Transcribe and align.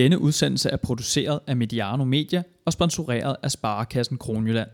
Denne 0.00 0.18
udsendelse 0.18 0.70
er 0.70 0.76
produceret 0.76 1.40
af 1.46 1.56
Mediano 1.56 2.04
Media 2.04 2.42
og 2.64 2.72
sponsoreret 2.72 3.36
af 3.42 3.50
Sparekassen 3.50 4.18
Kronjylland. 4.18 4.68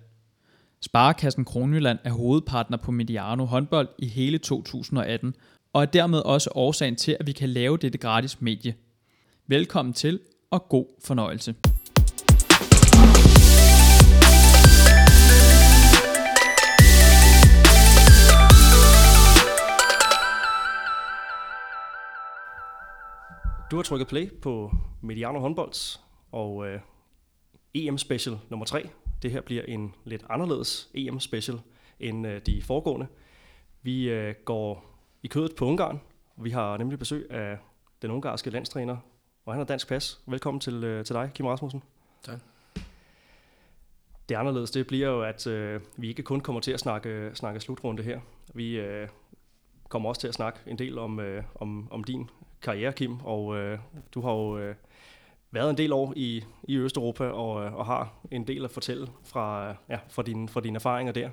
Sparekassen 0.81 1.45
Kronjylland 1.45 1.99
er 2.05 2.11
hovedpartner 2.11 2.77
på 2.77 2.91
Mediano 2.91 3.45
håndbold 3.45 3.89
i 3.99 4.07
hele 4.07 4.39
2018, 4.39 5.35
og 5.73 5.83
er 5.83 5.87
dermed 5.87 6.19
også 6.19 6.51
årsagen 6.55 6.97
til, 6.97 7.17
at 7.21 7.27
vi 7.27 7.33
kan 7.33 7.49
lave 7.49 7.77
dette 7.77 7.99
gratis 7.99 8.41
medie. 8.41 8.75
Velkommen 9.47 9.95
til, 9.95 10.21
og 10.51 10.69
god 10.69 10.87
fornøjelse. 11.05 11.55
Du 23.71 23.77
har 23.77 23.83
trykket 23.83 24.09
play 24.09 24.33
på 24.41 24.73
Mediano 25.01 25.39
håndbolds 25.39 26.01
og 26.33 26.67
øh, 26.67 26.81
EM 27.75 27.99
Special 27.99 28.39
nummer 28.49 28.67
3. 28.67 28.89
Det 29.23 29.31
her 29.31 29.41
bliver 29.41 29.63
en 29.63 29.95
lidt 30.05 30.25
anderledes 30.31 30.91
EM 30.95 31.21
Special 31.21 31.59
end 32.01 32.27
øh, 32.27 32.41
de 32.47 32.63
foregående. 32.63 33.07
Vi 33.83 34.09
øh, 34.09 34.35
går 34.45 34.85
i 35.23 35.29
kødet 35.29 35.55
på 35.57 35.65
Ungarn. 35.65 36.01
Vi 36.37 36.51
har 36.51 36.77
nemlig 36.77 36.99
besøg 36.99 37.31
af 37.31 37.59
den 38.03 38.11
ungarske 38.11 38.51
landstræner, 38.51 38.97
og 39.45 39.53
han 39.53 39.61
har 39.61 39.65
dansk 39.65 39.89
pas. 39.89 40.21
Velkommen 40.27 40.61
til, 40.61 40.85
øh, 40.85 41.05
til 41.05 41.15
dig, 41.15 41.31
Kim 41.35 41.47
Rasmussen. 41.47 41.83
Tak. 42.23 42.39
Det 44.29 44.35
anderledes, 44.35 44.71
det 44.71 44.87
bliver 44.87 45.09
jo, 45.09 45.23
at 45.23 45.47
øh, 45.47 45.81
vi 45.97 46.09
ikke 46.09 46.23
kun 46.23 46.41
kommer 46.41 46.61
til 46.61 46.73
at 46.73 46.81
snakke, 46.81 47.31
snakke 47.35 47.61
slutrunde 47.61 48.03
her. 48.03 48.21
Vi 48.55 48.79
øh, 48.79 49.09
kommer 49.89 50.09
også 50.09 50.21
til 50.21 50.29
at 50.29 50.35
snakke 50.35 50.59
en 50.67 50.79
del 50.79 50.99
om, 50.99 51.21
øh, 51.21 51.45
om, 51.55 51.93
om 51.93 52.05
din 52.05 52.31
karriere, 52.63 52.93
Kim, 52.93 53.21
og 53.25 53.57
øh, 53.57 53.79
du 54.15 54.21
har 54.21 54.33
jo 54.33 54.59
øh, 54.59 54.75
været 55.51 55.71
en 55.71 55.79
del 55.79 55.93
år 55.93 56.13
i, 56.17 56.45
i 56.69 56.77
Østeuropa 56.77 57.25
og, 57.25 57.65
øh, 57.65 57.75
og 57.75 57.87
har 57.87 58.15
en 58.31 58.47
del 58.47 58.65
at 58.65 58.71
fortælle 58.71 59.09
fra, 59.25 59.69
øh, 59.69 59.75
ja, 59.89 59.99
fra, 60.09 60.23
dine, 60.23 60.49
fra 60.49 60.61
dine 60.61 60.77
erfaringer 60.77 61.13
der. 61.13 61.31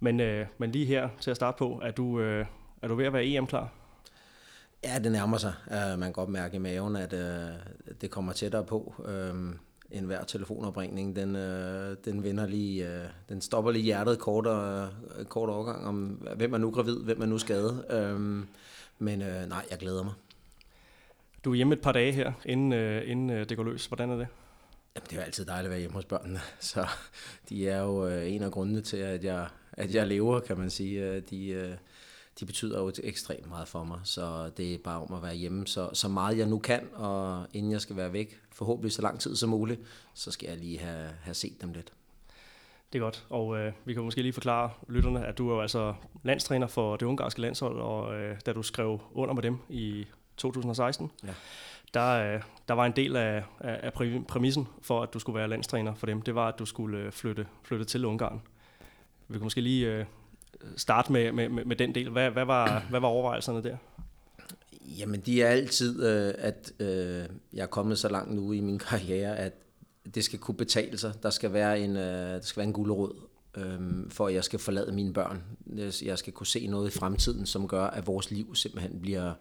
Men, 0.00 0.20
øh, 0.20 0.46
men 0.58 0.72
lige 0.72 0.86
her 0.86 1.08
til 1.20 1.30
at 1.30 1.36
starte 1.36 1.58
på, 1.58 1.80
er 1.82 1.90
du, 1.90 2.20
øh, 2.20 2.46
er 2.82 2.88
du 2.88 2.94
ved 2.94 3.06
at 3.06 3.12
være 3.12 3.26
EM-klar? 3.26 3.68
Ja, 4.84 4.98
det 4.98 5.12
nærmer 5.12 5.38
sig. 5.38 5.52
Uh, 5.66 5.98
man 5.98 6.00
kan 6.00 6.12
godt 6.12 6.28
mærke 6.28 6.56
i 6.56 6.58
maven, 6.58 6.96
at 6.96 7.12
uh, 7.12 7.90
det 8.00 8.10
kommer 8.10 8.32
tættere 8.32 8.64
på. 8.64 8.94
Øhm, 9.08 9.48
uh, 9.48 9.54
en 9.90 10.04
hver 10.04 10.24
telefonopringning, 10.24 11.16
den, 11.16 11.36
uh, 11.36 11.96
den 12.04 12.24
vinder 12.24 12.46
lige, 12.46 12.86
uh, 12.86 13.10
den 13.28 13.40
stopper 13.40 13.70
lige 13.70 13.84
hjertet 13.84 14.18
kort, 14.18 14.46
og, 14.46 14.88
uh, 15.18 15.24
kort 15.24 15.48
overgang 15.48 15.86
om, 15.86 15.96
hvem 16.36 16.52
er 16.52 16.58
nu 16.58 16.70
gravid, 16.70 17.02
hvem 17.04 17.22
er 17.22 17.26
nu 17.26 17.38
skadet. 17.38 17.84
Uh, 17.94 18.20
men 18.98 19.22
uh, 19.22 19.48
nej, 19.48 19.64
jeg 19.70 19.78
glæder 19.78 20.02
mig. 20.04 20.12
Du 21.44 21.50
er 21.50 21.54
hjemme 21.54 21.74
et 21.74 21.80
par 21.80 21.92
dage 21.92 22.12
her, 22.12 22.32
inden, 22.44 22.72
uh, 22.72 23.10
inden 23.10 23.30
uh, 23.30 23.36
det 23.36 23.56
går 23.56 23.64
løs. 23.64 23.86
Hvordan 23.86 24.10
er 24.10 24.16
det? 24.16 24.26
Jamen, 24.96 25.06
det 25.06 25.12
er 25.12 25.16
jo 25.16 25.22
altid 25.22 25.44
dejligt 25.44 25.66
at 25.66 25.70
være 25.70 25.80
hjemme 25.80 25.94
hos 25.94 26.04
børnene, 26.04 26.40
så 26.60 26.86
de 27.48 27.68
er 27.68 27.80
jo 27.80 28.06
uh, 28.06 28.32
en 28.32 28.42
af 28.42 28.50
grundene 28.52 28.80
til, 28.80 28.96
at 28.96 29.24
jeg, 29.24 29.48
at 29.72 29.94
jeg 29.94 30.06
lever, 30.06 30.40
kan 30.40 30.58
man 30.58 30.70
sige. 30.70 31.20
De, 31.20 31.68
uh, 31.70 31.76
de 32.40 32.46
betyder 32.46 32.80
jo 32.80 32.92
ekstremt 33.02 33.48
meget 33.48 33.68
for 33.68 33.84
mig, 33.84 34.00
så 34.04 34.50
det 34.56 34.74
er 34.74 34.78
bare 34.78 35.00
om 35.00 35.14
at 35.14 35.22
være 35.22 35.34
hjemme 35.34 35.66
så, 35.66 35.90
så 35.92 36.08
meget 36.08 36.38
jeg 36.38 36.46
nu 36.46 36.58
kan, 36.58 36.88
og 36.94 37.46
inden 37.52 37.72
jeg 37.72 37.80
skal 37.80 37.96
være 37.96 38.12
væk, 38.12 38.40
forhåbentlig 38.52 38.92
så 38.92 39.02
lang 39.02 39.20
tid 39.20 39.36
som 39.36 39.50
muligt, 39.50 39.80
så 40.14 40.30
skal 40.30 40.48
jeg 40.48 40.58
lige 40.58 40.78
have, 40.78 41.10
have 41.22 41.34
set 41.34 41.62
dem 41.62 41.72
lidt. 41.72 41.92
Det 42.92 42.98
er 42.98 43.02
godt, 43.02 43.26
og 43.30 43.58
øh, 43.58 43.72
vi 43.84 43.94
kan 43.94 44.02
måske 44.02 44.22
lige 44.22 44.32
forklare 44.32 44.70
lytterne, 44.88 45.26
at 45.26 45.38
du 45.38 45.50
er 45.50 45.54
jo 45.54 45.60
altså 45.60 45.94
landstræner 46.22 46.66
for 46.66 46.96
det 46.96 47.06
ungarske 47.06 47.40
landshold, 47.40 47.80
og 47.80 48.14
øh, 48.14 48.40
da 48.46 48.52
du 48.52 48.62
skrev 48.62 49.00
under 49.12 49.34
med 49.34 49.42
dem 49.42 49.58
i 49.68 50.06
2016, 50.40 51.10
ja. 51.24 51.28
der, 51.94 52.34
øh, 52.34 52.42
der 52.68 52.74
var 52.74 52.86
en 52.86 52.92
del 52.96 53.16
af, 53.16 53.44
af, 53.60 53.80
af 53.82 53.92
præmissen 54.28 54.68
for, 54.82 55.02
at 55.02 55.14
du 55.14 55.18
skulle 55.18 55.38
være 55.38 55.48
landstræner 55.48 55.94
for 55.94 56.06
dem, 56.06 56.22
det 56.22 56.34
var, 56.34 56.48
at 56.48 56.58
du 56.58 56.66
skulle 56.66 56.98
øh, 56.98 57.12
flytte, 57.12 57.46
flytte 57.62 57.84
til 57.84 58.04
Ungarn. 58.04 58.40
Vi 59.28 59.38
kan 59.38 59.42
måske 59.42 59.60
lige 59.60 59.86
øh, 59.86 60.04
starte 60.76 61.12
med, 61.12 61.32
med, 61.32 61.48
med 61.48 61.76
den 61.76 61.94
del. 61.94 62.10
Hvad, 62.10 62.30
hvad, 62.30 62.44
var, 62.44 62.80
hvad 62.90 63.00
var 63.00 63.08
overvejelserne 63.08 63.62
der? 63.62 63.76
Jamen, 64.98 65.20
de 65.20 65.42
er 65.42 65.48
altid, 65.48 66.06
øh, 66.06 66.34
at 66.38 66.72
øh, 66.80 67.24
jeg 67.52 67.62
er 67.62 67.66
kommet 67.66 67.98
så 67.98 68.08
langt 68.08 68.34
nu 68.34 68.52
i 68.52 68.60
min 68.60 68.78
karriere, 68.88 69.36
at 69.36 69.52
det 70.14 70.24
skal 70.24 70.38
kunne 70.38 70.56
betale 70.56 70.98
sig. 70.98 71.12
Der 71.22 71.30
skal 71.30 71.52
være 71.52 71.80
en, 71.80 71.96
øh, 71.96 72.32
der 72.34 72.40
skal 72.40 72.60
være 72.60 72.66
en 72.66 72.72
gulerod, 72.72 73.14
øh, 73.56 74.10
for 74.10 74.26
at 74.26 74.34
jeg 74.34 74.44
skal 74.44 74.58
forlade 74.58 74.92
mine 74.92 75.12
børn. 75.12 75.42
Jeg 76.02 76.18
skal 76.18 76.32
kunne 76.32 76.46
se 76.46 76.66
noget 76.66 76.94
i 76.94 76.98
fremtiden, 76.98 77.46
som 77.46 77.68
gør, 77.68 77.84
at 77.84 78.06
vores 78.06 78.30
liv 78.30 78.54
simpelthen 78.54 79.00
bliver, 79.00 79.32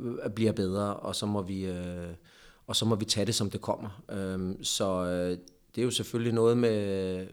øh, 0.00 0.30
bliver 0.30 0.52
bedre, 0.52 0.96
og 0.96 1.16
så 1.16 1.26
må 1.26 1.42
vi... 1.42 1.66
Øh, 1.66 2.14
og 2.66 2.76
så 2.76 2.84
må 2.84 2.94
vi 2.94 3.04
tage 3.04 3.26
det, 3.26 3.34
som 3.34 3.50
det 3.50 3.60
kommer. 3.60 4.02
Øh, 4.10 4.54
så 4.62 5.04
øh, 5.04 5.38
det 5.74 5.80
er 5.80 5.84
jo 5.84 5.90
selvfølgelig 5.90 6.32
noget 6.32 6.58
med, 6.58 7.26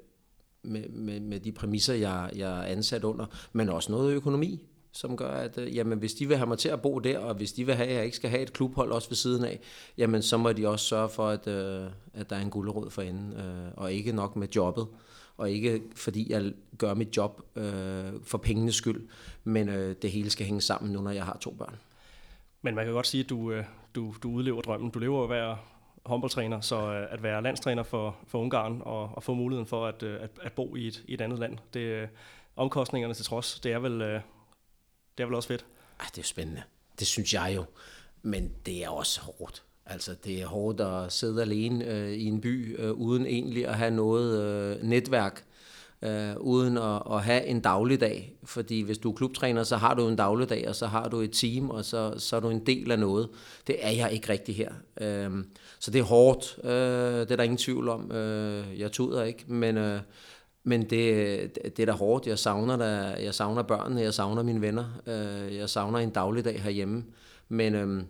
med, 0.63 0.89
med, 0.89 1.19
med 1.19 1.39
de 1.39 1.51
præmisser, 1.51 1.93
jeg, 1.93 2.29
jeg 2.35 2.59
er 2.59 2.63
ansat 2.63 3.03
under, 3.03 3.25
men 3.53 3.69
også 3.69 3.91
noget 3.91 4.13
økonomi, 4.13 4.61
som 4.91 5.17
gør, 5.17 5.31
at 5.31 5.57
øh, 5.57 5.75
jamen, 5.75 5.99
hvis 5.99 6.13
de 6.13 6.27
vil 6.27 6.37
have 6.37 6.47
mig 6.47 6.57
til 6.57 6.69
at 6.69 6.81
bo 6.81 6.99
der, 6.99 7.19
og 7.19 7.35
hvis 7.35 7.53
de 7.53 7.65
vil 7.65 7.75
have, 7.75 7.87
at 7.87 7.95
jeg 7.95 8.05
ikke 8.05 8.17
skal 8.17 8.29
have 8.29 8.41
et 8.41 8.53
klubhold 8.53 8.91
også 8.91 9.09
ved 9.09 9.15
siden 9.15 9.45
af, 9.45 9.59
jamen 9.97 10.21
så 10.21 10.37
må 10.37 10.53
de 10.53 10.67
også 10.67 10.85
sørge 10.85 11.09
for, 11.09 11.27
at, 11.27 11.47
øh, 11.47 11.89
at 12.13 12.29
der 12.29 12.35
er 12.35 12.41
en 12.41 12.49
guldråd 12.49 12.89
for 12.89 13.01
enden, 13.01 13.33
øh, 13.33 13.71
og 13.75 13.93
ikke 13.93 14.11
nok 14.11 14.35
med 14.35 14.47
jobbet, 14.55 14.87
og 15.37 15.51
ikke 15.51 15.81
fordi 15.95 16.31
jeg 16.31 16.53
gør 16.77 16.93
mit 16.93 17.17
job 17.17 17.41
øh, 17.55 18.13
for 18.23 18.37
pengenes 18.37 18.75
skyld, 18.75 19.07
men 19.43 19.69
øh, 19.69 19.95
det 20.01 20.11
hele 20.11 20.29
skal 20.29 20.45
hænge 20.45 20.61
sammen 20.61 20.93
nu, 20.93 21.01
når 21.01 21.11
jeg 21.11 21.25
har 21.25 21.37
to 21.41 21.51
børn. 21.51 21.75
Men 22.65 22.75
man 22.75 22.85
kan 22.85 22.93
godt 22.93 23.07
sige, 23.07 23.23
at 23.23 23.29
du, 23.29 23.51
øh, 23.51 23.63
du, 23.95 24.15
du 24.23 24.29
udlever 24.29 24.61
drømmen. 24.61 24.89
Du 24.89 24.99
lever 24.99 25.21
jo 25.21 25.27
hver, 25.27 25.55
håndboldtræner, 26.05 26.61
så 26.61 26.93
øh, 26.93 27.13
at 27.13 27.23
være 27.23 27.43
landstræner 27.43 27.83
for, 27.83 28.17
for 28.27 28.39
Ungarn 28.39 28.81
og, 28.85 29.09
og 29.13 29.23
få 29.23 29.33
muligheden 29.33 29.67
for 29.67 29.87
at, 29.87 30.03
øh, 30.03 30.23
at, 30.23 30.29
at 30.41 30.53
bo 30.53 30.75
i 30.75 30.87
et, 30.87 31.03
i 31.07 31.13
et 31.13 31.21
andet 31.21 31.39
land, 31.39 31.57
det 31.73 32.09
omkostningerne 32.55 33.13
til 33.13 33.25
trods, 33.25 33.59
det 33.59 33.71
er 33.71 33.79
vel, 33.79 33.99
det 33.99 35.23
er 35.23 35.25
vel 35.25 35.35
også 35.35 35.47
fedt? 35.47 35.65
Ej, 35.99 36.05
det 36.15 36.21
er 36.21 36.25
spændende. 36.25 36.63
Det 36.99 37.07
synes 37.07 37.33
jeg 37.33 37.53
jo. 37.55 37.65
Men 38.21 38.51
det 38.65 38.83
er 38.83 38.89
også 38.89 39.21
hårdt. 39.21 39.63
Altså, 39.85 40.15
det 40.23 40.41
er 40.41 40.47
hårdt 40.47 40.81
at 40.81 41.13
sidde 41.13 41.41
alene 41.41 41.85
øh, 41.85 42.11
i 42.11 42.25
en 42.25 42.41
by, 42.41 42.79
øh, 42.79 42.91
uden 42.91 43.25
egentlig 43.25 43.67
at 43.67 43.75
have 43.75 43.91
noget 43.91 44.43
øh, 44.43 44.83
netværk 44.83 45.45
øh, 46.05 46.37
uden 46.37 46.77
at, 46.77 47.01
at 47.11 47.23
have 47.23 47.45
en 47.45 47.59
dagligdag. 47.59 48.37
Fordi 48.43 48.81
hvis 48.81 48.97
du 48.97 49.11
er 49.11 49.15
klubtræner, 49.15 49.63
så 49.63 49.77
har 49.77 49.93
du 49.93 50.07
en 50.07 50.15
dagligdag, 50.15 50.69
og 50.69 50.75
så 50.75 50.87
har 50.87 51.09
du 51.09 51.19
et 51.19 51.31
team, 51.31 51.69
og 51.69 51.85
så, 51.85 52.13
så 52.17 52.35
er 52.35 52.39
du 52.39 52.49
en 52.49 52.65
del 52.65 52.91
af 52.91 52.99
noget. 52.99 53.29
Det 53.67 53.75
er 53.79 53.91
jeg 53.91 54.11
ikke 54.11 54.29
rigtig 54.29 54.55
her. 54.55 54.71
Øh, 55.01 55.31
så 55.79 55.91
det 55.91 55.99
er 55.99 56.03
hårdt, 56.03 56.59
øh, 56.63 56.71
det 57.19 57.31
er 57.31 57.35
der 57.35 57.43
ingen 57.43 57.57
tvivl 57.57 57.89
om. 57.89 58.11
Øh, 58.11 58.79
jeg 58.79 58.91
tuder 58.91 59.23
ikke, 59.23 59.43
men... 59.47 59.77
Øh, 59.77 59.99
men 60.67 60.81
det, 60.81 61.57
det 61.63 61.79
er 61.79 61.85
da 61.85 61.91
hårdt. 61.91 62.27
Jeg 62.27 62.39
savner, 62.39 62.77
da, 62.77 63.15
jeg 63.23 63.33
savner 63.33 63.63
børnene, 63.63 64.01
jeg 64.01 64.13
savner 64.13 64.43
mine 64.43 64.61
venner, 64.61 64.85
øh, 65.07 65.55
jeg 65.55 65.69
savner 65.69 65.99
en 65.99 66.09
dagligdag 66.09 66.61
herhjemme. 66.61 67.03
Men 67.49 67.75
øh, 67.75 68.03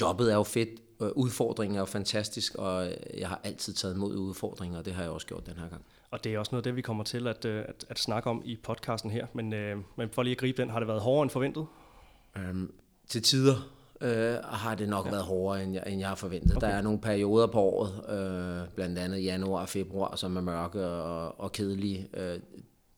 jobbet 0.00 0.30
er 0.30 0.34
jo 0.34 0.42
fedt, 0.42 0.68
øh, 1.02 1.08
udfordringen 1.14 1.76
er 1.76 1.80
jo 1.80 1.86
fantastisk, 1.86 2.54
og 2.54 2.88
jeg 3.16 3.28
har 3.28 3.40
altid 3.44 3.72
taget 3.72 3.94
imod 3.94 4.16
udfordringer, 4.16 4.78
og 4.78 4.84
det 4.84 4.92
har 4.92 5.02
jeg 5.02 5.10
også 5.10 5.26
gjort 5.26 5.46
den 5.46 5.54
her 5.54 5.68
gang. 5.68 5.84
Og 6.16 6.24
det 6.24 6.34
er 6.34 6.38
også 6.38 6.50
noget 6.52 6.60
af 6.60 6.70
det, 6.70 6.76
vi 6.76 6.82
kommer 6.82 7.04
til 7.04 7.26
at, 7.26 7.44
øh, 7.44 7.64
at, 7.68 7.84
at 7.88 7.98
snakke 7.98 8.30
om 8.30 8.42
i 8.44 8.56
podcasten 8.62 9.10
her. 9.10 9.26
Men, 9.32 9.52
øh, 9.52 9.76
men 9.96 10.10
for 10.10 10.22
lige 10.22 10.32
at 10.32 10.38
gribe 10.38 10.62
den, 10.62 10.70
har 10.70 10.78
det 10.78 10.88
været 10.88 11.00
hårdere 11.00 11.22
end 11.22 11.30
forventet? 11.30 11.66
Um, 12.36 12.72
til 13.08 13.22
tider 13.22 13.54
øh, 14.00 14.34
har 14.44 14.74
det 14.74 14.88
nok 14.88 15.06
ja. 15.06 15.10
været 15.10 15.24
hårdere, 15.24 15.64
end 15.64 15.74
jeg, 15.74 15.82
end 15.86 16.00
jeg 16.00 16.08
har 16.08 16.14
forventet. 16.14 16.56
Okay. 16.56 16.66
Der 16.66 16.72
er 16.72 16.82
nogle 16.82 17.00
perioder 17.00 17.46
på 17.46 17.60
året, 17.60 17.92
øh, 18.08 18.68
blandt 18.74 18.98
andet 18.98 19.24
januar 19.24 19.60
og 19.60 19.68
februar, 19.68 20.16
som 20.16 20.36
er 20.36 20.40
mørke 20.40 20.86
og, 20.86 21.40
og 21.40 21.52
kedelige. 21.52 22.08
Øh, 22.14 22.40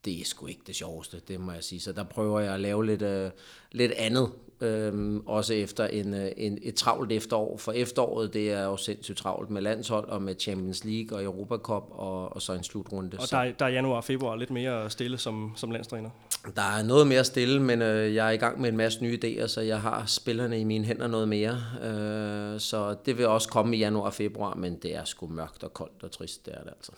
det 0.05 0.21
er 0.21 0.25
sgu 0.25 0.47
ikke 0.47 0.63
det 0.67 0.77
sjoveste, 0.77 1.21
det 1.29 1.41
må 1.41 1.53
jeg 1.53 1.65
sige. 1.65 1.81
Så 1.81 1.93
der 1.93 2.05
prøver 2.05 2.41
jeg 2.41 2.55
at 2.55 2.61
lave 2.61 2.87
lidt, 2.87 3.03
øh, 3.03 3.31
lidt 3.73 3.93
andet 3.93 4.31
Øhm, 4.61 5.23
også 5.27 5.55
efter 5.55 5.87
en, 5.87 6.15
øh, 6.15 6.31
en, 6.37 6.59
et 6.63 6.75
travlt 6.75 7.13
efterår. 7.13 7.57
For 7.57 7.73
efteråret, 7.73 8.35
det 8.35 8.53
er 8.53 8.65
jo 8.65 8.77
sindssygt 8.77 9.19
travlt 9.19 9.51
med 9.51 9.63
landshold 9.63 10.09
og 10.09 10.23
med 10.23 10.35
Champions 10.39 10.85
League 10.85 11.19
og 11.19 11.25
Europa 11.25 11.57
Cup 11.57 11.85
og, 11.91 12.35
og 12.35 12.43
så 12.43 12.53
en 12.53 12.63
slutrunde. 12.63 13.17
Og 13.21 13.31
der, 13.31 13.39
er, 13.39 13.53
der 13.53 13.65
er 13.65 13.71
januar 13.71 13.97
og 13.97 14.05
februar 14.05 14.37
lidt 14.37 14.51
mere 14.51 14.91
stille 14.91 15.19
som, 15.19 15.53
som 15.57 15.71
landstræner? 15.71 16.11
Der 16.57 16.63
er 16.63 16.83
noget 16.83 17.07
mere 17.07 17.25
stille, 17.25 17.63
men 17.63 17.83
øh, 17.83 18.15
jeg 18.15 18.27
er 18.27 18.31
i 18.31 18.37
gang 18.37 18.61
med 18.61 18.69
en 18.69 18.77
masse 18.77 19.03
nye 19.03 19.19
idéer, 19.25 19.47
så 19.47 19.61
jeg 19.61 19.81
har 19.81 20.07
spillerne 20.07 20.61
i 20.61 20.65
mine 20.65 20.85
hænder 20.85 21.07
noget 21.07 21.29
mere. 21.29 21.61
Øh, 21.83 22.61
så 22.61 22.97
det 23.07 23.19
vil 23.19 23.27
også 23.27 23.49
komme 23.49 23.77
i 23.77 23.79
januar 23.79 24.07
og 24.07 24.15
februar, 24.15 24.55
men 24.55 24.77
det 24.77 24.97
er 24.97 25.05
sgu 25.05 25.27
mørkt 25.27 25.65
og 25.65 25.75
koldt 25.75 26.03
og 26.03 26.11
trist, 26.11 26.47
det 26.47 26.55
er 26.55 26.63
det 26.63 26.71
altså. 26.71 26.93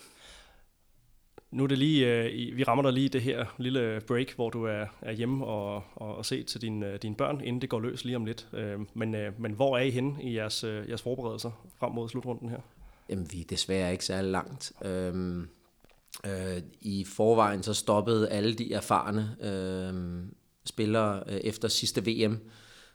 Nu 1.50 1.62
er 1.62 1.66
det 1.66 1.78
lige, 1.78 2.06
øh, 2.06 2.56
vi 2.56 2.64
rammer 2.64 2.82
dig 2.82 2.92
lige 2.92 3.08
det 3.08 3.22
her 3.22 3.46
lille 3.58 4.00
break, 4.06 4.34
hvor 4.34 4.50
du 4.50 4.64
er, 4.64 4.86
er 5.02 5.12
hjemme 5.12 5.46
og, 5.46 5.74
og, 5.94 6.16
og 6.16 6.26
se 6.26 6.42
til 6.42 6.62
din, 6.62 6.82
øh, 6.82 6.98
dine 7.02 7.14
børn, 7.14 7.40
inden 7.40 7.60
det 7.60 7.70
går 7.70 7.80
løs 7.80 8.04
lige 8.04 8.16
om 8.16 8.24
lidt. 8.24 8.48
Øh, 8.52 8.78
men, 8.94 9.14
øh, 9.14 9.40
men 9.40 9.52
hvor 9.52 9.76
er 9.76 9.82
I 9.82 9.90
henne 9.90 10.22
i 10.22 10.36
jeres, 10.36 10.64
øh, 10.64 10.88
jeres 10.88 11.02
forberedelser 11.02 11.50
frem 11.78 11.92
mod 11.92 12.08
slutrunden 12.08 12.48
her? 12.48 12.60
Jamen, 13.08 13.32
vi 13.32 13.40
er 13.40 13.44
desværre 13.44 13.92
ikke 13.92 14.04
særlig 14.04 14.30
langt. 14.30 14.72
Øhm, 14.84 15.48
øh, 16.26 16.62
I 16.80 17.04
forvejen 17.04 17.62
så 17.62 17.74
stoppede 17.74 18.28
alle 18.28 18.54
de 18.54 18.72
erfarne 18.72 19.36
øh, 19.40 20.24
spillere 20.64 21.22
øh, 21.26 21.36
efter 21.36 21.68
sidste 21.68 22.06
VM. 22.06 22.40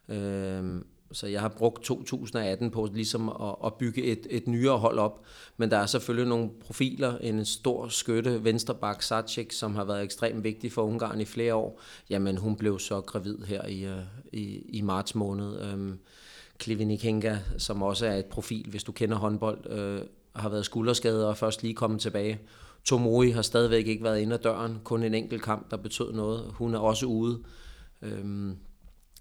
Øh, 0.10 0.82
så 1.16 1.28
jeg 1.28 1.42
har 1.42 1.48
brugt 1.48 1.84
2018 1.84 2.72
på 2.72 2.90
ligesom 2.94 3.30
at, 3.30 3.56
at 3.66 3.74
bygge 3.74 4.04
et, 4.04 4.28
et 4.30 4.48
nyere 4.48 4.78
hold 4.78 5.00
op. 5.00 5.22
Men 5.58 5.72
der 5.72 5.78
er 5.78 5.86
selvfølgelig 5.86 6.30
nogle 6.30 6.50
profiler. 6.66 7.18
En 7.18 7.46
stor 7.46 7.88
skytte, 7.88 8.44
vensterbak 8.44 9.02
Sacek, 9.02 9.52
som 9.52 9.76
har 9.76 9.84
været 9.84 10.04
ekstremt 10.04 10.44
vigtig 10.44 10.72
for 10.72 10.82
Ungarn 10.82 11.22
i 11.22 11.26
flere 11.26 11.56
år. 11.56 11.82
Jamen, 12.10 12.38
hun 12.38 12.56
blev 12.56 12.80
så 12.80 13.02
gravid 13.02 13.38
her 13.38 13.66
i, 13.66 13.86
øh, 13.86 14.00
i, 14.34 14.62
i 14.70 14.82
marts 14.82 15.16
måned. 15.16 15.62
Øhm, 15.62 16.00
Klivinikenga, 16.58 17.38
som 17.58 17.82
også 17.82 18.06
er 18.06 18.16
et 18.16 18.26
profil, 18.26 18.66
hvis 18.70 18.84
du 18.84 18.92
kender 18.92 19.18
håndbold, 19.18 19.70
øh, 19.70 20.02
har 20.36 20.50
været 20.50 20.66
skulderskadet 20.66 21.26
og 21.26 21.38
først 21.38 21.64
lige 21.64 21.74
kommet 21.74 22.02
tilbage. 22.02 22.40
Tomori 22.84 23.30
har 23.30 23.42
stadigvæk 23.42 23.88
ikke 23.88 24.04
været 24.04 24.20
inde 24.20 24.34
ad 24.34 24.40
døren. 24.40 24.80
Kun 24.84 25.04
en 25.04 25.14
enkelt 25.14 25.44
kamp, 25.44 25.72
der 25.72 25.78
betød 25.78 26.14
noget. 26.14 26.44
Hun 26.50 26.76
er 26.76 26.80
også 26.80 27.06
ude. 27.06 27.40
Øhm, 28.02 28.58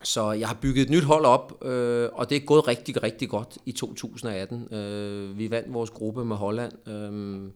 så 0.04 0.32
jeg 0.32 0.48
har 0.48 0.54
bygget 0.54 0.82
et 0.82 0.90
nyt 0.90 1.04
hold 1.04 1.24
op, 1.24 1.64
øh, 1.64 2.08
og 2.12 2.30
det 2.30 2.36
er 2.36 2.40
gået 2.40 2.68
rigtig, 2.68 3.02
rigtig 3.02 3.28
godt 3.28 3.58
i 3.66 3.72
2018. 3.72 4.74
Øh, 4.74 5.38
vi 5.38 5.50
vandt 5.50 5.74
vores 5.74 5.90
gruppe 5.90 6.24
med 6.24 6.36
Holland, 6.36 6.88
øh, 6.88 7.50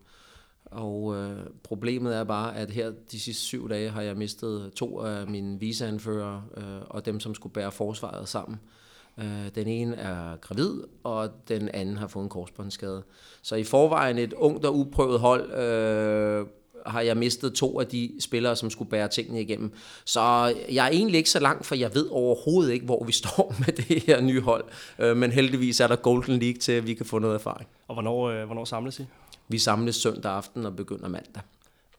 og 0.65 1.17
øh, 1.17 1.47
problemet 1.63 2.17
er 2.17 2.25
bare, 2.25 2.57
at 2.57 2.71
her 2.71 2.93
de 3.11 3.21
sidste 3.21 3.43
syv 3.43 3.69
dage 3.69 3.91
har 3.91 4.03
jeg 4.03 4.17
mistet 4.17 4.73
to 4.77 5.01
af 5.01 5.27
mine 5.27 5.61
viseanfører, 5.61 6.43
øh, 6.57 6.81
og 6.91 7.07
dem, 7.07 7.21
som 7.21 7.35
skulle 7.35 7.53
bære 7.53 7.73
forsvaret 7.73 8.29
sammen. 8.29 8.61
Øh, 9.19 9.49
den 9.55 9.67
ene 9.67 9.97
er 9.97 10.37
gravid, 10.37 10.81
og 11.05 11.31
den 11.49 11.69
anden 11.69 11.97
har 11.97 12.07
fået 12.07 12.23
en 12.23 12.29
korsbåndsskade. 12.29 13.03
Så 13.43 13.57
i 13.57 13.65
forvejen 13.65 14.19
et 14.19 14.33
ungt 14.33 14.65
og 14.65 14.79
uprøvet 14.79 15.21
hold, 15.21 15.53
øh, 15.53 16.47
har 16.87 17.01
jeg 17.01 17.17
mistet 17.17 17.55
to 17.55 17.81
af 17.81 17.87
de 17.87 18.13
spillere, 18.21 18.57
som 18.57 18.71
skulle 18.71 18.91
bære 18.91 19.09
tingene 19.09 19.41
igennem. 19.41 19.73
Så 20.05 20.21
jeg 20.73 20.87
er 20.87 20.91
egentlig 20.91 21.19
ikke 21.19 21.31
så 21.31 21.41
langt, 21.41 21.67
for 21.67 21.75
jeg 21.75 21.95
ved 21.95 22.07
overhovedet 22.11 22.73
ikke, 22.73 22.85
hvor 22.85 23.05
vi 23.05 23.13
står 23.23 23.55
med 23.59 23.73
det 23.73 24.03
her 24.03 24.21
nye 24.21 24.41
hold. 24.41 24.65
Øh, 24.99 25.17
men 25.17 25.33
heldigvis 25.33 25.81
er 25.81 25.87
der 25.87 25.97
Golden 25.97 26.39
League 26.39 26.59
til, 26.59 26.73
at 26.73 26.87
vi 26.87 26.95
kan 26.95 27.07
få 27.07 27.19
noget 27.19 27.35
erfaring. 27.35 27.69
Og 27.89 27.95
hvornår, 27.95 28.29
øh, 28.29 28.45
hvornår 28.45 28.65
samles 28.65 29.01
I? 29.01 29.07
Vi 29.49 29.59
samles 29.59 29.97
søndag 29.97 30.33
aften 30.33 30.67
og 30.67 30.77
begynder 30.77 31.09
mandag. 31.09 31.43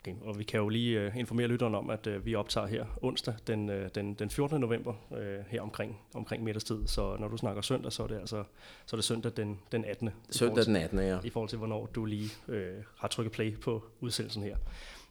Okay, 0.03 0.15
og 0.21 0.39
vi 0.39 0.43
kan 0.43 0.59
jo 0.59 0.69
lige 0.69 1.07
uh, 1.07 1.17
informere 1.17 1.47
lytteren 1.47 1.75
om, 1.75 1.89
at 1.89 2.07
uh, 2.07 2.25
vi 2.25 2.35
optager 2.35 2.67
her 2.67 2.85
onsdag 3.01 3.33
den, 3.47 3.69
uh, 3.69 3.75
den, 3.95 4.13
den 4.13 4.29
14. 4.29 4.61
november 4.61 4.93
uh, 5.09 5.17
her 5.47 5.61
omkring, 5.61 5.99
omkring 6.15 6.43
middagstid. 6.43 6.87
Så 6.87 7.17
når 7.19 7.27
du 7.27 7.37
snakker 7.37 7.61
søndag, 7.61 7.91
så 7.91 8.03
er 8.03 8.07
det 8.07 8.19
altså 8.19 8.43
så 8.85 8.95
er 8.95 8.97
det 8.97 9.05
søndag 9.05 9.31
den, 9.37 9.59
den 9.71 9.85
18. 9.85 10.09
Søndag 10.29 10.65
den 10.65 10.75
18. 10.75 10.99
ja. 10.99 11.17
I 11.23 11.29
forhold 11.29 11.49
til, 11.49 11.57
hvornår 11.57 11.85
du 11.85 12.05
lige 12.05 12.29
uh, 12.47 12.55
har 12.97 13.07
trykket 13.07 13.31
play 13.31 13.59
på 13.59 13.83
udsendelsen 13.99 14.43
her. 14.43 14.55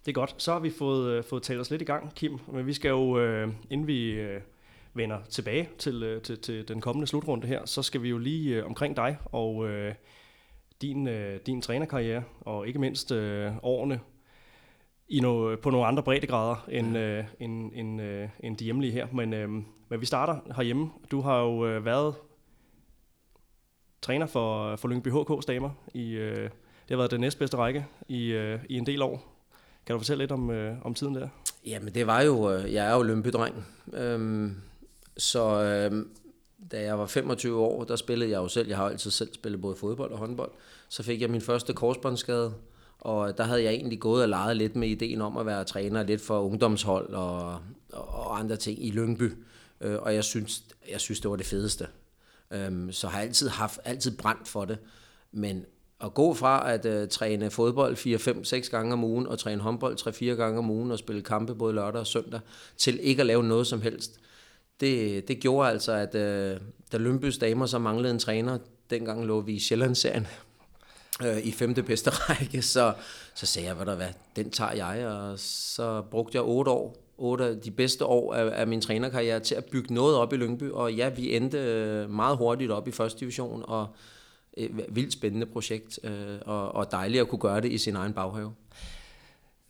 Det 0.04 0.10
er 0.10 0.12
godt. 0.12 0.34
Så 0.38 0.52
har 0.52 0.60
vi 0.60 0.70
fået, 0.70 1.18
uh, 1.18 1.24
fået 1.24 1.42
talt 1.42 1.60
os 1.60 1.70
lidt 1.70 1.82
i 1.82 1.84
gang, 1.84 2.14
Kim. 2.14 2.38
Men 2.52 2.66
vi 2.66 2.72
skal 2.72 2.88
jo, 2.88 3.42
uh, 3.44 3.54
inden 3.70 3.86
vi 3.86 4.24
uh, 4.24 4.42
vender 4.94 5.18
tilbage 5.30 5.68
til, 5.78 6.16
uh, 6.16 6.22
til, 6.22 6.38
til 6.38 6.68
den 6.68 6.80
kommende 6.80 7.06
slutrunde 7.06 7.46
her, 7.46 7.66
så 7.66 7.82
skal 7.82 8.02
vi 8.02 8.08
jo 8.08 8.18
lige 8.18 8.60
uh, 8.62 8.66
omkring 8.66 8.96
dig 8.96 9.18
og 9.24 9.56
uh, 9.56 9.70
din, 10.82 11.08
uh, 11.08 11.34
din 11.46 11.62
trænerkarriere, 11.62 12.22
og 12.40 12.66
ikke 12.66 12.78
mindst 12.78 13.10
uh, 13.10 13.18
årene 13.62 14.00
i 15.08 15.20
no, 15.20 15.56
på 15.56 15.70
nogle 15.70 15.86
andre 15.86 16.02
breddegrader 16.02 16.66
end, 16.68 16.98
øh, 16.98 17.24
end, 17.40 17.72
end, 17.74 18.02
øh, 18.02 18.28
end 18.40 18.56
de 18.56 18.64
hjemlige 18.64 18.92
her. 18.92 19.06
Men, 19.12 19.34
øh, 19.34 19.48
men 19.88 20.00
vi 20.00 20.06
starter 20.06 20.38
herhjemme. 20.56 20.90
Du 21.10 21.20
har 21.20 21.40
jo 21.40 21.66
øh, 21.66 21.84
været 21.84 22.14
træner 24.02 24.26
for, 24.26 24.76
for 24.76 24.88
Lyngby 24.88 25.08
HK's 25.08 25.46
damer. 25.48 25.70
I, 25.94 26.10
øh, 26.12 26.42
det 26.42 26.90
har 26.90 26.96
været 26.96 27.10
den 27.10 27.20
næstbedste 27.20 27.56
række 27.56 27.86
i, 28.08 28.26
øh, 28.26 28.60
i 28.68 28.76
en 28.76 28.86
del 28.86 29.02
år. 29.02 29.34
Kan 29.86 29.94
du 29.94 29.98
fortælle 29.98 30.22
lidt 30.22 30.32
om, 30.32 30.50
øh, 30.50 30.76
om 30.82 30.94
tiden 30.94 31.14
der? 31.14 31.28
Jamen 31.66 31.94
det 31.94 32.06
var 32.06 32.22
jo, 32.22 32.52
øh, 32.52 32.72
jeg 32.72 32.86
er 32.86 32.94
jo 32.96 33.02
Lyngby-dreng. 33.02 33.64
Øhm, 33.92 34.56
så 35.16 35.62
øh, 35.62 36.06
da 36.72 36.82
jeg 36.82 36.98
var 36.98 37.06
25 37.06 37.58
år, 37.58 37.84
der 37.84 37.96
spillede 37.96 38.30
jeg 38.30 38.38
jo 38.38 38.48
selv. 38.48 38.68
Jeg 38.68 38.76
har 38.76 38.88
altid 38.88 39.10
selv 39.10 39.34
spillet 39.34 39.60
både 39.60 39.76
fodbold 39.76 40.12
og 40.12 40.18
håndbold. 40.18 40.50
Så 40.88 41.02
fik 41.02 41.20
jeg 41.20 41.30
min 41.30 41.40
første 41.40 41.72
korsbåndsskade 41.72 42.54
og 43.00 43.38
der 43.38 43.44
havde 43.44 43.62
jeg 43.62 43.72
egentlig 43.72 44.00
gået 44.00 44.22
og 44.22 44.28
leget 44.28 44.56
lidt 44.56 44.76
med 44.76 44.88
ideen 44.88 45.20
om 45.20 45.36
at 45.36 45.46
være 45.46 45.64
træner 45.64 46.02
lidt 46.02 46.20
for 46.20 46.40
ungdomshold 46.40 47.14
og, 47.14 47.60
og 47.92 48.38
andre 48.38 48.56
ting 48.56 48.86
i 48.86 48.90
Lyngby. 48.90 49.32
Øh, 49.80 49.98
og 50.02 50.14
jeg 50.14 50.24
synes, 50.24 50.62
jeg 50.90 51.00
synes, 51.00 51.20
det 51.20 51.30
var 51.30 51.36
det 51.36 51.46
fedeste. 51.46 51.86
Øhm, 52.50 52.92
så 52.92 53.08
har 53.08 53.18
jeg 53.18 53.28
altid 53.28 53.48
haft, 53.48 53.80
altid 53.84 54.16
brændt 54.16 54.48
for 54.48 54.64
det. 54.64 54.78
Men 55.32 55.64
at 56.00 56.14
gå 56.14 56.34
fra 56.34 56.72
at 56.72 57.02
uh, 57.02 57.08
træne 57.08 57.50
fodbold 57.50 57.96
4, 57.96 58.18
5, 58.18 58.44
6 58.44 58.68
gange 58.68 58.92
om 58.92 59.04
ugen, 59.04 59.26
og 59.26 59.38
træne 59.38 59.62
håndbold 59.62 59.96
3, 59.96 60.12
4 60.12 60.36
gange 60.36 60.58
om 60.58 60.70
ugen, 60.70 60.90
og 60.90 60.98
spille 60.98 61.22
kampe 61.22 61.54
både 61.54 61.74
lørdag 61.74 62.00
og 62.00 62.06
søndag, 62.06 62.40
til 62.76 62.98
ikke 63.02 63.20
at 63.20 63.26
lave 63.26 63.42
noget 63.42 63.66
som 63.66 63.82
helst, 63.82 64.20
det, 64.80 65.28
det 65.28 65.40
gjorde 65.40 65.70
altså, 65.70 65.92
at 65.92 66.14
uh, 66.14 66.60
da 66.92 66.98
Lyngby's 66.98 67.38
damer 67.38 67.66
så 67.66 67.78
manglede 67.78 68.10
en 68.10 68.18
træner, 68.18 68.58
dengang 68.90 69.26
lå 69.26 69.40
vi 69.40 69.52
i 69.52 69.58
Sjællandsserien 69.58 70.26
øh, 71.24 71.46
i 71.46 71.52
femte 71.52 71.82
bedste 71.82 72.10
række, 72.10 72.62
så, 72.62 72.94
så 73.34 73.46
sagde 73.46 73.68
jeg, 73.68 73.76
hvad 73.76 73.86
der 73.86 73.94
hvad, 73.96 74.08
den 74.36 74.50
tager 74.50 74.72
jeg, 74.72 75.06
og 75.06 75.38
så 75.38 76.02
brugte 76.10 76.36
jeg 76.36 76.42
otte 76.42 76.70
år, 76.70 76.96
otte 77.18 77.44
af 77.44 77.60
de 77.60 77.70
bedste 77.70 78.04
år 78.04 78.34
af, 78.34 78.60
af 78.60 78.66
min 78.66 78.80
trænerkarriere 78.80 79.40
til 79.40 79.54
at 79.54 79.64
bygge 79.64 79.94
noget 79.94 80.16
op 80.16 80.32
i 80.32 80.36
Lyngby, 80.36 80.70
og 80.70 80.94
ja, 80.94 81.08
vi 81.08 81.36
endte 81.36 81.58
øh, 81.58 82.10
meget 82.10 82.36
hurtigt 82.36 82.70
op 82.70 82.88
i 82.88 82.90
første 82.90 83.20
division, 83.20 83.64
og 83.68 83.86
et 84.54 84.84
vildt 84.88 85.12
spændende 85.12 85.46
projekt, 85.46 85.98
øh, 86.04 86.38
og, 86.46 86.74
og 86.74 86.90
dejligt 86.90 87.20
at 87.20 87.28
kunne 87.28 87.38
gøre 87.38 87.60
det 87.60 87.72
i 87.72 87.78
sin 87.78 87.96
egen 87.96 88.12
baghave 88.12 88.52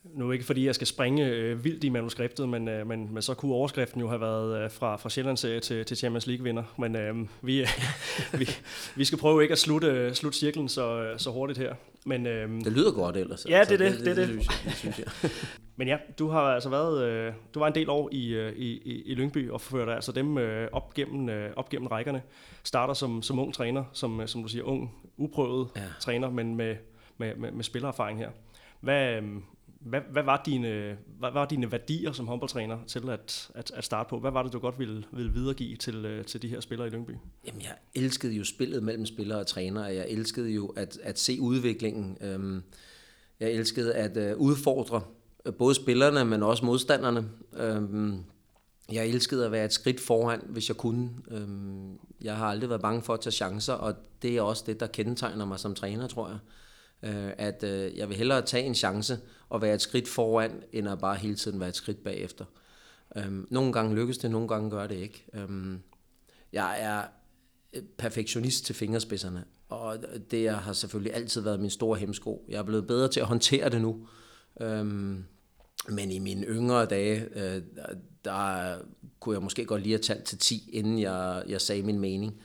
nu 0.05 0.33
ikke 0.33 0.45
fordi 0.45 0.67
jeg 0.67 0.75
skal 0.75 0.87
springe 0.87 1.27
øh, 1.27 1.65
vildt 1.65 1.85
i 1.85 1.89
manuskriptet, 1.89 2.49
men, 2.49 2.69
øh, 2.69 2.87
men, 2.87 3.15
men 3.15 3.23
så 3.23 3.35
kunne 3.35 3.55
overskriften 3.55 4.01
jo 4.01 4.09
have 4.09 4.21
været 4.21 4.65
øh, 4.65 4.71
fra, 4.71 4.97
fra 4.97 5.11
Sjællandsserie 5.11 5.61
til, 5.61 5.85
til 5.85 5.97
Champions 5.97 6.27
League-vinder. 6.27 6.63
Men 6.79 6.97
øh, 6.97 7.17
vi, 7.43 7.67
vi, 8.39 8.49
vi 8.97 9.05
skal 9.05 9.19
prøve 9.19 9.43
ikke 9.43 9.53
at 9.53 9.59
slutte, 9.59 10.15
slutte 10.15 10.39
cirklen 10.39 10.69
så, 10.69 11.15
så 11.17 11.31
hurtigt 11.31 11.59
her. 11.59 11.75
Men, 12.07 12.27
øh, 12.27 12.65
det 12.65 12.73
lyder 12.73 12.93
godt 12.93 13.17
ellers. 13.17 13.47
Ja, 13.49 13.65
det 13.69 13.73
er 13.73 13.77
det. 13.77 13.99
det, 13.99 14.07
det, 14.07 14.17
det, 14.17 14.29
det, 14.29 14.51
det 14.65 14.75
synes 14.75 14.99
jeg. 14.99 15.31
men 15.79 15.89
ja, 15.89 15.97
du 16.19 16.29
har 16.29 16.41
altså 16.41 16.69
været, 16.69 17.05
øh, 17.05 17.33
du 17.55 17.59
var 17.59 17.67
en 17.67 17.75
del 17.75 17.91
år 17.91 18.09
i, 18.13 18.29
øh, 18.29 18.53
i, 18.57 18.67
i, 18.67 19.03
i 19.03 19.15
Lyngby 19.15 19.51
og 19.51 19.61
førte 19.61 19.95
altså 19.95 20.13
dem 20.13 20.39
øh, 20.39 20.69
op, 20.73 20.95
gennem, 20.95 21.29
øh, 21.29 21.53
op 21.57 21.69
gennem 21.69 21.87
rækkerne. 21.87 22.23
Starter 22.65 22.95
som, 22.95 23.23
som 23.23 23.39
ung 23.39 23.55
træner, 23.55 23.85
som, 23.93 24.27
som 24.27 24.43
du 24.43 24.49
siger, 24.49 24.65
ung, 24.65 24.95
uprøvet 25.17 25.69
ja. 25.77 25.83
træner, 26.01 26.31
men 26.31 26.57
med, 26.57 26.77
med, 27.19 27.37
med, 27.37 27.51
med 27.51 27.65
spillererfaring 27.65 28.19
her. 28.19 28.31
Hvad, 28.81 29.23
hvad, 29.81 30.01
hvad, 30.11 30.23
var 30.23 30.43
dine, 30.47 30.97
hvad 31.19 31.31
var 31.33 31.47
dine 31.47 31.73
værdier 31.73 32.13
som 32.13 32.29
håndboldtræner 32.29 32.79
til 32.87 33.11
at, 33.11 33.51
at, 33.55 33.71
at 33.75 33.85
starte 33.85 34.11
på? 34.11 34.19
Hvad 34.19 34.31
var 34.31 34.43
det, 34.43 34.53
du 34.53 34.59
godt 34.59 34.79
ville, 34.79 35.05
ville 35.13 35.33
videregive 35.33 35.77
til, 35.77 36.05
øh, 36.05 36.25
til 36.25 36.43
de 36.43 36.49
her 36.49 36.61
spillere 36.61 36.89
i 36.89 36.91
Lyngby? 36.91 37.11
Jamen, 37.47 37.63
jeg 37.63 37.75
elskede 37.95 38.33
jo 38.33 38.45
spillet 38.45 38.83
mellem 38.83 39.07
spillere 39.07 39.39
og 39.39 39.47
trænere. 39.47 39.85
Jeg 39.85 40.07
elskede 40.09 40.51
jo 40.51 40.67
at, 40.67 40.99
at 41.03 41.19
se 41.19 41.41
udviklingen. 41.41 42.19
Øhm, 42.21 42.63
jeg 43.41 43.51
elskede 43.51 43.95
at 43.95 44.17
øh, 44.17 44.37
udfordre 44.37 45.03
øh, 45.47 45.55
både 45.55 45.75
spillerne, 45.75 46.25
men 46.25 46.43
også 46.43 46.65
modstanderne. 46.65 47.29
Øhm, 47.53 48.25
jeg 48.93 49.07
elskede 49.07 49.47
at 49.47 49.53
være 49.53 49.65
et 49.65 49.73
skridt 49.73 50.01
foran, 50.01 50.41
hvis 50.49 50.69
jeg 50.69 50.77
kunne. 50.77 51.11
Øhm, 51.31 51.99
jeg 52.23 52.37
har 52.37 52.47
aldrig 52.47 52.71
været 52.71 52.83
bange 52.83 53.03
for 53.03 53.15
at 53.15 53.21
tage 53.21 53.33
chancer, 53.33 53.73
og 53.73 53.95
det 54.23 54.37
er 54.37 54.43
også 54.43 54.65
det, 54.67 54.81
der 54.81 54.87
kendetegner 54.87 55.45
mig 55.45 55.59
som 55.59 55.75
træner, 55.75 56.07
tror 56.07 56.29
jeg. 56.29 56.39
Øh, 57.03 57.33
at 57.39 57.65
øh, 57.65 57.97
jeg 57.97 58.09
vil 58.09 58.17
hellere 58.17 58.43
tage 58.43 58.65
en 58.65 58.75
chance 58.75 59.19
og 59.49 59.63
være 59.63 59.75
et 59.75 59.81
skridt 59.81 60.09
foran, 60.09 60.63
end 60.73 60.89
at 60.89 60.99
bare 60.99 61.17
hele 61.17 61.35
tiden 61.35 61.61
være 61.61 61.69
et 61.69 61.77
skridt 61.77 62.05
bagefter. 62.05 62.45
Øh, 63.17 63.45
nogle 63.51 63.73
gange 63.73 63.95
lykkes 63.95 64.19
det, 64.19 64.31
nogle 64.31 64.49
gange 64.49 64.71
gør 64.71 64.87
det 64.87 64.97
ikke. 64.97 65.27
Øh, 65.35 65.79
jeg 66.53 66.77
er 66.81 67.03
øh, 67.73 67.83
perfektionist 67.99 68.65
til 68.65 68.75
fingerspidserne, 68.75 69.45
og 69.69 69.99
det 70.31 70.51
har 70.51 70.73
selvfølgelig 70.73 71.15
altid 71.15 71.41
været 71.41 71.61
min 71.61 71.71
store 71.71 71.99
hemsko. 71.99 72.45
Jeg 72.49 72.59
er 72.59 72.63
blevet 72.63 72.87
bedre 72.87 73.09
til 73.09 73.21
at 73.21 73.27
håndtere 73.27 73.69
det 73.69 73.81
nu. 73.81 74.07
Øhm, 74.61 75.25
men 75.89 76.11
i 76.11 76.19
mine 76.19 76.47
yngre 76.47 76.87
dage, 76.87 77.29
øh, 77.35 77.63
der 78.25 78.75
kunne 79.21 79.35
jeg 79.35 79.43
måske 79.43 79.65
godt 79.65 79.83
lige 79.83 79.93
have 79.93 80.03
talt 80.03 80.25
til 80.25 80.39
10, 80.39 80.71
inden 80.73 80.99
jeg, 80.99 81.43
jeg 81.49 81.61
sagde 81.61 81.83
min 81.83 81.99
mening. 81.99 82.41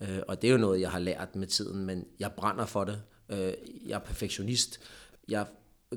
Øh, 0.00 0.18
og 0.28 0.42
det 0.42 0.48
er 0.48 0.52
jo 0.52 0.58
noget, 0.58 0.80
jeg 0.80 0.90
har 0.90 0.98
lært 0.98 1.36
med 1.36 1.46
tiden, 1.46 1.86
men 1.86 2.04
jeg 2.18 2.32
brænder 2.32 2.66
for 2.66 2.84
det. 2.84 3.02
Øh, 3.28 3.52
jeg 3.86 3.94
er 3.94 3.98
perfektionist. 3.98 4.80
Jeg 5.28 5.46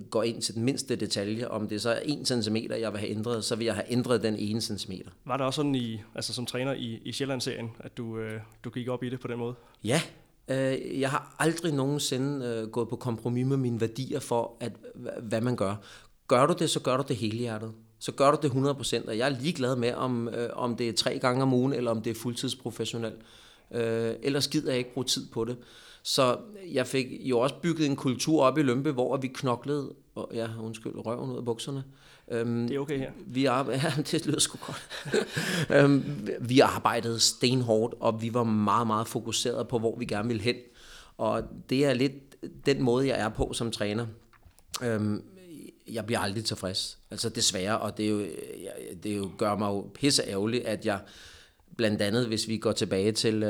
går 0.09 0.23
ind 0.23 0.41
til 0.41 0.55
den 0.55 0.63
mindste 0.63 0.95
detalje. 0.95 1.47
Om 1.47 1.67
det 1.67 1.81
så 1.81 1.89
er 1.89 1.99
1 2.03 2.27
cm, 2.27 2.55
jeg 2.55 2.91
vil 2.91 2.99
have 2.99 3.11
ændret, 3.11 3.43
så 3.43 3.55
vil 3.55 3.65
jeg 3.65 3.73
have 3.73 3.91
ændret 3.91 4.23
den 4.23 4.35
ene 4.35 4.61
centimeter. 4.61 5.11
Var 5.25 5.37
det 5.37 5.45
også 5.45 5.55
sådan 5.55 5.75
i, 5.75 6.01
altså 6.15 6.33
som 6.33 6.45
træner 6.45 6.73
i, 6.73 7.01
i 7.05 7.11
Sjælland-serien, 7.11 7.69
at 7.79 7.97
du, 7.97 8.17
øh, 8.17 8.39
du 8.63 8.69
gik 8.69 8.87
op 8.87 9.03
i 9.03 9.09
det 9.09 9.19
på 9.19 9.27
den 9.27 9.37
måde? 9.37 9.55
Ja, 9.83 10.01
øh, 10.47 10.99
jeg 10.99 11.09
har 11.09 11.35
aldrig 11.39 11.73
nogensinde 11.73 12.45
øh, 12.45 12.69
gået 12.69 12.89
på 12.89 12.95
kompromis 12.95 13.45
med 13.45 13.57
mine 13.57 13.81
værdier 13.81 14.19
for, 14.19 14.57
at, 14.59 14.71
hvad 15.21 15.41
man 15.41 15.55
gør. 15.55 15.75
Gør 16.27 16.45
du 16.45 16.55
det, 16.59 16.69
så 16.69 16.79
gør 16.79 16.97
du 16.97 17.03
det 17.07 17.15
hele 17.15 17.37
hjertet. 17.37 17.73
Så 17.99 18.11
gør 18.11 18.31
du 18.31 18.37
det 18.41 18.49
100%, 19.03 19.07
og 19.07 19.17
jeg 19.17 19.25
er 19.25 19.39
ligeglad 19.39 19.75
med, 19.75 19.93
om, 19.93 20.27
øh, 20.27 20.49
om 20.53 20.75
det 20.75 20.89
er 20.89 20.93
tre 20.93 21.19
gange 21.19 21.43
om 21.43 21.53
ugen, 21.53 21.73
eller 21.73 21.91
om 21.91 22.01
det 22.01 22.09
er 22.09 22.15
fuldtidsprofessionelt. 22.15 23.21
Øh, 23.71 24.15
ellers 24.21 24.47
gider 24.47 24.69
jeg 24.69 24.77
ikke 24.77 24.93
bruge 24.93 25.05
tid 25.05 25.27
på 25.29 25.45
det. 25.45 25.57
Så 26.03 26.37
jeg 26.71 26.87
fik 26.87 27.07
jo 27.19 27.39
også 27.39 27.55
bygget 27.61 27.85
en 27.85 27.95
kultur 27.95 28.43
op 28.43 28.57
i 28.57 28.61
Lømpe, 28.61 28.91
hvor 28.91 29.17
vi 29.17 29.27
knoklede 29.27 29.93
og, 30.15 30.29
ja, 30.33 30.47
undskyld, 30.61 31.05
røven 31.05 31.31
ud 31.31 31.37
af 31.37 31.45
bukserne. 31.45 31.83
Øhm, 32.31 32.67
det 32.67 32.75
er 32.75 32.79
okay 32.79 32.97
her. 32.97 33.11
Vi 33.25 33.45
arbejdede, 33.45 33.83
ja, 33.97 34.01
det 34.01 34.25
lyder 34.25 34.39
sgu 34.39 34.57
godt. 34.65 34.87
øhm, 35.75 36.27
vi 36.39 36.59
arbejdede 36.59 37.19
stenhårdt, 37.19 37.95
og 37.99 38.21
vi 38.21 38.33
var 38.33 38.43
meget, 38.43 38.87
meget 38.87 39.07
fokuseret 39.07 39.67
på, 39.67 39.79
hvor 39.79 39.97
vi 39.97 40.05
gerne 40.05 40.27
ville 40.27 40.41
hen. 40.41 40.55
Og 41.17 41.43
det 41.69 41.85
er 41.85 41.93
lidt 41.93 42.13
den 42.65 42.81
måde, 42.81 43.07
jeg 43.07 43.19
er 43.19 43.29
på 43.29 43.53
som 43.53 43.71
træner. 43.71 44.07
Øhm, 44.83 45.23
jeg 45.91 46.05
bliver 46.05 46.19
aldrig 46.19 46.45
tilfreds. 46.45 46.97
Altså 47.11 47.29
desværre, 47.29 47.79
og 47.79 47.97
det, 47.97 48.05
er 48.05 48.09
jo, 48.09 48.25
det 49.03 49.11
er 49.11 49.15
jo, 49.15 49.31
gør 49.37 49.55
mig 49.55 49.67
jo 49.67 49.89
pisse 49.93 50.23
ærgerligt, 50.23 50.65
at 50.65 50.85
jeg 50.85 50.99
blandt 51.77 52.01
andet, 52.01 52.27
hvis 52.27 52.47
vi 52.47 52.57
går 52.57 52.71
tilbage 52.71 53.11
til 53.11 53.43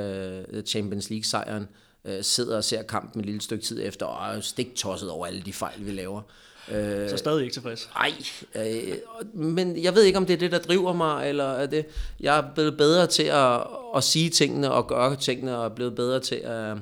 uh, 0.53 0.61
Champions 0.61 1.09
League-sejren, 1.09 1.67
uh, 2.05 2.11
sidder 2.21 2.57
og 2.57 2.63
ser 2.63 2.81
kampen 2.83 3.19
et 3.19 3.25
lille 3.25 3.41
stykke 3.41 3.65
tid 3.65 3.81
efter, 3.83 4.05
og 4.05 4.35
er 4.35 4.41
stik 4.41 4.75
tosset 4.75 5.09
over 5.09 5.27
alle 5.27 5.41
de 5.41 5.53
fejl, 5.53 5.85
vi 5.85 5.91
laver. 5.91 6.21
Uh, 6.67 7.09
så 7.09 7.17
stadig 7.17 7.43
ikke 7.43 7.53
tilfreds? 7.53 7.89
Nej, 7.95 8.11
uh, 8.55 9.39
men 9.39 9.83
jeg 9.83 9.95
ved 9.95 10.03
ikke, 10.03 10.17
om 10.17 10.25
det 10.25 10.33
er 10.33 10.37
det, 10.37 10.51
der 10.51 10.59
driver 10.59 10.93
mig, 10.93 11.29
eller 11.29 11.43
er 11.43 11.65
det, 11.65 11.85
jeg 12.19 12.37
er 12.37 12.53
blevet 12.53 12.77
bedre 12.77 13.07
til 13.07 13.23
at, 13.23 13.63
at 13.95 14.03
sige 14.03 14.29
tingene 14.29 14.71
og 14.71 14.87
gøre 14.87 15.15
tingene, 15.15 15.57
og 15.57 15.65
er 15.65 15.69
blevet 15.69 15.95
bedre 15.95 16.19
til 16.19 16.35
at, 16.35 16.77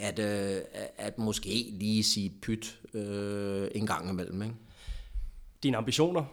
at, 0.00 0.18
uh, 0.18 0.62
at 0.98 1.18
måske 1.18 1.66
lige 1.72 2.04
sige 2.04 2.32
pyt 2.42 2.78
uh, 2.94 3.00
en 3.74 3.86
gang 3.86 4.10
imellem. 4.10 4.42
Ikke? 4.42 4.54
Dine 5.62 5.76
ambitioner, 5.76 6.24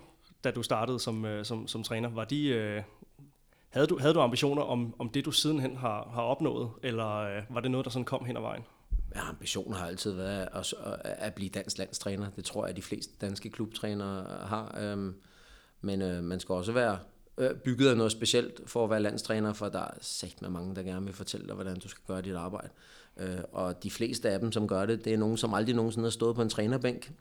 da 0.44 0.52
du 0.52 0.64
startede 0.64 1.00
som, 1.00 1.26
som, 1.44 1.68
som 1.68 1.84
træner, 1.84 2.10
var 2.10 2.26
de, 2.26 2.76
uh, 2.78 2.99
havde 3.70 3.88
du, 3.88 3.98
havde 4.00 4.14
du 4.14 4.20
ambitioner 4.20 4.62
om, 4.62 4.96
om 5.00 5.10
det, 5.10 5.26
du 5.26 5.32
sidenhen 5.32 5.76
har, 5.76 6.10
har 6.14 6.22
opnået, 6.22 6.70
eller 6.84 7.16
øh, 7.16 7.44
var 7.50 7.60
det 7.60 7.72
noget, 7.72 7.86
der 7.86 7.92
sådan 7.92 8.06
kom 8.06 8.26
hen 8.26 8.38
ad 8.38 8.42
vejen? 8.42 8.64
Ja, 9.16 9.30
ambitionen 9.30 9.74
har 9.74 9.88
altid 9.88 10.12
været 10.12 10.48
at, 10.54 10.74
at 11.04 11.34
blive 11.34 11.50
dansk 11.50 11.78
landstræner. 11.78 12.30
Det 12.36 12.46
tror 12.46 12.64
jeg, 12.66 12.70
at 12.70 12.76
de 12.76 12.82
fleste 12.82 13.14
danske 13.22 13.50
klubtrænere 13.50 14.48
har. 14.48 14.78
Øhm, 14.82 15.16
men 15.82 16.02
øh, 16.02 16.24
man 16.24 16.40
skal 16.40 16.54
også 16.54 16.72
være 16.72 17.00
øh, 17.38 17.56
bygget 17.56 17.90
af 17.90 17.98
noget 17.98 18.12
specielt 18.12 18.62
for 18.66 18.84
at 18.84 18.90
være 18.90 19.02
landstræner, 19.02 19.54
for 19.54 19.70
der 19.70 19.80
er 19.80 19.92
sagt 20.02 20.42
med 20.42 20.50
mange, 20.50 20.76
der 20.76 20.84
gerne 20.84 21.06
vil 21.06 21.16
fortælle 21.16 21.48
dig, 21.48 21.56
hvordan 21.56 21.80
du 21.80 21.88
skal 21.88 22.04
gøre 22.08 22.22
dit 22.22 22.36
arbejde. 22.36 22.70
Øh, 23.18 23.40
og 23.52 23.84
de 23.84 23.92
fleste 23.92 24.30
af 24.30 24.40
dem, 24.40 24.52
som 24.52 24.68
gør 24.68 24.86
det, 24.86 25.06
det 25.06 25.14
er 25.14 25.18
nogen, 25.18 25.38
som 25.38 25.54
aldrig 25.54 25.76
nogensinde 25.76 26.06
har 26.06 26.12
stået 26.12 26.36
på 26.36 26.42
en 26.42 26.50
trænerbænk, 26.50 27.12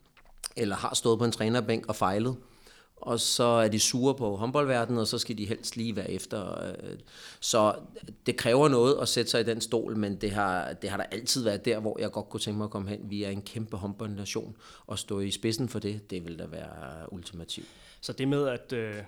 eller 0.56 0.76
har 0.76 0.94
stået 0.94 1.18
på 1.18 1.24
en 1.24 1.32
trænerbænk 1.32 1.86
og 1.86 1.96
fejlet 1.96 2.36
og 3.00 3.20
så 3.20 3.44
er 3.44 3.68
de 3.68 3.80
sure 3.80 4.14
på 4.14 4.36
håndboldverdenen, 4.36 5.00
og 5.00 5.06
så 5.06 5.18
skal 5.18 5.38
de 5.38 5.46
helst 5.46 5.76
lige 5.76 5.96
være 5.96 6.10
efter. 6.10 6.64
Øh, 6.64 6.98
så 7.40 7.74
det 8.26 8.36
kræver 8.36 8.68
noget 8.68 8.98
at 9.00 9.08
sætte 9.08 9.30
sig 9.30 9.40
i 9.40 9.44
den 9.44 9.60
stol, 9.60 9.96
men 9.96 10.16
det 10.16 10.30
har, 10.30 10.72
det 10.72 10.90
har 10.90 10.96
da 10.96 11.04
altid 11.10 11.44
været 11.44 11.64
der, 11.64 11.80
hvor 11.80 12.00
jeg 12.00 12.10
godt 12.10 12.28
kunne 12.28 12.40
tænke 12.40 12.58
mig 12.58 12.64
at 12.64 12.70
komme 12.70 12.88
hen. 12.88 13.00
Vi 13.10 13.24
er 13.24 13.30
en 13.30 13.42
kæmpe 13.42 13.76
håndboldnation, 13.76 14.56
og 14.86 14.98
stå 14.98 15.20
i 15.20 15.30
spidsen 15.30 15.68
for 15.68 15.78
det, 15.78 16.10
det 16.10 16.24
vil 16.24 16.38
da 16.38 16.46
være 16.46 17.12
ultimativt. 17.12 17.68
Så 18.00 18.12
det 18.12 18.28
med 18.28 18.48
at, 18.48 18.72
øh, 18.72 19.02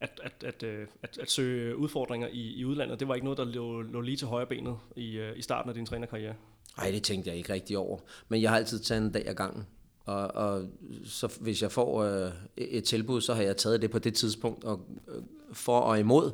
at, 0.00 0.20
at, 0.22 0.44
at, 0.44 0.62
øh, 0.62 0.86
at, 1.02 1.18
at 1.18 1.30
søge 1.30 1.76
udfordringer 1.76 2.28
i, 2.28 2.54
i 2.54 2.64
udlandet, 2.64 3.00
det 3.00 3.08
var 3.08 3.14
ikke 3.14 3.24
noget, 3.24 3.38
der 3.38 3.44
lå, 3.44 3.82
lå 3.82 4.00
lige 4.00 4.16
til 4.16 4.26
højre 4.26 4.46
benet 4.46 4.76
i, 4.96 5.30
i 5.36 5.42
starten 5.42 5.68
af 5.68 5.74
din 5.74 5.86
trænerkarriere? 5.86 6.34
Nej, 6.76 6.90
det 6.90 7.02
tænkte 7.02 7.30
jeg 7.30 7.36
ikke 7.36 7.52
rigtig 7.52 7.78
over. 7.78 7.98
Men 8.28 8.42
jeg 8.42 8.50
har 8.50 8.56
altid 8.56 8.78
taget 8.78 9.02
en 9.02 9.12
dag 9.12 9.28
ad 9.28 9.34
gangen. 9.34 9.66
Og, 10.08 10.34
og 10.34 10.62
så 11.04 11.28
hvis 11.40 11.62
jeg 11.62 11.72
får 11.72 12.02
øh, 12.02 12.30
et 12.56 12.84
tilbud, 12.84 13.20
så 13.20 13.34
har 13.34 13.42
jeg 13.42 13.56
taget 13.56 13.82
det 13.82 13.90
på 13.90 13.98
det 13.98 14.14
tidspunkt 14.14 14.64
og, 14.64 14.80
øh, 15.08 15.22
for 15.52 15.80
og 15.80 15.98
imod. 15.98 16.32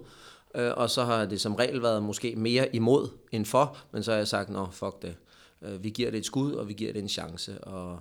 Øh, 0.54 0.72
og 0.76 0.90
så 0.90 1.04
har 1.04 1.24
det 1.24 1.40
som 1.40 1.54
regel 1.54 1.82
været 1.82 2.02
måske 2.02 2.34
mere 2.36 2.76
imod 2.76 3.08
end 3.32 3.44
for, 3.44 3.76
men 3.92 4.02
så 4.02 4.10
har 4.10 4.18
jeg 4.18 4.28
sagt, 4.28 4.50
nå 4.50 4.66
fuck 4.70 5.02
det. 5.02 5.16
Øh, 5.62 5.84
vi 5.84 5.90
giver 5.90 6.10
det 6.10 6.18
et 6.18 6.26
skud, 6.26 6.52
og 6.52 6.68
vi 6.68 6.72
giver 6.72 6.92
det 6.92 7.02
en 7.02 7.08
chance. 7.08 7.64
Og 7.64 7.98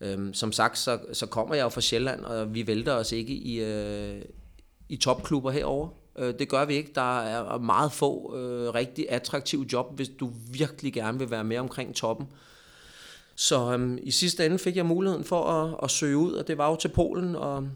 øh, 0.00 0.34
som 0.34 0.52
sagt, 0.52 0.78
så, 0.78 0.98
så 1.12 1.26
kommer 1.26 1.54
jeg 1.54 1.62
jo 1.62 1.68
fra 1.68 1.80
Sjælland, 1.80 2.20
og 2.20 2.54
vi 2.54 2.66
vælter 2.66 2.92
os 2.92 3.12
ikke 3.12 3.32
i, 3.32 3.60
øh, 3.60 4.22
i 4.88 4.96
topklubber 4.96 5.50
herover. 5.50 5.88
Øh, 6.18 6.34
det 6.38 6.48
gør 6.48 6.64
vi 6.64 6.74
ikke. 6.74 6.92
Der 6.94 7.20
er 7.20 7.58
meget 7.58 7.92
få 7.92 8.36
øh, 8.36 8.74
rigtig 8.74 9.06
attraktive 9.10 9.66
job, 9.72 9.96
hvis 9.96 10.08
du 10.08 10.30
virkelig 10.52 10.92
gerne 10.92 11.18
vil 11.18 11.30
være 11.30 11.44
med 11.44 11.58
omkring 11.58 11.94
toppen. 11.94 12.26
Så 13.36 13.72
øhm, 13.72 13.98
i 14.02 14.10
sidste 14.10 14.46
ende 14.46 14.58
fik 14.58 14.76
jeg 14.76 14.86
muligheden 14.86 15.24
for 15.24 15.44
at, 15.44 15.76
at 15.82 15.90
søge 15.90 16.16
ud, 16.16 16.32
og 16.32 16.48
det 16.48 16.58
var 16.58 16.70
jo 16.70 16.76
til 16.76 16.88
Polen, 16.88 17.36
og 17.36 17.68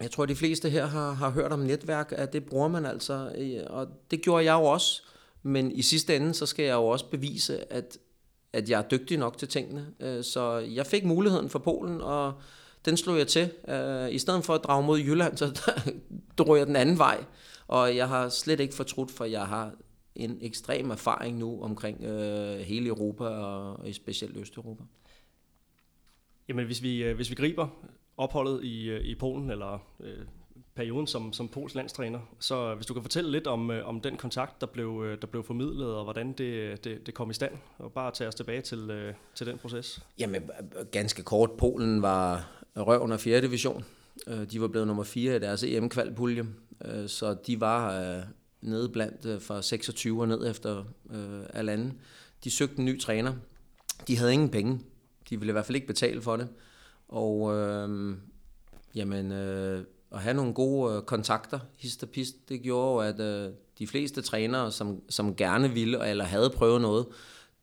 jeg 0.00 0.10
tror, 0.10 0.26
de 0.26 0.36
fleste 0.36 0.70
her 0.70 0.86
har, 0.86 1.12
har 1.12 1.30
hørt 1.30 1.52
om 1.52 1.58
netværk, 1.58 2.12
at 2.16 2.32
det 2.32 2.44
bruger 2.44 2.68
man 2.68 2.86
altså, 2.86 3.32
og 3.66 3.86
det 4.10 4.22
gjorde 4.22 4.44
jeg 4.44 4.52
jo 4.52 4.64
også. 4.64 5.02
Men 5.42 5.72
i 5.72 5.82
sidste 5.82 6.16
ende, 6.16 6.34
så 6.34 6.46
skal 6.46 6.64
jeg 6.64 6.74
jo 6.74 6.86
også 6.86 7.04
bevise, 7.10 7.72
at, 7.72 7.98
at 8.52 8.70
jeg 8.70 8.78
er 8.78 8.88
dygtig 8.88 9.18
nok 9.18 9.38
til 9.38 9.48
tingene. 9.48 9.86
Øh, 10.00 10.24
så 10.24 10.58
jeg 10.58 10.86
fik 10.86 11.04
muligheden 11.04 11.48
for 11.50 11.58
Polen, 11.58 12.00
og 12.00 12.32
den 12.84 12.96
slog 12.96 13.18
jeg 13.18 13.26
til. 13.26 13.50
Øh, 13.68 14.14
I 14.14 14.18
stedet 14.18 14.44
for 14.44 14.54
at 14.54 14.64
drage 14.64 14.86
mod 14.86 14.98
Jylland, 14.98 15.36
så 15.36 15.72
drog 16.38 16.58
jeg 16.58 16.66
den 16.66 16.76
anden 16.76 16.98
vej. 16.98 17.24
Og 17.68 17.96
jeg 17.96 18.08
har 18.08 18.28
slet 18.28 18.60
ikke 18.60 18.74
fortrudt, 18.74 19.10
for 19.10 19.24
jeg 19.24 19.46
har 19.46 19.72
en 20.24 20.38
ekstrem 20.40 20.90
erfaring 20.90 21.38
nu 21.38 21.62
omkring 21.62 22.04
øh, 22.04 22.58
hele 22.58 22.88
Europa 22.88 23.24
og, 23.24 23.94
specielt 23.94 24.36
Østeuropa. 24.36 24.82
Jamen 26.48 26.66
hvis 26.66 26.82
vi, 26.82 27.04
øh, 27.04 27.16
hvis 27.16 27.30
vi 27.30 27.34
griber 27.34 27.68
opholdet 28.16 28.64
i, 28.64 28.90
øh, 28.90 29.04
i 29.04 29.14
Polen, 29.14 29.50
eller 29.50 29.78
øh, 30.00 30.18
perioden 30.74 31.06
som, 31.06 31.32
som 31.32 31.48
Pols 31.48 31.74
landstræner, 31.74 32.20
så 32.38 32.74
hvis 32.74 32.86
du 32.86 32.94
kan 32.94 33.02
fortælle 33.02 33.30
lidt 33.30 33.46
om, 33.46 33.70
øh, 33.70 33.88
om 33.88 34.00
den 34.00 34.16
kontakt, 34.16 34.60
der 34.60 34.66
blev, 34.66 35.02
øh, 35.06 35.20
der 35.20 35.26
blev 35.26 35.44
formidlet, 35.44 35.94
og 35.94 36.04
hvordan 36.04 36.32
det, 36.32 36.84
det, 36.84 37.06
det 37.06 37.14
kom 37.14 37.30
i 37.30 37.34
stand, 37.34 37.52
og 37.78 37.92
bare 37.92 38.10
tage 38.10 38.28
os 38.28 38.34
tilbage 38.34 38.60
til, 38.60 38.90
øh, 38.90 39.14
til 39.34 39.46
den 39.46 39.58
proces. 39.58 40.02
Jamen 40.18 40.50
ganske 40.90 41.22
kort, 41.22 41.50
Polen 41.50 42.02
var 42.02 42.50
røven 42.76 43.12
af 43.12 43.20
4. 43.20 43.40
division. 43.40 43.84
De 44.52 44.60
var 44.60 44.68
blevet 44.68 44.86
nummer 44.86 45.02
4 45.02 45.36
i 45.36 45.38
deres 45.38 45.62
EM-kvalpulje, 45.62 46.46
så 47.06 47.36
de 47.46 47.60
var 47.60 48.22
nede 48.60 48.88
blandt 48.88 49.26
øh, 49.26 49.40
fra 49.40 49.62
26 49.62 50.20
og 50.20 50.28
ned 50.28 50.50
efter 50.50 50.84
øh, 51.10 51.42
alle. 51.54 51.92
De 52.44 52.50
søgte 52.50 52.78
en 52.78 52.84
ny 52.84 53.00
træner. 53.00 53.32
De 54.08 54.16
havde 54.16 54.32
ingen 54.32 54.48
penge. 54.48 54.80
De 55.30 55.38
ville 55.38 55.50
i 55.50 55.52
hvert 55.52 55.66
fald 55.66 55.76
ikke 55.76 55.86
betale 55.86 56.22
for 56.22 56.36
det. 56.36 56.48
Og 57.08 57.54
øh, 57.54 58.16
jamen, 58.94 59.32
øh, 59.32 59.84
at 60.12 60.20
have 60.20 60.34
nogle 60.34 60.54
gode 60.54 60.96
øh, 60.96 61.02
kontakter, 61.02 61.58
hist 61.76 62.02
og 62.02 62.08
pist, 62.08 62.48
det 62.48 62.62
gjorde 62.62 63.08
at 63.08 63.20
øh, 63.20 63.52
de 63.78 63.86
fleste 63.86 64.22
trænere, 64.22 64.72
som, 64.72 65.02
som 65.08 65.36
gerne 65.36 65.70
ville 65.70 66.08
eller 66.08 66.24
havde 66.24 66.50
prøvet 66.50 66.80
noget, 66.80 67.06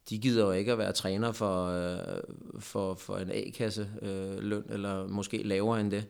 de 0.09 0.17
gider 0.17 0.45
jo 0.45 0.51
ikke 0.51 0.71
at 0.71 0.77
være 0.77 0.91
træner 0.91 1.31
for, 1.31 1.65
øh, 1.65 2.19
for, 2.59 2.93
for 2.93 3.17
en 3.17 3.31
A-kasse 3.31 3.89
øh, 4.01 4.39
løn, 4.39 4.63
eller 4.69 5.07
måske 5.07 5.43
lavere 5.43 5.81
end 5.81 5.91
det. 5.91 6.05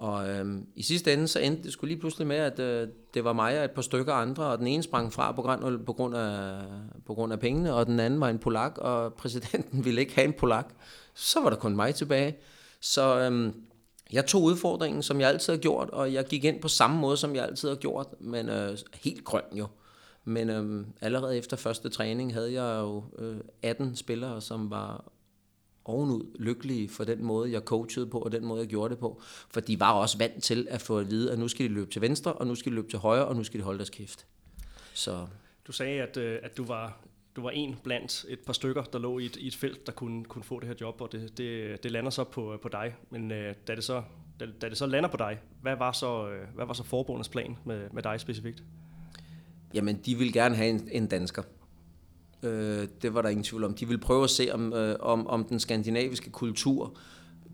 Og 0.00 0.28
øhm, 0.28 0.66
i 0.74 0.82
sidste 0.82 1.12
ende, 1.12 1.28
så 1.28 1.38
endte 1.38 1.62
det 1.62 1.72
skulle 1.72 1.88
lige 1.88 2.00
pludselig 2.00 2.26
med, 2.26 2.36
at 2.36 2.58
øh, 2.58 2.88
det 3.14 3.24
var 3.24 3.32
mig 3.32 3.58
og 3.58 3.64
et 3.64 3.70
par 3.70 3.82
stykker 3.82 4.12
andre, 4.12 4.44
og 4.44 4.58
den 4.58 4.66
ene 4.66 4.82
sprang 4.82 5.12
fra 5.12 5.32
på 5.32 5.42
grund, 5.42 5.84
på, 5.84 5.92
grund 5.92 6.16
af, 6.16 6.62
på 7.06 7.14
grund 7.14 7.32
af 7.32 7.40
pengene, 7.40 7.74
og 7.74 7.86
den 7.86 8.00
anden 8.00 8.20
var 8.20 8.28
en 8.28 8.38
polak, 8.38 8.78
og 8.78 9.12
præsidenten 9.20 9.84
ville 9.84 10.00
ikke 10.00 10.14
have 10.14 10.24
en 10.24 10.32
polak. 10.32 10.66
Så 11.14 11.40
var 11.40 11.50
der 11.50 11.56
kun 11.56 11.76
mig 11.76 11.94
tilbage. 11.94 12.36
Så 12.80 13.20
øhm, 13.20 13.54
jeg 14.12 14.26
tog 14.26 14.42
udfordringen, 14.42 15.02
som 15.02 15.20
jeg 15.20 15.28
altid 15.28 15.52
har 15.52 15.60
gjort, 15.60 15.90
og 15.90 16.12
jeg 16.12 16.24
gik 16.24 16.44
ind 16.44 16.60
på 16.60 16.68
samme 16.68 17.00
måde, 17.00 17.16
som 17.16 17.34
jeg 17.34 17.44
altid 17.44 17.68
har 17.68 17.76
gjort, 17.76 18.06
men 18.20 18.48
øh, 18.48 18.78
helt 18.94 19.24
grøn 19.24 19.44
jo. 19.52 19.66
Men 20.24 20.50
øh, 20.50 20.86
allerede 21.00 21.38
efter 21.38 21.56
første 21.56 21.88
træning 21.88 22.34
havde 22.34 22.52
jeg 22.52 22.80
jo 22.80 23.04
øh, 23.18 23.36
18 23.62 23.96
spillere, 23.96 24.40
som 24.40 24.70
var 24.70 25.04
ovenud 25.90 26.36
lykkelige 26.38 26.88
for 26.88 27.04
den 27.04 27.24
måde, 27.24 27.52
jeg 27.52 27.60
coachede 27.60 28.06
på, 28.06 28.18
og 28.18 28.32
den 28.32 28.44
måde, 28.44 28.60
jeg 28.60 28.68
gjorde 28.68 28.90
det 28.90 28.98
på. 28.98 29.20
For 29.50 29.60
de 29.60 29.80
var 29.80 29.92
også 29.92 30.18
vant 30.18 30.42
til 30.42 30.66
at 30.70 30.80
få 30.80 30.98
at 30.98 31.10
vide, 31.10 31.32
at 31.32 31.38
nu 31.38 31.48
skal 31.48 31.68
de 31.68 31.72
løbe 31.72 31.90
til 31.90 32.02
venstre, 32.02 32.32
og 32.32 32.46
nu 32.46 32.54
skal 32.54 32.72
de 32.72 32.74
løbe 32.74 32.88
til 32.88 32.98
højre, 32.98 33.24
og 33.24 33.36
nu 33.36 33.44
skal 33.44 33.60
de 33.60 33.64
holde 33.64 33.78
deres 33.78 33.90
kæft. 33.90 34.26
Så. 34.94 35.26
Du 35.66 35.72
sagde, 35.72 36.02
at, 36.02 36.16
øh, 36.16 36.38
at 36.42 36.56
du 36.56 36.64
var 36.64 37.00
du 37.36 37.42
var 37.42 37.50
en 37.50 37.76
blandt 37.84 38.24
et 38.28 38.38
par 38.40 38.52
stykker, 38.52 38.82
der 38.82 38.98
lå 38.98 39.18
i 39.18 39.24
et, 39.24 39.36
i 39.36 39.46
et 39.46 39.56
felt, 39.56 39.86
der 39.86 39.92
kunne, 39.92 40.24
kunne 40.24 40.44
få 40.44 40.60
det 40.60 40.68
her 40.68 40.74
job, 40.80 41.00
og 41.00 41.12
det, 41.12 41.38
det, 41.38 41.82
det 41.82 41.92
lander 41.92 42.10
så 42.10 42.24
på, 42.24 42.58
på 42.62 42.68
dig. 42.68 42.94
Men 43.10 43.32
øh, 43.32 43.54
da, 43.66 43.74
det 43.74 43.84
så, 43.84 44.02
da, 44.40 44.46
da 44.60 44.68
det 44.68 44.78
så 44.78 44.86
lander 44.86 45.08
på 45.08 45.16
dig, 45.16 45.38
hvad 45.62 45.76
var 45.76 45.92
så, 45.92 46.28
øh, 46.30 46.54
hvad 46.54 46.66
var 46.66 46.72
så 46.72 46.84
forbundets 46.84 47.28
plan 47.28 47.56
med, 47.64 47.90
med 47.92 48.02
dig 48.02 48.20
specifikt? 48.20 48.62
Jamen, 49.74 49.96
de 50.06 50.14
ville 50.14 50.32
gerne 50.32 50.54
have 50.54 50.70
en, 50.70 50.88
en 50.92 51.06
dansker. 51.06 51.42
Øh, 52.42 52.88
det 53.02 53.14
var 53.14 53.22
der 53.22 53.28
ingen 53.28 53.44
tvivl 53.44 53.64
om. 53.64 53.74
De 53.74 53.86
ville 53.86 54.00
prøve 54.00 54.24
at 54.24 54.30
se, 54.30 54.48
om, 54.52 54.72
øh, 54.72 54.96
om, 55.00 55.26
om 55.26 55.44
den 55.44 55.60
skandinaviske 55.60 56.30
kultur 56.30 56.96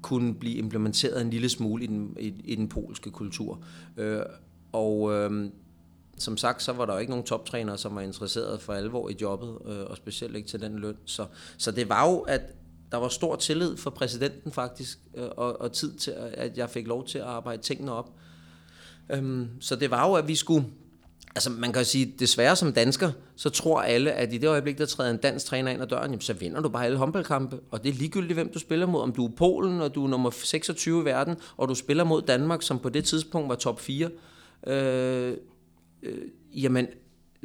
kunne 0.02 0.34
blive 0.34 0.54
implementeret 0.54 1.22
en 1.22 1.30
lille 1.30 1.48
smule 1.48 1.84
i 1.84 1.86
den, 1.86 2.16
i, 2.20 2.34
i 2.44 2.54
den 2.54 2.68
polske 2.68 3.10
kultur. 3.10 3.62
Øh, 3.96 4.20
og 4.72 5.12
øh, 5.12 5.50
som 6.18 6.36
sagt, 6.36 6.62
så 6.62 6.72
var 6.72 6.86
der 6.86 6.92
jo 6.92 6.98
ikke 6.98 7.10
nogen 7.10 7.24
toptrænere, 7.24 7.78
som 7.78 7.94
var 7.94 8.00
interesseret 8.00 8.62
for 8.62 8.72
alvor 8.72 9.08
i 9.08 9.16
jobbet, 9.20 9.58
øh, 9.66 9.84
og 9.86 9.96
specielt 9.96 10.36
ikke 10.36 10.48
til 10.48 10.60
den 10.60 10.78
løn. 10.78 10.96
Så, 11.04 11.26
så 11.58 11.70
det 11.70 11.88
var 11.88 12.10
jo, 12.10 12.18
at 12.18 12.40
der 12.92 12.96
var 12.96 13.08
stor 13.08 13.36
tillid 13.36 13.76
for 13.76 13.90
præsidenten 13.90 14.52
faktisk, 14.52 14.98
øh, 15.14 15.28
og, 15.36 15.60
og 15.60 15.72
tid 15.72 15.94
til, 15.94 16.14
at 16.16 16.58
jeg 16.58 16.70
fik 16.70 16.86
lov 16.86 17.06
til 17.06 17.18
at 17.18 17.24
arbejde 17.24 17.62
tingene 17.62 17.92
op. 17.92 18.10
Øh, 19.10 19.46
så 19.60 19.76
det 19.76 19.90
var 19.90 20.08
jo, 20.08 20.14
at 20.14 20.28
vi 20.28 20.34
skulle 20.34 20.66
altså 21.36 21.50
man 21.50 21.72
kan 21.72 21.84
sige, 21.84 22.14
desværre 22.18 22.56
som 22.56 22.72
dansker, 22.72 23.12
så 23.36 23.50
tror 23.50 23.80
alle, 23.80 24.12
at 24.12 24.32
i 24.32 24.38
det 24.38 24.48
øjeblik, 24.48 24.78
der 24.78 24.86
træder 24.86 25.10
en 25.10 25.16
dansk 25.16 25.46
træner 25.46 25.70
ind 25.70 25.82
ad 25.82 25.86
døren, 25.86 26.10
jamen, 26.10 26.20
så 26.20 26.32
vinder 26.32 26.60
du 26.60 26.68
bare 26.68 26.84
alle 26.84 26.98
håndboldkampe. 26.98 27.60
Og 27.70 27.84
det 27.84 27.88
er 27.88 27.94
ligegyldigt, 27.94 28.34
hvem 28.34 28.52
du 28.52 28.58
spiller 28.58 28.86
mod. 28.86 29.00
Om 29.00 29.12
du 29.12 29.26
er 29.26 29.30
Polen, 29.36 29.80
og 29.80 29.94
du 29.94 30.04
er 30.04 30.08
nummer 30.08 30.30
26 30.30 31.02
i 31.02 31.04
verden, 31.04 31.36
og 31.56 31.68
du 31.68 31.74
spiller 31.74 32.04
mod 32.04 32.22
Danmark, 32.22 32.62
som 32.62 32.78
på 32.78 32.88
det 32.88 33.04
tidspunkt 33.04 33.48
var 33.48 33.54
top 33.54 33.80
4, 33.80 34.10
øh, 34.66 35.36
øh, 36.02 36.18
jamen, 36.54 36.86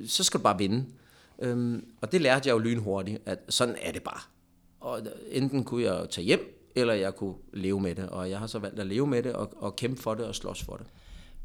så 0.08 0.24
skal 0.24 0.38
du 0.38 0.44
bare 0.44 0.58
vinde. 0.58 0.86
Øhm, 1.42 1.86
og 2.02 2.12
det 2.12 2.22
lærte 2.22 2.50
jeg 2.50 2.54
jo 2.54 2.60
lynhurtigt, 2.60 3.22
at 3.26 3.40
sådan 3.50 3.76
er 3.82 3.92
det 3.92 4.04
bare. 4.04 4.22
Og 4.80 5.02
enten 5.32 5.64
kunne 5.64 5.84
jeg 5.84 6.10
tage 6.10 6.26
hjem, 6.26 6.72
eller 6.76 6.94
jeg 6.94 7.16
kunne 7.16 7.36
leve 7.54 7.80
med 7.80 7.96
det. 7.96 8.10
Og 8.10 8.30
jeg 8.30 8.40
har 8.40 8.48
så 8.48 8.60
valgt 8.60 8.80
at 8.80 8.88
leve 8.88 9.08
med 9.08 9.24
det, 9.24 9.34
og, 9.34 9.54
og 9.58 9.76
kæmpe 9.76 10.02
for 10.02 10.14
det, 10.14 10.26
og 10.26 10.36
slås 10.36 10.64
for 10.64 10.76
det. 10.76 10.86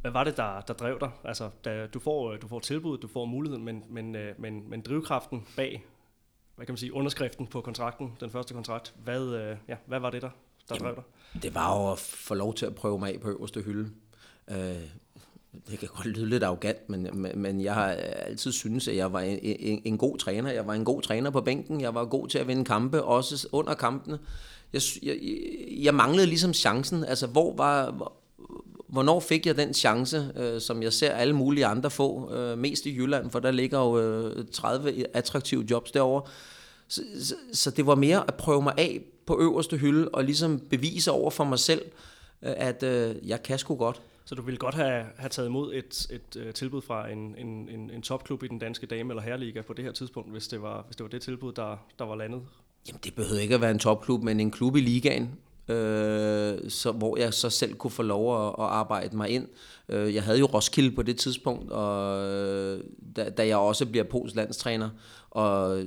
Hvad 0.06 0.12
var 0.12 0.25
det, 0.25 0.36
der, 0.36 0.60
der 0.60 0.75
drev 0.75 1.00
dig? 1.00 1.10
Altså, 1.25 1.50
da 1.64 1.86
du 1.86 1.98
får, 1.98 2.36
du 2.36 2.48
får 2.48 2.60
tilbud, 2.60 2.98
du 2.98 3.08
får 3.08 3.25
muligheden, 3.25 3.64
men, 3.64 3.84
men, 3.88 4.16
øh, 4.16 4.34
men, 4.38 4.70
men 4.70 4.80
drivkraften 4.80 5.46
bag, 5.56 5.84
hvad 6.56 6.66
kan 6.66 6.72
man 6.72 6.78
sige, 6.78 6.92
underskriften 6.92 7.46
på 7.46 7.60
kontrakten, 7.60 8.12
den 8.20 8.30
første 8.30 8.54
kontrakt, 8.54 8.94
hvad, 9.04 9.22
øh, 9.22 9.56
ja, 9.68 9.76
hvad 9.86 10.00
var 10.00 10.10
det, 10.10 10.22
der, 10.22 10.28
der 10.68 10.75
Jamen, 10.75 10.84
drev 10.84 10.94
dig? 10.94 11.42
Det 11.42 11.54
var 11.54 11.80
jo 11.80 11.92
at 11.92 11.98
få 11.98 12.34
lov 12.34 12.54
til 12.54 12.66
at 12.66 12.75
prøve 12.75 12.98
mig 12.98 13.14
af 13.14 13.20
på 13.20 13.28
øverste 13.28 13.62
hylde. 13.62 13.90
Øh, 14.50 14.56
det 15.70 15.78
kan 15.78 15.88
godt 15.94 16.06
lyde 16.06 16.28
lidt 16.28 16.42
arrogant, 16.42 16.88
men, 16.88 17.08
men 17.34 17.60
jeg 17.60 17.75
har 17.75 17.86
altid 17.88 18.52
syntes, 18.52 18.88
at 18.88 18.96
jeg 18.96 19.12
var 19.12 19.20
en, 19.20 19.38
en, 19.42 19.82
en 19.84 19.98
god 19.98 20.18
træner. 20.18 20.50
Jeg 20.50 20.66
var 20.66 20.75
en 20.75 20.84
god 20.84 21.02
træner 21.02 21.30
på 21.30 21.40
bænken. 21.40 21.80
Jeg 21.80 21.94
var 21.94 22.04
god 22.04 22.28
til 22.28 22.38
at 22.38 22.48
vinde 22.48 22.64
kampe, 22.64 23.02
også 23.02 23.48
under 23.52 23.75
kampene. 23.75 24.18
Jeg, 24.72 24.82
jeg, 25.02 25.18
jeg 25.82 25.94
manglede 25.94 26.26
ligesom 26.26 26.54
chancen. 26.54 27.04
Altså, 27.04 27.26
hvor 27.26 27.56
var, 27.56 27.90
hvornår 28.96 29.20
fik 29.20 29.46
jeg 29.46 29.56
den 29.56 29.74
chance, 29.74 30.32
øh, 30.36 30.60
som 30.60 30.82
jeg 30.82 30.92
ser 30.92 31.10
alle 31.12 31.36
mulige 31.36 31.66
andre 31.66 31.90
få, 31.90 32.34
øh, 32.34 32.58
mest 32.58 32.86
i 32.86 32.96
Jylland, 32.96 33.30
for 33.30 33.40
der 33.40 33.50
ligger 33.50 33.78
jo 33.78 33.98
øh, 33.98 34.44
30 34.52 35.06
attraktive 35.14 35.66
jobs 35.70 35.90
derovre. 35.90 36.22
Så, 36.88 37.02
så, 37.22 37.34
så 37.52 37.70
det 37.70 37.86
var 37.86 37.94
mere 37.94 38.24
at 38.28 38.34
prøve 38.34 38.62
mig 38.62 38.74
af 38.78 39.00
på 39.26 39.40
øverste 39.40 39.76
hylde, 39.76 40.08
og 40.08 40.24
ligesom 40.24 40.60
bevise 40.70 41.10
over 41.10 41.30
for 41.30 41.44
mig 41.44 41.58
selv, 41.58 41.82
øh, 42.42 42.52
at 42.56 42.82
øh, 42.82 43.28
jeg 43.28 43.42
kan 43.42 43.58
sgu 43.58 43.74
godt. 43.74 44.02
Så 44.24 44.34
du 44.34 44.42
ville 44.42 44.58
godt 44.58 44.74
have, 44.74 45.04
have 45.16 45.28
taget 45.28 45.48
imod 45.48 45.74
et, 45.74 46.06
et, 46.10 46.42
et 46.42 46.54
tilbud 46.54 46.82
fra 46.82 47.10
en, 47.10 47.34
en, 47.38 47.68
en, 47.68 47.90
en 47.90 48.02
topklub 48.02 48.42
i 48.42 48.48
den 48.48 48.58
danske 48.58 48.86
dame- 48.86 49.12
eller 49.12 49.22
herreliga 49.22 49.62
på 49.62 49.72
det 49.72 49.84
her 49.84 49.92
tidspunkt, 49.92 50.30
hvis 50.30 50.48
det 50.48 50.62
var, 50.62 50.82
hvis 50.86 50.96
det, 50.96 51.04
var 51.04 51.10
det 51.10 51.22
tilbud, 51.22 51.52
der, 51.52 51.76
der 51.98 52.04
var 52.04 52.16
landet? 52.16 52.42
Jamen, 52.88 53.00
det 53.04 53.14
behøvede 53.14 53.42
ikke 53.42 53.54
at 53.54 53.60
være 53.60 53.70
en 53.70 53.78
topklub, 53.78 54.22
men 54.22 54.40
en 54.40 54.50
klub 54.50 54.76
i 54.76 54.80
ligaen, 54.80 55.30
øh, 55.68 56.70
så, 56.70 56.92
hvor 56.92 57.16
jeg 57.16 57.35
så 57.35 57.50
selv 57.50 57.75
kunne 57.75 57.90
få 57.90 58.02
lov 58.02 58.46
at, 58.46 58.54
at 58.58 58.64
arbejde 58.64 59.16
mig 59.16 59.30
ind. 59.30 59.49
Øh, 59.88 60.14
jeg 60.14 60.23
havde 60.23 60.38
jo 60.38 60.46
Roskilde 60.46 60.94
på 60.94 61.02
det 61.02 61.16
tidspunkt, 61.16 61.70
og 61.70 62.25
øh, 62.25 62.80
da, 63.16 63.30
da 63.30 63.46
jeg 63.46 63.56
også 63.56 63.87
bliver 63.87 64.04
Pols 64.04 64.35
landstræner, 64.35 64.90
og 65.30 65.85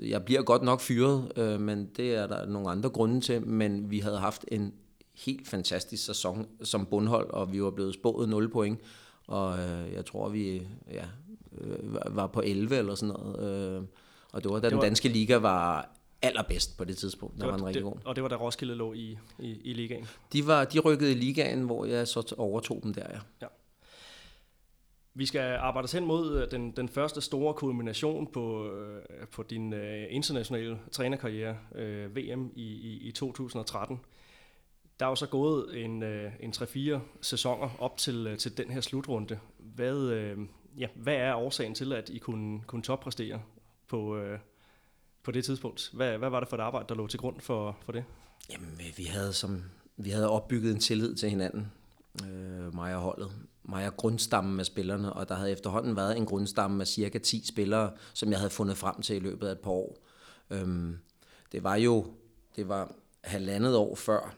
jeg 0.00 0.24
bliver 0.24 0.42
godt 0.42 0.62
nok 0.62 0.80
fyret, 0.80 1.32
øh, 1.36 1.60
men 1.60 1.90
det 1.96 2.14
er 2.14 2.26
der 2.26 2.46
nogle 2.46 2.70
andre 2.70 2.90
grunde 2.90 3.20
til, 3.20 3.46
men 3.46 3.90
vi 3.90 3.98
havde 3.98 4.18
haft 4.18 4.44
en 4.48 4.72
helt 5.26 5.48
fantastisk 5.48 6.04
sæson 6.04 6.46
som 6.62 6.86
bundhold, 6.86 7.30
og 7.30 7.52
vi 7.52 7.62
var 7.62 7.70
blevet 7.70 7.94
spået 7.94 8.28
0 8.28 8.48
point, 8.50 8.80
og 9.26 9.58
øh, 9.58 9.92
jeg 9.92 10.06
tror, 10.06 10.28
vi 10.28 10.62
ja, 10.92 11.04
øh, 11.60 12.16
var 12.16 12.26
på 12.26 12.40
11 12.44 12.76
eller 12.76 12.94
sådan 12.94 13.14
noget. 13.14 13.76
Øh, 13.76 13.82
og 14.32 14.42
det 14.42 14.52
var 14.52 14.60
da 14.60 14.70
den 14.70 14.80
danske 14.80 15.08
liga 15.08 15.36
var 15.36 15.90
allerbedst 16.22 16.78
på 16.78 16.84
det 16.84 16.96
tidspunkt. 16.96 17.34
Der 17.34 17.40
det 17.40 17.46
var, 17.46 17.52
var 17.52 17.58
en 17.58 17.66
rigtig 17.66 17.82
god. 17.82 17.96
Og 18.04 18.16
det 18.16 18.22
var 18.22 18.28
da 18.28 18.36
Roskilde 18.36 18.74
lå 18.74 18.92
i, 18.92 19.18
i, 19.38 19.60
i 19.64 19.72
ligaen? 19.72 20.08
De, 20.32 20.46
var, 20.46 20.64
de 20.64 20.78
rykkede 20.78 21.10
i 21.10 21.14
ligaen, 21.14 21.62
hvor 21.62 21.84
jeg 21.84 22.08
så 22.08 22.34
overtog 22.38 22.80
dem 22.82 22.94
der, 22.94 23.06
ja. 23.10 23.18
ja. 23.42 23.46
Vi 25.14 25.26
skal 25.26 25.56
arbejde 25.56 25.84
os 25.84 25.92
hen 25.92 26.04
mod 26.04 26.42
øh, 26.42 26.50
den, 26.50 26.70
den 26.70 26.88
første 26.88 27.20
store 27.20 27.54
kulmination 27.54 28.32
på, 28.32 28.72
øh, 28.72 29.02
på 29.32 29.42
din 29.42 29.72
uh, 29.72 29.80
internationale 30.08 30.78
trænerkarriere, 30.92 31.56
uh, 31.70 32.16
VM 32.16 32.52
i, 32.56 32.62
i, 32.62 33.08
i 33.08 33.12
2013. 33.12 34.00
Der 35.00 35.06
er 35.06 35.10
jo 35.10 35.14
så 35.14 35.26
gået 35.26 35.84
en, 35.84 36.02
uh, 36.02 36.32
en 36.40 36.50
3-4 36.56 36.98
sæsoner 37.20 37.70
op 37.78 37.96
til, 37.96 38.36
til 38.38 38.56
den 38.56 38.70
her 38.70 38.80
slutrunde. 38.80 39.38
Hvad, 39.58 39.96
uh, 40.36 40.46
ja, 40.80 40.86
hvad 40.94 41.14
er 41.14 41.34
årsagen 41.34 41.74
til, 41.74 41.92
at 41.92 42.08
I 42.08 42.18
kunne, 42.18 42.60
kunne 42.66 42.82
toppræstere 42.82 43.42
på, 43.88 44.16
uh, 44.16 44.38
på 45.22 45.30
det 45.30 45.44
tidspunkt. 45.44 45.90
Hvad, 45.92 46.18
hvad 46.18 46.30
var 46.30 46.40
det 46.40 46.48
for 46.48 46.56
et 46.56 46.60
arbejde, 46.60 46.88
der 46.88 46.94
lå 46.94 47.06
til 47.06 47.20
grund 47.20 47.40
for, 47.40 47.76
for 47.84 47.92
det? 47.92 48.04
Jamen, 48.52 48.80
øh, 48.80 48.98
vi 48.98 49.04
havde, 49.04 49.32
som, 49.32 49.62
vi 49.96 50.10
havde 50.10 50.30
opbygget 50.30 50.72
en 50.74 50.80
tillid 50.80 51.14
til 51.14 51.30
hinanden, 51.30 51.72
øh, 52.24 52.74
mig 52.74 52.94
og 52.94 53.00
holdet. 53.00 53.32
Mig 53.64 53.86
og 53.86 53.96
grundstammen 53.96 54.60
af 54.60 54.66
spillerne, 54.66 55.12
og 55.12 55.28
der 55.28 55.34
havde 55.34 55.52
efterhånden 55.52 55.96
været 55.96 56.16
en 56.16 56.26
grundstamme 56.26 56.80
af 56.80 56.86
cirka 56.86 57.18
10 57.18 57.46
spillere, 57.46 57.92
som 58.14 58.30
jeg 58.30 58.38
havde 58.38 58.50
fundet 58.50 58.76
frem 58.76 59.02
til 59.02 59.16
i 59.16 59.18
løbet 59.18 59.46
af 59.46 59.52
et 59.52 59.60
par 59.60 59.70
år. 59.70 59.98
Øhm, 60.50 60.98
det 61.52 61.64
var 61.64 61.76
jo 61.76 62.06
det 62.56 62.68
var 62.68 62.92
halvandet 63.24 63.76
år 63.76 63.94
før, 63.94 64.34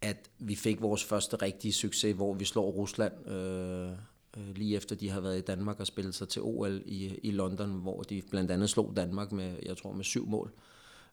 at 0.00 0.30
vi 0.38 0.54
fik 0.54 0.80
vores 0.80 1.04
første 1.04 1.36
rigtige 1.36 1.72
succes, 1.72 2.16
hvor 2.16 2.34
vi 2.34 2.44
slår 2.44 2.70
Rusland 2.70 3.28
øh, 3.28 3.90
øh, 4.36 4.56
lige 4.56 4.76
efter 4.76 4.96
de 4.96 5.10
har 5.10 5.20
været 5.20 5.38
i 5.38 5.40
Danmark 5.40 5.80
og 5.80 5.86
spillet 5.86 6.14
sig 6.14 6.28
til 6.28 6.42
OL 6.42 6.82
i, 6.86 7.18
i 7.22 7.30
London, 7.30 7.70
hvor 7.70 8.02
de 8.02 8.22
blandt 8.30 8.50
andet 8.50 8.70
slog 8.70 8.92
Danmark 8.96 9.32
med, 9.32 9.56
jeg 9.62 9.76
tror, 9.76 9.92
med 9.92 10.04
syv 10.04 10.26
mål 10.26 10.52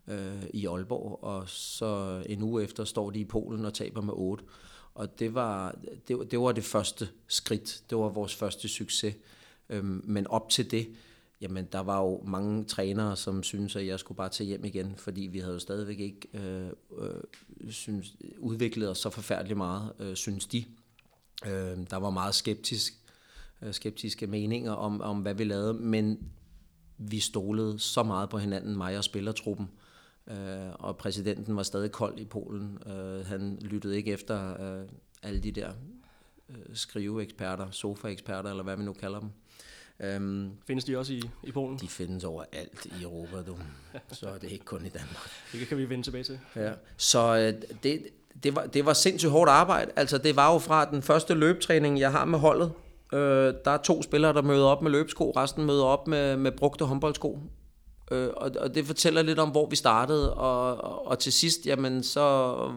øh, 0.08 0.44
i 0.54 0.66
Aalborg, 0.66 1.24
og 1.24 1.50
så 1.50 2.24
en 2.26 2.42
uge 2.42 2.64
efter 2.64 2.84
står 2.84 3.12
de 3.12 3.20
i 3.20 3.26
Polen 3.26 3.66
og 3.66 3.74
taber 3.74 4.02
med 4.02 4.14
otte. 4.16 4.44
Og 4.96 5.20
det 5.20 5.34
var 5.34 5.76
det, 6.08 6.32
det, 6.32 6.40
var 6.40 6.52
det 6.52 6.64
første 6.64 7.10
skridt, 7.28 7.84
det 7.90 7.98
var 7.98 8.10
vores 8.10 8.36
første 8.36 8.68
succes. 8.68 9.16
Øhm, 9.70 10.02
men 10.04 10.28
op 10.28 10.50
til 10.50 10.72
det, 10.72 10.88
jamen 11.42 11.68
der 11.72 11.80
var 11.80 12.02
jo 12.02 12.22
mange 12.26 12.64
trænere, 12.64 13.16
som 13.16 13.44
syntes, 13.44 13.76
at 13.76 13.88
jeg 13.88 14.00
skulle 14.00 14.16
bare 14.16 14.30
tage 14.30 14.48
hjem 14.48 14.66
igen, 14.66 14.96
fordi 14.98 15.22
vi 15.22 15.40
havde 15.40 15.54
jo 15.54 15.60
stadigvæk 15.60 16.00
ikke 16.00 16.28
øh, 16.34 16.70
øh, 16.98 17.72
synes, 17.72 18.16
udviklet 18.40 18.90
os 18.90 18.98
så 18.98 19.10
forfærdeligt 19.10 19.58
meget, 19.58 19.94
øh, 20.00 20.16
synes 20.16 20.46
de. 20.46 20.66
Øh, 21.46 21.78
der 21.90 21.98
var 21.98 22.10
meget 22.10 22.36
skeptisk 22.36 23.03
skeptiske 23.72 24.28
meninger 24.28 24.72
om, 24.72 25.02
om, 25.02 25.20
hvad 25.20 25.34
vi 25.34 25.44
lavede, 25.44 25.74
men 25.74 26.20
vi 26.98 27.20
stolede 27.20 27.80
så 27.80 28.04
meget 28.04 28.30
på 28.30 28.38
hinanden, 28.38 28.78
mig 28.78 28.98
og 28.98 29.04
spillertruppen, 29.04 29.70
øh, 30.28 30.70
og 30.74 30.98
præsidenten 30.98 31.56
var 31.56 31.64
stadig 31.64 31.92
kold 31.92 32.20
i 32.20 32.26
Polen. 32.26 32.78
Øh, 32.88 33.26
han 33.26 33.58
lyttede 33.62 33.98
ikke 33.98 34.12
efter 34.12 34.62
øh, 34.62 34.88
alle 35.24 35.40
de 35.40 35.52
der 35.52 35.72
øh, 36.50 36.56
skriveeksperter, 36.74 37.72
sofaeksperter, 37.72 38.50
eller 38.50 38.64
hvad 38.64 38.78
vi 38.78 38.84
nu 38.84 38.94
kalder 38.94 39.20
dem. 39.20 39.30
Um, 40.18 40.52
findes 40.68 40.86
de 40.86 40.98
også 40.98 41.14
i, 41.14 41.22
i 41.44 41.52
Polen? 41.52 41.80
De 41.80 41.88
findes 41.88 42.24
overalt 42.24 42.86
i 42.86 43.04
Europa, 43.04 43.42
du. 43.42 43.58
så 44.12 44.30
er 44.30 44.38
det 44.38 44.52
ikke 44.52 44.66
kun 44.66 44.86
i 44.86 44.90
Danmark. 44.90 45.30
Det 45.52 45.68
kan 45.68 45.78
vi 45.78 45.90
vende 45.90 46.04
tilbage 46.04 46.24
til. 46.24 46.40
Ja. 46.56 46.72
Så 46.98 47.38
øh, 47.38 47.62
det, 47.84 48.08
det, 48.44 48.56
var, 48.56 48.66
det 48.66 48.86
var 48.86 48.94
sindssygt 48.94 49.32
hårdt 49.32 49.50
arbejde. 49.50 49.92
Altså, 49.96 50.18
det 50.18 50.36
var 50.36 50.54
jo 50.54 50.60
fra 50.60 50.92
den 50.92 51.02
første 51.02 51.34
løbetræning, 51.34 52.00
jeg 52.00 52.12
har 52.12 52.26
med 52.26 52.40
holdet, 52.40 52.72
Øh, 53.14 53.54
der 53.66 53.72
er 53.72 53.78
to 53.78 54.02
spillere, 54.02 54.34
der 54.34 54.42
møder 54.42 54.66
op 54.66 54.82
med 54.82 54.92
løbesko, 54.92 55.34
resten 55.38 55.66
møder 55.66 55.84
op 55.84 56.08
med, 56.08 56.38
med 56.38 56.52
brugte 56.52 56.86
håndboldsko. 56.86 57.40
Øh, 58.12 58.30
og, 58.38 58.52
og 58.60 58.76
det 58.76 58.86
fortæller 58.86 59.22
lidt 59.22 59.40
om, 59.40 59.50
hvor 59.50 59.70
vi 59.70 59.76
startede, 59.76 60.34
og, 60.34 60.84
og, 60.84 61.08
og 61.08 61.20
til 61.20 61.34
sidst, 61.34 61.66
jamen, 61.66 62.04
så 62.04 62.22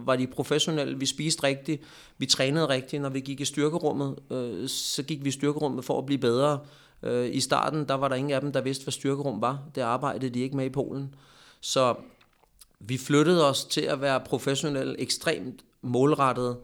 var 0.04 0.16
de 0.16 0.26
professionelle, 0.26 0.98
vi 0.98 1.06
spiste 1.06 1.44
rigtigt, 1.44 1.82
vi 2.18 2.26
trænede 2.26 2.68
rigtigt, 2.68 3.02
når 3.02 3.08
vi 3.08 3.20
gik 3.20 3.40
i 3.40 3.44
styrkerummet, 3.44 4.16
øh, 4.30 4.68
så 4.68 5.02
gik 5.02 5.24
vi 5.24 5.28
i 5.28 5.32
styrkerummet 5.32 5.84
for 5.84 5.98
at 5.98 6.06
blive 6.06 6.18
bedre. 6.18 6.58
Øh, 7.02 7.34
I 7.34 7.40
starten, 7.40 7.88
der 7.88 7.94
var 7.94 8.08
der 8.08 8.16
ingen 8.16 8.32
af 8.32 8.40
dem, 8.40 8.52
der 8.52 8.60
vidste, 8.60 8.84
hvad 8.84 8.92
styrkerum 8.92 9.40
var. 9.40 9.62
Det 9.74 9.80
arbejdede 9.80 10.34
de 10.34 10.40
ikke 10.40 10.56
med 10.56 10.66
i 10.66 10.70
Polen. 10.70 11.14
Så 11.60 11.94
vi 12.80 12.98
flyttede 12.98 13.48
os 13.48 13.64
til 13.64 13.80
at 13.80 14.00
være 14.00 14.20
professionelle, 14.20 15.00
ekstremt 15.00 15.64
målrettede, 15.82 16.56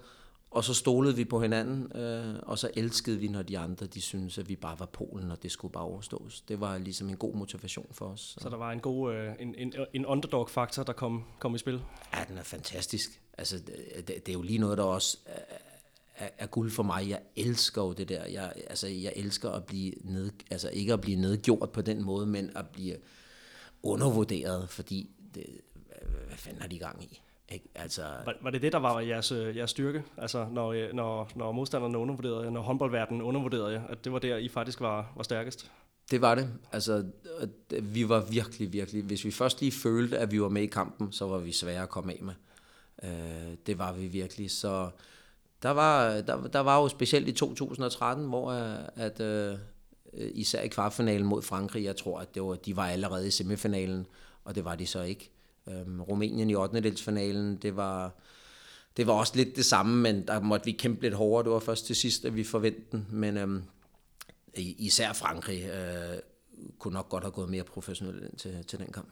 og 0.53 0.65
så 0.65 0.75
stolede 0.75 1.17
vi 1.17 1.25
på 1.25 1.41
hinanden, 1.41 1.97
øh, 1.97 2.35
og 2.43 2.59
så 2.59 2.71
elskede 2.77 3.19
vi, 3.19 3.29
når 3.29 3.43
de 3.43 3.59
andre 3.59 3.87
de 3.87 4.01
syntes, 4.01 4.39
at 4.39 4.49
vi 4.49 4.57
bare 4.57 4.79
var 4.79 4.87
Polen, 4.87 5.31
og 5.31 5.43
det 5.43 5.53
skulle 5.53 5.73
bare 5.73 5.85
overstås. 5.85 6.41
Det 6.41 6.61
var 6.61 6.79
ligesom 6.79 7.09
en 7.09 7.17
god 7.17 7.35
motivation 7.35 7.87
for 7.93 8.07
os. 8.07 8.21
Så, 8.21 8.41
så 8.41 8.49
der 8.49 8.57
var 8.57 8.73
en 8.73 8.81
god 8.81 9.15
øh, 9.15 9.33
en, 9.39 9.55
en, 9.55 9.75
en 9.93 10.07
underdog-faktor, 10.07 10.83
der 10.83 10.93
kom, 10.93 11.25
kom 11.39 11.55
i 11.55 11.59
spil? 11.59 11.83
Ja, 12.15 12.25
den 12.29 12.39
er 12.39 12.43
fantastisk. 12.43 13.23
Altså, 13.39 13.59
det, 13.97 14.07
det 14.07 14.29
er 14.29 14.33
jo 14.33 14.43
lige 14.43 14.59
noget, 14.59 14.79
der 14.79 14.85
også 14.85 15.19
er, 16.17 16.29
er 16.39 16.47
guld 16.47 16.71
for 16.71 16.83
mig. 16.83 17.09
Jeg 17.09 17.21
elsker 17.37 17.83
jo 17.83 17.93
det 17.93 18.09
der. 18.09 18.25
Jeg, 18.25 18.53
altså, 18.67 18.87
jeg 18.89 19.13
elsker 19.17 19.51
at 19.51 19.65
blive 19.65 19.93
ned, 20.01 20.31
altså 20.51 20.71
ikke 20.71 20.93
at 20.93 21.01
blive 21.01 21.21
nedgjort 21.21 21.71
på 21.71 21.83
den 21.83 22.05
måde, 22.05 22.27
men 22.27 22.51
at 22.57 22.69
blive 22.69 22.97
undervurderet, 23.83 24.69
fordi 24.69 25.11
det, 25.35 25.47
hvad 26.27 26.37
fanden 26.37 26.61
har 26.63 26.69
de 26.69 26.79
gang 26.79 27.05
i? 27.05 27.21
Ikke? 27.53 27.69
Altså, 27.75 28.03
var, 28.03 28.35
var 28.41 28.51
det 28.51 28.63
det, 28.63 28.73
der 28.73 28.79
var 28.79 29.01
jeres, 29.01 29.33
øh, 29.33 29.57
jeres 29.57 29.71
styrke? 29.71 30.03
Altså, 30.17 30.47
når, 30.51 30.73
øh, 30.73 30.93
når, 30.93 31.31
når 31.35 31.53
modstanderne 31.53 31.99
undervurderede 31.99 32.45
jer, 32.45 32.51
når 32.51 32.63
håndboldverdenen 32.63 33.23
undervurderede 33.23 33.73
jer, 33.73 33.83
at 33.89 34.05
det 34.05 34.13
var 34.13 34.19
der, 34.19 34.37
I 34.37 34.49
faktisk 34.49 34.81
var, 34.81 35.13
var 35.17 35.23
stærkest? 35.23 35.71
Det 36.11 36.21
var 36.21 36.35
det. 36.35 36.49
Altså, 36.73 37.05
vi 37.83 38.09
var 38.09 38.21
virkelig, 38.21 38.73
virkelig... 38.73 39.03
Hvis 39.05 39.25
vi 39.25 39.31
først 39.31 39.61
lige 39.61 39.73
følte, 39.73 40.19
at 40.19 40.31
vi 40.31 40.43
var 40.43 40.49
med 40.49 40.63
i 40.63 40.67
kampen, 40.67 41.13
så 41.13 41.27
var 41.27 41.39
vi 41.39 41.53
svære 41.53 41.83
at 41.83 41.89
komme 41.89 42.13
af 42.13 42.19
med. 42.23 42.35
Øh, 43.03 43.57
det 43.67 43.79
var 43.79 43.93
vi 43.93 44.07
virkelig. 44.07 44.51
Så 44.51 44.91
der 45.63 45.71
var, 45.71 46.21
der, 46.21 46.47
der 46.47 46.61
var 46.61 46.81
jo 46.81 46.89
specielt 46.89 47.29
i 47.29 47.33
2013, 47.33 48.29
hvor 48.29 48.51
at, 48.97 49.21
øh, 49.21 49.59
især 50.15 50.61
i 50.61 50.69
kvartfinalen 50.69 51.27
mod 51.27 51.43
Frankrig, 51.43 51.85
jeg 51.85 51.97
tror, 51.97 52.19
at 52.19 52.35
det 52.35 52.43
var, 52.43 52.55
de 52.55 52.77
var 52.77 52.87
allerede 52.87 53.27
i 53.27 53.31
semifinalen, 53.31 54.07
og 54.45 54.55
det 54.55 54.65
var 54.65 54.75
de 54.75 54.87
så 54.87 55.03
ikke. 55.03 55.32
Øhm, 55.69 56.01
Rumænien 56.01 56.51
i 56.51 56.55
8. 56.55 56.81
delsfinalen, 56.81 57.57
det 57.57 57.77
var, 57.77 58.13
det 58.97 59.07
var 59.07 59.13
også 59.13 59.33
lidt 59.37 59.57
det 59.57 59.65
samme, 59.65 59.97
men 59.97 60.27
der 60.27 60.41
måtte 60.41 60.65
vi 60.65 60.73
kæmpe 60.73 61.03
lidt 61.03 61.15
hårdere. 61.15 61.45
Det 61.45 61.53
var 61.53 61.59
først 61.59 61.87
til 61.87 61.97
sidst, 61.97 62.25
at 62.25 62.37
vi 62.37 62.45
forventede 62.45 62.87
den. 62.93 63.07
Men 63.11 63.37
øhm, 63.37 63.63
især 64.57 65.13
Frankrig 65.13 65.65
øh, 65.65 66.19
kunne 66.79 66.95
nok 66.95 67.09
godt 67.09 67.25
have 67.25 67.33
gået 67.33 67.49
mere 67.49 67.65
professionelt 67.65 68.25
ind 68.25 68.37
til, 68.37 68.65
til 68.65 68.79
den 68.79 68.93
kamp. 68.93 69.09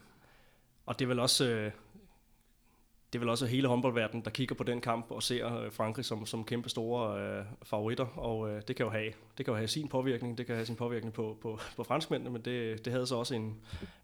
Og 0.85 0.99
det 0.99 1.05
er 1.05 1.09
vel 1.09 1.19
også... 1.19 1.45
Øh 1.45 1.71
det 3.13 3.17
er 3.17 3.19
vel 3.19 3.29
også 3.29 3.45
hele 3.45 3.67
håndboldverdenen, 3.67 4.25
der 4.25 4.31
kigger 4.31 4.55
på 4.55 4.63
den 4.63 4.81
kamp 4.81 5.05
og 5.09 5.23
ser 5.23 5.57
øh, 5.57 5.71
Frankrig 5.71 6.05
som, 6.05 6.25
som 6.25 6.43
kæmpe 6.43 6.69
store 6.69 7.21
øh, 7.21 7.45
favoritter, 7.63 8.05
og 8.05 8.49
øh, 8.49 8.61
det 8.67 8.75
kan 8.75 8.85
jo 8.85 8.91
have 8.91 9.11
det 9.37 9.45
kan 9.45 9.51
jo 9.51 9.55
have 9.55 9.67
sin 9.67 9.87
påvirkning, 9.87 10.37
det 10.37 10.45
kan 10.45 10.55
have 10.55 10.65
sin 10.65 10.75
påvirkning 10.75 11.13
på, 11.13 11.37
på, 11.41 11.59
på 11.75 11.83
franskmændene, 11.83 12.29
men 12.31 12.41
det, 12.41 12.85
det 12.85 12.93
havde 12.93 13.07
så 13.07 13.15
også 13.15 13.35
en, 13.35 13.55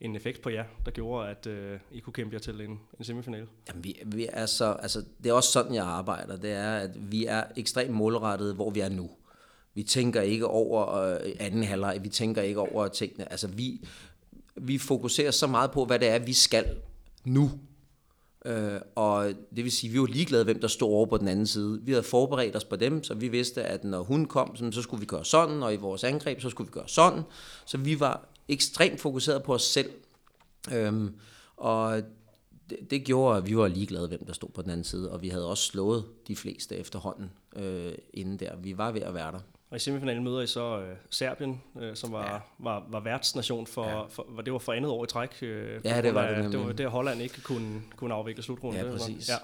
en 0.02 0.16
effekt 0.16 0.42
på 0.42 0.50
jer, 0.50 0.64
der 0.86 0.92
gjorde, 0.92 1.30
at 1.30 1.48
øh, 1.48 1.80
I 1.92 2.00
kunne 2.00 2.14
kæmpe 2.14 2.34
jer 2.34 2.40
til 2.40 2.62
en, 2.62 2.80
en 3.00 3.04
semifinal. 3.04 3.48
Jamen, 3.68 3.84
vi, 3.84 3.96
vi 4.06 4.28
er 4.34 4.46
så, 4.46 4.74
altså, 4.74 5.04
det 5.24 5.30
er 5.30 5.34
også 5.34 5.52
sådan, 5.52 5.74
jeg 5.74 5.86
arbejder, 5.86 6.38
det 6.38 6.52
er, 6.52 6.76
at 6.76 7.12
vi 7.12 7.26
er 7.26 7.44
ekstremt 7.58 7.94
målrettet, 7.94 8.56
hvor 8.56 8.70
vi 8.70 8.80
er 8.80 8.90
nu. 8.90 9.10
Vi 9.74 9.84
tænker 9.84 10.22
ikke 10.22 10.48
over 10.48 10.94
øh, 10.96 11.20
anden 11.40 11.64
halvleg, 11.64 12.00
vi 12.04 12.10
tænker 12.10 12.42
ikke 12.42 12.60
over 12.60 12.88
tingene, 12.88 13.32
altså 13.32 13.48
vi, 13.48 13.82
vi 14.56 14.78
fokuserer 14.78 15.32
så 15.32 15.48
meget 15.48 15.72
på, 15.72 15.86
hvad 15.86 16.00
det 16.00 16.08
er, 16.08 16.20
vi 16.20 16.34
skal 16.34 16.66
nu, 17.26 17.52
Øh, 18.48 18.82
og 18.96 19.26
det 19.56 19.64
vil 19.64 19.72
sige, 19.72 19.90
at 19.90 19.94
vi 19.94 20.00
var 20.00 20.06
ligeglade, 20.06 20.44
hvem 20.44 20.60
der 20.60 20.68
stod 20.68 20.90
over 20.90 21.06
på 21.06 21.18
den 21.18 21.28
anden 21.28 21.48
side. 21.48 21.80
Vi 21.84 21.92
havde 21.92 22.04
forberedt 22.04 22.56
os 22.56 22.64
på 22.64 22.76
dem, 22.76 23.04
så 23.04 23.14
vi 23.14 23.28
vidste, 23.28 23.64
at 23.64 23.84
når 23.84 24.04
hun 24.04 24.26
kom, 24.26 24.72
så 24.72 24.82
skulle 24.82 25.00
vi 25.00 25.06
gøre 25.06 25.26
sådan, 25.26 25.64
og 25.64 25.74
i 25.74 25.78
vores 25.78 26.04
angreb, 26.04 26.42
så 26.42 26.50
skulle 26.50 26.68
vi 26.68 26.72
gøre 26.72 26.88
sådan. 26.88 27.24
Så 27.66 27.78
vi 27.78 28.00
var 28.00 28.28
ekstremt 28.48 29.00
fokuseret 29.00 29.44
på 29.44 29.54
os 29.54 29.64
selv. 29.64 29.90
Øhm, 30.74 31.16
og 31.58 32.02
det, 32.70 32.92
det 32.92 33.04
gjorde, 33.06 33.38
at 33.38 33.48
vi 33.48 33.58
var 33.58 33.68
ligeglade, 33.68 34.08
hvem 34.08 34.26
der 34.26 34.34
stod 34.34 34.50
på 34.50 34.62
den 34.62 34.70
anden 34.70 34.84
side, 34.84 35.12
og 35.12 35.22
vi 35.22 35.30
havde 35.30 35.50
også 35.50 35.64
slået 35.64 36.06
de 36.28 36.36
fleste 36.36 36.76
efterhånden 36.76 37.32
øh, 37.56 37.94
inden 38.14 38.38
der. 38.38 38.56
Vi 38.56 38.78
var 38.78 38.92
ved 38.92 39.02
at 39.02 39.14
være 39.14 39.32
der. 39.32 39.40
Og 39.70 39.78
i 39.78 39.80
semifinalen 39.80 40.24
møder 40.24 40.42
I 40.42 40.48
så 40.48 40.80
øh, 40.80 40.96
Serbien, 41.10 41.62
øh, 41.82 41.96
som 41.96 42.12
var, 42.12 42.34
ja. 42.34 42.40
var, 42.60 42.88
var 42.90 43.00
værtsnation 43.00 43.68
for, 43.68 43.88
ja. 43.88 44.02
for, 44.02 44.28
for, 44.36 44.42
det 44.42 44.54
var 44.54 44.60
for 44.60 44.74
andet 44.74 44.92
år 44.92 45.04
i 45.04 45.08
træk. 45.08 45.30
Øh, 45.42 45.82
ja, 45.86 46.02
det 46.02 46.16
var 46.16 46.28
det. 46.28 46.52
Det 46.52 46.60
var 46.60 46.72
der 46.72 46.88
Holland 46.88 47.22
ikke 47.22 47.42
kunne, 47.42 47.82
kunne 47.96 48.14
afvikle 48.14 48.44
slutrunden. 48.44 48.86
Ja, 48.86 48.92
præcis. 48.92 49.30
Ja. 49.30 49.36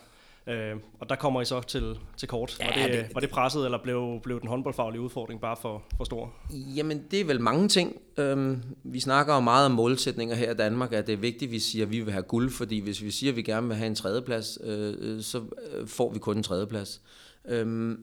Øh, 0.47 0.77
og 0.99 1.09
der 1.09 1.15
kommer 1.15 1.41
I 1.41 1.45
så 1.45 1.61
til, 1.61 1.99
til 2.17 2.27
kort. 2.27 2.57
Ja, 2.59 2.65
var, 2.65 2.87
det, 2.87 2.93
det, 2.93 3.13
var 3.13 3.19
det 3.19 3.29
presset, 3.29 3.65
eller 3.65 3.77
blev, 3.77 4.19
blev 4.23 4.39
den 4.39 4.49
håndboldfaglige 4.49 5.01
udfordring 5.01 5.41
bare 5.41 5.55
for, 5.61 5.83
for 5.97 6.03
stor? 6.03 6.33
Jamen, 6.75 7.03
det 7.11 7.21
er 7.21 7.25
vel 7.25 7.41
mange 7.41 7.67
ting. 7.67 8.01
Øhm, 8.17 8.63
vi 8.83 8.99
snakker 8.99 9.33
jo 9.33 9.39
meget 9.39 9.65
om 9.65 9.71
målsætninger 9.71 10.35
her 10.35 10.51
i 10.51 10.55
Danmark, 10.55 10.93
at 10.93 11.07
det 11.07 11.13
er 11.13 11.17
vigtigt, 11.17 11.49
at 11.49 11.51
vi 11.51 11.59
siger, 11.59 11.85
at 11.85 11.91
vi 11.91 11.99
vil 11.99 12.11
have 12.13 12.23
guld, 12.23 12.51
fordi 12.51 12.79
hvis 12.79 13.03
vi 13.03 13.11
siger, 13.11 13.31
at 13.31 13.35
vi 13.35 13.41
gerne 13.41 13.67
vil 13.67 13.77
have 13.77 13.87
en 13.87 13.95
tredjeplads, 13.95 14.57
øh, 14.63 14.93
øh 14.99 15.21
så 15.21 15.41
øh, 15.71 15.87
får 15.87 16.13
vi 16.13 16.19
kun 16.19 16.37
en 16.37 16.43
tredjeplads. 16.43 17.01
Øhm, 17.45 17.99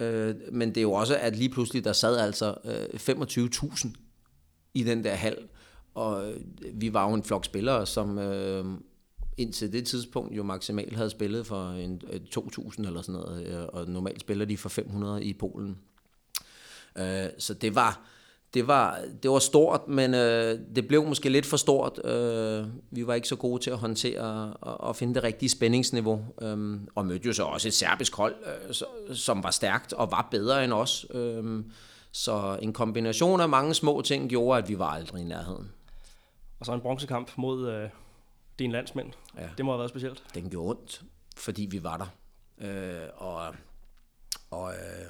Øh, 0.00 0.34
men 0.52 0.68
det 0.68 0.76
er 0.76 0.82
jo 0.82 0.92
også, 0.92 1.16
at 1.16 1.36
lige 1.36 1.48
pludselig 1.48 1.84
der 1.84 1.92
sad 1.92 2.16
altså 2.18 2.54
øh, 2.64 3.16
25.000 3.16 3.88
i 4.74 4.82
den 4.82 5.04
der 5.04 5.14
hal, 5.14 5.36
og 5.94 6.30
øh, 6.30 6.40
vi 6.72 6.92
var 6.92 7.08
jo 7.08 7.14
en 7.14 7.22
flok 7.22 7.44
spillere, 7.44 7.86
som 7.86 8.18
øh, 8.18 8.64
indtil 9.36 9.72
det 9.72 9.86
tidspunkt 9.86 10.36
jo 10.36 10.42
maksimalt 10.42 10.96
havde 10.96 11.10
spillet 11.10 11.46
for 11.46 11.70
en, 11.70 12.02
øh, 12.12 12.20
2.000 12.36 12.86
eller 12.86 13.02
sådan 13.02 13.20
noget, 13.20 13.46
øh, 13.46 13.64
og 13.72 13.88
normalt 13.88 14.20
spiller 14.20 14.44
de 14.44 14.56
for 14.56 14.68
500 14.68 15.24
i 15.24 15.32
Polen. 15.32 15.78
Øh, 16.98 17.26
så 17.38 17.54
det 17.54 17.74
var 17.74 18.06
det 18.54 18.66
var, 18.66 19.00
det 19.22 19.30
var 19.30 19.38
stort, 19.38 19.88
men 19.88 20.14
øh, 20.14 20.58
det 20.76 20.88
blev 20.88 21.06
måske 21.06 21.28
lidt 21.28 21.46
for 21.46 21.56
stort. 21.56 22.04
Øh, 22.04 22.66
vi 22.90 23.06
var 23.06 23.14
ikke 23.14 23.28
så 23.28 23.36
gode 23.36 23.62
til 23.62 23.70
at 23.70 23.78
håndtere 23.78 24.54
og, 24.60 24.80
og 24.80 24.96
finde 24.96 25.14
det 25.14 25.22
rigtige 25.22 25.48
spændingsniveau. 25.48 26.24
Øh, 26.42 26.80
og 26.94 27.06
mødte 27.06 27.26
jo 27.26 27.32
så 27.32 27.42
også 27.42 27.68
et 27.68 27.74
serbisk 27.74 28.16
hold, 28.16 28.34
øh, 28.68 29.16
som 29.16 29.42
var 29.42 29.50
stærkt 29.50 29.92
og 29.92 30.10
var 30.10 30.28
bedre 30.30 30.64
end 30.64 30.72
os. 30.72 31.06
Øh, 31.10 31.64
så 32.12 32.58
en 32.62 32.72
kombination 32.72 33.40
af 33.40 33.48
mange 33.48 33.74
små 33.74 34.02
ting 34.02 34.30
gjorde, 34.30 34.58
at 34.58 34.68
vi 34.68 34.78
var 34.78 34.88
aldrig 34.88 35.22
i 35.22 35.24
nærheden. 35.24 35.70
Og 36.60 36.66
så 36.66 36.72
en 36.72 36.80
bronzekamp 36.80 37.30
mod 37.36 37.70
øh, 37.70 37.88
din 38.58 38.72
landsmænd. 38.72 39.12
Ja. 39.38 39.48
Det 39.56 39.64
må 39.64 39.72
have 39.72 39.78
været 39.78 39.90
specielt. 39.90 40.24
Den 40.34 40.50
gjorde 40.50 40.70
ondt, 40.70 41.02
fordi 41.36 41.68
vi 41.70 41.82
var 41.84 41.96
der. 41.96 42.06
Øh, 42.68 43.08
og 43.16 43.54
og 44.50 44.72
øh, 44.72 45.06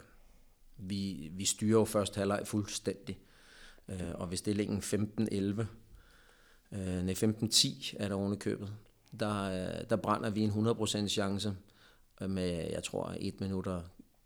vi, 0.76 1.30
vi 1.32 1.44
styrer 1.44 1.78
jo 1.78 1.84
først 1.84 2.16
halvleg 2.16 2.42
fuldstændig. 2.44 3.18
Øh, 3.90 4.10
og 4.14 4.30
ved 4.30 4.36
stillingen 4.36 4.78
15-11, 4.78 5.66
øh, 6.72 7.02
nej 7.04 7.14
15-10 7.14 7.94
er 7.98 8.08
der 8.08 8.14
oven 8.14 8.36
købet, 8.36 8.72
der, 9.20 9.42
øh, 9.42 9.84
der 9.90 9.96
brænder 9.96 10.30
vi 10.30 10.40
en 10.40 10.50
100% 10.50 11.08
chance 11.08 11.56
med, 12.20 12.70
jeg 12.70 12.82
tror, 12.82 13.14
1 13.18 13.40
minut 13.40 13.66
og 13.66 13.82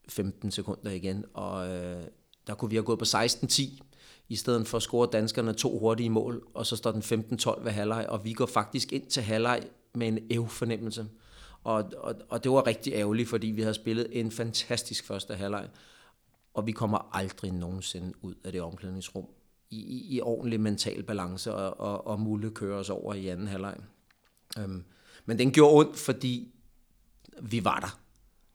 15 0.08 0.50
sekunder 0.50 0.90
igen, 0.90 1.24
og 1.34 1.68
øh, 1.68 2.04
der 2.46 2.54
kunne 2.54 2.70
vi 2.70 2.76
have 2.76 2.84
gået 2.84 2.98
på 2.98 3.04
16-10, 3.04 3.80
i 4.28 4.36
stedet 4.36 4.66
for 4.66 4.76
at 4.76 4.82
score 4.82 5.08
danskerne 5.12 5.52
to 5.52 5.78
hurtige 5.78 6.10
mål, 6.10 6.46
og 6.54 6.66
så 6.66 6.76
står 6.76 6.92
den 6.92 7.02
15-12 7.02 7.64
ved 7.64 7.72
halvleg, 7.72 8.06
og 8.08 8.24
vi 8.24 8.32
går 8.32 8.46
faktisk 8.46 8.92
ind 8.92 9.06
til 9.06 9.22
halvleg 9.22 9.62
med 9.94 10.08
en 10.08 10.18
ævfornemmelse. 10.30 11.06
Og, 11.64 11.92
og, 11.98 12.14
og 12.28 12.44
det 12.44 12.52
var 12.52 12.66
rigtig 12.66 12.92
ærgerligt, 12.92 13.28
fordi 13.28 13.46
vi 13.46 13.60
havde 13.60 13.74
spillet 13.74 14.06
en 14.20 14.30
fantastisk 14.30 15.06
første 15.06 15.34
halvleg, 15.34 15.68
og 16.54 16.66
vi 16.66 16.72
kommer 16.72 17.16
aldrig 17.16 17.52
nogensinde 17.52 18.12
ud 18.22 18.34
af 18.44 18.52
det 18.52 18.62
omklædningsrum 18.62 19.26
i, 19.80 20.16
i 20.16 20.20
ordentlig 20.20 20.60
mental 20.60 21.02
balance 21.02 21.54
og, 21.54 21.80
og, 21.80 22.06
og 22.06 22.20
Mulle 22.20 22.50
kører 22.50 22.78
os 22.78 22.90
over 22.90 23.14
i 23.14 23.28
anden 23.28 23.48
halvleg. 23.48 23.76
Øhm, 24.58 24.84
men 25.24 25.38
den 25.38 25.52
gjorde 25.52 25.74
ondt, 25.74 25.96
fordi 25.96 26.52
vi 27.42 27.64
var 27.64 27.80
der. 27.80 28.00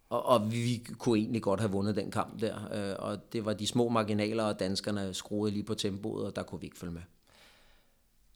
Og, 0.10 0.26
og 0.26 0.52
vi 0.52 0.88
kunne 0.98 1.20
egentlig 1.20 1.42
godt 1.42 1.60
have 1.60 1.72
vundet 1.72 1.96
den 1.96 2.12
kamp 2.12 2.42
der. 2.42 2.56
Øh, 2.74 2.96
og 3.00 3.34
det 3.34 3.46
var 3.46 3.54
de 3.54 3.68
små 3.68 3.90
marginaler, 3.90 4.44
og 4.44 4.60
danskerne 4.60 5.14
skruede 5.14 5.54
lige 5.54 5.64
på 5.64 5.74
tempoet, 5.74 6.26
og 6.26 6.36
der 6.36 6.44
kunne 6.44 6.62
vi 6.62 6.68
ikke 6.68 6.78
følge 6.78 6.94
med. 6.94 7.02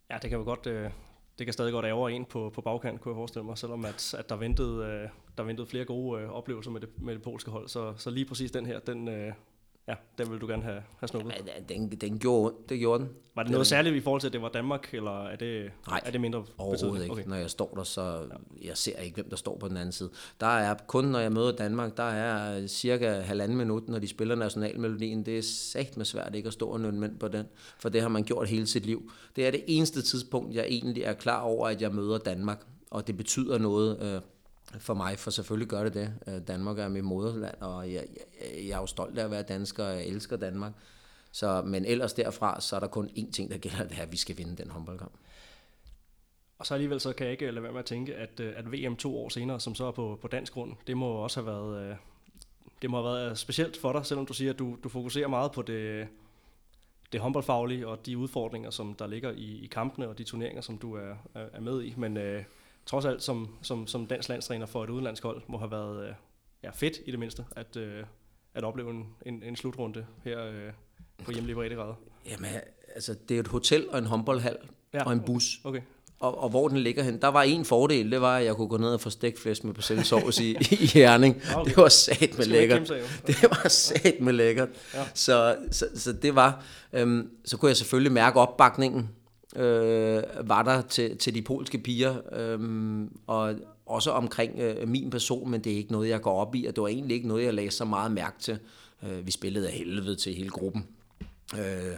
Ja, 0.10 0.18
det 0.22 0.30
kan 0.30 0.40
jo 0.40 0.46
godt... 0.46 0.68
Øh 0.68 0.92
det 1.40 1.48
kan 1.48 1.54
stadig 1.54 1.74
godt 1.74 1.86
ære 1.86 2.12
en 2.12 2.26
på, 2.26 2.50
på 2.50 2.62
bagkant, 2.62 3.02
kunne 3.02 3.12
jeg 3.12 3.16
forestille 3.16 3.46
mig, 3.46 3.58
selvom 3.58 3.86
at, 3.86 4.14
at 4.20 4.30
der, 4.30 4.36
ventede, 4.36 4.86
øh, 4.86 5.10
der 5.38 5.44
ventede 5.44 5.68
flere 5.68 5.86
gode 5.86 6.22
øh, 6.22 6.30
oplevelser 6.30 6.72
med 6.72 6.82
det, 6.82 6.90
med 7.02 7.14
det 7.14 7.22
polske 7.22 7.52
hold. 7.52 7.68
Så, 7.68 7.94
så 7.98 8.10
lige 8.10 8.26
præcis 8.26 8.52
den 8.52 8.66
her, 8.66 8.80
den, 8.80 9.08
øh, 9.08 9.34
Ja, 9.88 9.96
den 10.18 10.32
vil 10.32 10.42
du 10.42 10.48
gerne 10.48 10.64
have, 10.64 10.84
have 11.00 11.08
snuppet. 11.08 11.34
Ja, 11.48 11.74
den, 11.74 11.90
den 11.90 12.20
gjorde 12.20 12.56
det 12.70 12.80
gjorde 12.80 13.04
den. 13.04 13.10
Var 13.36 13.44
det 13.44 13.52
noget 13.52 13.68
særligt 13.68 13.96
i 13.96 14.00
forhold 14.00 14.22
til, 14.22 14.28
at 14.28 14.34
det 14.34 14.42
var 14.42 14.50
Danmark, 14.50 14.94
eller 14.94 15.26
er 15.26 15.36
det, 15.36 15.72
Nej, 15.88 16.02
er 16.06 16.12
det 16.12 16.22
mindre 16.22 16.46
overhovedet 16.58 17.04
ikke. 17.04 17.14
Okay. 17.14 17.24
Når 17.28 17.36
jeg 17.36 17.50
står 17.50 17.74
der, 17.76 17.84
så 17.84 18.02
ja. 18.02 18.68
jeg 18.68 18.78
ser 18.78 18.98
ikke, 19.00 19.16
hvem 19.16 19.30
der 19.30 19.36
står 19.36 19.58
på 19.58 19.68
den 19.68 19.78
anden 19.78 19.92
side. 19.92 20.10
Der 20.40 20.48
er 20.48 20.76
kun, 20.88 21.06
når 21.06 21.20
jeg 21.20 21.32
møder 21.32 21.52
Danmark, 21.52 21.98
der 21.98 22.04
er 22.04 22.68
cirka 22.68 23.20
halvanden 23.20 23.58
minut, 23.58 23.90
når 23.90 24.00
de 24.00 24.08
spiller 24.08 24.36
nationalmelodien. 24.36 25.26
Det 25.26 25.38
er 25.38 25.42
sagt 25.42 25.98
med 25.98 26.06
svært 26.06 26.36
ikke 26.36 26.48
at 26.48 26.54
stå 26.54 26.68
og 26.68 26.80
nynne 26.82 27.00
mænd 27.00 27.20
på 27.20 27.28
den, 27.28 27.46
for 27.80 27.90
det 27.90 28.02
har 28.02 28.10
man 28.10 28.24
gjort 28.24 28.48
hele 28.48 28.68
sit 28.68 28.86
liv. 28.86 29.12
Det 29.36 29.48
er 29.48 29.52
det 29.52 29.64
eneste 29.68 30.02
tidspunkt, 30.02 30.56
jeg 30.56 30.66
egentlig 30.70 31.04
er 31.04 31.14
klar 31.14 31.42
over, 31.42 31.68
at 31.68 31.82
jeg 31.82 31.92
møder 31.92 32.18
Danmark, 32.18 32.66
og 32.92 33.08
det 33.08 33.18
betyder 33.18 33.58
noget 33.58 34.04
øh, 34.04 34.22
for 34.80 34.94
mig, 34.94 35.20
for 35.20 35.32
selvfølgelig 35.32 35.68
gør 35.68 35.84
det 35.84 35.94
det. 35.94 36.14
Øh, 36.28 36.48
Danmark 36.48 36.80
er 36.80 36.88
mit 36.88 37.04
moderland, 37.04 37.62
og 37.62 37.94
jeg, 37.94 37.94
jeg, 37.94 38.68
jeg 38.68 38.76
er 38.76 38.80
jo 38.80 38.86
stolt 38.86 39.20
af 39.20 39.24
at 39.24 39.32
være 39.32 39.44
dansker, 39.44 39.84
og 39.84 39.92
jeg 39.92 40.06
elsker 40.06 40.38
Danmark. 40.38 40.74
Så, 41.32 41.62
men 41.62 41.86
ellers 41.86 42.14
derfra, 42.14 42.62
så 42.62 42.76
er 42.76 42.80
der 42.80 42.88
kun 42.88 43.10
én 43.18 43.32
ting, 43.32 43.52
der 43.52 43.58
gælder, 43.58 43.84
det 43.88 43.98
er, 43.98 44.02
at 44.02 44.12
vi 44.12 44.18
skal 44.18 44.38
vinde 44.38 44.58
den 44.58 44.72
håndboldkamp. 44.72 45.14
Og 46.58 46.66
så 46.66 46.74
alligevel 46.74 47.00
så 47.00 47.14
kan 47.14 47.26
jeg 47.26 47.32
ikke 47.32 47.52
lade 47.52 47.64
være 47.64 47.72
med 47.72 47.80
at 47.80 47.86
tænke, 47.86 48.16
at, 48.16 48.40
øh, 48.40 48.54
at 48.56 48.72
VM 48.72 48.96
to 48.96 49.18
år 49.18 49.30
senere, 49.30 49.60
som 49.60 49.76
så 49.76 49.86
er 49.86 49.92
på, 49.92 50.20
på 50.22 50.28
dansk 50.28 50.54
grund, 50.54 50.74
det 50.88 50.98
må 50.98 51.08
også 51.08 51.42
have 51.42 51.48
været, 51.56 51.90
øh, 51.90 51.96
det 52.82 52.90
må 52.90 52.98
have 53.04 53.16
været 53.16 53.38
specielt 53.38 53.78
for 53.78 53.92
dig, 53.92 54.06
selvom 54.06 54.26
du 54.26 54.34
siger, 54.34 54.54
at 54.54 54.60
du, 54.60 54.78
du 54.84 54.90
fokuserer 54.90 55.28
meget 55.28 55.52
på 55.52 55.62
det, 55.62 56.08
det 57.12 57.22
håndboldfaglige 57.22 57.88
og 57.88 58.06
de 58.06 58.18
udfordringer, 58.18 58.70
som 58.70 58.94
der 58.94 59.08
ligger 59.08 59.32
i, 59.32 59.64
i 59.64 59.68
kampene 59.68 60.08
og 60.08 60.18
de 60.18 60.24
turneringer, 60.24 60.62
som 60.62 60.78
du 60.78 60.96
er, 60.96 61.16
er 61.34 61.60
med 61.60 61.84
i. 61.84 61.94
Men 61.98 62.18
øh, 62.18 62.44
trods 62.86 63.06
alt 63.06 63.24
som, 63.24 63.48
som, 63.62 63.88
som 63.88 64.08
dansk 64.08 64.30
landstræner 64.30 64.66
for 64.66 64.84
et 64.84 64.90
udenlandsk 64.90 65.24
hold, 65.24 65.42
må 65.48 65.58
have 65.58 65.72
været 65.72 66.08
øh, 66.08 66.14
ja, 66.64 66.70
fedt 66.70 66.98
i 67.06 67.12
det 67.12 67.20
mindste, 67.20 67.46
at, 67.56 67.78
øh, 67.78 68.04
at 68.54 68.64
opleve 68.64 68.92
en, 68.92 69.06
en, 69.26 69.44
en 69.44 69.56
slutrunde 69.56 70.06
her 70.24 70.46
øh, 70.46 70.72
på 71.24 71.32
hjemlige 71.32 71.56
breddegrader. 71.56 71.96
Jamen, 72.30 72.50
altså, 72.96 73.16
det 73.30 73.36
er 73.36 73.40
et 73.40 73.48
hotel 73.48 73.90
og 73.90 73.98
en 73.98 74.06
håndboldhal 74.06 74.58
ja, 74.94 75.04
og 75.04 75.14
en 75.14 75.20
bus. 75.20 75.60
Okay. 75.64 75.82
Og, 76.20 76.38
og 76.44 76.50
hvor 76.50 76.68
den 76.68 76.78
ligger 76.78 77.04
hen. 77.04 77.22
Der 77.22 77.28
var 77.28 77.42
en 77.42 77.66
fordel, 77.66 78.12
det 78.12 78.22
var, 78.22 78.38
at 78.38 78.46
jeg 78.46 78.56
kunne 78.56 78.68
gå 78.68 78.78
ned 78.78 78.94
og 78.94 79.02
få 79.02 79.10
stegflæsk 79.10 79.64
med 79.64 79.74
persillesovs 79.74 80.40
i, 80.40 80.58
i 80.72 80.86
Herning. 80.94 81.42
Okay. 81.56 81.70
Det 81.70 81.78
var 81.78 81.90
sat 81.90 82.38
med 82.38 82.46
lækkert. 82.46 82.94
Det 83.28 83.44
var 83.44 83.68
sat 83.68 84.20
med 84.20 84.34
lækkert. 84.34 84.70
Ja. 84.94 85.06
Så, 85.14 85.58
så, 85.72 85.88
så 85.96 86.14
det 86.14 86.36
var, 86.36 86.64
øhm, 86.94 87.30
så 87.46 87.58
kunne 87.58 87.70
jeg 87.70 87.78
selvfølgelig 87.78 88.12
mærke 88.12 88.40
opbakningen 88.40 89.10
øh, 89.56 90.24
var 90.44 90.64
der 90.64 90.82
til, 90.82 91.18
til 91.18 91.36
de 91.36 91.42
polske 91.42 91.78
piger. 91.78 92.16
Øh, 92.32 93.08
og, 93.28 93.56
også 93.86 94.12
omkring 94.12 94.60
øh, 94.60 94.88
min 94.88 95.10
person, 95.10 95.52
men 95.52 95.64
det 95.64 95.74
er 95.74 95.78
ikke 95.78 95.92
noget, 95.92 96.10
jeg 96.10 96.22
går 96.22 96.42
op 96.42 96.56
i, 96.56 96.66
og 96.66 96.76
det 96.76 96.82
var 96.82 96.88
egentlig 96.88 97.16
ikke 97.16 97.28
noget, 97.28 97.44
jeg 97.44 97.54
lagde 97.54 97.72
så 97.72 97.86
meget 97.86 98.12
mærke 98.12 98.40
til. 98.40 98.60
Øh, 99.04 99.26
vi 99.26 99.32
spillede 99.32 99.68
af 99.68 99.74
helvede 99.74 100.16
til 100.16 100.34
hele 100.34 100.50
gruppen. 100.50 100.88
Øh, 101.60 101.98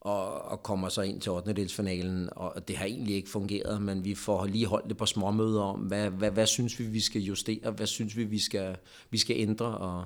og, 0.00 0.42
og 0.42 0.62
kommer 0.62 0.88
så 0.88 1.02
ind 1.02 1.20
til 1.20 1.32
8. 1.32 1.52
delsfinalen, 1.52 2.28
og 2.36 2.68
det 2.68 2.76
har 2.76 2.84
egentlig 2.84 3.14
ikke 3.14 3.28
fungeret, 3.28 3.82
men 3.82 4.04
vi 4.04 4.14
får 4.14 4.46
lige 4.46 4.66
holdt 4.66 4.88
det 4.88 4.96
på 4.96 5.06
småmøder 5.06 5.62
om, 5.62 5.80
hvad, 5.80 6.10
hvad, 6.10 6.30
hvad 6.30 6.46
synes 6.46 6.78
vi, 6.78 6.84
vi 6.84 7.00
skal 7.00 7.22
justere, 7.22 7.70
hvad 7.70 7.86
synes 7.86 8.16
vi, 8.16 8.24
vi 8.24 8.38
skal, 8.38 8.76
vi 9.10 9.18
skal 9.18 9.36
ændre, 9.38 9.66
og 9.66 10.04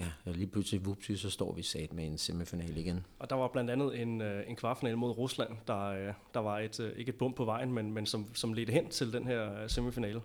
ja, 0.00 0.06
lige 0.24 0.46
pludselig 0.46 0.86
vupti, 0.86 1.16
så 1.16 1.30
står 1.30 1.52
vi 1.52 1.62
sat 1.62 1.92
med 1.92 2.06
en 2.06 2.18
semifinal 2.18 2.76
igen. 2.76 3.06
Og 3.18 3.30
der 3.30 3.36
var 3.36 3.48
blandt 3.48 3.70
andet 3.70 4.00
en, 4.00 4.20
øh, 4.20 4.44
en 4.48 4.56
kvartfinale 4.56 4.96
mod 4.96 5.10
Rusland, 5.10 5.50
der, 5.66 5.84
øh, 5.84 6.12
der 6.34 6.40
var 6.40 6.58
et, 6.58 6.80
øh, 6.80 6.92
ikke 6.96 7.10
et 7.10 7.16
bump 7.16 7.36
på 7.36 7.44
vejen, 7.44 7.72
men, 7.72 7.92
men 7.92 8.06
som, 8.06 8.34
som 8.34 8.52
ledte 8.52 8.72
hen 8.72 8.88
til 8.88 9.12
den 9.12 9.26
her 9.26 9.68
semifinale. 9.68 10.20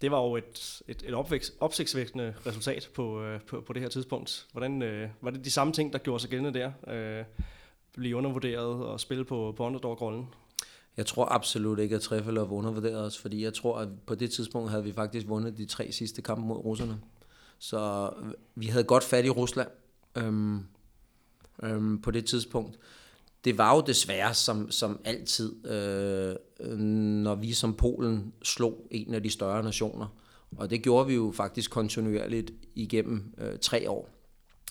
Det 0.00 0.10
var 0.10 0.20
jo 0.20 0.36
et, 0.36 0.82
et, 0.88 1.02
et 1.06 1.14
opvækst, 1.14 1.52
opsigtsvækkende 1.60 2.34
resultat 2.46 2.90
på, 2.94 3.36
på, 3.46 3.60
på 3.60 3.72
det 3.72 3.82
her 3.82 3.88
tidspunkt. 3.88 4.46
Hvordan, 4.52 4.80
var 5.20 5.30
det 5.30 5.44
de 5.44 5.50
samme 5.50 5.72
ting, 5.72 5.92
der 5.92 5.98
gjorde 5.98 6.20
sig 6.20 6.30
gældende 6.30 6.58
der? 6.58 7.24
blive 7.94 8.16
undervurderet 8.16 8.84
og 8.86 9.00
spille 9.00 9.24
på, 9.24 9.54
på 9.56 9.64
underdog-rollen? 9.66 10.26
Jeg 10.96 11.06
tror 11.06 11.24
absolut 11.24 11.78
ikke, 11.78 11.96
at 11.96 12.02
Treffelov 12.02 12.52
undervurderede 12.52 13.06
os, 13.06 13.18
fordi 13.18 13.44
jeg 13.44 13.54
tror, 13.54 13.78
at 13.78 13.88
på 14.06 14.14
det 14.14 14.30
tidspunkt 14.30 14.70
havde 14.70 14.84
vi 14.84 14.92
faktisk 14.92 15.28
vundet 15.28 15.58
de 15.58 15.66
tre 15.66 15.92
sidste 15.92 16.22
kampe 16.22 16.46
mod 16.46 16.56
russerne. 16.56 17.00
Så 17.64 18.12
vi 18.54 18.66
havde 18.66 18.84
godt 18.84 19.04
fat 19.04 19.24
i 19.24 19.30
Rusland 19.30 19.68
øhm, 20.16 20.66
øhm, 21.62 22.00
på 22.00 22.10
det 22.10 22.26
tidspunkt. 22.26 22.78
Det 23.44 23.58
var 23.58 23.74
jo 23.74 23.82
desværre 23.86 24.34
som, 24.34 24.70
som 24.70 25.00
altid, 25.04 25.66
øh, 25.66 26.36
øh, 26.60 26.78
når 26.78 27.34
vi 27.34 27.52
som 27.52 27.74
Polen 27.74 28.32
slog 28.42 28.86
en 28.90 29.14
af 29.14 29.22
de 29.22 29.30
større 29.30 29.62
nationer. 29.62 30.06
Og 30.56 30.70
det 30.70 30.82
gjorde 30.82 31.06
vi 31.06 31.14
jo 31.14 31.32
faktisk 31.36 31.70
kontinuerligt 31.70 32.52
igennem 32.74 33.34
øh, 33.38 33.58
tre 33.58 33.90
år. 33.90 34.08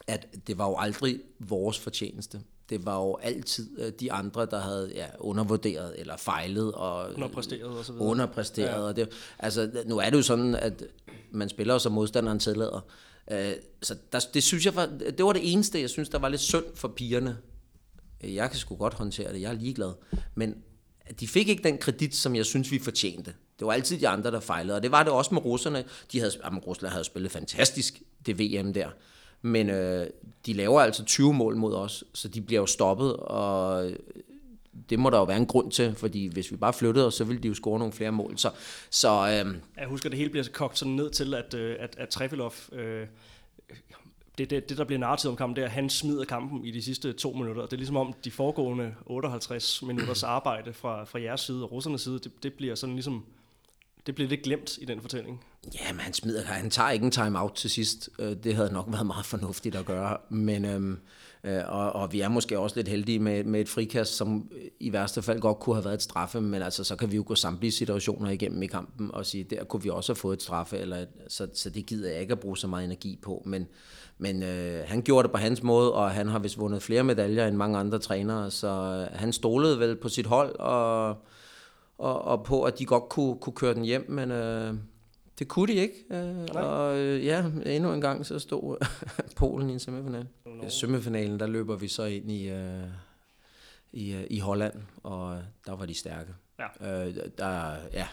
At 0.07 0.47
det 0.47 0.57
var 0.57 0.67
jo 0.67 0.75
aldrig 0.77 1.19
vores 1.39 1.79
fortjeneste 1.79 2.41
det 2.73 2.85
var 2.85 2.97
jo 2.97 3.17
altid 3.21 3.79
øh, 3.79 3.91
de 3.99 4.11
andre, 4.11 4.45
der 4.45 4.61
havde 4.61 4.91
ja, 4.95 5.05
undervurderet 5.19 5.93
eller 5.97 6.17
fejlet 6.17 6.71
og 6.71 7.13
underpræsteret 7.13 7.63
og 7.63 7.85
så 7.85 7.91
videre. 7.91 8.07
Underpræsteret. 8.07 8.67
Ja. 8.67 8.79
Og 8.79 8.95
det, 8.95 9.09
altså, 9.39 9.71
nu 9.85 9.97
er 9.97 10.09
det 10.09 10.17
jo 10.17 10.21
sådan, 10.21 10.55
at 10.55 10.83
man 11.31 11.49
spiller 11.49 11.77
som 11.77 11.91
modstanderen 11.91 12.39
tillader. 12.39 12.85
Øh, 13.31 13.51
så 13.81 13.95
der, 14.11 14.19
det 14.33 14.43
synes 14.43 14.65
jeg 14.65 14.75
var, 14.75 14.85
det 15.17 15.25
var 15.25 15.33
det 15.33 15.53
eneste, 15.53 15.81
jeg 15.81 15.89
synes, 15.89 16.09
der 16.09 16.19
var 16.19 16.29
lidt 16.29 16.41
synd 16.41 16.65
for 16.75 16.87
pigerne. 16.87 17.37
Jeg 18.23 18.49
kan 18.49 18.59
sgu 18.59 18.75
godt 18.75 18.93
håndtere 18.93 19.33
det, 19.33 19.41
jeg 19.41 19.49
er 19.49 19.57
ligeglad. 19.57 19.93
Men 20.35 20.55
de 21.19 21.27
fik 21.27 21.49
ikke 21.49 21.63
den 21.63 21.77
kredit, 21.77 22.15
som 22.15 22.35
jeg 22.35 22.45
synes, 22.45 22.71
vi 22.71 22.79
fortjente. 22.79 23.33
Det 23.59 23.67
var 23.67 23.73
altid 23.73 23.99
de 23.99 24.07
andre, 24.07 24.31
der 24.31 24.39
fejlede, 24.39 24.75
og 24.75 24.83
det 24.83 24.91
var 24.91 25.03
det 25.03 25.11
også 25.11 25.33
med 25.33 25.45
russerne. 25.45 25.83
De 26.11 26.19
havde, 26.19 26.31
jamen, 26.43 26.59
Rusland 26.59 26.91
havde 26.91 27.03
spillet 27.03 27.31
fantastisk, 27.31 28.01
det 28.25 28.39
VM 28.39 28.73
der. 28.73 28.89
Men 29.45 29.69
øh, 29.69 30.07
de 30.45 30.53
laver 30.53 30.81
altså 30.81 31.05
20 31.05 31.33
mål 31.33 31.55
mod 31.55 31.73
os, 31.73 32.03
så 32.13 32.27
de 32.27 32.41
bliver 32.41 32.61
jo 32.61 32.65
stoppet, 32.65 33.15
og 33.15 33.85
øh, 33.89 33.95
det 34.89 34.99
må 34.99 35.09
der 35.09 35.17
jo 35.17 35.23
være 35.23 35.37
en 35.37 35.45
grund 35.45 35.71
til, 35.71 35.95
fordi 35.95 36.27
hvis 36.27 36.51
vi 36.51 36.57
bare 36.57 36.73
flyttede 36.73 37.07
os, 37.07 37.13
så 37.13 37.23
ville 37.23 37.41
de 37.41 37.47
jo 37.47 37.53
score 37.53 37.79
nogle 37.79 37.93
flere 37.93 38.11
mål. 38.11 38.37
Så, 38.37 38.51
så, 38.89 39.09
øh, 39.09 39.55
jeg 39.77 39.87
husker, 39.87 40.07
at 40.07 40.11
det 40.11 40.17
hele 40.17 40.29
bliver 40.29 40.45
kogt 40.53 40.77
sådan 40.77 40.93
ned 40.93 41.09
til, 41.09 41.33
at, 41.33 41.53
øh, 41.53 41.75
at, 41.79 41.95
at 41.97 42.09
Trefilov, 42.09 42.53
øh, 42.71 43.07
det, 44.37 44.49
det, 44.49 44.69
det, 44.69 44.77
der 44.77 44.83
bliver 44.83 44.99
narrativ 44.99 45.29
om 45.29 45.35
kampen, 45.35 45.55
det 45.55 45.61
er, 45.61 45.65
at 45.65 45.71
han 45.71 45.89
smider 45.89 46.25
kampen 46.25 46.65
i 46.65 46.71
de 46.71 46.81
sidste 46.81 47.13
to 47.13 47.31
minutter. 47.33 47.61
Det 47.61 47.73
er 47.73 47.77
ligesom 47.77 47.97
om 47.97 48.13
de 48.23 48.31
foregående 48.31 48.95
58 49.05 49.81
minutters 49.81 50.23
arbejde 50.23 50.73
fra, 50.73 51.03
fra 51.03 51.21
jeres 51.21 51.41
side 51.41 51.63
og 51.63 51.71
russernes 51.71 52.01
side, 52.01 52.19
det, 52.19 52.43
det 52.43 52.53
bliver 52.53 52.75
sådan 52.75 52.95
ligesom 52.95 53.25
det 54.05 54.15
blev 54.15 54.27
lidt 54.29 54.43
glemt 54.43 54.77
i 54.77 54.85
den 54.85 55.01
fortælling. 55.01 55.43
Ja, 55.73 55.93
men 55.93 55.99
han 55.99 56.13
smider, 56.13 56.43
han 56.43 56.69
tager 56.69 56.89
ikke 56.89 57.05
en 57.05 57.11
time-out 57.11 57.53
til 57.55 57.69
sidst. 57.69 58.09
Øh, 58.19 58.35
det 58.43 58.55
havde 58.55 58.73
nok 58.73 58.85
været 58.89 59.05
meget 59.05 59.25
fornuftigt 59.25 59.75
at 59.75 59.85
gøre. 59.85 60.17
Men, 60.29 60.65
øhm, 60.65 60.97
øh, 61.43 61.61
og, 61.67 61.93
og 61.93 62.13
vi 62.13 62.21
er 62.21 62.27
måske 62.27 62.59
også 62.59 62.75
lidt 62.75 62.87
heldige 62.87 63.19
med, 63.19 63.43
med 63.43 63.61
et 63.61 63.69
frikast, 63.69 64.15
som 64.15 64.51
i 64.79 64.93
værste 64.93 65.21
fald 65.21 65.39
godt 65.39 65.59
kunne 65.59 65.75
have 65.75 65.85
været 65.85 65.95
et 65.95 66.01
straffe, 66.01 66.41
men 66.41 66.61
altså, 66.61 66.83
så 66.83 66.95
kan 66.95 67.11
vi 67.11 67.15
jo 67.15 67.23
gå 67.27 67.35
samtlige 67.35 67.71
situationer 67.71 68.29
igennem 68.29 68.63
i 68.63 68.67
kampen 68.67 69.11
og 69.13 69.25
sige, 69.25 69.43
der 69.43 69.63
kunne 69.63 69.83
vi 69.83 69.89
også 69.89 70.11
have 70.11 70.19
fået 70.19 70.35
et 70.35 70.43
straffe, 70.43 70.77
eller 70.77 70.97
et, 70.97 71.07
så, 71.27 71.47
så 71.53 71.69
det 71.69 71.85
gider 71.85 72.11
jeg 72.11 72.21
ikke 72.21 72.31
at 72.31 72.39
bruge 72.39 72.57
så 72.57 72.67
meget 72.67 72.85
energi 72.85 73.19
på. 73.21 73.43
Men, 73.45 73.67
men 74.17 74.43
øh, 74.43 74.83
han 74.87 75.01
gjorde 75.01 75.23
det 75.23 75.31
på 75.31 75.37
hans 75.37 75.63
måde, 75.63 75.93
og 75.93 76.11
han 76.11 76.27
har 76.27 76.39
vist 76.39 76.59
vundet 76.59 76.83
flere 76.83 77.03
medaljer 77.03 77.47
end 77.47 77.55
mange 77.55 77.77
andre 77.77 77.99
trænere, 77.99 78.51
så 78.51 78.67
øh, 78.67 79.19
han 79.19 79.33
stolede 79.33 79.79
vel 79.79 79.95
på 79.95 80.09
sit 80.09 80.25
hold, 80.25 80.55
og 80.59 81.17
og, 82.03 82.21
og 82.21 82.43
på, 82.43 82.63
at 82.63 82.79
de 82.79 82.85
godt 82.85 83.09
kunne, 83.09 83.35
kunne 83.39 83.53
køre 83.53 83.73
den 83.73 83.83
hjem, 83.83 84.11
men 84.11 84.31
øh, 84.31 84.73
det 85.39 85.47
kunne 85.47 85.73
de 85.73 85.79
ikke. 85.79 85.95
Øh, 86.11 86.47
og 86.53 86.97
øh, 86.97 87.25
ja, 87.25 87.45
endnu 87.65 87.93
en 87.93 88.01
gang 88.01 88.25
så 88.25 88.39
stod 88.39 88.85
Polen 89.37 89.69
i 89.69 89.73
en 89.73 89.79
semifinal. 89.79 90.27
I 90.45 90.69
semifinalen, 90.69 91.39
der 91.39 91.47
løber 91.47 91.75
vi 91.75 91.87
så 91.87 92.03
ind 92.03 92.31
i, 92.31 92.49
øh, 92.49 92.83
i, 93.93 94.13
øh, 94.13 94.23
i 94.29 94.39
Holland, 94.39 94.73
og 95.03 95.41
der 95.65 95.75
var 95.75 95.85
de 95.85 95.93
stærke. 95.93 96.33
Ja. 96.59 97.07
Øh, 97.07 97.15
der, 97.37 97.75
ja, 97.93 98.07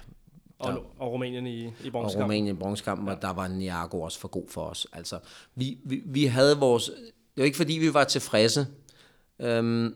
der, 0.63 0.73
og, 0.73 0.95
og 0.99 1.13
Rumænien 1.13 1.47
i, 1.47 1.67
i 1.67 1.91
bronzekampen. 1.91 2.05
Og 2.05 2.23
Rumænien 2.23 2.57
i 2.57 2.59
bronzekampen, 2.59 3.09
ja. 3.09 3.15
og 3.15 3.23
der 3.23 3.33
var 3.33 3.49
Niago 3.49 4.01
også 4.01 4.19
for 4.19 4.29
god 4.29 4.49
for 4.49 4.63
os. 4.63 4.87
Altså, 4.93 5.19
vi, 5.55 5.79
vi, 5.85 6.03
vi 6.05 6.25
havde 6.25 6.59
vores... 6.59 6.85
Det 7.35 7.43
var 7.43 7.45
ikke 7.45 7.57
fordi, 7.57 7.73
vi 7.73 7.95
var 7.95 8.05
tilfredse, 8.05 8.67
øhm, 9.39 9.95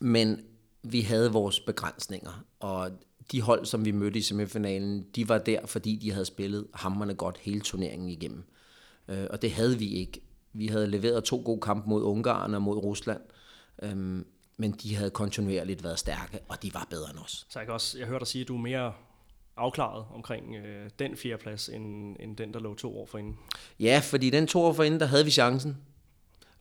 men 0.00 0.40
vi 0.82 1.00
havde 1.00 1.32
vores 1.32 1.60
begrænsninger, 1.60 2.44
og 2.60 2.90
de 3.32 3.40
hold, 3.40 3.66
som 3.66 3.84
vi 3.84 3.90
mødte 3.90 4.18
i 4.18 4.22
semifinalen, 4.22 5.06
de 5.16 5.28
var 5.28 5.38
der, 5.38 5.66
fordi 5.66 5.96
de 5.96 6.12
havde 6.12 6.24
spillet 6.24 6.66
hammerne 6.74 7.14
godt 7.14 7.38
hele 7.38 7.60
turneringen 7.60 8.08
igennem. 8.08 8.44
Øh, 9.08 9.26
og 9.30 9.42
det 9.42 9.52
havde 9.52 9.78
vi 9.78 9.88
ikke. 9.88 10.20
Vi 10.52 10.66
havde 10.66 10.86
leveret 10.86 11.24
to 11.24 11.42
gode 11.44 11.60
kampe 11.60 11.88
mod 11.88 12.02
Ungarn 12.02 12.54
og 12.54 12.62
mod 12.62 12.76
Rusland, 12.76 13.20
øhm, 13.82 14.26
men 14.56 14.72
de 14.72 14.96
havde 14.96 15.10
kontinuerligt 15.10 15.84
været 15.84 15.98
stærke, 15.98 16.38
og 16.48 16.62
de 16.62 16.74
var 16.74 16.86
bedre 16.90 17.10
end 17.10 17.18
os. 17.18 17.46
Så 17.50 17.58
jeg, 17.58 17.66
kan 17.66 17.74
også, 17.74 17.98
jeg 17.98 18.06
hørte 18.06 18.18
dig 18.18 18.26
sige, 18.26 18.42
at 18.42 18.48
du 18.48 18.54
er 18.56 18.60
mere 18.60 18.92
afklaret 19.56 20.04
omkring 20.14 20.56
øh, 20.56 20.90
den 20.98 21.16
fjerdeplads, 21.16 21.68
end, 21.68 22.16
end 22.20 22.36
den, 22.36 22.54
der 22.54 22.60
lå 22.60 22.74
to 22.74 22.98
år 22.98 23.06
forinden. 23.06 23.38
Ja, 23.80 24.00
fordi 24.04 24.30
den 24.30 24.46
to 24.46 24.62
år 24.62 24.72
forinden, 24.72 25.00
der 25.00 25.06
havde 25.06 25.24
vi 25.24 25.30
chancen. 25.30 25.76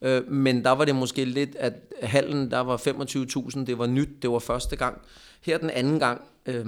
Øh, 0.02 0.32
men 0.32 0.64
der 0.64 0.72
var 0.72 0.86
det 0.86 0.96
måske 0.96 1.26
lidt, 1.26 1.56
at 1.56 1.74
hallen, 2.02 2.52
der 2.52 2.60
var 2.60 2.78
25.000, 2.78 3.66
det 3.66 3.78
var 3.78 3.88
nyt, 3.88 4.10
det 4.22 4.30
var 4.30 4.40
første 4.40 4.76
gang. 4.76 5.02
Her 5.42 5.58
den 5.58 5.70
anden 5.70 6.00
gang, 6.00 6.22
øh, 6.46 6.66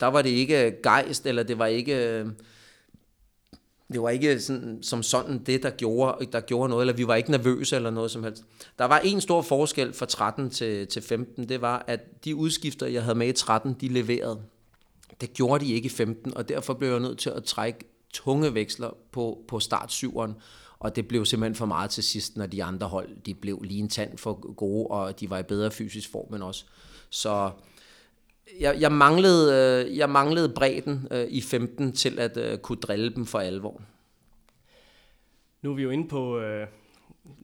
der 0.00 0.06
var 0.06 0.22
det 0.22 0.30
ikke 0.30 0.76
gejst, 0.82 1.26
eller 1.26 1.42
det 1.42 1.58
var 1.58 1.66
ikke... 1.66 2.08
Øh, 2.08 2.26
det 3.92 4.02
var 4.02 4.10
ikke 4.10 4.40
sådan, 4.40 4.78
som 4.82 5.02
sådan 5.02 5.38
det, 5.38 5.62
der 5.62 5.70
gjorde, 5.70 6.26
der 6.26 6.40
gjorde 6.40 6.68
noget, 6.68 6.82
eller 6.82 6.94
vi 6.94 7.06
var 7.06 7.14
ikke 7.14 7.30
nervøse 7.30 7.76
eller 7.76 7.90
noget 7.90 8.10
som 8.10 8.24
helst. 8.24 8.44
Der 8.78 8.84
var 8.84 8.98
en 8.98 9.20
stor 9.20 9.42
forskel 9.42 9.92
fra 9.92 10.06
13 10.06 10.50
til, 10.50 10.86
til 10.86 11.02
15, 11.02 11.48
det 11.48 11.60
var, 11.60 11.84
at 11.86 12.24
de 12.24 12.36
udskifter, 12.36 12.86
jeg 12.86 13.02
havde 13.02 13.18
med 13.18 13.28
i 13.28 13.32
13, 13.32 13.76
de 13.80 13.88
leverede. 13.88 14.40
Det 15.20 15.32
gjorde 15.32 15.64
de 15.64 15.72
ikke 15.72 15.86
i 15.86 15.88
15, 15.88 16.36
og 16.36 16.48
derfor 16.48 16.74
blev 16.74 16.90
jeg 16.90 17.00
nødt 17.00 17.18
til 17.18 17.30
at 17.30 17.44
trække 17.44 17.78
tunge 18.12 18.54
veksler 18.54 18.90
på, 19.12 19.44
på 19.48 19.60
start 19.60 19.80
startsyveren. 19.80 20.34
Og 20.84 20.96
det 20.96 21.08
blev 21.08 21.24
simpelthen 21.24 21.54
for 21.54 21.66
meget 21.66 21.90
til 21.90 22.04
sidst, 22.04 22.36
når 22.36 22.46
de 22.46 22.64
andre 22.64 22.88
hold 22.88 23.08
de 23.26 23.34
blev 23.34 23.62
lige 23.62 23.80
en 23.80 23.88
tand 23.88 24.18
for 24.18 24.54
gode, 24.54 24.86
og 24.86 25.20
de 25.20 25.30
var 25.30 25.38
i 25.38 25.42
bedre 25.42 25.70
fysisk 25.70 26.10
form 26.10 26.34
end 26.34 26.42
os. 26.42 26.66
Så 27.10 27.50
jeg, 28.60 28.76
jeg, 28.80 28.92
manglede, 28.92 29.52
øh, 29.86 29.98
jeg 29.98 30.10
manglede 30.10 30.48
bredden 30.48 31.08
øh, 31.10 31.26
i 31.30 31.40
15 31.40 31.92
til 31.92 32.18
at 32.18 32.36
øh, 32.36 32.58
kunne 32.58 32.78
drille 32.78 33.14
dem 33.14 33.26
for 33.26 33.38
alvor. 33.38 33.80
Nu 35.62 35.70
er 35.70 35.74
vi 35.74 35.82
jo 35.82 35.90
inde 35.90 36.08
på, 36.08 36.40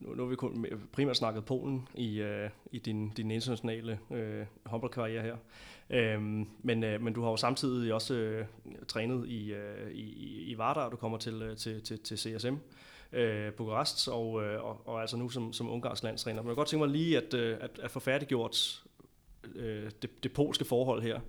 nu, 0.01 0.15
nu 0.15 0.23
har 0.23 0.31
vi 0.31 0.37
kun 0.37 0.67
primært 0.93 1.17
snakket 1.17 1.45
Polen 1.45 1.89
i, 1.95 2.25
i 2.73 2.79
din, 2.79 3.11
din 3.11 3.31
internationale 3.31 3.99
øh, 4.11 4.47
håndboldkarriere 4.67 5.23
her. 5.23 5.37
Øhm, 5.91 6.47
men, 6.63 6.85
øh, 6.85 7.03
men 7.03 7.13
du 7.13 7.23
har 7.23 7.31
jo 7.31 7.37
samtidig 7.37 7.95
også 7.95 8.15
øh, 8.15 8.45
trænet 8.89 9.29
i, 9.29 9.53
øh, 9.53 9.91
i, 9.93 10.45
i 10.51 10.59
Vardar, 10.59 10.89
du 10.89 10.97
kommer 10.97 11.19
til, 11.19 11.55
til, 11.59 11.83
til, 11.83 11.99
til 11.99 12.19
CSM 12.19 12.55
øh, 13.13 13.53
Bukarest, 13.53 14.09
og, 14.09 14.45
øh, 14.45 14.65
og, 14.65 14.83
og 14.85 15.01
altså 15.01 15.17
nu 15.17 15.29
som, 15.29 15.53
som 15.53 15.71
ungarsk 15.71 16.03
landstræner. 16.03 16.43
Men 16.43 16.49
jeg 16.49 16.53
kan 16.53 16.57
godt 16.57 16.69
tænke 16.69 16.87
mig 16.87 16.93
lige 16.97 17.17
at, 17.17 17.35
øh, 17.35 17.57
at, 17.61 17.71
at 17.83 17.91
få 17.91 18.01
færdiggjort 18.01 18.83
øh, 19.55 19.91
det, 20.03 20.23
det 20.23 20.33
polske 20.33 20.65
forhold 20.65 21.03
her. 21.03 21.21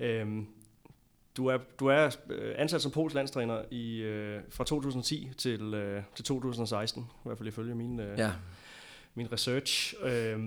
Øh, 0.00 0.42
du 1.36 1.46
er, 1.46 1.58
du 1.80 1.86
er 1.86 2.16
øh, 2.30 2.54
ansat 2.58 2.82
som 2.82 2.90
polsk 2.90 3.14
landstræner 3.14 3.62
i, 3.70 3.98
øh, 3.98 4.40
fra 4.50 4.64
2010 4.64 5.30
til, 5.38 5.74
øh, 5.74 6.02
til 6.14 6.24
2016, 6.24 7.02
i 7.02 7.06
hvert 7.24 7.38
fald 7.38 7.48
ifølge 7.48 7.74
min, 7.74 8.00
øh, 8.00 8.18
ja. 8.18 8.32
min 9.14 9.32
research. 9.32 9.94
Øh, 10.02 10.38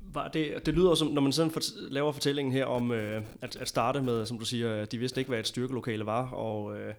var 0.00 0.28
det, 0.28 0.66
det 0.66 0.74
lyder 0.74 0.94
som, 0.94 1.08
når 1.08 1.22
man 1.22 1.32
sådan 1.32 1.50
for, 1.50 1.60
laver 1.90 2.12
fortællingen 2.12 2.52
her 2.52 2.64
om 2.64 2.92
øh, 2.92 3.22
at, 3.42 3.56
at 3.56 3.68
starte 3.68 4.02
med, 4.02 4.26
som 4.26 4.38
du 4.38 4.44
siger, 4.44 4.84
de 4.84 4.98
vidste 4.98 5.20
ikke, 5.20 5.28
hvad 5.28 5.38
et 5.38 5.46
styrkelokale 5.46 6.06
var, 6.06 6.30
og 6.30 6.78
øh, 6.78 6.94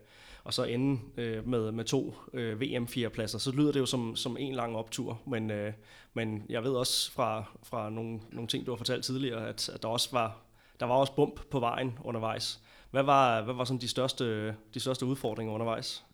og 0.48 0.54
så 0.54 0.64
ende 0.64 1.00
øh, 1.18 1.48
med, 1.48 1.72
med 1.72 1.84
to 1.84 2.16
øh, 2.34 2.62
vm 2.62 2.86
pladser, 3.14 3.38
så 3.38 3.52
lyder 3.52 3.72
det 3.72 3.80
jo 3.80 3.86
som, 3.86 4.16
som 4.16 4.38
en 4.40 4.56
lang 4.56 4.76
optur. 4.76 5.22
Men, 5.28 5.52
øh, 5.52 5.74
men 6.14 6.44
jeg 6.50 6.64
ved 6.64 6.72
også 6.72 7.12
fra, 7.12 7.44
fra 7.64 7.90
nogle, 7.90 8.20
nogle 8.32 8.48
ting, 8.48 8.66
du 8.66 8.72
har 8.72 8.78
fortalt 8.78 9.06
tidligere, 9.06 9.48
at, 9.48 9.70
at 9.70 9.84
der 9.84 9.90
også 9.90 10.10
var 10.12 10.48
der 10.80 10.86
var 10.86 10.96
også 10.96 11.16
bump 11.16 11.50
på 11.50 11.60
vejen 11.60 11.98
undervejs. 12.04 12.60
Hvad 12.92 13.04
var, 13.04 13.42
hvad 13.44 13.54
var 13.54 13.66
sådan 13.66 13.82
de 13.82 13.88
største, 13.88 14.48
de 14.74 14.80
største 14.80 15.06
udfordringer 15.06 15.54
undervejs? 15.54 16.06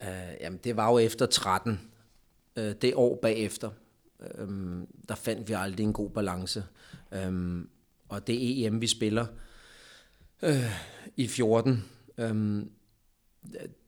Uh, 0.00 0.06
jamen, 0.40 0.60
det 0.64 0.76
var 0.76 0.90
jo 0.90 0.98
efter 0.98 1.26
13. 1.26 1.80
Uh, 2.56 2.64
øh, 2.64 2.74
det 2.82 2.94
år 2.94 3.18
bagefter. 3.22 3.70
Uh, 4.20 4.82
der 5.08 5.14
fandt 5.14 5.48
vi 5.48 5.52
aldrig 5.52 5.84
en 5.84 5.92
god 5.92 6.10
balance. 6.10 6.64
Uh, 7.12 7.60
og 8.08 8.26
det 8.26 8.66
EM, 8.66 8.80
vi 8.80 8.86
spiller 8.86 9.26
uh, 10.42 10.48
i 11.16 11.26
14, 11.28 11.84
uh, 12.18 12.24
øhm, 12.24 12.70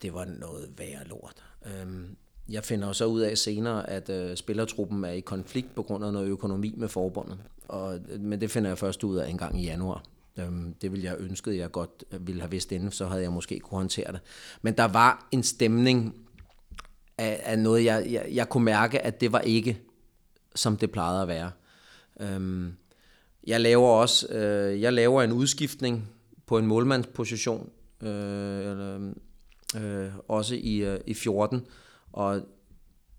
det 0.03 0.15
var 0.15 0.25
noget 0.25 0.69
værre 0.79 1.05
lort. 1.07 1.45
Øhm, 1.67 2.17
jeg 2.49 2.65
finder 2.65 2.93
så 2.93 3.05
ud 3.05 3.21
af 3.21 3.39
senere, 3.39 3.91
at 3.91 4.11
øh, 4.11 4.37
spillertruppen 4.37 5.05
er 5.05 5.11
i 5.11 5.21
konflikt 5.21 5.75
på 5.75 5.83
grund 5.83 6.05
af 6.05 6.13
noget 6.13 6.29
økonomi 6.29 6.75
med 6.77 6.89
forbundet. 6.89 7.39
Og, 7.69 7.99
øh, 8.09 8.21
men 8.21 8.41
det 8.41 8.51
finder 8.51 8.71
jeg 8.71 8.79
først 8.79 9.05
ud 9.05 9.17
af 9.17 9.29
en 9.29 9.39
gang 9.39 9.61
i 9.61 9.65
januar. 9.65 10.03
Øhm, 10.39 10.75
det 10.75 10.93
ville 10.93 11.05
jeg 11.05 11.17
ønske, 11.19 11.59
jeg 11.59 11.73
godt 11.73 12.05
øh, 12.13 12.27
ville 12.27 12.41
have 12.41 12.51
vidst 12.51 12.73
inden, 12.73 12.93
så 12.93 13.07
havde 13.07 13.23
jeg 13.23 13.33
måske 13.33 13.59
kunne 13.59 13.79
håndtere 13.79 14.13
det. 14.13 14.21
Men 14.63 14.77
der 14.77 14.85
var 14.85 15.29
en 15.33 15.43
stemning 15.43 16.15
af, 17.19 17.41
af 17.45 17.59
noget, 17.59 17.85
jeg, 17.85 18.07
jeg, 18.11 18.29
jeg 18.33 18.49
kunne 18.49 18.65
mærke, 18.65 19.01
at 19.01 19.21
det 19.21 19.33
var 19.33 19.41
ikke, 19.41 19.81
som 20.55 20.77
det 20.77 20.91
plejede 20.91 21.23
at 21.23 21.29
være. 21.29 21.51
Øhm, 22.21 22.73
jeg 23.47 23.61
laver 23.61 23.89
også 23.89 24.29
øh, 24.29 24.81
jeg 24.81 24.93
laver 24.93 25.23
en 25.23 25.33
udskiftning 25.33 26.09
på 26.47 26.59
en 26.59 26.67
målmandsposition, 26.67 27.71
øh, 28.03 29.13
øh, 29.77 30.09
også 30.29 30.55
i, 30.55 30.77
øh, 30.77 31.01
i 31.07 31.15
14, 31.15 31.67
og 32.13 32.41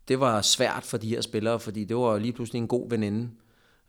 det 0.08 0.20
var 0.20 0.42
svært 0.42 0.84
for 0.84 0.98
de 0.98 1.10
her 1.10 1.22
spillere, 1.22 1.60
fordi 1.60 1.84
det 1.84 1.98
var 1.98 2.18
lige 2.18 2.34
pludselig 2.34 2.60
en 2.60 2.68
god 2.68 2.90
veninde, 2.90 3.30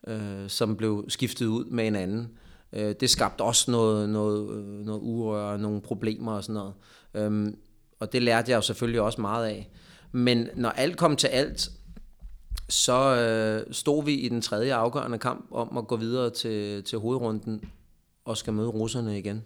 øh, 0.07 0.49
som 0.49 0.77
blev 0.77 1.05
skiftet 1.09 1.47
ud 1.47 1.65
med 1.65 1.87
en 1.87 1.97
anden. 1.97 2.29
Øh, 2.73 2.95
det 3.01 3.11
skabte 3.11 3.43
også 3.43 3.71
noget, 3.71 4.09
noget, 4.09 4.51
øh, 4.51 4.87
noget 4.87 5.01
urør, 5.01 5.57
nogle 5.57 5.81
problemer 5.81 6.33
og 6.33 6.45
sådan 6.45 6.55
noget. 6.55 6.75
Øhm, 7.15 7.59
og 8.01 8.13
det 8.13 8.23
lærte 8.23 8.51
jeg 8.51 8.57
jo 8.57 8.63
selvfølgelig 8.63 9.01
også 9.01 9.21
meget 9.21 9.47
af. 9.47 9.71
Men 10.13 10.49
når 10.57 10.71
alt 10.71 10.97
kom 10.97 11.17
til 11.17 11.27
alt, 11.29 11.71
så 12.69 13.17
øh, 13.17 13.75
stod 13.75 14.05
vi 14.05 14.15
i 14.15 14.29
den 14.29 14.43
tredje 14.43 14.75
afgørende 14.75 15.19
kamp 15.19 15.49
om 15.51 15.77
at 15.79 15.87
gå 15.87 15.97
videre 15.97 16.31
til, 16.31 16.85
til 16.85 16.99
hovedrunden 16.99 17.63
og 18.25 18.37
skal 18.37 18.53
møde 18.53 18.69
russerne 18.69 19.19
igen. 19.19 19.45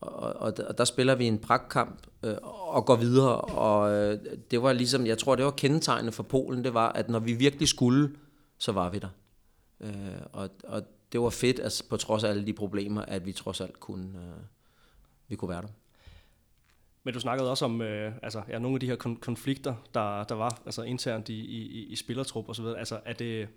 Og, 0.00 0.32
og, 0.32 0.52
og 0.68 0.78
der 0.78 0.84
spiller 0.84 1.14
vi 1.14 1.26
en 1.26 1.38
pragtkamp 1.38 2.06
øh, 2.22 2.34
og 2.42 2.86
går 2.86 2.96
videre, 2.96 3.40
og 3.40 3.92
øh, 3.92 4.18
det 4.50 4.62
var 4.62 4.72
ligesom, 4.72 5.06
jeg 5.06 5.18
tror 5.18 5.36
det 5.36 5.44
var 5.44 5.50
kendetegnende 5.50 6.12
for 6.12 6.22
Polen, 6.22 6.64
det 6.64 6.74
var, 6.74 6.88
at 6.92 7.08
når 7.08 7.18
vi 7.18 7.32
virkelig 7.32 7.68
skulle, 7.68 8.16
så 8.58 8.72
var 8.72 8.90
vi 8.90 8.98
der. 8.98 9.08
Øh, 9.80 10.20
og, 10.32 10.50
og 10.64 10.82
det 11.12 11.20
var 11.20 11.30
fedt, 11.30 11.60
altså, 11.60 11.84
på 11.88 11.96
trods 11.96 12.24
af 12.24 12.30
alle 12.30 12.46
de 12.46 12.52
problemer, 12.52 13.02
at 13.02 13.26
vi 13.26 13.32
trods 13.32 13.60
alt 13.60 13.80
kunne, 13.80 14.18
øh, 14.18 14.42
vi 15.28 15.36
kunne 15.36 15.48
være 15.48 15.62
der. 15.62 15.68
Men 17.04 17.14
du 17.14 17.20
snakkede 17.20 17.50
også 17.50 17.64
om 17.64 17.82
øh, 17.82 18.12
altså, 18.22 18.42
ja, 18.48 18.58
nogle 18.58 18.76
af 18.76 18.80
de 18.80 18.86
her 18.86 18.96
kon- 18.96 19.20
konflikter, 19.20 19.74
der, 19.94 20.24
der 20.24 20.34
var 20.34 20.62
altså 20.66 20.82
internt 20.82 21.28
i, 21.28 21.40
i, 21.44 21.86
i 21.86 21.96
spillertrup 21.96 22.48
osv. 22.48 22.64
Altså, 22.64 23.00
er 23.04 23.12
det, 23.12 23.48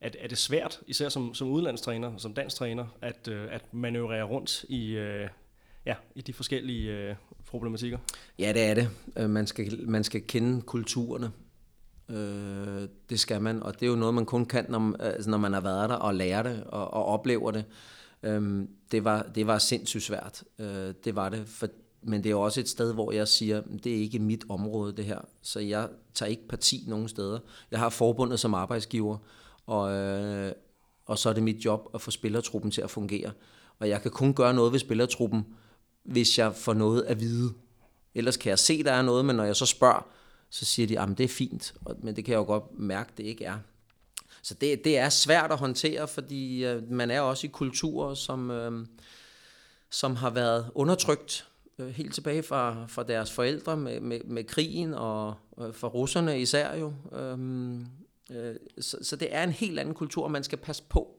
er, 0.00 0.10
er 0.18 0.28
det 0.28 0.38
svært, 0.38 0.80
især 0.86 1.08
som, 1.08 1.34
som 1.34 1.48
udlandstræner, 1.48 2.16
som 2.16 2.34
dansk 2.34 2.56
træner, 2.56 2.86
at, 3.00 3.28
øh, 3.28 3.48
at 3.50 3.74
manøvrere 3.74 4.22
rundt 4.22 4.64
i, 4.68 4.90
øh, 4.90 5.28
ja, 5.88 5.94
i 6.14 6.20
de 6.20 6.32
forskellige 6.32 6.92
øh, 6.92 7.14
problematikker? 7.46 7.98
Ja, 8.38 8.52
det 8.52 8.62
er 8.62 8.74
det. 8.74 8.90
Øh, 9.16 9.30
man 9.30 9.46
skal, 9.46 9.88
man 9.88 10.04
skal 10.04 10.22
kende 10.26 10.62
kulturerne. 10.62 11.30
Øh, 12.08 12.88
det 13.10 13.20
skal 13.20 13.42
man, 13.42 13.62
og 13.62 13.74
det 13.74 13.82
er 13.86 13.90
jo 13.90 13.96
noget, 13.96 14.14
man 14.14 14.26
kun 14.26 14.46
kan, 14.46 14.66
når, 14.68 14.96
altså, 15.00 15.30
når 15.30 15.38
man 15.38 15.52
har 15.52 15.60
været 15.60 15.90
der 15.90 15.96
og 15.96 16.14
lærer 16.14 16.42
det 16.42 16.64
og, 16.64 16.94
og 16.94 17.04
oplever 17.04 17.50
det. 17.50 17.64
Øh, 18.22 18.64
det, 18.92 19.04
var, 19.04 19.22
det 19.22 19.46
var 19.46 19.58
sindssygt 19.58 20.04
svært. 20.04 20.44
Øh, 20.58 20.94
det 21.04 21.16
var 21.16 21.28
det, 21.28 21.48
for, 21.48 21.68
men 22.02 22.24
det 22.24 22.30
er 22.30 22.34
også 22.34 22.60
et 22.60 22.68
sted, 22.68 22.94
hvor 22.94 23.12
jeg 23.12 23.28
siger, 23.28 23.62
det 23.84 23.92
er 23.92 24.00
ikke 24.00 24.18
mit 24.18 24.44
område 24.48 24.96
det 24.96 25.04
her, 25.04 25.20
så 25.42 25.60
jeg 25.60 25.88
tager 26.14 26.30
ikke 26.30 26.48
parti 26.48 26.84
nogen 26.86 27.08
steder. 27.08 27.38
Jeg 27.70 27.78
har 27.78 27.88
forbundet 27.88 28.40
som 28.40 28.54
arbejdsgiver, 28.54 29.18
og, 29.66 29.92
øh, 29.92 30.52
og 31.06 31.18
så 31.18 31.28
er 31.28 31.32
det 31.32 31.42
mit 31.42 31.64
job 31.64 31.90
at 31.94 32.00
få 32.00 32.10
spillertruppen 32.10 32.70
til 32.70 32.80
at 32.80 32.90
fungere. 32.90 33.32
Og 33.78 33.88
jeg 33.88 34.02
kan 34.02 34.10
kun 34.10 34.34
gøre 34.34 34.54
noget 34.54 34.72
ved 34.72 34.78
spillertruppen, 34.78 35.46
hvis 36.08 36.38
jeg 36.38 36.54
får 36.54 36.74
noget 36.74 37.02
at 37.02 37.20
vide. 37.20 37.52
Ellers 38.14 38.36
kan 38.36 38.50
jeg 38.50 38.58
se, 38.58 38.82
der 38.82 38.92
er 38.92 39.02
noget, 39.02 39.24
men 39.24 39.36
når 39.36 39.44
jeg 39.44 39.56
så 39.56 39.66
spørger, 39.66 40.06
så 40.50 40.64
siger 40.64 40.86
de, 40.86 41.00
at 41.00 41.08
det 41.18 41.24
er 41.24 41.28
fint, 41.28 41.74
men 42.02 42.16
det 42.16 42.24
kan 42.24 42.32
jeg 42.32 42.38
jo 42.38 42.44
godt 42.44 42.78
mærke, 42.78 43.12
det 43.16 43.24
ikke 43.24 43.44
er. 43.44 43.58
Så 44.42 44.54
det, 44.54 44.84
det 44.84 44.98
er 44.98 45.08
svært 45.08 45.52
at 45.52 45.58
håndtere, 45.58 46.08
fordi 46.08 46.64
øh, 46.64 46.90
man 46.90 47.10
er 47.10 47.20
også 47.20 47.46
i 47.46 47.50
kulturer, 47.50 48.14
som, 48.14 48.50
øh, 48.50 48.86
som 49.90 50.16
har 50.16 50.30
været 50.30 50.70
undertrykt 50.74 51.48
øh, 51.78 51.88
helt 51.88 52.14
tilbage 52.14 52.42
fra, 52.42 52.86
fra 52.86 53.02
deres 53.02 53.32
forældre 53.32 53.76
med, 53.76 54.00
med, 54.00 54.20
med 54.24 54.44
krigen 54.44 54.94
og 54.94 55.34
øh, 55.60 55.74
fra 55.74 55.88
russerne 55.88 56.40
især 56.40 56.76
jo. 56.76 56.92
Øh, 57.12 57.38
øh, 58.30 58.56
så, 58.80 58.98
så 59.02 59.16
det 59.16 59.28
er 59.30 59.42
en 59.42 59.52
helt 59.52 59.78
anden 59.78 59.94
kultur, 59.94 60.24
og 60.24 60.30
man 60.30 60.44
skal 60.44 60.58
passe 60.58 60.82
på 60.88 61.17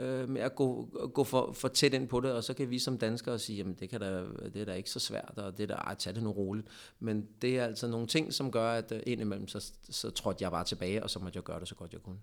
øh, 0.00 0.28
med 0.28 0.40
at 0.40 0.54
gå, 0.54 0.84
gå 1.14 1.24
for, 1.24 1.52
for 1.52 1.68
tæt 1.68 1.94
ind 1.94 2.08
på 2.08 2.20
det, 2.20 2.32
og 2.32 2.44
så 2.44 2.54
kan 2.54 2.70
vi 2.70 2.78
som 2.78 2.98
danskere 2.98 3.38
sige, 3.38 3.56
jamen 3.56 3.74
det, 3.74 3.90
kan 3.90 4.00
da, 4.00 4.24
det 4.24 4.56
er 4.56 4.64
da 4.64 4.72
ikke 4.72 4.90
så 4.90 5.00
svært, 5.00 5.32
og 5.36 5.56
det 5.56 5.62
er 5.62 5.66
da, 5.66 5.74
ej, 5.74 5.94
tag 5.94 6.14
det 6.14 6.22
nu 6.22 6.30
roligt. 6.30 6.68
Men 6.98 7.28
det 7.42 7.58
er 7.58 7.64
altså 7.64 7.88
nogle 7.88 8.06
ting, 8.06 8.32
som 8.32 8.52
gør, 8.52 8.72
at 8.72 8.92
øh, 8.92 9.02
indimellem, 9.06 9.48
så, 9.48 9.72
så 9.90 10.10
trådte 10.10 10.42
jeg 10.42 10.50
bare 10.50 10.64
tilbage, 10.64 11.02
og 11.02 11.10
så 11.10 11.18
måtte 11.18 11.36
jeg 11.36 11.44
gøre 11.44 11.60
det 11.60 11.68
så 11.68 11.74
godt 11.74 11.92
jeg 11.92 12.02
kunne. 12.02 12.18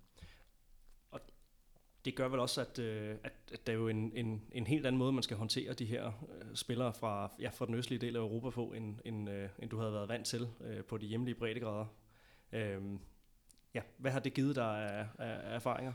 Og 1.12 1.20
det 2.06 2.16
gør 2.16 2.28
vel 2.28 2.40
også, 2.40 2.62
at, 2.62 2.80
øh, 2.80 3.16
at, 3.24 3.34
at 3.54 3.68
der 3.68 3.74
er 3.74 3.78
jo 3.78 3.88
en, 3.88 4.12
en, 4.16 4.42
en 4.52 4.68
helt 4.68 4.86
anden 4.86 5.00
måde, 5.00 5.12
man 5.12 5.24
skal 5.24 5.38
håndtere 5.38 5.74
de 5.74 5.86
her 5.86 6.06
øh, 6.06 6.56
spillere 6.56 6.94
fra, 6.94 7.32
ja, 7.40 7.50
fra 7.50 7.66
den 7.66 7.76
østlige 7.76 8.00
del 8.00 8.16
af 8.16 8.20
Europa 8.20 8.50
på, 8.50 8.66
end, 8.66 9.00
end, 9.06 9.30
end 9.60 9.70
du 9.70 9.80
havde 9.80 9.94
været 9.94 10.10
vant 10.10 10.26
til 10.26 10.48
på 10.88 10.98
de 10.98 11.06
hjemlige 11.06 11.36
breddegrader. 11.36 11.86
Øhm, 12.52 13.00
ja, 13.74 13.82
hvad 13.98 14.12
har 14.12 14.20
det 14.20 14.34
givet 14.34 14.56
dig 14.56 14.92
af, 14.92 15.08
af 15.18 15.56
erfaringer? 15.56 15.94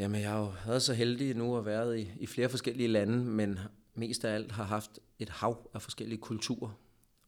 Jamen, 0.00 0.20
jeg 0.20 0.30
har 0.30 0.38
jo 0.38 0.52
været 0.66 0.82
så 0.82 0.94
heldig 0.94 1.36
nu 1.36 1.56
at 1.56 1.66
være 1.66 2.00
i, 2.00 2.12
i 2.20 2.26
flere 2.26 2.48
forskellige 2.48 2.88
lande, 2.88 3.24
men 3.24 3.58
mest 3.94 4.24
af 4.24 4.34
alt 4.34 4.52
har 4.52 4.64
haft 4.64 4.90
et 5.18 5.28
hav 5.28 5.70
af 5.74 5.82
forskellige 5.82 6.18
kulturer 6.18 6.70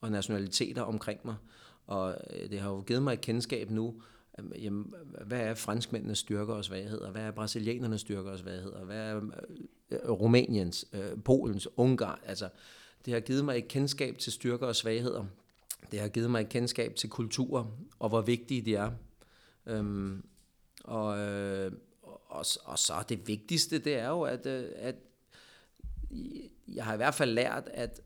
og 0.00 0.10
nationaliteter 0.10 0.82
omkring 0.82 1.20
mig. 1.24 1.34
Og 1.86 2.16
øh, 2.30 2.50
det 2.50 2.60
har 2.60 2.70
jo 2.70 2.80
givet 2.80 3.02
mig 3.02 3.12
et 3.12 3.20
kendskab 3.20 3.70
nu, 3.70 4.02
jamen, 4.58 4.94
hvad 5.26 5.40
er 5.40 5.54
franskmændenes 5.54 6.18
styrker 6.18 6.54
og 6.54 6.64
svagheder? 6.64 7.10
Hvad 7.10 7.22
er 7.22 7.30
brasilianernes 7.30 8.00
styrker 8.00 8.30
og 8.30 8.38
svagheder? 8.38 8.84
Hvad 8.84 8.96
er 8.96 9.20
øh, 9.90 10.10
Rumæniens, 10.10 10.86
øh, 10.92 11.22
Polens, 11.24 11.68
Ungarn? 11.76 12.18
Altså, 12.26 12.48
det 13.04 13.12
har 13.12 13.20
givet 13.20 13.44
mig 13.44 13.58
et 13.58 13.68
kendskab 13.68 14.18
til 14.18 14.32
styrker 14.32 14.66
og 14.66 14.76
svagheder. 14.76 15.24
Det 15.90 16.00
har 16.00 16.08
givet 16.08 16.30
mig 16.30 16.40
et 16.40 16.48
kendskab 16.48 16.94
til 16.94 17.10
kulturer, 17.10 17.64
og 17.98 18.08
hvor 18.08 18.20
vigtige 18.20 18.62
de 18.62 18.74
er. 18.74 18.90
Øhm, 19.66 20.24
og, 20.84 21.18
øh, 21.18 21.72
og, 22.32 22.44
og 22.64 22.78
så 22.78 22.94
det 23.08 23.28
vigtigste, 23.28 23.78
det 23.78 23.98
er 23.98 24.08
jo, 24.08 24.22
at, 24.22 24.46
øh, 24.46 24.64
at 24.76 24.94
jeg 26.74 26.84
har 26.84 26.94
i 26.94 26.96
hvert 26.96 27.14
fald 27.14 27.30
lært, 27.30 27.68
at 27.74 28.00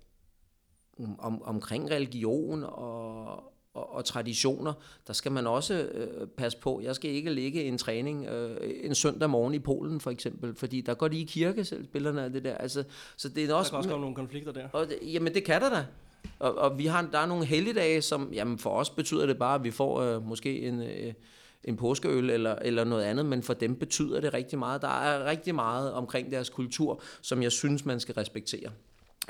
om, 1.19 1.43
omkring 1.43 1.91
religion 1.91 2.65
og, 2.65 3.35
og, 3.75 3.95
og 3.95 4.05
traditioner, 4.05 4.73
der 5.07 5.13
skal 5.13 5.33
man 5.33 5.47
også 5.47 5.75
øh, 5.75 6.29
passe 6.29 6.59
på. 6.59 6.81
Jeg 6.81 6.95
skal 6.95 7.11
ikke 7.11 7.33
ligge 7.33 7.65
en 7.65 7.79
træning 7.79 8.27
øh, 8.27 8.71
en 8.83 8.95
søndag 8.95 9.31
morgen 9.31 9.55
i 9.55 9.59
Polen 9.59 10.01
for 10.01 10.11
eksempel, 10.11 10.55
fordi 10.55 10.81
der 10.81 10.95
går 10.95 11.09
de 11.09 11.21
i 11.21 11.25
kirke 11.25 11.65
selv, 11.65 11.85
spillerne 11.85 12.25
af 12.25 12.33
det 12.33 12.45
der. 12.45 12.55
Altså, 12.55 12.85
så 13.17 13.29
det 13.29 13.51
er 13.51 13.55
også, 13.55 13.69
der 13.69 13.73
kan 13.73 13.79
også 13.79 13.89
komme 13.91 14.01
nogle 14.01 14.17
konflikter 14.17 14.53
der. 14.53 14.69
Og, 14.73 14.87
jamen 15.03 15.35
det 15.35 15.45
kan 15.45 15.61
der 15.61 15.71
da. 15.71 15.87
Og, 16.39 16.55
og 16.55 16.79
vi 16.79 16.87
har, 16.87 17.09
der 17.13 17.19
er 17.19 17.27
nogle 17.27 17.45
helligdage, 17.45 18.03
som 18.03 18.33
jamen 18.33 18.59
for 18.59 18.71
os 18.71 18.91
betyder 18.91 19.27
det 19.27 19.39
bare, 19.39 19.55
at 19.55 19.65
vi 19.65 19.71
får 19.71 20.01
øh, 20.01 20.27
måske 20.27 20.61
en... 20.61 20.83
Øh, 20.83 21.15
en 21.65 21.77
påskeøl 21.77 22.31
eller, 22.31 22.55
eller 22.55 22.85
noget 22.85 23.05
andet, 23.05 23.27
men 23.27 23.43
for 23.43 23.55
dem 23.55 23.77
betyder 23.77 24.21
det 24.21 24.35
rigtig 24.35 24.59
meget. 24.59 24.83
Der 24.83 25.01
er 25.01 25.25
rigtig 25.25 25.55
meget 25.55 25.93
omkring 25.93 26.31
deres 26.31 26.51
kultur, 26.51 27.03
som 27.23 27.43
jeg 27.43 27.53
synes, 27.53 27.85
man 27.85 28.01
skal 28.01 28.15
respektere. 28.15 28.71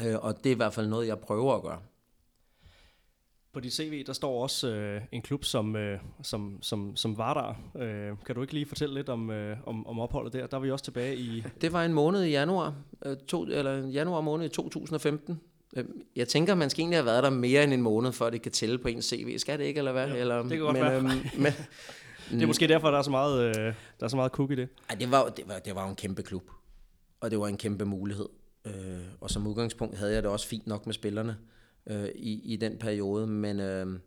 Øh, 0.05 0.15
og 0.21 0.45
det 0.45 0.51
er 0.51 0.55
i 0.55 0.57
hvert 0.57 0.75
fald 0.75 0.89
noget, 0.89 1.07
jeg 1.07 1.19
prøver 1.19 1.55
at 1.55 1.63
gøre. 1.63 1.79
På 3.53 3.61
dit 3.61 3.73
CV, 3.73 4.05
der 4.05 4.13
står 4.13 4.43
også 4.43 4.69
øh, 4.69 5.03
en 5.13 5.23
klub, 5.23 5.45
som, 5.45 5.77
øh, 5.77 6.01
som, 6.23 6.59
som, 6.63 6.97
som 6.97 7.19
var 7.19 7.35
der. 7.35 7.83
Øh, 7.83 8.17
kan 8.27 8.35
du 8.35 8.41
ikke 8.41 8.55
lige 8.55 8.67
fortælle 8.67 8.95
lidt 8.95 9.09
om, 9.09 9.31
øh, 9.31 9.57
om, 9.67 9.87
om 9.87 9.99
opholdet 9.99 10.33
der? 10.33 10.47
Der 10.47 10.57
er 10.57 10.61
vi 10.61 10.71
også 10.71 10.85
tilbage 10.85 11.17
i... 11.17 11.45
Det 11.61 11.73
var 11.73 11.85
en 11.85 11.93
måned 11.93 12.23
i 12.23 12.31
januar, 12.31 12.75
øh, 13.07 13.17
to, 13.17 13.43
eller 13.43 13.87
januar 13.89 14.21
måned 14.21 14.47
i 14.47 14.49
2015. 14.49 15.41
Øh, 15.77 15.85
jeg 16.17 16.29
tænker, 16.29 16.55
man 16.55 16.71
skal 16.71 16.81
egentlig 16.81 16.99
have 16.99 17.07
været 17.07 17.23
der 17.23 17.31
mere 17.31 17.65
end 17.65 17.73
en 17.73 17.83
måned, 17.83 18.13
for 18.13 18.31
det 18.31 18.43
kan 18.43 18.53
tælle 18.53 18.79
på 18.79 18.89
en 18.89 19.03
CV. 19.03 19.39
Skal 19.39 19.59
det 19.59 19.65
ikke, 19.65 19.79
eller 19.79 19.93
hvad? 19.93 20.09
Ja, 20.09 20.17
eller, 20.17 20.43
det 20.43 20.51
kan 20.51 20.61
godt 20.61 20.73
men, 20.73 20.83
være. 20.83 20.97
Øhm, 20.97 21.07
men, 21.43 21.53
det 22.31 22.43
er 22.43 22.47
måske 22.47 22.69
derfor, 22.69 22.91
der 22.91 22.99
er 22.99 23.03
så 23.03 23.11
meget, 23.11 23.49
øh, 23.49 23.55
der 24.01 24.05
er 24.05 24.09
så 24.09 24.17
meget 24.17 24.33
kuk 24.33 24.51
i 24.51 24.55
det. 24.55 24.69
Ej, 24.91 24.97
det 24.97 25.11
var, 25.11 25.29
det, 25.29 25.49
var, 25.49 25.59
det 25.59 25.75
var 25.75 25.83
jo 25.85 25.91
en 25.91 25.97
kæmpe 25.97 26.23
klub, 26.23 26.51
og 27.21 27.31
det 27.31 27.39
var 27.39 27.47
en 27.47 27.57
kæmpe 27.57 27.85
mulighed. 27.85 28.29
Øh, 28.65 28.73
og 29.21 29.31
som 29.31 29.47
udgangspunkt 29.47 29.99
havde 29.99 30.13
jeg 30.13 30.23
det 30.23 30.31
også 30.31 30.49
fint 30.49 30.67
nok 30.67 30.87
med 30.87 30.95
spillerne 30.95 31.37
øh, 31.87 32.09
i, 32.15 32.53
i 32.53 32.57
den 32.57 32.79
periode, 32.79 33.27
men 33.27 33.61
øh, 33.61 33.99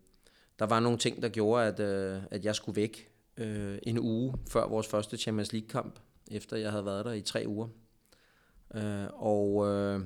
der 0.60 0.66
var 0.66 0.80
nogle 0.80 0.98
ting, 0.98 1.22
der 1.22 1.30
gjorde, 1.30 1.66
at, 1.66 1.80
øh, 1.80 2.22
at 2.32 2.46
jeg 2.46 2.56
skulle 2.56 2.76
væk 2.76 3.10
øh, 3.38 3.78
en 3.84 4.00
uge 4.00 4.34
før 4.50 4.68
vores 4.68 4.88
første 4.88 5.18
Champions 5.18 5.54
League-kamp, 5.54 6.00
efter 6.32 6.58
jeg 6.58 6.72
havde 6.72 6.86
været 6.86 7.06
der 7.06 7.12
i 7.12 7.22
tre 7.22 7.44
uger. 7.48 7.68
Øh, 8.76 9.08
og, 9.14 9.68
øh, 9.68 10.02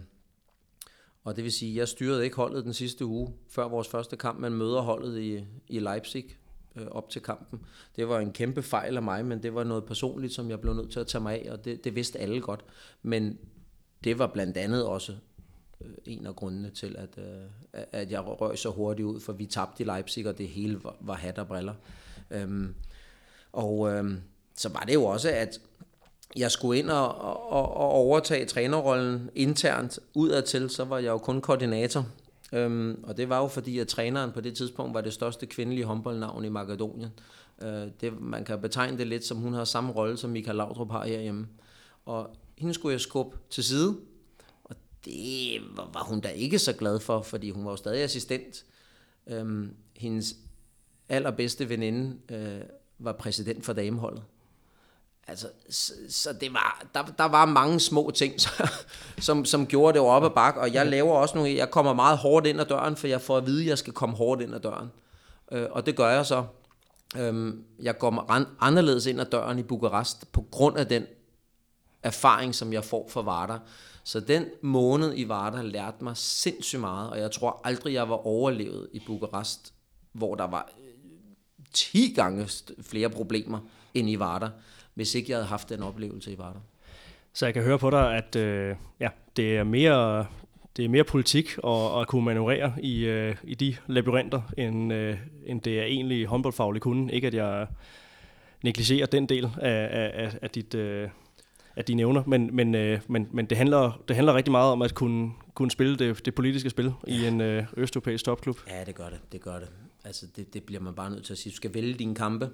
og 1.24 1.36
det 1.36 1.44
vil 1.44 1.52
sige, 1.52 1.76
jeg 1.76 1.88
styrede 1.88 2.24
ikke 2.24 2.36
holdet 2.36 2.66
den 2.66 2.74
sidste 2.74 3.06
uge, 3.06 3.34
før 3.50 3.68
vores 3.68 3.88
første 3.88 4.18
kamp. 4.18 4.40
Man 4.40 4.54
møder 4.54 4.82
holdet 4.82 5.20
i, 5.20 5.46
i 5.68 5.80
Leipzig 5.80 6.26
øh, 6.76 6.88
op 6.88 7.10
til 7.10 7.22
kampen. 7.22 7.60
Det 7.96 8.10
var 8.10 8.20
en 8.20 8.32
kæmpe 8.32 8.62
fejl 8.62 8.98
af 8.98 9.04
mig, 9.04 9.26
men 9.26 9.44
det 9.44 9.56
var 9.56 9.64
noget 9.64 9.86
personligt, 9.86 10.34
som 10.34 10.50
jeg 10.50 10.62
blev 10.62 10.74
nødt 10.74 10.92
til 10.92 11.00
at 11.00 11.08
tage 11.08 11.22
mig 11.22 11.46
af, 11.46 11.52
og 11.52 11.66
det, 11.66 11.84
det 11.84 11.96
vidste 11.96 12.20
alle 12.20 12.42
godt. 12.42 12.66
Men 13.02 13.38
det 14.04 14.20
var 14.20 14.28
blandt 14.28 14.58
andet 14.58 14.86
også 14.86 15.16
øh, 15.82 15.92
en 16.06 16.26
af 16.26 16.36
grundene 16.36 16.70
til, 16.70 16.96
at, 16.98 17.18
øh, 17.18 17.84
at 17.92 18.12
jeg 18.12 18.28
røg 18.28 18.58
så 18.58 18.70
hurtigt 18.70 19.06
ud, 19.06 19.20
for 19.20 19.34
vi 19.34 19.46
tabte 19.46 19.84
i 19.84 19.86
Leipzig, 19.86 20.28
og 20.28 20.38
det 20.38 20.48
hele 20.48 20.84
var, 20.84 20.96
var 21.00 21.16
hat 21.16 21.40
og 21.40 21.48
briller. 21.48 21.74
Øhm, 22.32 22.76
og 23.52 23.92
øhm, 23.92 24.22
så 24.56 24.70
var 24.70 24.80
det 24.80 24.94
jo 24.94 25.06
også, 25.06 25.30
at 25.30 25.60
jeg 26.36 26.52
skulle 26.52 26.80
ind 26.80 26.90
og, 26.90 27.22
og, 27.52 27.78
og 27.78 27.92
overtage 27.92 28.46
trænerrollen 28.46 29.30
internt 29.36 30.00
udadtil, 30.14 30.70
så 30.70 30.84
var 30.84 30.98
jeg 30.98 31.10
jo 31.10 31.18
kun 31.18 31.42
koordinator. 31.42 32.06
Øhm, 32.54 33.04
og 33.04 33.18
det 33.18 33.30
var 33.30 33.40
jo 33.40 33.48
fordi, 33.48 33.80
at 33.80 33.88
træneren 33.88 34.32
på 34.32 34.42
det 34.42 34.56
tidspunkt 34.58 34.94
var 34.94 35.02
det 35.02 35.14
største 35.14 35.46
kvindelige 35.46 35.86
håndboldnavn 35.86 36.46
i 36.46 36.50
Makedonien. 36.50 37.10
Øh, 37.62 37.88
det, 38.02 38.22
man 38.22 38.46
kan 38.46 38.62
betegne 38.62 38.98
det 38.98 39.08
lidt 39.08 39.26
som, 39.26 39.38
hun 39.38 39.54
har 39.54 39.64
samme 39.64 39.92
rolle, 39.92 40.18
som 40.18 40.30
Michael 40.30 40.58
Laudrup 40.58 40.92
har 40.92 41.06
herhjemme. 41.06 41.48
Og 42.06 42.36
hende 42.58 42.74
skulle 42.74 42.94
jeg 42.94 43.02
skubbe 43.02 43.38
til 43.50 43.64
side, 43.64 43.98
og 44.64 44.76
det 45.06 45.62
var 45.78 46.04
hun 46.04 46.20
da 46.20 46.28
ikke 46.28 46.60
så 46.60 46.74
glad 46.74 47.00
for, 47.00 47.22
fordi 47.22 47.50
hun 47.50 47.66
var 47.66 47.72
jo 47.72 47.78
stadig 47.78 48.04
assistent. 48.04 48.66
Øhm, 49.28 49.76
hendes 49.96 50.36
allerbedste 51.10 51.70
veninde 51.70 52.18
øh, 52.32 52.62
var 53.00 53.14
præsident 53.14 53.66
for 53.66 53.74
dameholdet. 53.74 54.24
Altså, 55.28 55.48
så, 55.70 55.94
så 56.10 56.34
det 56.34 56.54
var, 56.54 56.86
der, 56.94 57.04
der 57.04 57.24
var 57.24 57.46
mange 57.46 57.80
små 57.80 58.12
ting, 58.16 58.34
som, 59.20 59.46
som 59.46 59.68
gjorde 59.68 59.94
det 59.94 60.08
op 60.08 60.24
ad 60.24 60.30
bak, 60.30 60.58
og 60.58 60.74
jeg 60.74 60.86
laver 60.86 61.14
også 61.14 61.36
nogle, 61.36 61.56
jeg 61.56 61.72
kommer 61.72 61.94
meget 61.94 62.18
hårdt 62.18 62.48
ind 62.48 62.62
ad 62.62 62.66
døren, 62.66 62.96
for 62.96 63.08
jeg 63.08 63.22
får 63.22 63.38
at 63.38 63.46
vide, 63.46 63.62
at 63.62 63.68
jeg 63.68 63.78
skal 63.78 63.94
komme 63.94 64.16
hårdt 64.16 64.42
ind 64.42 64.56
ad 64.56 64.60
døren. 64.60 64.92
Øh, 65.52 65.68
og 65.72 65.86
det 65.86 65.96
gør 65.96 66.10
jeg 66.10 66.26
så. 66.26 66.46
Øh, 67.18 67.54
jeg 67.82 67.98
går 67.98 68.28
anderledes 68.60 69.06
ind 69.06 69.22
ad 69.22 69.26
døren 69.26 69.60
i 69.60 69.64
Bukarest, 69.64 70.32
på 70.32 70.46
grund 70.52 70.78
af 70.78 70.88
den 70.88 71.06
erfaring, 72.04 72.56
som 72.56 72.74
jeg 72.74 72.84
får 72.84 73.10
fra 73.10 73.22
Varda. 73.22 73.58
Så 74.04 74.20
den 74.20 74.46
måned 74.62 75.14
i 75.16 75.30
Varda 75.30 75.62
lærte 75.62 76.04
mig 76.04 76.18
sindssygt 76.18 76.82
meget, 76.82 77.10
og 77.10 77.20
jeg 77.20 77.32
tror 77.32 77.62
aldrig, 77.64 77.94
jeg 77.94 78.10
var 78.10 78.28
overlevet 78.28 78.90
i 78.94 79.00
Bukarest, 79.06 79.74
hvor 80.12 80.36
der 80.36 80.48
var 80.48 80.70
øh, 80.80 81.66
10 81.74 82.14
gange 82.16 82.50
flere 82.82 83.10
problemer 83.10 83.60
end 83.94 84.10
i 84.10 84.20
Varda 84.20 84.50
hvis 84.94 85.16
ikke 85.16 85.32
jeg 85.32 85.38
havde 85.38 85.48
haft 85.48 85.70
den 85.70 85.84
oplevelse 85.84 86.32
i 86.32 86.38
Varder. 86.38 86.60
Så 87.34 87.46
jeg 87.46 87.54
kan 87.54 87.64
høre 87.64 87.80
på 87.80 87.90
dig, 87.90 88.16
at 88.16 88.36
øh, 88.36 88.76
ja, 89.00 89.10
det 89.36 89.58
er 89.58 89.64
mere 89.64 90.26
det 90.78 90.86
er 90.86 90.90
mere 90.90 91.04
politik 91.04 91.58
og 91.58 92.02
at 92.02 92.08
kunne 92.08 92.26
manøvrere 92.26 92.74
i, 92.82 93.06
øh, 93.06 93.36
i 93.44 93.56
de 93.56 93.76
labyrinter, 93.88 94.42
end, 94.58 94.94
øh, 94.94 95.18
end 95.46 95.62
det 95.62 95.80
er 95.80 95.84
egentlig 95.84 96.26
håndboldfagligt 96.26 96.84
kunne. 96.84 97.12
Ikke 97.12 97.28
at 97.28 97.34
jeg 97.34 97.68
negligerer 98.64 99.06
den 99.06 99.26
del 99.26 99.46
af, 99.62 100.12
af, 100.14 100.38
af, 100.42 100.50
dit, 100.50 100.76
øh, 100.76 101.10
af 101.76 101.86
dine 101.86 102.02
evner, 102.02 102.24
men, 102.28 102.56
men, 102.56 102.76
øh, 102.76 103.00
men, 103.08 103.28
men 103.32 103.46
det, 103.46 103.58
handler, 103.58 104.02
det 104.08 104.16
handler 104.16 104.34
rigtig 104.34 104.52
meget 104.52 104.72
om 104.72 104.82
at 104.82 104.96
kunne, 104.96 105.32
kunne 105.54 105.72
spille 105.72 105.98
det, 105.98 106.26
det 106.26 106.36
politiske 106.36 106.70
spil 106.70 106.94
ja. 107.08 107.14
i 107.14 107.28
en 107.28 107.42
øh, 107.42 107.66
østeuropæisk 107.78 108.26
topklub. 108.26 108.58
Ja, 108.68 108.84
det 108.84 108.96
gør 108.96 109.10
det. 109.10 109.20
Det 109.32 109.42
gør 109.42 109.60
det. 109.60 109.70
Altså, 110.06 110.26
det, 110.36 110.54
det 110.54 110.64
bliver 110.64 110.82
man 110.82 110.94
bare 110.94 111.10
nødt 111.10 111.26
til 111.26 111.34
at 111.34 111.38
sige. 111.38 111.52
Du 111.52 111.56
skal 111.56 111.74
vælge 111.74 111.94
dine 111.94 112.16
kampe, 112.16 112.50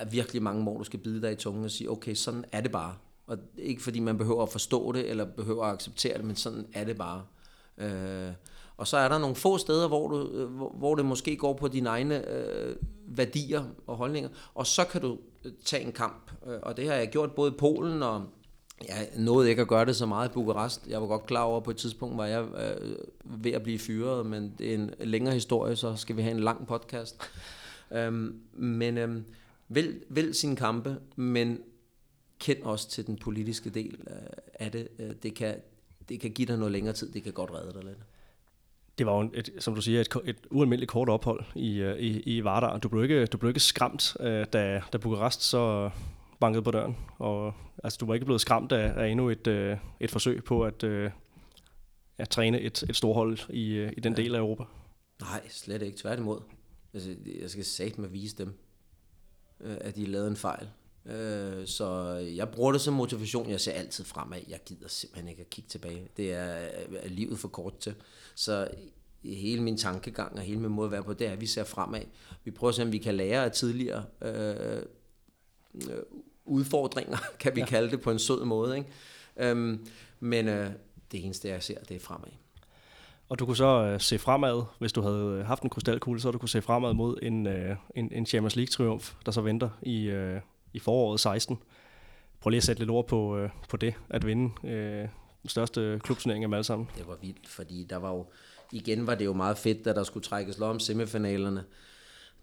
er 0.00 0.04
virkelig 0.04 0.42
mange, 0.42 0.62
hvor 0.62 0.78
du 0.78 0.84
skal 0.84 0.98
bide 0.98 1.22
dig 1.22 1.32
i 1.32 1.36
tungen 1.36 1.64
og 1.64 1.70
sige, 1.70 1.90
okay, 1.90 2.14
sådan 2.14 2.44
er 2.52 2.60
det 2.60 2.72
bare. 2.72 2.94
Og 3.26 3.38
ikke 3.58 3.82
fordi 3.82 4.00
man 4.00 4.18
behøver 4.18 4.42
at 4.42 4.48
forstå 4.48 4.92
det, 4.92 5.10
eller 5.10 5.24
behøver 5.24 5.64
at 5.64 5.72
acceptere 5.72 6.16
det, 6.16 6.24
men 6.24 6.36
sådan 6.36 6.66
er 6.72 6.84
det 6.84 6.96
bare. 6.96 7.22
Øh, 7.78 8.32
og 8.76 8.86
så 8.86 8.96
er 8.96 9.08
der 9.08 9.18
nogle 9.18 9.36
få 9.36 9.58
steder, 9.58 9.88
hvor, 9.88 10.08
du, 10.08 10.28
øh, 10.28 10.50
hvor, 10.50 10.74
hvor 10.78 10.94
det 10.94 11.04
måske 11.04 11.36
går 11.36 11.52
på 11.52 11.68
dine 11.68 11.88
egne 11.88 12.30
øh, 12.30 12.76
værdier 13.06 13.64
og 13.86 13.96
holdninger, 13.96 14.30
og 14.54 14.66
så 14.66 14.84
kan 14.84 15.00
du 15.00 15.18
øh, 15.44 15.52
tage 15.64 15.84
en 15.84 15.92
kamp. 15.92 16.30
Øh, 16.46 16.58
og 16.62 16.76
det 16.76 16.88
har 16.88 16.94
jeg 16.94 17.08
gjort 17.08 17.32
både 17.32 17.50
i 17.50 17.54
Polen 17.58 18.02
og 18.02 18.24
jeg 18.88 19.08
nåede 19.16 19.50
ikke 19.50 19.62
at 19.62 19.68
gøre 19.68 19.84
det 19.84 19.96
så 19.96 20.06
meget 20.06 20.28
i 20.28 20.32
Bukarest. 20.32 20.86
Jeg 20.88 21.00
var 21.00 21.06
godt 21.06 21.26
klar 21.26 21.42
over, 21.42 21.56
at 21.56 21.62
på 21.62 21.70
et 21.70 21.76
tidspunkt 21.76 22.16
var 22.16 22.26
jeg 22.26 22.44
øh, 22.44 22.96
ved 23.24 23.52
at 23.52 23.62
blive 23.62 23.78
fyret, 23.78 24.26
men 24.26 24.54
det 24.58 24.70
er 24.70 24.74
en 24.74 24.90
længere 24.98 25.34
historie, 25.34 25.76
så 25.76 25.96
skal 25.96 26.16
vi 26.16 26.22
have 26.22 26.34
en 26.34 26.40
lang 26.40 26.66
podcast. 26.66 27.22
øhm, 27.96 28.40
men 28.52 28.98
øhm, 28.98 29.24
Vælg, 29.68 30.02
vælg 30.08 30.34
sine 30.34 30.56
kampe, 30.56 30.98
men 31.16 31.58
kend 32.38 32.62
også 32.62 32.88
til 32.88 33.06
den 33.06 33.16
politiske 33.16 33.70
del 33.70 33.98
af 34.54 34.72
det. 34.72 34.88
Øh, 34.98 35.10
det 35.22 35.34
kan, 35.34 35.56
det 36.08 36.20
kan 36.20 36.30
give 36.30 36.46
dig 36.46 36.58
noget 36.58 36.72
længere 36.72 36.94
tid, 36.94 37.12
det 37.12 37.22
kan 37.22 37.32
godt 37.32 37.50
redde 37.50 37.72
dig 37.72 37.84
lidt. 37.84 37.98
Det 38.98 39.06
var 39.06 39.22
jo, 39.22 39.30
et, 39.34 39.50
som 39.58 39.74
du 39.74 39.80
siger, 39.80 40.00
et, 40.00 40.16
et 40.24 40.36
ualmindeligt 40.50 40.90
kort 40.90 41.08
ophold 41.08 41.44
i, 41.54 41.76
øh, 41.76 41.98
i, 41.98 42.20
i 42.20 42.44
Vardar. 42.44 42.78
Du 42.78 42.88
blev 42.88 43.02
ikke, 43.02 43.26
du 43.26 43.38
blev 43.38 43.50
ikke 43.50 43.60
skræmt, 43.60 44.16
øh, 44.20 44.46
da, 44.52 44.82
da 44.92 44.98
Bukarest 44.98 45.42
så 45.42 45.90
bankede 46.40 46.62
på 46.62 46.70
døren. 46.70 46.96
Og, 47.18 47.54
altså, 47.84 47.96
du 48.00 48.06
var 48.06 48.14
ikke 48.14 48.26
blevet 48.26 48.40
skræmt 48.40 48.72
af, 48.72 49.02
af 49.02 49.08
endnu 49.08 49.30
et, 49.30 49.78
et 50.00 50.10
forsøg 50.10 50.44
på 50.44 50.64
at, 50.64 50.84
at 52.18 52.28
træne 52.30 52.60
et, 52.60 52.82
et 52.82 52.96
storhold 52.96 53.38
i, 53.50 53.82
i 53.96 54.00
den 54.00 54.14
ja. 54.16 54.22
del 54.22 54.34
af 54.34 54.38
Europa. 54.38 54.64
Nej, 55.20 55.48
slet 55.48 55.82
ikke. 55.82 55.98
Tværtimod. 55.98 56.40
Altså, 56.94 57.14
jeg 57.40 57.50
skal 57.50 57.64
sagt 57.64 57.98
med 57.98 58.08
vise 58.08 58.36
dem, 58.36 58.58
øh, 59.60 59.76
at 59.80 59.96
de 59.96 60.06
lavede 60.06 60.28
en 60.28 60.36
fejl. 60.36 60.68
Øh, 61.06 61.66
så 61.66 62.12
jeg 62.36 62.48
bruger 62.48 62.72
det 62.72 62.80
som 62.80 62.94
motivation. 62.94 63.50
Jeg 63.50 63.60
ser 63.60 63.72
altid 63.72 64.04
fremad. 64.04 64.40
Jeg 64.48 64.60
gider 64.66 64.88
simpelthen 64.88 65.28
ikke 65.28 65.40
at 65.40 65.50
kigge 65.50 65.68
tilbage. 65.68 66.08
Det 66.16 66.32
er, 66.32 66.68
er 66.92 67.08
livet 67.08 67.38
for 67.38 67.48
kort 67.48 67.78
til. 67.78 67.94
Så 68.34 68.68
hele 69.24 69.62
min 69.62 69.76
tankegang 69.76 70.32
og 70.32 70.40
hele 70.40 70.60
min 70.60 70.70
måde 70.70 70.86
at 70.86 70.92
være 70.92 71.02
på, 71.02 71.12
det 71.12 71.26
er, 71.26 71.32
at 71.32 71.40
vi 71.40 71.46
ser 71.46 71.64
fremad. 71.64 72.02
Vi 72.44 72.50
prøver 72.50 72.68
at 72.68 72.74
se, 72.74 72.82
om 72.82 72.92
vi 72.92 72.98
kan 72.98 73.14
lære 73.14 73.44
af 73.44 73.52
tidligere 73.52 74.04
øh, 74.22 74.82
udfordringer, 76.44 77.18
kan 77.40 77.56
vi 77.56 77.60
ja. 77.60 77.66
kalde 77.66 77.90
det 77.90 78.00
på 78.00 78.10
en 78.10 78.18
sød 78.18 78.44
måde. 78.44 78.76
Ikke? 78.76 78.90
Øhm, 79.36 79.86
men 80.20 80.48
øh, 80.48 80.70
det 81.12 81.24
eneste, 81.24 81.48
jeg 81.48 81.62
ser, 81.62 81.80
det 81.80 81.94
er 81.94 82.00
fremad. 82.00 82.30
Og 83.28 83.38
du 83.38 83.46
kunne 83.46 83.56
så 83.56 83.82
øh, 83.82 84.00
se 84.00 84.18
fremad, 84.18 84.62
hvis 84.78 84.92
du 84.92 85.00
havde 85.00 85.38
øh, 85.38 85.46
haft 85.46 85.62
en 85.62 85.70
krystalkugle, 85.70 86.20
så 86.20 86.30
du 86.30 86.38
kunne 86.38 86.48
se 86.48 86.62
fremad 86.62 86.94
mod 86.94 87.18
en, 87.22 87.46
øh, 87.46 87.76
en, 87.94 88.12
en 88.12 88.26
Champions 88.26 88.56
League-triumf, 88.56 89.14
der 89.26 89.32
så 89.32 89.40
venter 89.40 89.70
i, 89.82 90.04
øh, 90.04 90.40
i 90.72 90.78
foråret 90.78 91.20
16. 91.20 91.58
Prøv 92.40 92.50
lige 92.50 92.58
at 92.58 92.64
sætte 92.64 92.80
lidt 92.80 92.90
ord 92.90 93.06
på, 93.06 93.36
øh, 93.36 93.50
på 93.68 93.76
det, 93.76 93.94
at 94.10 94.26
vinde 94.26 94.68
øh, 94.68 95.08
den 95.42 95.48
største 95.50 96.00
klubturnering 96.02 96.44
af 96.44 96.48
dem 96.48 96.54
alle 96.54 96.64
sammen. 96.64 96.88
Det 96.98 97.06
var 97.06 97.16
vildt, 97.22 97.48
fordi 97.48 97.86
der 97.90 97.96
var 97.96 98.10
jo, 98.10 98.26
igen 98.72 99.06
var 99.06 99.14
det 99.14 99.24
jo 99.24 99.32
meget 99.32 99.58
fedt, 99.58 99.86
at 99.86 99.96
der 99.96 100.04
skulle 100.04 100.24
trækkes 100.24 100.58
lov 100.58 100.70
om 100.70 100.80
semifinalerne. 100.80 101.64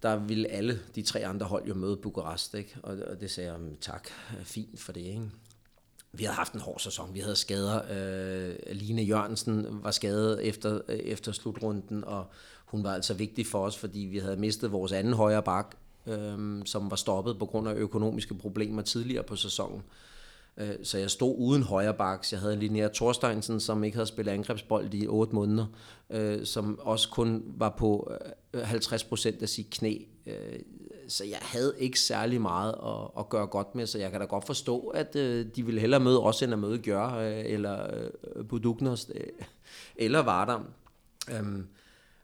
Der 0.02 0.16
ville 0.16 0.48
alle 0.48 0.80
de 0.96 1.02
tre 1.02 1.26
andre 1.26 1.46
hold 1.46 1.68
jo 1.68 1.74
møde 1.74 1.98
Bukarest, 1.98 2.54
ikke? 2.54 2.76
Og, 2.84 2.98
og 3.08 3.22
det 3.22 3.32
sagde 3.32 3.52
jeg, 3.52 3.60
tak, 3.82 4.08
fint 4.44 4.80
for 4.80 4.92
det, 4.92 5.02
ikke? 5.02 5.22
Vi 6.14 6.24
havde 6.24 6.36
haft 6.36 6.54
en 6.54 6.60
hård 6.60 6.80
sæson. 6.80 7.14
Vi 7.14 7.20
havde 7.20 7.36
skader. 7.36 7.82
Øh, 7.92 8.56
Line 8.72 9.02
Jørgensen 9.02 9.66
var 9.84 9.92
skadet 9.92 10.48
efter, 10.48 10.80
efter 10.90 11.32
slutrunden, 11.32 12.04
og 12.04 12.26
hun 12.66 12.84
var 12.84 12.94
altså 12.94 13.14
vigtig 13.14 13.48
for 13.48 13.66
os, 13.66 13.78
fordi 13.78 14.00
vi 14.00 14.18
havde 14.18 14.38
mistet 14.38 14.72
vores 14.72 14.92
anden 14.92 15.14
højre 15.14 15.44
bak, 15.44 15.76
øh, 16.08 16.62
som 16.66 16.92
var 16.92 16.96
stoppet 16.96 17.40
på 17.40 17.46
grund 17.46 17.68
af 17.68 17.74
økonomiske 17.74 18.34
problemer 18.34 18.82
tidligere 18.82 19.24
på 19.24 19.36
sæsonen. 19.36 19.78
Øh, 19.78 20.13
Øh, 20.58 20.76
så 20.84 20.98
jeg 20.98 21.12
stod 21.12 21.36
uden 21.38 21.64
højre 21.64 21.94
baks. 21.94 22.32
Jeg 22.32 22.40
havde 22.40 22.56
Linnea 22.56 22.88
Thorsteinsen, 22.88 23.60
som 23.60 23.84
ikke 23.84 23.98
havde 23.98 24.08
spillet 24.08 24.32
angrebsbold 24.32 24.94
i 24.94 25.08
8 25.08 25.36
måneder, 25.36 25.66
øh, 26.10 26.46
som 26.46 26.80
også 26.80 27.10
kun 27.10 27.44
var 27.58 27.70
på 27.70 28.12
øh, 28.54 28.62
50 28.62 29.04
procent 29.04 29.42
af 29.42 29.50
sit 29.50 29.70
knæ. 29.70 29.98
Så 31.08 31.26
jeg 31.26 31.40
havde 31.42 31.74
ikke 31.80 32.00
særlig 32.00 32.42
meget 32.42 32.76
at, 32.86 33.20
at 33.20 33.30
gøre 33.30 33.48
godt 33.48 33.76
med, 33.76 33.86
så 33.86 34.00
jeg 34.00 34.12
kan 34.12 34.20
da 34.20 34.26
godt 34.26 34.46
forstå, 34.46 34.88
at 34.88 35.14
de 35.14 35.66
ville 35.66 35.80
hellere 35.80 36.00
møde 36.00 36.24
os, 36.24 36.42
end 36.42 36.54
at 36.54 36.60
møde 36.60 36.78
Gjør, 36.78 37.10
eller 37.10 37.96
øh, 37.96 38.12
eller 39.96 40.20
Vardar. 40.20 40.66
Øhm, 41.32 41.68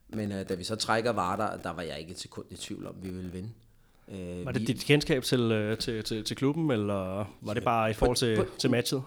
men 0.08 0.30
da 0.30 0.54
vi 0.54 0.64
så 0.64 0.76
trækker 0.76 1.12
Vardar, 1.12 1.56
der 1.56 1.70
var 1.70 1.82
jeg 1.82 1.98
ikke 2.00 2.10
et 2.10 2.18
sekund 2.18 2.46
i 2.50 2.56
tvivl 2.56 2.86
om, 2.86 2.94
at 2.96 3.04
vi 3.04 3.10
ville 3.10 3.32
vinde. 3.32 3.50
Øh, 4.10 4.44
var 4.44 4.52
det 4.52 4.60
vi, 4.60 4.66
dit 4.66 4.84
kendskab 4.84 5.22
til, 5.22 5.40
øh, 5.40 5.78
til, 5.78 6.04
til, 6.04 6.24
til 6.24 6.36
klubben, 6.36 6.70
eller 6.70 7.30
var 7.40 7.54
det 7.54 7.64
bare 7.64 7.90
i 7.90 7.92
forhold 7.92 8.16
til, 8.16 8.36
på, 8.36 8.44
til 8.58 8.70
matchet? 8.70 9.02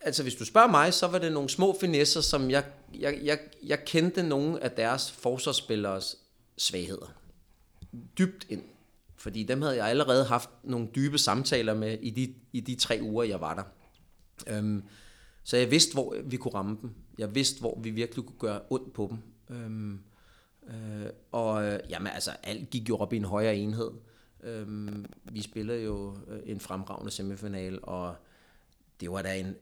Altså, 0.00 0.22
hvis 0.22 0.34
du 0.34 0.44
spørger 0.44 0.68
mig, 0.68 0.94
så 0.94 1.06
var 1.06 1.18
det 1.18 1.32
nogle 1.32 1.48
små 1.48 1.76
finesser, 1.80 2.20
som 2.20 2.50
jeg, 2.50 2.64
jeg, 2.98 3.18
jeg, 3.22 3.38
jeg 3.62 3.84
kendte 3.84 4.22
nogle 4.22 4.64
af 4.64 4.70
deres 4.70 5.12
forsvarsspillers 5.12 6.16
svagheder. 6.58 7.14
Dybt 8.18 8.46
ind. 8.48 8.62
Fordi 9.16 9.42
dem 9.42 9.62
havde 9.62 9.76
jeg 9.76 9.86
allerede 9.86 10.24
haft 10.24 10.50
nogle 10.64 10.88
dybe 10.94 11.18
samtaler 11.18 11.74
med 11.74 11.98
i 12.02 12.10
de, 12.10 12.34
i 12.52 12.60
de 12.60 12.74
tre 12.74 12.98
uger, 13.02 13.24
jeg 13.24 13.40
var 13.40 13.54
der. 13.54 13.62
Øhm, 14.56 14.82
så 15.44 15.56
jeg 15.56 15.70
vidste, 15.70 15.92
hvor 15.92 16.16
vi 16.24 16.36
kunne 16.36 16.54
ramme 16.54 16.78
dem. 16.82 16.90
Jeg 17.18 17.34
vidste, 17.34 17.60
hvor 17.60 17.80
vi 17.82 17.90
virkelig 17.90 18.24
kunne 18.24 18.38
gøre 18.38 18.60
ondt 18.70 18.92
på 18.92 19.10
dem. 19.10 19.18
Øhm, 19.56 20.00
øh, 20.68 21.06
og 21.32 21.64
øh, 21.64 21.78
jamen, 21.90 22.12
altså, 22.14 22.30
alt 22.42 22.70
gik 22.70 22.88
jo 22.88 22.96
op 22.96 23.12
i 23.12 23.16
en 23.16 23.24
højere 23.24 23.56
enhed. 23.56 23.90
Øhm, 24.42 25.04
vi 25.24 25.42
spillede 25.42 25.82
jo 25.82 26.16
øh, 26.28 26.40
en 26.44 26.60
fremragende 26.60 27.10
semifinal, 27.10 27.78
og 27.82 28.14
det 29.00 29.10
var 29.10 29.22
da 29.22 29.38
en 29.38 29.54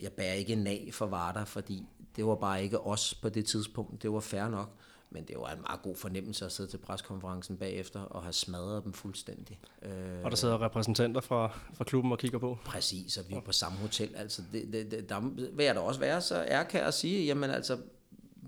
jeg 0.00 0.12
bærer 0.12 0.32
ikke 0.32 0.56
nag 0.56 0.88
for 0.92 1.06
Varder, 1.06 1.44
fordi 1.44 1.86
det 2.16 2.26
var 2.26 2.34
bare 2.34 2.62
ikke 2.62 2.80
os 2.80 3.14
på 3.14 3.28
det 3.28 3.46
tidspunkt. 3.46 4.02
Det 4.02 4.12
var 4.12 4.20
fair 4.20 4.48
nok. 4.48 4.70
Men 5.10 5.24
det 5.24 5.36
var 5.38 5.52
en 5.52 5.60
meget 5.60 5.82
god 5.82 5.96
fornemmelse 5.96 6.44
at 6.44 6.52
sidde 6.52 6.70
til 6.70 6.78
preskonferencen 6.78 7.56
bagefter 7.56 8.00
og 8.00 8.22
have 8.22 8.32
smadret 8.32 8.84
dem 8.84 8.92
fuldstændig. 8.92 9.60
Øh, 9.82 10.24
og 10.24 10.30
der 10.30 10.36
sidder 10.36 10.62
repræsentanter 10.62 11.20
fra, 11.20 11.58
fra 11.74 11.84
klubben 11.84 12.12
og 12.12 12.18
kigger 12.18 12.38
på? 12.38 12.58
Præcis, 12.64 13.16
og 13.16 13.24
vi 13.28 13.34
er 13.34 13.40
på 13.40 13.52
samme 13.52 13.78
hotel. 13.78 14.16
Altså, 14.16 14.42
det, 14.52 14.72
det, 14.72 14.90
det, 14.90 15.08
der 15.08 15.20
vil 15.56 15.64
jeg 15.64 15.74
da 15.74 15.80
også 15.80 16.00
være 16.00 16.20
så 16.20 16.44
ærkær 16.44 16.86
at 16.86 16.94
sige, 16.94 17.24
jamen 17.24 17.50
altså, 17.50 17.78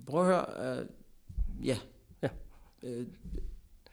prøv 0.07 0.21
at 0.21 0.27
høre, 0.27 0.79
øh, 0.79 0.87
ja. 1.67 1.79
ja. 2.23 2.29
Øh, 2.83 3.07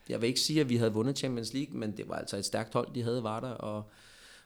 jeg 0.10 0.22
vil 0.22 0.28
ikke 0.28 0.39
sige, 0.39 0.62
at 0.62 0.70
vi 0.70 0.78
havde 0.78 0.93
vundet 0.93 1.18
Champions 1.18 1.53
League, 1.53 1.78
men 1.78 1.97
det 1.97 2.10
var 2.10 2.16
altså 2.16 2.38
et 2.38 2.45
stærkt 2.45 2.74
hold, 2.74 2.93
de 2.93 3.03
havde 3.03 3.24
var 3.24 3.39
der, 3.39 3.49
og, 3.49 3.91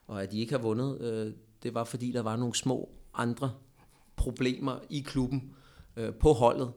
og 0.08 0.24
at 0.24 0.32
de 0.32 0.40
ikke 0.40 0.52
har 0.52 0.60
vundet, 0.60 1.02
øh, 1.02 1.34
det 1.64 1.74
var 1.74 1.84
fordi, 1.84 2.12
der 2.12 2.22
var 2.22 2.36
nogle 2.36 2.56
små 2.56 2.90
andre 3.14 3.52
problemer 4.16 4.80
i 4.90 5.00
klubben 5.00 5.56
øh, 5.98 6.14
på 6.14 6.34
holdet, 6.34 6.74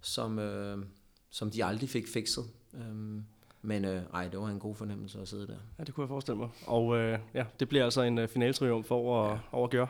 som, 0.00 0.38
øh, 0.38 0.84
som 1.30 1.50
de 1.50 1.64
aldrig 1.64 1.88
fik 1.88 2.08
fikset. 2.08 2.44
Øh, 2.74 3.22
men 3.62 3.84
øh, 3.84 4.02
ej, 4.14 4.28
det 4.28 4.40
var 4.40 4.48
en 4.48 4.58
god 4.58 4.74
fornemmelse 4.74 5.20
at 5.20 5.28
sidde 5.28 5.46
der. 5.46 5.56
Ja, 5.78 5.84
det 5.84 5.94
kunne 5.94 6.02
jeg 6.02 6.08
forestille 6.08 6.38
mig. 6.38 6.48
Og 6.66 6.96
øh, 6.96 7.18
ja, 7.34 7.44
det 7.60 7.68
bliver 7.68 7.84
altså 7.84 8.02
en 8.02 8.18
uh, 8.18 8.28
finaltriumf 8.28 8.90
over, 8.90 9.30
ja. 9.30 9.38
over 9.52 9.68
Gør. 9.68 9.86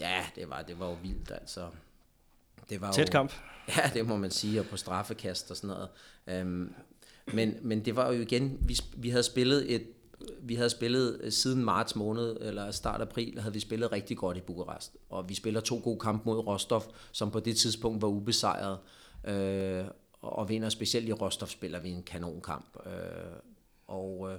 Ja, 0.00 0.24
det 0.34 0.50
var, 0.50 0.62
det 0.62 0.78
var 0.78 0.86
jo 0.88 0.96
vildt, 1.02 1.30
altså. 1.30 1.68
Det 2.70 2.80
var 2.80 2.92
Tæt 2.92 3.08
jo, 3.08 3.12
kamp. 3.12 3.32
Ja, 3.76 3.90
det 3.94 4.06
må 4.06 4.16
man 4.16 4.30
sige, 4.30 4.60
og 4.60 4.66
på 4.66 4.76
straffekast 4.76 5.50
og 5.50 5.56
sådan 5.56 5.76
noget. 5.76 5.88
Øhm, 6.26 6.74
men, 7.34 7.54
men 7.62 7.84
det 7.84 7.96
var 7.96 8.12
jo 8.12 8.20
igen, 8.20 8.58
vi, 8.60 8.78
vi 8.96 9.10
havde 9.10 9.22
spillet 9.22 9.74
et 9.74 9.82
vi 10.42 10.54
havde 10.54 10.70
spillet 10.70 11.20
øh, 11.22 11.32
siden 11.32 11.64
marts 11.64 11.96
måned, 11.96 12.36
eller 12.40 12.70
start 12.70 13.00
april, 13.00 13.40
havde 13.40 13.52
vi 13.54 13.60
spillet 13.60 13.92
rigtig 13.92 14.16
godt 14.16 14.36
i 14.36 14.40
Bukarest. 14.40 14.96
Og 15.10 15.28
vi 15.28 15.34
spiller 15.34 15.60
to 15.60 15.80
gode 15.84 15.98
kampe 15.98 16.22
mod 16.24 16.38
Rostov, 16.38 16.82
som 17.12 17.30
på 17.30 17.40
det 17.40 17.56
tidspunkt 17.56 18.02
var 18.02 18.08
ubesejret. 18.08 18.78
Øh, 19.28 19.84
og 20.20 20.48
vinder 20.48 20.68
specielt 20.68 21.08
i 21.08 21.12
Rostov 21.12 21.48
spiller 21.48 21.80
vi 21.80 21.90
en 21.90 22.02
kanonkamp. 22.02 22.76
Øh, 22.86 22.92
og 23.86 24.32
øh, 24.32 24.38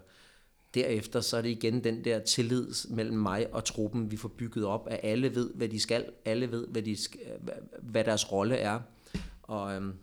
derefter 0.74 1.22
så 1.22 1.38
er 1.38 1.42
det 1.42 1.50
igen 1.50 1.84
den 1.84 2.04
der 2.04 2.20
tillid 2.20 2.74
mellem 2.90 3.18
mig 3.18 3.54
og 3.54 3.66
truppen, 3.66 4.12
vi 4.12 4.18
får 4.18 4.30
bygget 4.30 4.66
op, 4.66 4.88
at 4.92 5.00
alle 5.04 5.36
ved, 5.36 5.50
hvad 5.54 5.70
de 5.70 5.80
skal. 5.80 6.06
Alle 6.26 6.52
ved, 6.52 6.68
hvad, 6.68 6.82
de 6.82 6.96
skal, 6.96 7.20
hvad 7.80 8.04
deres 8.04 8.32
rolle 8.32 8.56
er. 8.56 8.80
Og 9.44 9.76
øh, 9.76 9.94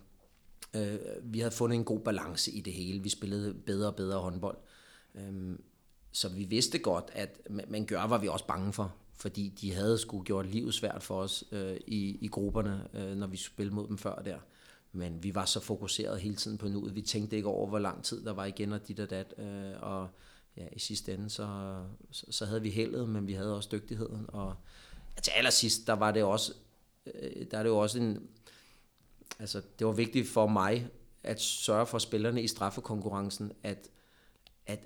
øh, 0.77 0.99
vi 1.33 1.39
havde 1.39 1.51
fundet 1.51 1.75
en 1.75 1.83
god 1.83 1.99
balance 1.99 2.51
i 2.51 2.61
det 2.61 2.73
hele. 2.73 3.03
Vi 3.03 3.09
spillede 3.09 3.53
bedre 3.53 3.87
og 3.87 3.95
bedre 3.95 4.19
håndbold. 4.19 4.57
Øh, 5.15 5.55
så 6.11 6.29
vi 6.29 6.43
vidste 6.43 6.79
godt, 6.79 7.11
at 7.13 7.39
man 7.69 7.85
gør, 7.85 8.03
var 8.03 8.17
vi 8.17 8.27
også 8.27 8.45
bange 8.45 8.73
for, 8.73 8.95
fordi 9.15 9.49
de 9.61 9.73
havde 9.73 9.97
sgu 9.97 10.23
gjort 10.23 10.45
livet 10.45 10.73
svært 10.73 11.03
for 11.03 11.21
os 11.21 11.43
øh, 11.51 11.77
i, 11.87 12.17
i 12.21 12.27
grupperne, 12.27 12.87
øh, 12.93 13.15
når 13.17 13.27
vi 13.27 13.37
spillede 13.37 13.75
mod 13.75 13.87
dem 13.87 13.97
før 13.97 14.15
der. 14.15 14.37
Men 14.91 15.23
vi 15.23 15.35
var 15.35 15.45
så 15.45 15.59
fokuseret 15.59 16.19
hele 16.19 16.35
tiden 16.35 16.57
på 16.57 16.67
nuet. 16.67 16.95
Vi 16.95 17.01
tænkte 17.01 17.35
ikke 17.35 17.47
over, 17.47 17.67
hvor 17.67 17.79
lang 17.79 18.03
tid 18.03 18.25
der 18.25 18.33
var 18.33 18.45
igen, 18.45 18.73
og 18.73 18.87
dit 18.87 18.99
og 18.99 19.09
dat. 19.09 19.33
Øh, 19.37 19.81
og 19.81 20.07
ja, 20.57 20.67
i 20.71 20.79
sidste 20.79 21.13
ende, 21.13 21.29
så, 21.29 21.75
så, 22.11 22.25
så 22.29 22.45
havde 22.45 22.61
vi 22.61 22.69
heldet, 22.69 23.09
men 23.09 23.27
vi 23.27 23.33
havde 23.33 23.55
også 23.55 23.69
dygtigheden. 23.71 24.25
Og 24.27 24.55
til 25.23 25.31
allersidst, 25.31 25.87
der 25.87 25.93
var 25.93 26.11
det 26.11 26.23
også, 26.23 26.53
øh, 27.05 27.45
der 27.51 27.57
er 27.57 27.63
det 27.63 27.69
jo 27.69 27.77
også 27.77 27.99
en, 27.99 28.27
altså 29.39 29.61
det 29.79 29.87
var 29.87 29.93
vigtigt 29.93 30.27
for 30.27 30.47
mig, 30.47 30.87
at 31.23 31.41
sørge 31.41 31.85
for 31.85 31.97
spillerne 31.97 32.43
i 32.43 32.47
straffekonkurrencen, 32.47 33.51
at, 33.63 33.89
at 34.65 34.79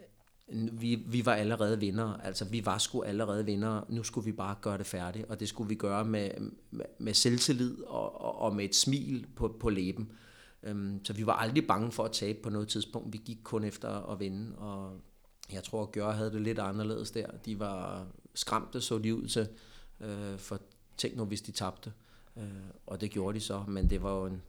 vi, 0.72 0.96
vi 0.96 1.26
var 1.26 1.34
allerede 1.34 1.80
vinder. 1.80 2.14
Altså, 2.14 2.46
vi 2.46 2.66
var 2.66 2.78
sgu 2.78 3.04
allerede 3.04 3.46
vinder. 3.46 3.82
Nu 3.90 4.04
skulle 4.04 4.26
vi 4.26 4.32
bare 4.32 4.56
gøre 4.62 4.78
det 4.78 4.86
færdigt, 4.86 5.26
og 5.26 5.40
det 5.40 5.50
skulle 5.50 5.70
vi 5.70 5.76
gøre 5.76 6.06
med, 6.06 6.32
med, 6.72 6.86
med 7.00 7.14
selvtillid 7.14 7.84
og, 7.84 8.22
og, 8.22 8.40
og 8.40 8.56
med 8.56 8.66
et 8.66 8.76
smil 8.76 9.28
på, 9.36 9.56
på 9.60 9.70
læben. 9.70 10.12
Um, 10.72 11.06
så 11.06 11.14
vi 11.14 11.26
var 11.26 11.34
aldrig 11.34 11.68
bange 11.68 11.92
for 11.92 12.04
at 12.04 12.12
tabe 12.12 12.40
på 12.44 12.50
noget 12.50 12.68
tidspunkt. 12.68 13.14
Vi 13.14 13.22
gik 13.26 13.38
kun 13.44 13.64
efter 13.64 14.12
at 14.12 14.20
vinde, 14.20 14.56
og 14.58 15.00
jeg 15.54 15.64
tror, 15.64 15.84
at 15.84 15.92
Gør 15.92 16.12
havde 16.12 16.32
det 16.32 16.42
lidt 16.42 16.60
anderledes 16.60 17.12
der. 17.12 17.28
De 17.46 17.60
var 17.60 18.08
skræmte, 18.34 18.82
så 18.82 18.98
de 18.98 19.16
ud 19.16 19.28
til, 19.28 19.48
uh, 20.00 20.38
for 20.38 20.60
tænk 20.98 21.16
nu, 21.16 21.26
hvis 21.26 21.42
de 21.42 21.52
tabte. 21.52 21.94
Uh, 22.36 22.44
og 22.88 23.02
det 23.02 23.12
gjorde 23.12 23.40
de 23.40 23.44
så, 23.44 23.64
men 23.68 23.90
det 23.90 24.04
var 24.04 24.20
jo 24.20 24.26
en, 24.26 24.42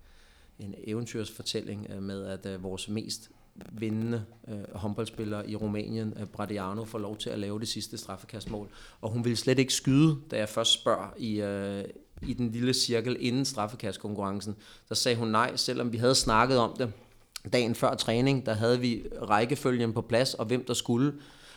en 0.59 0.75
eventyrsfortælling 0.85 1.87
øh, 1.91 2.03
med, 2.03 2.27
at 2.27 2.57
uh, 2.57 2.63
vores 2.63 2.89
mest 2.89 3.31
vindende 3.73 4.25
øh, 4.49 4.55
håndboldspiller 4.75 5.43
i 5.43 5.57
Rumænien, 5.57 6.15
øh, 6.21 6.27
Bradiano, 6.27 6.85
får 6.85 6.99
lov 6.99 7.17
til 7.17 7.31
at 7.31 7.39
lave 7.39 7.61
det 7.61 7.69
sidste 7.69 7.99
straffekastmål. 7.99 8.69
Og 9.01 9.11
hun 9.11 9.25
ville 9.25 9.37
slet 9.37 9.59
ikke 9.59 9.75
skyde, 9.75 10.17
da 10.31 10.39
jeg 10.39 10.49
først 10.49 10.73
spørger 10.73 11.15
i, 11.17 11.41
øh, 11.41 11.85
i 12.23 12.33
den 12.33 12.51
lille 12.51 12.75
cirkel 12.75 13.17
inden 13.21 13.45
straffekastkonkurrencen. 13.45 14.57
Der 14.89 14.95
sagde 14.95 15.19
hun 15.19 15.29
nej, 15.29 15.57
selvom 15.57 15.93
vi 15.93 15.97
havde 15.97 16.15
snakket 16.15 16.59
om 16.59 16.77
det 16.79 16.93
dagen 17.53 17.75
før 17.75 17.95
træning. 17.95 18.47
Der 18.47 18.55
havde 18.55 18.81
vi 18.81 19.03
rækkefølgen 19.23 19.93
på 19.93 20.01
plads, 20.01 20.35
og 20.35 20.47
hvem 20.47 20.65
der 20.65 20.75
skulle. 20.75 21.13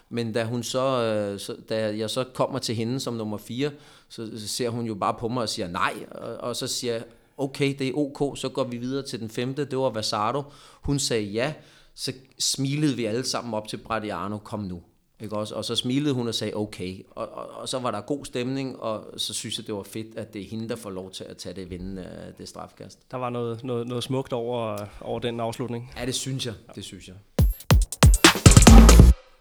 Men 0.09 0.33
da, 0.33 0.43
hun 0.43 0.63
så, 0.63 1.03
øh, 1.03 1.39
så, 1.39 1.55
da 1.69 1.97
jeg 1.97 2.09
så 2.09 2.23
kommer 2.33 2.59
til 2.59 2.75
hende 2.75 2.99
som 2.99 3.13
nummer 3.13 3.37
4, 3.37 3.71
så, 4.09 4.31
så 4.39 4.47
ser 4.47 4.69
hun 4.69 4.85
jo 4.85 4.95
bare 4.95 5.13
på 5.19 5.27
mig 5.27 5.43
og 5.43 5.49
siger 5.49 5.67
nej. 5.67 5.93
Og, 6.11 6.35
og 6.35 6.55
så 6.55 6.67
siger 6.67 6.93
jeg, 6.93 7.03
okay, 7.37 7.75
det 7.79 7.87
er 7.87 7.93
ok, 7.95 8.37
så 8.37 8.49
går 8.49 8.63
vi 8.63 8.77
videre 8.77 9.05
til 9.05 9.19
den 9.19 9.29
femte, 9.29 9.65
det 9.65 9.77
var 9.77 9.89
Vasardo. 9.89 10.43
Hun 10.81 10.99
sagde 10.99 11.23
ja, 11.23 11.53
så 11.95 12.13
smilede 12.39 12.95
vi 12.95 13.05
alle 13.05 13.25
sammen 13.25 13.53
op 13.53 13.67
til 13.67 13.77
Bradiano, 13.77 14.37
kom 14.37 14.59
nu. 14.59 14.81
Ikke 15.19 15.35
også? 15.35 15.55
Og 15.55 15.65
så 15.65 15.75
smilede 15.75 16.13
hun 16.13 16.27
og 16.27 16.35
sagde 16.35 16.55
okay. 16.55 17.05
Og, 17.11 17.29
og, 17.29 17.49
og 17.49 17.69
så 17.69 17.79
var 17.79 17.91
der 17.91 18.01
god 18.01 18.25
stemning, 18.25 18.79
og 18.79 19.19
så 19.19 19.33
synes 19.33 19.57
jeg, 19.57 19.67
det 19.67 19.75
var 19.75 19.83
fedt, 19.83 20.17
at 20.17 20.33
det 20.33 20.41
er 20.41 20.45
hende, 20.45 20.69
der 20.69 20.75
får 20.75 20.89
lov 20.89 21.11
til 21.11 21.23
at 21.23 21.37
tage 21.37 21.55
det 21.55 21.69
vinde 21.69 22.03
af 22.03 22.33
det 22.33 22.49
strafkast. 22.49 23.11
Der 23.11 23.17
var 23.17 23.29
noget, 23.29 23.63
noget, 23.63 23.87
noget 23.87 24.03
smukt 24.03 24.33
over, 24.33 24.77
over 25.01 25.19
den 25.19 25.39
afslutning. 25.39 25.91
Ja, 25.99 26.05
det 26.05 26.15
synes 26.15 26.45
jeg. 26.45 26.53
Det 26.75 26.83
synes 26.83 27.07
jeg. 27.07 27.15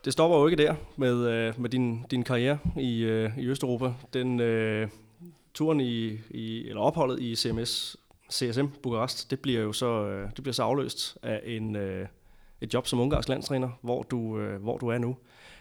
Det 0.05 0.13
stopper 0.13 0.39
jo 0.39 0.47
ikke 0.47 0.63
der 0.63 0.75
med, 0.97 1.29
øh, 1.29 1.61
med 1.61 1.71
din, 1.71 2.05
din 2.11 2.23
karriere 2.23 2.59
i, 2.77 3.03
øh, 3.03 3.39
i 3.39 3.47
Østeuropa. 3.47 3.93
Den 4.13 4.41
øh, 4.41 4.89
turen 5.55 5.81
i, 5.81 6.19
i, 6.31 6.69
eller 6.69 6.81
opholdet 6.81 7.21
i 7.21 7.37
CMS, 7.37 7.97
CSM 8.33 8.67
Bukarest, 8.83 9.31
det 9.31 9.41
bliver 9.41 9.61
jo 9.61 9.73
så, 9.73 10.07
øh, 10.07 10.31
det 10.37 10.43
bliver 10.43 10.53
så 10.53 10.63
afløst 10.63 11.19
af 11.23 11.41
en, 11.45 11.77
øh, 11.77 12.07
et 12.61 12.75
job 12.75 12.87
som 12.87 13.01
ungarsk 13.01 13.29
landstræner, 13.29 13.71
hvor 13.83 14.03
du, 14.03 14.39
øh, 14.39 14.63
hvor 14.63 14.79
du 14.79 14.89
er 14.89 14.99
nu. 14.99 15.17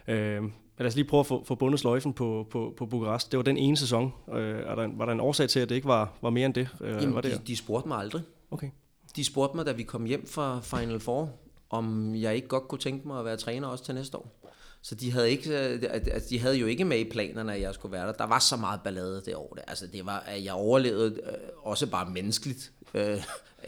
Øh, 0.08 0.44
lad 0.78 0.88
os 0.88 0.96
lige 0.96 1.06
prøve 1.06 1.20
at 1.20 1.26
få, 1.26 1.44
få 1.44 1.56
bundet 1.56 1.80
sløjfen 1.80 2.14
på, 2.14 2.48
på, 2.50 2.74
på 2.78 2.86
Bukarest. 2.86 3.32
Det 3.32 3.38
var 3.38 3.44
den 3.44 3.58
ene 3.58 3.78
sæson. 3.78 4.14
Øh, 4.34 4.60
er 4.60 4.76
der, 4.76 4.90
var 4.98 5.06
der 5.06 5.14
en 5.14 5.20
årsag 5.20 5.50
til, 5.50 5.60
at 5.60 5.70
det 5.70 5.76
ikke 5.76 5.88
var, 5.88 6.14
var 6.22 6.30
mere 6.30 6.46
end 6.46 6.54
det? 6.54 6.68
Øh, 6.82 6.96
Jamen, 7.02 7.16
var 7.16 7.22
det 7.22 7.32
de, 7.32 7.38
de 7.48 7.56
spurgte 7.56 7.88
mig 7.88 7.98
aldrig. 7.98 8.22
Okay. 8.52 8.70
De 9.16 9.24
spurgte 9.24 9.58
mig, 9.58 9.66
da 9.66 9.72
vi 9.72 9.84
kom 9.84 10.06
hjem 10.06 10.28
fra 10.28 10.60
Final 10.62 11.00
Four, 11.00 11.30
om 11.74 12.16
jeg 12.16 12.36
ikke 12.36 12.48
godt 12.48 12.68
kunne 12.68 12.80
tænke 12.80 13.08
mig 13.08 13.20
at 13.20 13.26
være 13.26 13.38
træner 13.38 13.68
også 13.68 13.84
til 13.84 13.96
næste 13.96 14.18
år. 14.18 14.40
Så 14.82 14.96
de 14.96 15.12
havde, 15.12 15.32
ikke, 15.32 15.50
øh, 15.50 15.84
altså 15.92 16.30
de 16.30 16.40
havde 16.40 16.56
jo 16.56 16.66
ikke 16.66 16.86
med 16.86 17.00
i 17.00 17.10
planerne, 17.10 17.54
at 17.54 17.62
jeg 17.62 17.74
skulle 17.74 17.92
være 17.92 18.08
der. 18.08 18.14
Der 18.14 18.24
var 18.24 18.40
så 18.40 18.58
meget 18.58 18.82
ballade 18.84 19.22
det 19.26 19.36
år. 19.36 19.58
Altså 19.68 19.88
det 19.88 20.06
var, 20.06 20.20
at 20.20 20.44
jeg 20.44 20.54
overlevede 20.54 21.20
øh, 21.26 21.34
også 21.64 21.88
bare 21.88 22.10
menneskeligt. 22.10 22.72
Øh, 22.94 23.24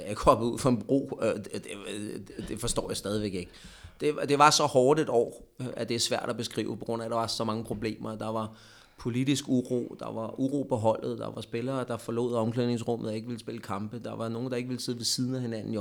jeg 0.07 0.15
kom 0.15 0.41
ud 0.41 0.59
fra 0.59 0.69
en 0.69 0.81
bro, 0.81 1.19
øh, 1.21 1.35
det, 1.35 1.51
det, 1.53 2.45
det 2.47 2.59
forstår 2.59 2.89
jeg 2.89 2.97
stadigvæk 2.97 3.33
ikke. 3.33 3.51
Det, 3.99 4.15
det 4.29 4.39
var 4.39 4.49
så 4.49 4.63
hårdt 4.63 4.99
et 4.99 5.09
år, 5.09 5.55
øh, 5.59 5.67
at 5.73 5.89
det 5.89 5.95
er 5.95 5.99
svært 5.99 6.29
at 6.29 6.37
beskrive, 6.37 6.77
på 6.77 6.85
grund 6.85 7.01
af, 7.01 7.05
at 7.05 7.11
der 7.11 7.17
var 7.17 7.27
så 7.27 7.43
mange 7.43 7.63
problemer. 7.63 8.15
Der 8.15 8.31
var 8.31 8.57
politisk 8.97 9.47
uro, 9.47 9.95
der 9.99 10.11
var 10.11 10.39
uro 10.39 10.63
på 10.63 10.75
holdet, 10.75 11.17
der 11.17 11.31
var 11.31 11.41
spillere, 11.41 11.85
der 11.87 11.97
forlod 11.97 12.35
omklædningsrummet 12.35 13.09
og 13.09 13.15
ikke 13.15 13.27
ville 13.27 13.39
spille 13.39 13.61
kampe, 13.61 13.99
der 13.99 14.15
var 14.15 14.29
nogen, 14.29 14.51
der 14.51 14.57
ikke 14.57 14.69
ville 14.69 14.81
sidde 14.81 14.97
ved 14.97 15.05
siden 15.05 15.35
af 15.35 15.41
hinanden 15.41 15.73
i 15.73 15.77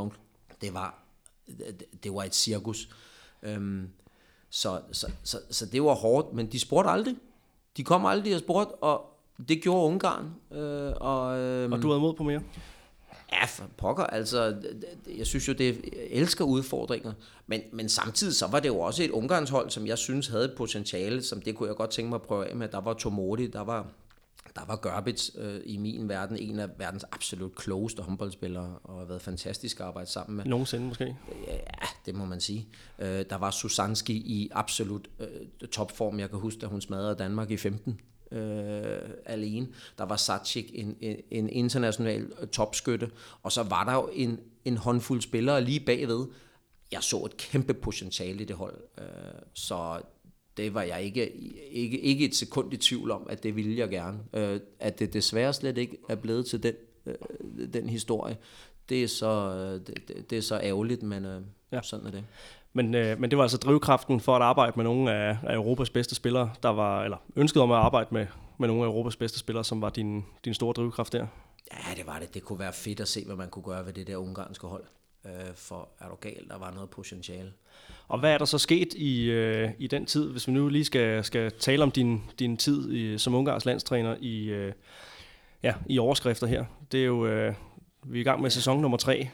Det 0.60 0.74
var, 0.74 1.03
det, 2.02 2.14
var 2.14 2.22
et 2.22 2.34
cirkus. 2.34 2.88
Øhm, 3.42 3.88
så, 4.50 4.80
så, 4.92 5.10
så, 5.22 5.38
så 5.50 5.66
det 5.66 5.82
var 5.82 5.94
hårdt, 5.94 6.32
men 6.32 6.52
de 6.52 6.60
spurgte 6.60 6.90
aldrig. 6.90 7.16
De 7.76 7.84
kom 7.84 8.06
aldrig 8.06 8.34
og 8.34 8.40
spurgte, 8.40 8.74
og 8.74 9.14
det 9.48 9.62
gjorde 9.62 9.86
Ungarn. 9.86 10.56
Øh, 10.58 10.92
og, 11.00 11.38
øh, 11.38 11.72
og 11.72 11.82
du 11.82 11.88
havde 11.88 12.00
mod 12.00 12.14
på 12.14 12.22
mere? 12.22 12.40
Ja, 13.32 13.44
for 13.44 13.64
pokker. 13.76 14.04
Altså, 14.04 14.56
jeg 15.16 15.26
synes 15.26 15.48
jo, 15.48 15.52
det 15.52 15.84
elsker 16.10 16.44
udfordringer. 16.44 17.12
Men, 17.46 17.60
men 17.72 17.88
samtidig 17.88 18.34
så 18.34 18.46
var 18.46 18.60
det 18.60 18.68
jo 18.68 18.80
også 18.80 19.02
et 19.02 19.10
Ungarnshold, 19.10 19.70
som 19.70 19.86
jeg 19.86 19.98
synes 19.98 20.26
havde 20.26 20.44
et 20.44 20.54
potentiale, 20.56 21.22
som 21.22 21.40
det 21.40 21.56
kunne 21.56 21.68
jeg 21.68 21.76
godt 21.76 21.90
tænke 21.90 22.08
mig 22.08 22.16
at 22.16 22.22
prøve 22.22 22.46
af 22.46 22.56
med. 22.56 22.68
Der 22.68 22.80
var 22.80 22.94
Tomodi, 22.94 23.46
der 23.46 23.60
var, 23.60 23.86
der 24.56 24.64
var 24.66 24.76
Görbitz 24.76 25.40
øh, 25.40 25.60
i 25.64 25.76
min 25.76 26.08
verden, 26.08 26.36
en 26.36 26.58
af 26.58 26.68
verdens 26.78 27.04
absolut 27.12 27.54
klogeste 27.54 28.02
håndboldspillere, 28.02 28.78
og 28.84 28.98
har 28.98 29.04
været 29.04 29.22
fantastisk 29.22 29.80
at 29.80 29.86
arbejde 29.86 30.10
sammen 30.10 30.36
med. 30.36 30.44
Nogensinde 30.44 30.86
måske? 30.86 31.16
Ja, 31.46 31.86
det 32.06 32.14
må 32.14 32.24
man 32.24 32.40
sige. 32.40 32.68
Øh, 32.98 33.24
der 33.30 33.36
var 33.36 33.50
Susanski 33.50 34.12
i 34.12 34.50
absolut 34.52 35.08
øh, 35.20 35.68
topform. 35.68 36.20
Jeg 36.20 36.30
kan 36.30 36.38
huske, 36.38 36.60
da 36.60 36.66
hun 36.66 36.80
smadrede 36.80 37.16
Danmark 37.16 37.50
i 37.50 37.56
15 37.56 38.00
øh, 38.30 38.98
alene. 39.26 39.68
Der 39.98 40.04
var 40.04 40.16
Sacik, 40.16 40.70
en, 40.74 40.96
en, 41.00 41.16
en 41.30 41.48
international 41.48 42.46
topskytte, 42.52 43.10
og 43.42 43.52
så 43.52 43.62
var 43.62 43.84
der 43.84 43.92
jo 43.92 44.10
en, 44.12 44.40
en 44.64 44.76
håndfuld 44.76 45.20
spillere 45.20 45.64
lige 45.64 45.80
bagved. 45.80 46.26
Jeg 46.92 47.02
så 47.02 47.24
et 47.24 47.36
kæmpe 47.36 47.74
potentiale 47.74 48.42
i 48.42 48.44
det 48.44 48.56
hold, 48.56 48.76
øh, 48.98 49.04
så 49.54 50.00
det 50.56 50.74
var 50.74 50.82
jeg 50.82 51.02
ikke, 51.02 51.32
ikke, 51.70 52.00
ikke 52.00 52.24
et 52.24 52.34
sekund 52.34 52.72
i 52.72 52.76
tvivl 52.76 53.10
om, 53.10 53.26
at 53.30 53.42
det 53.42 53.56
ville 53.56 53.78
jeg 53.78 53.88
gerne. 53.88 54.18
Øh, 54.32 54.60
at 54.80 54.98
det 54.98 55.12
desværre 55.12 55.52
slet 55.52 55.78
ikke 55.78 55.96
er 56.08 56.14
blevet 56.14 56.46
til 56.46 56.62
den, 56.62 56.74
øh, 57.06 57.14
den 57.72 57.88
historie, 57.88 58.36
det 58.88 59.04
er 59.04 59.08
så, 59.08 59.26
øh, 59.26 59.86
det, 59.86 60.30
det 60.30 60.38
er 60.38 60.42
så 60.42 60.60
ærgerligt, 60.62 61.02
men 61.02 61.24
øh, 61.24 61.40
ja. 61.72 61.82
sådan 61.82 62.06
er 62.06 62.10
det. 62.10 62.24
Men, 62.72 62.94
øh, 62.94 63.20
men 63.20 63.30
det 63.30 63.36
var 63.36 63.44
altså 63.44 63.58
drivkraften 63.58 64.20
for 64.20 64.36
at 64.36 64.42
arbejde 64.42 64.72
med 64.76 64.84
nogle 64.84 65.12
af, 65.12 65.38
af 65.42 65.54
Europas 65.54 65.90
bedste 65.90 66.14
spillere, 66.14 66.50
der 66.62 66.68
var, 66.68 67.04
eller 67.04 67.16
ønsket 67.36 67.62
om 67.62 67.70
at 67.70 67.76
arbejde 67.76 68.08
med, 68.12 68.26
med 68.58 68.68
nogle 68.68 68.82
af 68.82 68.86
Europas 68.86 69.16
bedste 69.16 69.38
spillere, 69.38 69.64
som 69.64 69.82
var 69.82 69.90
din, 69.90 70.24
din 70.44 70.54
store 70.54 70.72
drivkraft 70.72 71.12
der? 71.12 71.26
Ja, 71.72 71.94
det 71.96 72.06
var 72.06 72.18
det. 72.18 72.34
Det 72.34 72.42
kunne 72.42 72.58
være 72.58 72.72
fedt 72.72 73.00
at 73.00 73.08
se, 73.08 73.24
hvad 73.24 73.36
man 73.36 73.48
kunne 73.48 73.62
gøre 73.62 73.86
ved 73.86 73.92
det 73.92 74.06
der 74.06 74.16
ungarske 74.16 74.66
hold. 74.66 74.84
Øh, 75.26 75.54
for 75.54 75.88
er 76.00 76.08
du 76.08 76.14
gal, 76.14 76.48
der 76.48 76.58
var 76.58 76.70
noget 76.70 76.90
potentiale. 76.90 77.52
Og 78.08 78.18
hvad 78.18 78.32
er 78.32 78.38
der 78.38 78.44
så 78.44 78.58
sket 78.58 78.94
i, 78.94 79.24
øh, 79.24 79.70
i 79.78 79.86
den 79.86 80.06
tid, 80.06 80.30
hvis 80.30 80.48
vi 80.48 80.52
nu 80.52 80.68
lige 80.68 80.84
skal, 80.84 81.24
skal 81.24 81.52
tale 81.58 81.82
om 81.82 81.90
din, 81.90 82.22
din 82.38 82.56
tid 82.56 82.92
i, 82.92 83.18
som 83.18 83.34
Ungarns 83.34 83.64
landstræner 83.64 84.16
i, 84.20 84.44
øh, 84.44 84.72
ja, 85.62 85.74
i 85.86 85.98
overskrifter 85.98 86.46
her? 86.46 86.64
Det 86.92 87.00
er 87.00 87.04
jo, 87.04 87.26
øh, 87.26 87.54
vi 88.02 88.18
er 88.18 88.20
i 88.20 88.24
gang 88.24 88.42
med 88.42 88.50
sæson 88.50 88.80
nummer 88.80 88.98
tre, 88.98 89.28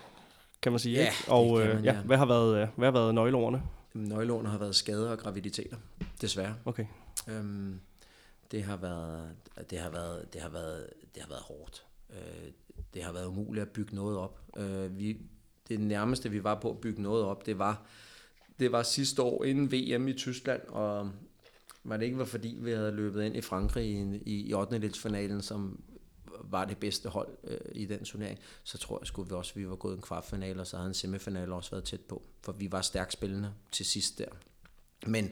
kan 0.62 0.72
man 0.72 0.78
sige. 0.78 0.95
Ja, 0.95 1.01
ikke? 1.01 1.32
Og 1.32 1.59
man, 1.59 1.84
ja. 1.84 1.95
Ja, 1.95 2.01
hvad 2.01 2.16
har 2.16 2.26
været, 2.26 2.62
øh, 2.62 2.68
hvad 2.76 2.86
har 2.86 2.93
været 2.93 3.14
nøgleordene? 3.14 3.62
Nøgleordene 3.95 4.51
har 4.51 4.59
været 4.59 4.74
skader 4.74 5.11
og 5.11 5.18
graviditeter, 5.18 5.76
desværre. 6.20 6.55
Okay. 6.64 6.84
Øhm, 7.28 7.80
det 8.51 8.64
har 8.64 8.76
været, 8.76 9.30
det 9.70 9.78
har 9.78 9.91
været, 9.91 10.32
det 10.32 10.41
har 10.41 10.49
været, 10.49 10.86
det 11.14 11.22
har 11.22 11.28
været 11.28 11.43
hårdt. 11.43 11.84
Øh, 12.11 12.51
det 12.95 13.03
har 13.03 13.12
været 13.12 13.26
umuligt 13.26 13.62
at 13.62 13.68
bygge 13.68 13.95
noget 13.95 14.18
op. 14.18 14.41
Øh, 14.57 14.99
vi, 14.99 15.16
det 15.71 15.81
nærmeste, 15.81 16.31
vi 16.31 16.45
var 16.45 16.55
på 16.55 16.71
at 16.71 16.81
bygge 16.81 17.03
noget 17.03 17.25
op, 17.25 17.47
det 17.47 17.59
var, 17.59 17.87
det 18.59 18.73
var 18.73 18.83
sidste 18.83 19.23
år 19.23 19.45
inden 19.45 19.73
VM 19.73 20.09
i 20.09 20.12
Tyskland, 20.12 20.61
og 20.68 21.11
var 21.85 21.97
det 21.97 22.05
ikke 22.05 22.18
var 22.18 22.25
fordi, 22.25 22.59
vi 22.61 22.71
havde 22.71 22.93
løbet 22.93 23.25
ind 23.25 23.37
i 23.37 23.41
Frankrig 23.41 23.87
i, 23.87 24.16
i, 24.27 24.49
i 24.49 24.55
8. 24.55 24.91
finalen, 24.91 25.43
som 25.43 25.81
var 26.45 26.64
det 26.64 26.79
bedste 26.79 27.09
hold 27.09 27.29
øh, 27.45 27.59
i 27.73 27.87
den 27.87 28.05
turnering, 28.05 28.39
så 28.64 28.79
tror 28.79 28.99
jeg 29.01 29.07
skulle 29.07 29.29
vi 29.29 29.35
også, 29.35 29.53
vi 29.55 29.68
var 29.68 29.77
gået 29.77 29.97
en 29.97 30.03
kvartfinale, 30.03 30.61
og 30.61 30.66
så 30.66 30.77
havde 30.77 30.89
en 30.89 30.95
semifinale 30.95 31.55
også 31.55 31.71
været 31.71 31.85
tæt 31.85 32.01
på, 32.01 32.23
for 32.43 32.53
vi 32.53 32.73
var 32.73 32.81
stærkt 32.81 33.12
spillende 33.12 33.53
til 33.73 33.87
sidst 33.87 34.18
der. 34.18 34.29
Men 35.07 35.31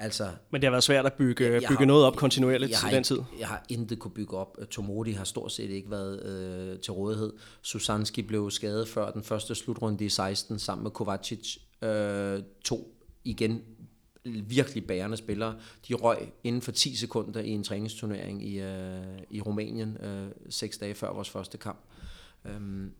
Altså, 0.00 0.30
Men 0.50 0.60
det 0.60 0.66
har 0.66 0.70
været 0.70 0.84
svært 0.84 1.06
at 1.06 1.12
bygge, 1.12 1.44
bygge 1.44 1.76
har, 1.76 1.84
noget 1.84 2.04
op 2.04 2.16
kontinuerligt 2.16 2.72
i 2.72 2.94
den 2.94 3.04
tid? 3.04 3.18
Jeg 3.38 3.48
har 3.48 3.64
intet 3.68 3.98
kunne 3.98 4.10
bygge 4.10 4.36
op. 4.36 4.58
Tomodi 4.70 5.12
har 5.12 5.24
stort 5.24 5.52
set 5.52 5.70
ikke 5.70 5.90
været 5.90 6.22
øh, 6.22 6.80
til 6.80 6.92
rådighed. 6.92 7.32
Susanski 7.62 8.22
blev 8.22 8.50
skadet 8.50 8.88
før 8.88 9.10
den 9.10 9.22
første 9.22 9.54
slutrunde 9.54 10.04
i 10.04 10.08
16 10.08 10.58
sammen 10.58 10.82
med 10.82 10.90
Kovacic. 10.90 11.56
Øh, 11.82 12.42
to 12.64 12.94
igen 13.24 13.62
virkelig 14.24 14.86
bærende 14.86 15.16
spillere. 15.16 15.56
De 15.88 15.94
røg 15.94 16.32
inden 16.44 16.62
for 16.62 16.72
10 16.72 16.96
sekunder 16.96 17.40
i 17.40 17.48
en 17.48 17.64
træningsturnering 17.64 18.46
i, 18.46 18.60
øh, 18.60 19.18
i 19.30 19.40
Rumænien, 19.40 19.96
øh, 19.96 20.28
seks 20.50 20.78
dage 20.78 20.94
før 20.94 21.12
vores 21.12 21.30
første 21.30 21.58
kamp. 21.58 21.78
Øh, 22.44 22.90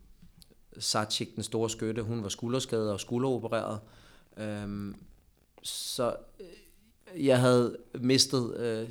Sacik, 0.79 1.35
den 1.35 1.43
store 1.43 1.69
skytte, 1.69 2.01
hun 2.01 2.23
var 2.23 2.29
skulderskadet 2.29 2.91
og 2.91 2.99
skulderopereret. 2.99 3.79
Øh, 4.37 4.95
så 5.63 6.15
jeg 7.17 7.39
havde 7.39 7.77
mistet 7.99 8.57
øh, 8.57 8.89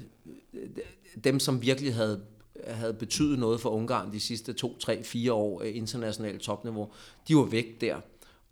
dem, 1.24 1.40
som 1.40 1.62
virkelig 1.62 1.94
havde, 1.94 2.24
havde 2.66 2.94
betydet 2.94 3.38
noget 3.38 3.60
for 3.60 3.70
Ungarn 3.70 4.12
de 4.12 4.20
sidste 4.20 4.52
to, 4.52 4.78
tre, 4.78 5.04
fire 5.04 5.32
år 5.32 5.62
øh, 5.62 5.76
internationalt 5.76 6.40
topniveau. 6.40 6.92
De 7.28 7.36
var 7.36 7.44
væk 7.44 7.80
der, 7.80 8.00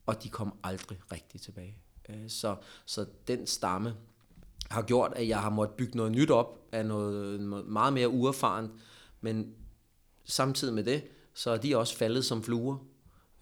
og 0.07 0.23
de 0.23 0.29
kom 0.29 0.55
aldrig 0.64 0.99
rigtig 1.12 1.41
tilbage. 1.41 1.77
Øh, 2.09 2.29
så, 2.29 2.57
så 2.87 3.07
den 3.29 3.47
stamme 3.47 3.95
har 4.71 4.83
gjort, 4.83 5.12
at 5.17 5.29
jeg 5.29 5.41
har 5.41 5.51
måttet 5.51 5.77
bygge 5.77 5.97
noget 5.97 6.12
nyt 6.12 6.31
op 6.31 6.69
af 6.73 6.87
noget, 6.87 7.41
noget 7.41 7.67
meget 7.67 7.93
mere 7.93 8.09
uerfarent, 8.09 8.71
men 9.21 9.55
samtidig 10.25 10.75
med 10.75 10.85
det, 10.85 11.03
så 11.35 11.51
er 11.51 11.57
de 11.57 11.77
også 11.77 11.97
faldet 11.97 12.25
som 12.25 12.43
fluer. 12.43 12.77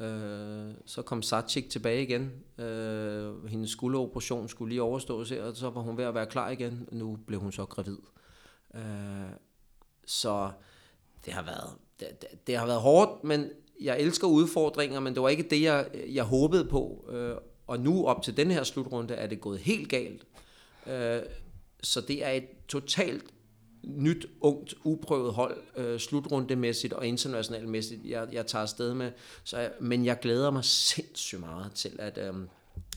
Øh, 0.04 0.74
så 0.86 1.02
kom 1.02 1.22
Satchik 1.22 1.70
tilbage 1.70 2.02
igen. 2.02 2.32
Øh, 2.64 3.46
hendes 3.46 3.70
skulderoperation 3.70 4.48
skulle 4.48 4.68
lige 4.68 4.82
overstås 4.82 5.30
her, 5.30 5.42
og 5.42 5.56
så 5.56 5.70
var 5.70 5.80
hun 5.80 5.96
ved 5.96 6.04
at 6.04 6.14
være 6.14 6.26
klar 6.26 6.50
igen. 6.50 6.88
Nu 6.92 7.18
blev 7.26 7.40
hun 7.40 7.52
så 7.52 7.64
gravid. 7.64 7.98
Øh, 8.74 8.82
så 10.06 10.50
det 11.24 11.32
har 11.32 11.42
været 11.42 11.70
det, 12.00 12.22
det, 12.22 12.46
det 12.46 12.56
har 12.56 12.66
været 12.66 12.80
hårdt, 12.80 13.24
men 13.24 13.50
jeg 13.80 14.00
elsker 14.00 14.26
udfordringer, 14.26 15.00
men 15.00 15.14
det 15.14 15.22
var 15.22 15.28
ikke 15.28 15.42
det, 15.50 15.62
jeg, 15.62 15.86
jeg 16.08 16.24
håbede 16.24 16.64
på. 16.64 17.04
Øh, 17.12 17.36
og 17.66 17.80
nu 17.80 18.06
op 18.06 18.22
til 18.22 18.36
den 18.36 18.50
her 18.50 18.62
slutrunde 18.62 19.14
er 19.14 19.26
det 19.26 19.40
gået 19.40 19.58
helt 19.58 19.88
galt. 19.88 20.26
Øh, 20.86 21.22
så 21.82 22.00
det 22.00 22.24
er 22.24 22.30
et 22.30 22.48
totalt 22.68 23.33
nyt, 23.86 24.26
ungt, 24.40 24.74
uprøvet 24.84 25.32
hold, 25.32 25.56
øh, 25.76 25.98
slutrundemæssigt 25.98 26.92
og 26.92 27.06
internationalmæssigt, 27.06 28.00
jeg, 28.04 28.28
jeg 28.32 28.46
tager 28.46 28.62
afsted 28.62 28.94
med. 28.94 29.10
Så, 29.44 29.70
men 29.80 30.04
jeg 30.04 30.18
glæder 30.20 30.50
mig 30.50 30.64
sindssygt 30.64 31.40
meget 31.40 31.72
til, 31.72 31.92
at 31.98 32.18
øh, 32.18 32.34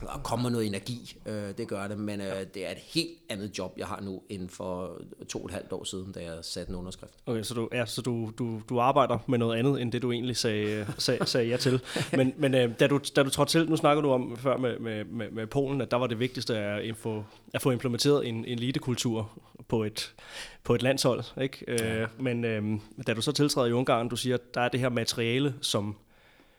der 0.01 0.21
kommer 0.23 0.49
noget 0.49 0.65
energi, 0.65 1.17
øh, 1.25 1.57
det 1.57 1.67
gør 1.67 1.88
det, 1.88 1.99
men 1.99 2.21
øh, 2.21 2.27
det 2.53 2.67
er 2.67 2.71
et 2.71 2.77
helt 2.77 3.17
andet 3.29 3.57
job, 3.57 3.73
jeg 3.77 3.88
har 3.88 4.01
nu, 4.01 4.21
end 4.29 4.49
for 4.49 5.01
to 5.29 5.39
og 5.39 5.45
et 5.45 5.51
halvt 5.51 5.73
år 5.73 5.83
siden, 5.83 6.11
da 6.11 6.23
jeg 6.23 6.38
satte 6.41 6.69
en 6.69 6.75
underskrift. 6.75 7.13
Okay, 7.25 7.43
så 7.43 7.53
du, 7.53 7.69
ja, 7.71 7.85
så 7.85 8.01
du, 8.01 8.31
du, 8.38 8.61
du 8.69 8.79
arbejder 8.79 9.17
med 9.27 9.38
noget 9.38 9.59
andet, 9.59 9.81
end 9.81 9.91
det 9.91 10.01
du 10.01 10.11
egentlig 10.11 10.38
sagde, 10.38 10.88
sag, 10.97 11.27
sagde 11.27 11.47
ja 11.47 11.57
til. 11.57 11.81
Men, 12.17 12.33
men 12.38 12.55
øh, 12.55 12.79
da, 12.79 12.88
du, 12.88 12.99
da 13.15 13.23
du 13.23 13.29
trådte 13.29 13.51
til, 13.51 13.69
nu 13.69 13.75
snakker 13.75 14.01
du 14.01 14.11
om 14.11 14.38
før 14.38 14.57
med, 14.57 14.79
med, 14.79 15.05
med, 15.05 15.31
med 15.31 15.47
Polen, 15.47 15.81
at 15.81 15.91
der 15.91 15.97
var 15.97 16.07
det 16.07 16.19
vigtigste 16.19 16.57
at 16.57 16.95
få, 16.95 17.23
at 17.53 17.61
få 17.61 17.71
implementeret 17.71 18.27
en, 18.27 18.35
en 18.35 18.59
elitekultur 18.59 19.31
på 19.67 19.83
et, 19.83 20.15
på 20.63 20.75
et 20.75 20.81
landshold. 20.81 21.23
Ikke? 21.41 21.65
Ja. 21.67 22.01
Øh, 22.01 22.07
men 22.19 22.45
øh, 22.45 22.79
da 23.07 23.13
du 23.13 23.21
så 23.21 23.31
tiltræder 23.31 23.67
i 23.67 23.71
Ungarn, 23.71 24.09
du 24.09 24.15
siger, 24.15 24.35
at 24.35 24.53
der 24.53 24.61
er 24.61 24.69
det 24.69 24.79
her 24.79 24.89
materiale, 24.89 25.53
som 25.61 25.95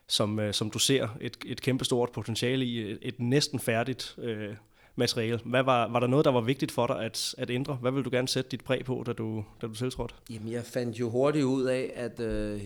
som, 0.08 0.38
øh, 0.38 0.54
som 0.54 0.70
du 0.70 0.78
ser 0.78 1.08
et, 1.20 1.36
et 1.46 1.62
kæmpestort 1.62 2.10
potentiale 2.10 2.64
i, 2.64 2.90
et, 2.90 2.98
et 3.02 3.20
næsten 3.20 3.58
færdigt 3.58 4.16
øh, 4.18 4.54
materiale. 4.96 5.40
Hvad 5.44 5.62
var, 5.62 5.88
var 5.88 6.00
der 6.00 6.06
noget, 6.06 6.24
der 6.24 6.30
var 6.30 6.40
vigtigt 6.40 6.72
for 6.72 6.86
dig 6.86 7.04
at, 7.04 7.34
at 7.38 7.50
ændre? 7.50 7.74
Hvad 7.74 7.92
vil 7.92 8.04
du 8.04 8.10
gerne 8.10 8.28
sætte 8.28 8.50
dit 8.50 8.64
præg 8.64 8.84
på, 8.84 9.02
da 9.06 9.12
du, 9.12 9.44
da 9.62 9.66
du 9.66 9.74
tiltrådte? 9.74 10.14
Jamen, 10.30 10.52
jeg 10.52 10.64
fandt 10.64 11.00
jo 11.00 11.10
hurtigt 11.10 11.44
ud 11.44 11.64
af, 11.64 11.92
at, 11.94 12.20
øh, 12.20 12.60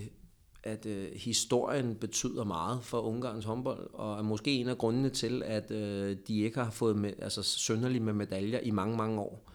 at 0.63 0.87
øh, 0.87 1.13
historien 1.15 1.95
betyder 1.95 2.45
meget 2.45 2.85
for 2.85 3.01
Ungarns 3.01 3.45
håndbold, 3.45 3.91
og 3.93 4.19
er 4.19 4.23
måske 4.23 4.51
en 4.51 4.69
af 4.69 4.79
grundene 4.79 5.11
til, 5.11 5.43
at 5.43 5.71
øh, 5.71 6.17
de 6.29 6.41
ikke 6.41 6.61
har 6.61 6.71
fået 6.71 6.97
med, 6.97 7.13
altså, 7.19 7.43
sønderlig 7.43 8.03
med 8.03 8.13
medaljer 8.13 8.61
i 8.61 8.71
mange, 8.71 8.97
mange 8.97 9.21
år. 9.21 9.53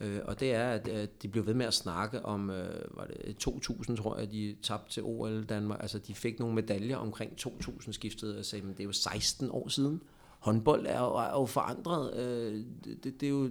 Øh, 0.00 0.20
og 0.24 0.40
det 0.40 0.54
er, 0.54 0.68
at 0.68 0.88
øh, 0.88 1.08
de 1.22 1.28
blev 1.28 1.46
ved 1.46 1.54
med 1.54 1.66
at 1.66 1.74
snakke 1.74 2.24
om, 2.24 2.50
øh, 2.50 2.96
var 2.96 3.06
det 3.06 3.36
2000, 3.36 3.96
tror 3.96 4.18
jeg, 4.18 4.30
de 4.30 4.56
tabte 4.62 4.92
til 4.92 5.02
OL 5.02 5.44
Danmark. 5.44 5.78
Altså, 5.82 5.98
de 5.98 6.14
fik 6.14 6.38
nogle 6.38 6.54
medaljer 6.54 6.96
omkring 6.96 7.36
2000 7.36 7.94
skiftet, 7.94 8.36
og 8.36 8.44
sagde, 8.44 8.64
men 8.64 8.72
det 8.72 8.80
er 8.80 8.84
jo 8.84 8.92
16 8.92 9.50
år 9.50 9.68
siden. 9.68 10.02
Håndbold 10.38 10.86
er 10.86 11.00
jo, 11.00 11.14
er 11.14 11.40
jo 11.40 11.46
forandret. 11.46 12.16
Øh, 12.16 12.64
det, 12.84 13.04
det, 13.04 13.20
det 13.20 13.26
er 13.26 13.30
jo, 13.30 13.50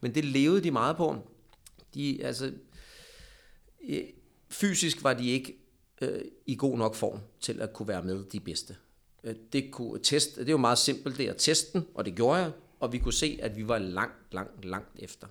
men 0.00 0.14
det 0.14 0.24
levede 0.24 0.60
de 0.60 0.70
meget 0.70 0.96
på. 0.96 1.16
De, 1.94 2.24
altså, 2.24 2.52
fysisk 4.48 5.04
var 5.04 5.14
de 5.14 5.28
ikke 5.28 5.65
øh, 6.00 6.20
i 6.46 6.56
god 6.56 6.78
nok 6.78 6.94
form 6.94 7.20
til 7.40 7.60
at 7.62 7.72
kunne 7.72 7.88
være 7.88 8.02
med 8.02 8.24
de 8.24 8.40
bedste. 8.40 8.76
Øh, 9.24 9.34
det, 9.52 9.70
kunne 9.70 9.98
teste, 10.02 10.40
det 10.40 10.48
er 10.48 10.52
jo 10.52 10.56
meget 10.56 10.78
simpelt, 10.78 11.18
det 11.18 11.28
at 11.28 11.36
teste 11.38 11.78
den, 11.78 11.86
og 11.94 12.04
det 12.04 12.14
gjorde 12.14 12.40
jeg, 12.40 12.52
og 12.80 12.92
vi 12.92 12.98
kunne 12.98 13.14
se, 13.14 13.38
at 13.42 13.56
vi 13.56 13.68
var 13.68 13.78
langt, 13.78 14.34
langt, 14.34 14.64
langt 14.64 14.90
efter. 14.98 15.26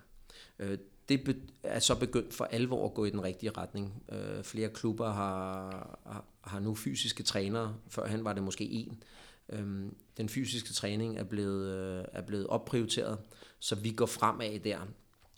Øh, 0.60 0.78
det 1.10 1.36
er 1.64 1.80
så 1.80 1.96
begyndt 1.96 2.34
for 2.34 2.46
alvor 2.46 2.86
at 2.86 2.94
gå 2.94 3.06
i 3.06 3.10
den 3.10 3.24
rigtige 3.24 3.52
retning. 3.52 4.04
Øh, 4.12 4.44
flere 4.44 4.70
klubber 4.70 5.12
har, 5.12 6.24
har, 6.42 6.60
nu 6.60 6.76
fysiske 6.76 7.24
trænere. 7.24 7.76
Førhen 7.90 8.24
var 8.24 8.34
det 8.34 8.44
måske 8.44 8.64
en. 8.64 9.04
Øhm, 9.50 9.96
den 10.18 10.30
fysiske 10.30 10.74
træning 10.74 11.18
er 11.18 11.24
blevet, 11.24 12.06
er 12.12 12.22
blevet 12.22 12.48
opprioriteret, 12.48 13.18
så 13.60 13.76
vi 13.76 13.92
går 13.92 14.06
fremad 14.06 14.60
der. 14.60 14.80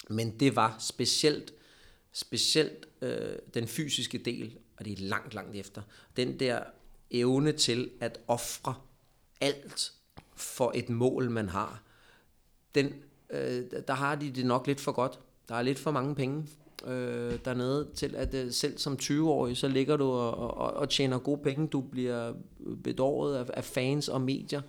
Men 0.10 0.40
det 0.40 0.56
var 0.56 0.76
specielt, 0.80 1.54
specielt 2.12 2.86
den 3.54 3.68
fysiske 3.68 4.18
del, 4.18 4.58
og 4.78 4.86
det 4.86 4.94
er 4.94 5.08
langt, 5.08 5.34
langt 5.34 5.56
efter. 5.56 5.82
Den 6.18 6.40
der 6.40 6.64
evne 7.12 7.52
til 7.52 7.90
at 8.00 8.20
ofre 8.28 8.76
alt 9.42 9.94
for 10.36 10.72
et 10.76 10.90
mål, 10.90 11.30
man 11.30 11.50
har, 11.50 11.82
den 12.76 12.94
øh, 13.30 13.64
der 13.88 13.94
har 13.94 14.16
de 14.16 14.32
det 14.32 14.46
nok 14.46 14.68
lidt 14.68 14.80
for 14.80 14.92
godt. 14.92 15.20
Der 15.50 15.56
er 15.56 15.62
lidt 15.62 15.80
for 15.80 15.92
mange 15.92 16.16
penge 16.16 16.48
øh, 16.86 17.40
dernede 17.46 17.88
til, 17.96 18.16
at 18.16 18.34
øh, 18.34 18.52
selv 18.52 18.78
som 18.78 18.98
20-årig, 19.02 19.58
så 19.58 19.68
ligger 19.68 19.98
du 19.98 20.06
og, 20.06 20.58
og, 20.58 20.74
og 20.74 20.90
tjener 20.90 21.20
gode 21.20 21.42
penge. 21.44 21.68
Du 21.68 21.82
bliver 21.82 22.34
bedåret 22.84 23.36
af, 23.36 23.46
af 23.54 23.64
fans 23.64 24.10
og 24.10 24.22
medier. 24.22 24.62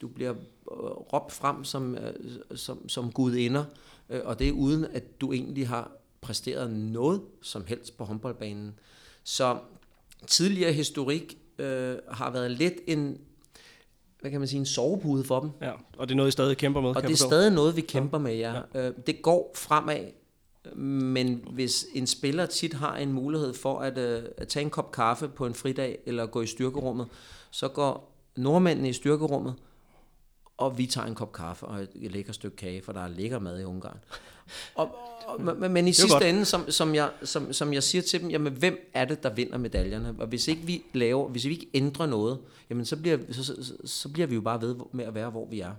Du 0.00 0.08
bliver 0.08 0.32
øh, 0.32 0.76
råbt 1.12 1.32
frem 1.32 1.64
som, 1.64 1.94
øh, 1.94 2.12
som, 2.54 2.88
som 2.88 3.12
gudinder, 3.12 3.64
øh, 4.10 4.20
og 4.24 4.38
det 4.38 4.48
er 4.48 4.52
uden, 4.52 4.84
at 4.84 5.20
du 5.20 5.32
egentlig 5.32 5.68
har 5.68 5.90
præsteret 6.20 6.72
noget 6.72 7.22
som 7.42 7.64
helst 7.66 7.96
på 7.96 8.04
håndboldbanen. 8.04 8.78
Så 9.24 9.58
tidligere 10.26 10.72
historik 10.72 11.38
øh, 11.58 11.96
har 12.10 12.30
været 12.30 12.50
lidt 12.50 12.74
en 12.86 13.18
hvad 14.24 14.30
kan 14.30 14.40
man 14.40 14.48
sige, 14.48 14.60
en 14.60 14.66
sovepude 14.66 15.24
for 15.24 15.40
dem. 15.40 15.50
Ja, 15.62 15.72
og 15.98 16.08
det 16.08 16.14
er 16.14 16.16
noget, 16.16 16.28
I 16.28 16.32
stadig 16.32 16.56
kæmper 16.56 16.80
med, 16.80 16.96
Og 16.96 17.02
det 17.02 17.10
er 17.10 17.16
stadig 17.16 17.52
noget, 17.52 17.76
vi 17.76 17.80
kæmper 17.80 18.18
med, 18.18 18.36
ja. 18.36 18.60
ja. 18.74 18.90
Det 19.06 19.22
går 19.22 19.52
fremad, 19.54 20.06
men 20.76 21.44
hvis 21.52 21.86
en 21.94 22.06
spiller 22.06 22.46
tit 22.46 22.74
har 22.74 22.96
en 22.96 23.12
mulighed 23.12 23.54
for 23.54 23.78
at, 23.78 23.98
øh, 23.98 24.22
at 24.36 24.48
tage 24.48 24.64
en 24.64 24.70
kop 24.70 24.92
kaffe 24.92 25.28
på 25.28 25.46
en 25.46 25.54
fridag, 25.54 25.98
eller 26.06 26.26
gå 26.26 26.42
i 26.42 26.46
styrkerummet, 26.46 27.06
så 27.50 27.68
går 27.68 28.16
nordmændene 28.36 28.88
i 28.88 28.92
styrkerummet, 28.92 29.54
og 30.56 30.78
vi 30.78 30.86
tager 30.86 31.06
en 31.06 31.14
kop 31.14 31.32
kaffe 31.32 31.66
og 31.66 31.82
et 31.82 32.12
lækker 32.12 32.32
stykke 32.32 32.56
kage, 32.56 32.82
for 32.82 32.92
der 32.92 33.00
er 33.00 33.08
lækker 33.08 33.38
mad 33.38 33.60
i 33.60 33.64
Ungarn. 33.64 33.98
Og, 34.74 34.90
og, 35.26 35.40
men, 35.40 35.72
men 35.72 35.88
i 35.88 35.92
sidste 35.92 36.14
godt. 36.14 36.24
ende, 36.24 36.44
som, 36.44 36.70
som, 36.70 36.94
jeg, 36.94 37.10
som, 37.22 37.52
som 37.52 37.72
jeg 37.72 37.82
siger 37.82 38.02
til 38.02 38.20
dem, 38.20 38.30
jamen 38.30 38.52
hvem 38.52 38.90
er 38.94 39.04
det, 39.04 39.22
der 39.22 39.30
vinder 39.30 39.58
medaljerne? 39.58 40.14
Og 40.18 40.26
hvis 40.26 40.48
ikke 40.48 40.62
vi 40.62 40.82
laver, 40.92 41.28
hvis 41.28 41.44
vi 41.44 41.50
ikke 41.50 41.66
ændrer 41.74 42.06
noget, 42.06 42.38
jamen 42.70 42.84
så 42.84 42.96
bliver, 42.96 43.18
så, 43.30 43.44
så, 43.44 43.72
så, 43.84 44.08
bliver 44.08 44.26
vi 44.26 44.34
jo 44.34 44.40
bare 44.40 44.60
ved 44.60 44.76
med 44.92 45.04
at 45.04 45.14
være, 45.14 45.30
hvor 45.30 45.46
vi 45.50 45.60
er. 45.60 45.72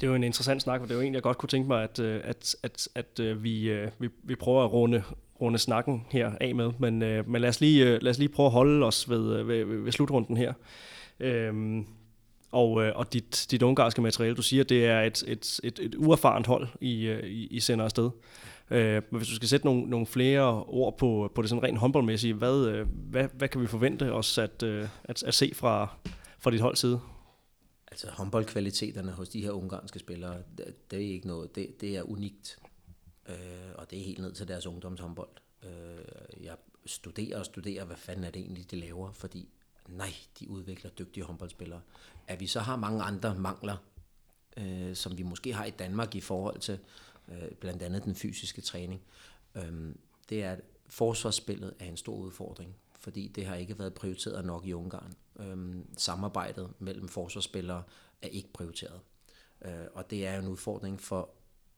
Det 0.00 0.06
er 0.06 0.10
jo 0.10 0.14
en 0.14 0.24
interessant 0.24 0.62
snak, 0.62 0.80
og 0.80 0.88
det 0.88 0.94
er 0.94 0.96
jo 0.96 1.02
egentlig, 1.02 1.16
jeg 1.16 1.22
godt 1.22 1.38
kunne 1.38 1.48
tænke 1.48 1.68
mig, 1.68 1.82
at, 1.82 1.98
øh, 1.98 2.20
at, 2.24 2.56
at, 2.62 2.88
at 2.94 3.20
øh, 3.20 3.42
vi, 3.42 3.70
øh, 3.70 3.88
vi, 3.98 4.08
vi 4.22 4.34
prøver 4.34 4.64
at 4.64 4.72
runde, 4.72 5.02
runde 5.40 5.58
snakken 5.58 6.06
her 6.10 6.32
af 6.40 6.54
med. 6.54 6.70
Men, 6.78 6.98
men 7.26 7.40
lad, 7.40 7.48
os 7.48 7.60
lige, 7.60 7.98
lad 7.98 8.10
os 8.10 8.18
lige 8.18 8.28
prøve 8.28 8.46
at 8.46 8.52
holde 8.52 8.86
os 8.86 9.10
ved, 9.10 9.42
ved, 9.42 9.64
ved 9.64 9.92
slutrunden 9.92 10.36
her. 10.36 10.52
Øhm, 11.20 11.86
og, 12.50 12.84
øh, 12.84 12.92
og 12.96 13.12
dit, 13.12 13.46
dit 13.50 13.62
ungarske 13.62 14.02
materiale, 14.02 14.36
du 14.36 14.42
siger, 14.42 14.64
det 14.64 14.86
er 14.86 15.00
et, 15.00 15.24
et, 15.26 15.60
et, 15.64 15.78
et 15.78 15.94
uerfarent 15.94 16.46
hold, 16.46 16.68
I, 16.80 17.06
øh, 17.06 17.24
I, 17.24 17.46
I 17.46 17.60
sender 17.60 17.84
afsted. 17.84 18.10
Øh, 18.70 19.02
men 19.10 19.18
hvis 19.18 19.28
du 19.28 19.34
skal 19.34 19.48
sætte 19.48 19.66
nogle, 19.66 19.82
nogle 19.82 20.06
flere 20.06 20.64
ord 20.64 20.98
på, 20.98 21.32
på 21.34 21.42
det 21.42 21.50
sådan 21.50 21.64
rent 21.64 21.78
håndboldmæssige, 21.78 22.34
hvad, 22.34 22.66
øh, 22.66 22.86
hvad, 23.10 23.28
hvad 23.34 23.48
kan 23.48 23.60
vi 23.60 23.66
forvente 23.66 24.12
os 24.12 24.38
at, 24.38 24.62
øh, 24.62 24.88
at, 25.04 25.22
at 25.22 25.34
se 25.34 25.52
fra, 25.54 25.96
fra 26.38 26.50
dit 26.50 26.60
hold 26.60 26.76
side? 26.76 27.00
Altså 27.90 28.10
håndboldkvaliteterne 28.10 29.12
hos 29.12 29.28
de 29.28 29.42
her 29.42 29.50
ungarske 29.50 29.98
spillere, 29.98 30.36
det, 30.58 30.90
det 30.90 30.98
er 30.98 31.12
ikke 31.12 31.26
noget, 31.26 31.54
det, 31.54 31.80
det 31.80 31.96
er 31.96 32.02
unikt. 32.02 32.58
Øh, 33.28 33.34
og 33.74 33.90
det 33.90 33.98
er 33.98 34.04
helt 34.04 34.18
ned 34.18 34.32
til 34.32 34.48
deres 34.48 34.66
ungdomshåndbold. 34.66 35.28
Øh, 35.62 36.44
jeg 36.44 36.56
studerer 36.86 37.38
og 37.38 37.44
studerer, 37.44 37.84
hvad 37.84 37.96
fanden 37.96 38.24
er 38.24 38.30
det 38.30 38.40
egentlig, 38.40 38.70
de 38.70 38.76
laver, 38.76 39.12
fordi 39.12 39.48
nej, 39.88 40.14
de 40.40 40.50
udvikler 40.50 40.90
dygtige 40.90 41.24
håndboldspillere. 41.24 41.80
At 42.30 42.40
vi 42.40 42.46
så 42.46 42.60
har 42.60 42.76
mange 42.76 43.02
andre 43.02 43.34
mangler, 43.34 43.76
øh, 44.56 44.96
som 44.96 45.18
vi 45.18 45.22
måske 45.22 45.52
har 45.52 45.64
i 45.64 45.70
Danmark 45.70 46.14
i 46.14 46.20
forhold 46.20 46.58
til 46.58 46.78
øh, 47.28 47.50
blandt 47.60 47.82
andet 47.82 48.04
den 48.04 48.14
fysiske 48.14 48.60
træning, 48.60 49.00
øh, 49.54 49.94
det 50.28 50.42
er, 50.42 50.52
at 50.52 50.60
forsvarsspillet 50.88 51.74
er 51.78 51.84
en 51.84 51.96
stor 51.96 52.16
udfordring, 52.16 52.76
fordi 53.00 53.28
det 53.28 53.46
har 53.46 53.54
ikke 53.54 53.78
været 53.78 53.94
prioriteret 53.94 54.44
nok 54.44 54.66
i 54.66 54.72
Ungarn. 54.72 55.12
Øh, 55.40 55.84
samarbejdet 55.96 56.70
mellem 56.78 57.08
forsvarsspillere 57.08 57.82
er 58.22 58.28
ikke 58.28 58.52
prioriteret. 58.52 59.00
Øh, 59.64 59.86
og 59.94 60.10
det 60.10 60.26
er 60.26 60.38
en 60.38 60.48
udfordring, 60.48 61.00
for 61.00 61.30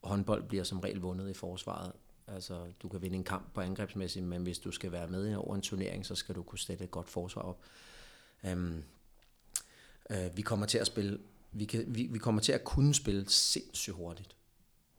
håndbold 0.03 0.49
bliver 0.49 0.65
som 0.65 0.81
regel 0.81 1.01
vundet 1.01 1.31
i 1.31 1.35
forsvaret. 1.35 1.93
Altså, 2.27 2.67
du 2.83 2.89
kan 2.89 3.03
vinde 3.03 3.17
en 3.17 3.25
kamp 3.25 3.55
på 3.55 3.61
angrebsmæssigt, 3.61 4.25
men 4.25 4.43
hvis 4.43 4.59
du 4.59 4.71
skal 4.71 4.93
være 4.93 5.09
med 5.09 5.35
over 5.35 5.55
en 5.55 5.63
turnering, 5.63 6.07
så 6.07 6.15
skal 6.15 6.35
du 6.35 6.43
kunne 6.43 6.59
sætte 6.59 6.85
et 6.85 6.91
godt 6.91 7.09
forsvar 7.09 7.43
op. 7.43 7.61
Øhm, 8.45 8.85
øh, 10.13 10.37
vi 10.37 10.43
kommer 10.43 10.67
til 10.67 10.79
at 10.79 10.87
spille, 10.87 11.19
vi, 11.53 11.65
kan, 11.65 11.85
vi, 11.89 12.09
vi 12.11 12.19
kommer 12.19 12.41
til 12.41 12.53
at 12.53 12.65
kunne 12.65 12.95
spille 12.95 13.25
sindssygt 13.29 13.97
hurtigt. 13.97 14.37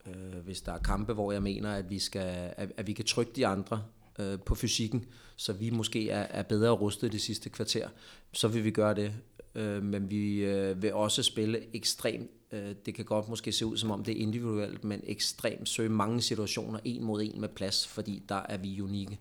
Øh, 0.08 0.40
hvis 0.44 0.62
der 0.62 0.72
er 0.72 0.80
kampe, 0.80 1.14
hvor 1.14 1.32
jeg 1.32 1.44
mener, 1.44 1.74
at 1.74 1.90
vi, 1.90 2.00
skal, 2.00 2.54
at, 2.58 2.72
at 2.78 2.88
vi 2.88 2.94
kan 2.94 3.06
trykke 3.06 3.32
de 3.36 3.48
andre 3.48 3.84
øh, 4.20 4.40
på 4.40 4.56
fysikken, 4.56 5.06
så 5.36 5.54
vi 5.54 5.70
måske 5.70 6.10
er, 6.10 6.22
er 6.22 6.44
bedre 6.44 6.72
rustet 6.72 7.12
det 7.12 7.22
sidste 7.22 7.50
kvarter, 7.50 7.90
så 8.34 8.48
vil 8.48 8.64
vi 8.64 8.72
gøre 8.72 8.96
det. 8.96 9.14
Øh, 9.56 9.84
men 9.84 10.10
vi 10.10 10.44
øh, 10.44 10.82
vil 10.82 10.94
også 10.94 11.24
spille 11.24 11.76
ekstremt, 11.76 12.32
øh, 12.52 12.76
det 12.86 12.96
kan 12.96 13.06
godt 13.06 13.30
måske 13.30 13.52
se 13.52 13.66
ud 13.66 13.78
som 13.78 13.92
om 13.92 14.04
det 14.04 14.18
er 14.18 14.22
individuelt, 14.22 14.84
men 14.84 15.02
ekstremt 15.04 15.70
søge 15.70 15.90
mange 15.90 16.22
situationer 16.22 16.80
en 16.84 17.04
mod 17.04 17.22
en 17.22 17.42
med 17.42 17.50
plads, 17.50 17.88
fordi 17.88 18.24
der 18.30 18.42
er 18.50 18.58
vi 18.58 18.82
unikke. 18.82 19.20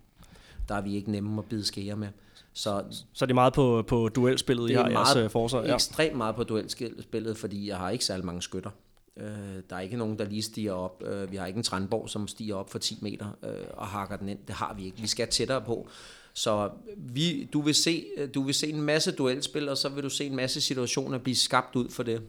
Der 0.68 0.74
er 0.74 0.80
vi 0.80 0.94
ikke 0.94 1.10
nemme 1.10 1.38
at 1.38 1.48
bide 1.48 1.64
skære 1.64 1.96
med. 1.96 2.08
Så 2.54 2.84
Så 3.12 3.26
det 3.26 3.32
er 3.32 3.34
meget 3.34 3.52
på, 3.52 3.84
på 3.86 4.08
duelspillet, 4.08 4.70
I 4.70 4.72
det 4.72 4.80
er 4.80 4.88
i 4.88 4.92
jeres 4.92 5.14
meget, 5.14 5.24
øh, 5.24 5.30
forsvar. 5.30 5.62
Ja. 5.62 5.74
ekstremt 5.74 6.16
meget 6.16 6.36
på 6.36 6.44
duelspillet, 6.44 7.36
fordi 7.36 7.68
jeg 7.68 7.76
har 7.76 7.90
ikke 7.90 8.04
særlig 8.04 8.26
mange 8.26 8.42
skytter. 8.42 8.70
Øh, 9.16 9.26
der 9.70 9.76
er 9.76 9.80
ikke 9.80 9.96
nogen, 9.96 10.18
der 10.18 10.24
lige 10.24 10.42
stiger 10.42 10.72
op. 10.72 11.02
Øh, 11.06 11.32
vi 11.32 11.36
har 11.36 11.46
ikke 11.46 11.56
en 11.56 11.62
Trandborg, 11.62 12.10
som 12.10 12.28
stiger 12.28 12.54
op 12.54 12.70
for 12.70 12.78
10 12.78 12.98
meter 13.02 13.26
øh, 13.44 13.66
og 13.74 13.86
hakker 13.86 14.16
den 14.16 14.28
ind. 14.28 14.38
Det 14.46 14.54
har 14.54 14.74
vi 14.74 14.84
ikke. 14.84 15.00
Vi 15.00 15.06
skal 15.06 15.28
tættere 15.28 15.60
på. 15.60 15.88
Så 16.34 16.70
vi, 16.96 17.48
du, 17.52 17.60
vil 17.60 17.74
se, 17.74 18.04
du 18.34 18.42
vil 18.42 18.54
se 18.54 18.68
en 18.68 18.82
masse 18.82 19.12
duelspil, 19.12 19.68
og 19.68 19.78
så 19.78 19.88
vil 19.88 20.04
du 20.04 20.10
se 20.10 20.24
en 20.24 20.36
masse 20.36 20.60
situationer 20.60 21.18
blive 21.18 21.36
skabt 21.36 21.76
ud 21.76 21.88
for 21.88 22.02
det. 22.02 22.22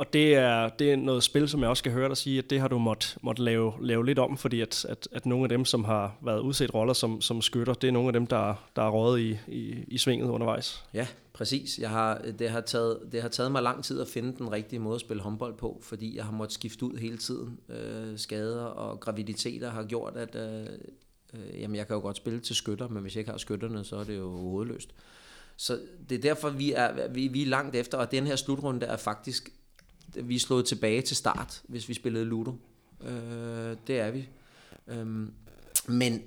Og, 0.00 0.12
det, 0.12 0.34
er, 0.34 0.68
det 0.68 0.92
er 0.92 0.96
noget 0.96 1.22
spil, 1.22 1.48
som 1.48 1.60
jeg 1.60 1.68
også 1.68 1.80
skal 1.80 1.92
høre 1.92 2.08
dig 2.08 2.16
sige, 2.16 2.38
at 2.38 2.50
det 2.50 2.60
har 2.60 2.68
du 2.68 2.78
måtte, 2.78 3.06
måtte 3.22 3.42
lave, 3.42 3.72
lave 3.80 4.06
lidt 4.06 4.18
om, 4.18 4.36
fordi 4.36 4.60
at, 4.60 4.84
at, 4.84 5.08
at 5.12 5.26
nogle 5.26 5.44
af 5.44 5.48
dem, 5.48 5.64
som 5.64 5.84
har 5.84 6.18
været 6.22 6.40
udset 6.40 6.74
roller 6.74 6.92
som, 6.92 7.20
som 7.20 7.42
skytter, 7.42 7.74
det 7.74 7.88
er 7.88 7.92
nogle 7.92 8.08
af 8.08 8.12
dem, 8.12 8.26
der, 8.26 8.68
der 8.76 8.82
er 8.82 8.90
røget 8.90 9.20
i, 9.20 9.38
i, 9.48 9.84
i 9.88 9.98
svinget 9.98 10.28
undervejs. 10.28 10.84
Ja, 10.94 11.06
præcis. 11.32 11.78
Jeg 11.78 11.90
har, 11.90 12.22
det, 12.38 12.50
har 12.50 12.60
taget, 12.60 12.98
det 13.12 13.22
har 13.22 13.28
taget 13.28 13.52
mig 13.52 13.62
lang 13.62 13.84
tid 13.84 14.00
at 14.00 14.08
finde 14.08 14.38
den 14.38 14.52
rigtige 14.52 14.80
måde 14.80 14.94
at 14.94 15.00
spille 15.00 15.22
håndbold 15.22 15.54
på, 15.54 15.80
fordi 15.82 16.16
jeg 16.16 16.24
har 16.24 16.32
måttet 16.32 16.54
skifte 16.54 16.84
ud 16.84 16.96
hele 16.96 17.18
tiden. 17.18 17.58
Øh, 17.68 18.18
skader 18.18 18.64
og 18.64 19.00
graviditeter 19.00 19.70
har 19.70 19.84
gjort, 19.84 20.16
at 20.16 20.34
øh, 20.34 20.66
øh 21.34 21.60
jamen 21.60 21.76
jeg 21.76 21.86
kan 21.86 21.96
jo 21.96 22.02
godt 22.02 22.16
spille 22.16 22.40
til 22.40 22.56
skytter, 22.56 22.88
men 22.88 23.02
hvis 23.02 23.14
jeg 23.14 23.20
ikke 23.20 23.30
har 23.30 23.38
skytterne, 23.38 23.84
så 23.84 23.96
er 23.96 24.04
det 24.04 24.16
jo 24.16 24.30
hovedløst. 24.30 24.94
Så 25.56 25.78
det 26.08 26.18
er 26.18 26.22
derfor, 26.22 26.50
vi 26.50 26.72
er, 26.72 27.08
vi, 27.08 27.28
vi 27.28 27.42
er 27.42 27.46
langt 27.46 27.76
efter, 27.76 27.98
og 27.98 28.10
den 28.10 28.26
her 28.26 28.36
slutrunde 28.36 28.86
er 28.86 28.96
faktisk, 28.96 29.50
vi 30.14 30.34
er 30.34 30.40
slået 30.40 30.66
tilbage 30.66 31.02
til 31.02 31.16
start, 31.16 31.62
hvis 31.68 31.88
vi 31.88 31.94
spillede 31.94 32.24
Ludo. 32.24 32.52
Øh, 33.00 33.76
det 33.86 34.00
er 34.00 34.10
vi. 34.10 34.28
Øhm, 34.86 35.32
men 35.88 36.22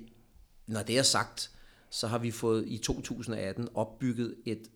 når 0.66 0.82
det 0.82 0.98
er 0.98 1.02
sagt, 1.02 1.50
så 1.90 2.06
har 2.06 2.18
vi 2.18 2.30
fået 2.30 2.64
i 2.66 2.78
2018 2.78 3.68
opbygget 3.74 4.34
et 4.44 4.68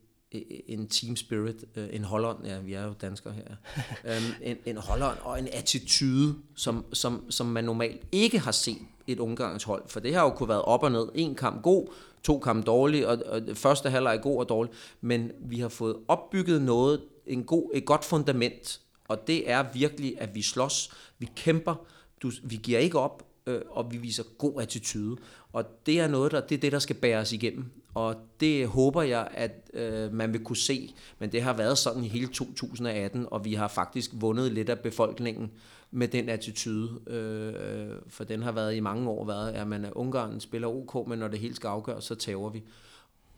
en 0.66 0.88
team 0.88 1.16
spirit, 1.16 1.64
øh, 1.76 1.88
en 1.92 2.04
Holland, 2.04 2.36
ja, 2.44 2.60
vi 2.60 2.72
er 2.72 2.84
jo 2.84 2.92
danskere 3.00 3.32
her, 3.32 3.56
øhm, 4.14 4.32
en, 4.42 4.56
en 4.66 4.76
Holland 4.76 5.18
og 5.22 5.38
en 5.38 5.48
attitude, 5.52 6.34
som, 6.56 6.84
som, 6.92 7.30
som 7.30 7.46
man 7.46 7.64
normalt 7.64 8.02
ikke 8.12 8.38
har 8.38 8.52
set 8.52 8.82
et 9.06 9.18
ungarns 9.18 9.64
hold, 9.64 9.82
for 9.86 10.00
det 10.00 10.14
har 10.14 10.22
jo 10.22 10.30
kunne 10.30 10.48
været 10.48 10.62
op 10.62 10.82
og 10.82 10.92
ned, 10.92 11.08
en 11.14 11.34
kamp 11.34 11.62
god, 11.62 11.86
to 12.22 12.38
kamp 12.38 12.66
dårlig, 12.66 13.06
og, 13.06 13.18
og 13.26 13.42
første 13.54 13.90
halvleg 13.90 14.20
god 14.22 14.38
og 14.38 14.48
dårlig, 14.48 14.72
men 15.00 15.30
vi 15.40 15.60
har 15.60 15.68
fået 15.68 15.96
opbygget 16.08 16.62
noget, 16.62 17.02
en 17.26 17.44
god, 17.44 17.70
et 17.74 17.84
godt 17.84 18.04
fundament, 18.04 18.80
og 19.08 19.26
det 19.26 19.50
er 19.50 19.64
virkelig, 19.72 20.20
at 20.20 20.34
vi 20.34 20.42
slås, 20.42 20.92
vi 21.18 21.28
kæmper, 21.36 21.86
du, 22.22 22.30
vi 22.42 22.56
giver 22.56 22.78
ikke 22.78 22.98
op, 22.98 23.26
øh, 23.46 23.60
og 23.70 23.92
vi 23.92 23.96
viser 23.96 24.22
god 24.38 24.62
attitude. 24.62 25.16
Og 25.52 25.64
det 25.86 26.00
er 26.00 26.08
noget, 26.08 26.32
der, 26.32 26.40
det 26.40 26.54
er 26.54 26.60
det, 26.60 26.72
der 26.72 26.78
skal 26.78 26.96
bære 26.96 27.20
os 27.20 27.32
igennem. 27.32 27.64
Og 27.94 28.16
det 28.40 28.68
håber 28.68 29.02
jeg, 29.02 29.28
at 29.34 29.70
øh, 29.74 30.12
man 30.12 30.32
vil 30.32 30.44
kunne 30.44 30.56
se. 30.56 30.94
Men 31.18 31.32
det 31.32 31.42
har 31.42 31.52
været 31.52 31.78
sådan 31.78 32.04
i 32.04 32.08
hele 32.08 32.26
2018, 32.26 33.26
og 33.30 33.44
vi 33.44 33.54
har 33.54 33.68
faktisk 33.68 34.10
vundet 34.14 34.52
lidt 34.52 34.68
af 34.68 34.78
befolkningen 34.78 35.50
med 35.90 36.08
den 36.08 36.28
attitude. 36.28 37.00
Øh, 37.06 37.96
for 38.08 38.24
den 38.24 38.42
har 38.42 38.52
været 38.52 38.74
i 38.74 38.80
mange 38.80 39.10
år 39.10 39.24
været, 39.24 39.52
at 39.52 39.66
man 39.66 39.92
Ungarn 39.92 40.40
spiller 40.40 40.68
OK, 40.68 41.08
men 41.08 41.18
når 41.18 41.28
det 41.28 41.38
hele 41.38 41.54
skal 41.54 41.68
afgøres, 41.68 42.04
så 42.04 42.14
tager 42.14 42.48
vi. 42.48 42.62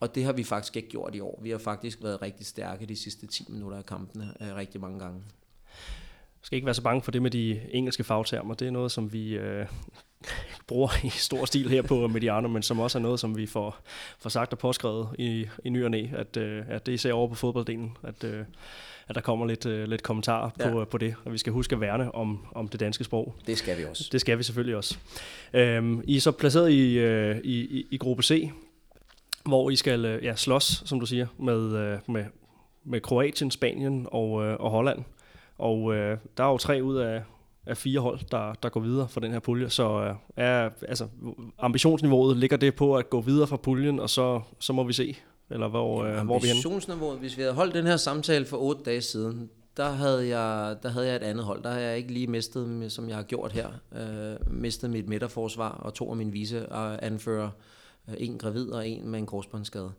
Og 0.01 0.15
det 0.15 0.25
har 0.25 0.33
vi 0.33 0.45
faktisk 0.45 0.77
ikke 0.77 0.89
gjort 0.89 1.15
i 1.15 1.21
år. 1.21 1.41
Vi 1.43 1.51
har 1.51 1.59
faktisk 1.59 2.03
været 2.03 2.23
rigtig 2.23 2.47
stærke 2.47 2.87
de 2.87 2.97
sidste 2.97 3.27
10 3.27 3.45
minutter 3.49 3.79
af 3.79 3.87
kampene 3.87 4.35
øh, 4.41 4.57
rigtig 4.57 4.81
mange 4.81 4.99
gange. 4.99 5.23
Skal 6.43 6.57
ikke 6.57 6.67
være 6.67 6.75
så 6.75 6.83
bange 6.83 7.03
for 7.03 7.11
det 7.11 7.23
med 7.23 7.31
de 7.31 7.61
engelske 7.71 8.05
fagtermer. 8.05 8.55
Det 8.55 8.67
er 8.67 8.71
noget, 8.71 8.93
som 8.93 9.13
vi 9.13 9.37
øh, 9.37 9.67
bruger 10.69 11.05
i 11.07 11.09
stor 11.09 11.45
stil 11.45 11.69
her 11.69 11.83
på 11.83 12.09
Mediano, 12.09 12.49
men 12.49 12.63
som 12.63 12.81
også 12.81 12.99
er 12.99 13.03
noget, 13.03 13.21
som 13.21 13.37
vi 13.37 13.47
får, 13.47 13.79
får 14.19 14.31
sagt 14.31 14.53
og 14.53 14.59
påskrevet 14.59 15.09
i, 15.19 15.47
i 15.65 15.71
ny 15.71 15.85
og 15.85 15.91
næ, 15.91 16.07
at, 16.17 16.37
øh, 16.37 16.63
at 16.69 16.87
det 16.87 16.93
er 16.93 16.95
især 16.95 17.13
over 17.13 17.29
på 17.29 17.35
fodbolddelen, 17.35 17.97
at, 18.03 18.25
øh, 18.25 18.45
at 19.09 19.15
der 19.15 19.21
kommer 19.21 19.47
lidt, 19.47 19.67
øh, 19.67 19.89
lidt 19.89 20.03
kommentarer 20.03 20.51
ja. 20.59 20.71
på, 20.71 20.85
på 20.85 20.99
det, 20.99 21.15
og 21.25 21.33
vi 21.33 21.39
skal 21.39 21.53
huske 21.53 21.75
at 21.75 21.81
værne 21.81 22.15
om, 22.15 22.47
om 22.53 22.69
det 22.69 22.81
danske 22.81 23.05
sprog. 23.05 23.35
Det 23.47 23.59
skal 23.59 23.79
vi 23.79 23.85
også. 23.85 24.09
Det 24.13 24.21
skal 24.21 24.39
vi 24.39 24.43
selvfølgelig 24.43 24.77
også. 24.77 24.99
Øhm, 25.53 26.03
I 26.05 26.17
er 26.17 26.21
så 26.21 26.33
placeret 26.33 26.71
i, 26.71 26.99
øh, 26.99 27.39
i, 27.45 27.61
i, 27.61 27.87
i 27.91 27.97
gruppe 27.97 28.23
C, 28.23 28.51
hvor 29.45 29.71
I 29.71 29.77
skal 29.77 30.05
øh, 30.05 30.25
ja, 30.25 30.37
slås, 30.37 30.83
som 30.87 31.01
du 31.01 31.07
siger, 31.07 31.27
med, 31.39 31.77
øh, 31.77 31.99
med, 32.09 32.25
med 32.85 33.01
Kroatien, 33.01 33.51
Spanien 33.51 34.07
og, 34.11 34.45
øh, 34.45 34.57
og 34.61 34.71
Holland. 34.71 35.05
Og 35.61 35.95
øh, 35.95 36.19
der 36.37 36.45
er 36.45 36.49
jo 36.49 36.59
tre 36.59 36.81
ud 36.83 36.97
af, 36.97 37.23
af 37.67 37.77
fire 37.77 38.01
hold, 38.01 38.21
der, 38.31 38.53
der 38.63 38.69
går 38.69 38.81
videre 38.81 39.09
fra 39.09 39.21
den 39.21 39.33
her 39.33 39.39
pulje. 39.39 39.71
Så 39.71 40.03
øh, 40.03 40.15
er, 40.37 40.71
altså, 40.89 41.07
ambitionsniveauet 41.59 42.37
ligger 42.37 42.57
det 42.57 42.75
på 42.75 42.97
at 42.97 43.11
gå 43.11 43.21
videre 43.21 43.47
fra 43.47 43.57
puljen, 43.57 44.01
og 44.01 44.11
så, 44.11 44.41
så 44.59 44.73
må 44.73 44.85
vi 44.85 44.93
se, 44.93 45.17
eller 45.51 45.69
hvor, 45.69 46.05
øh, 46.05 46.25
hvor 46.25 46.37
er 46.37 46.41
vi 46.41 46.47
henne. 46.47 46.51
Ambitionsniveauet, 46.51 47.19
hvis 47.19 47.37
vi 47.37 47.43
havde 47.43 47.55
holdt 47.55 47.75
den 47.75 47.87
her 47.87 47.97
samtale 47.97 48.45
for 48.45 48.57
otte 48.57 48.83
dage 48.83 49.01
siden, 49.01 49.51
der 49.77 49.91
havde, 49.91 50.39
jeg, 50.39 50.77
der 50.83 50.89
havde 50.89 51.07
jeg 51.07 51.17
et 51.17 51.23
andet 51.23 51.45
hold. 51.45 51.63
Der 51.63 51.71
har 51.71 51.79
jeg 51.79 51.97
ikke 51.97 52.13
lige 52.13 52.27
mistet, 52.27 52.93
som 52.93 53.09
jeg 53.09 53.17
har 53.17 53.23
gjort 53.23 53.53
her, 53.53 53.69
øh, 53.97 54.53
mistet 54.53 54.91
mit 54.91 55.09
midterforsvar 55.09 55.71
og 55.71 55.95
to 55.95 56.11
af 56.11 56.17
mine 56.17 56.33
vise 56.33 56.73
anfører 57.03 57.51
Øh, 58.09 58.15
en 58.19 58.39
gravid 58.39 58.71
og 58.71 58.89
en 58.89 59.09
med 59.09 59.19
en 59.19 59.27
korsbåndsskade. 59.27 59.85
Øh, 59.85 59.93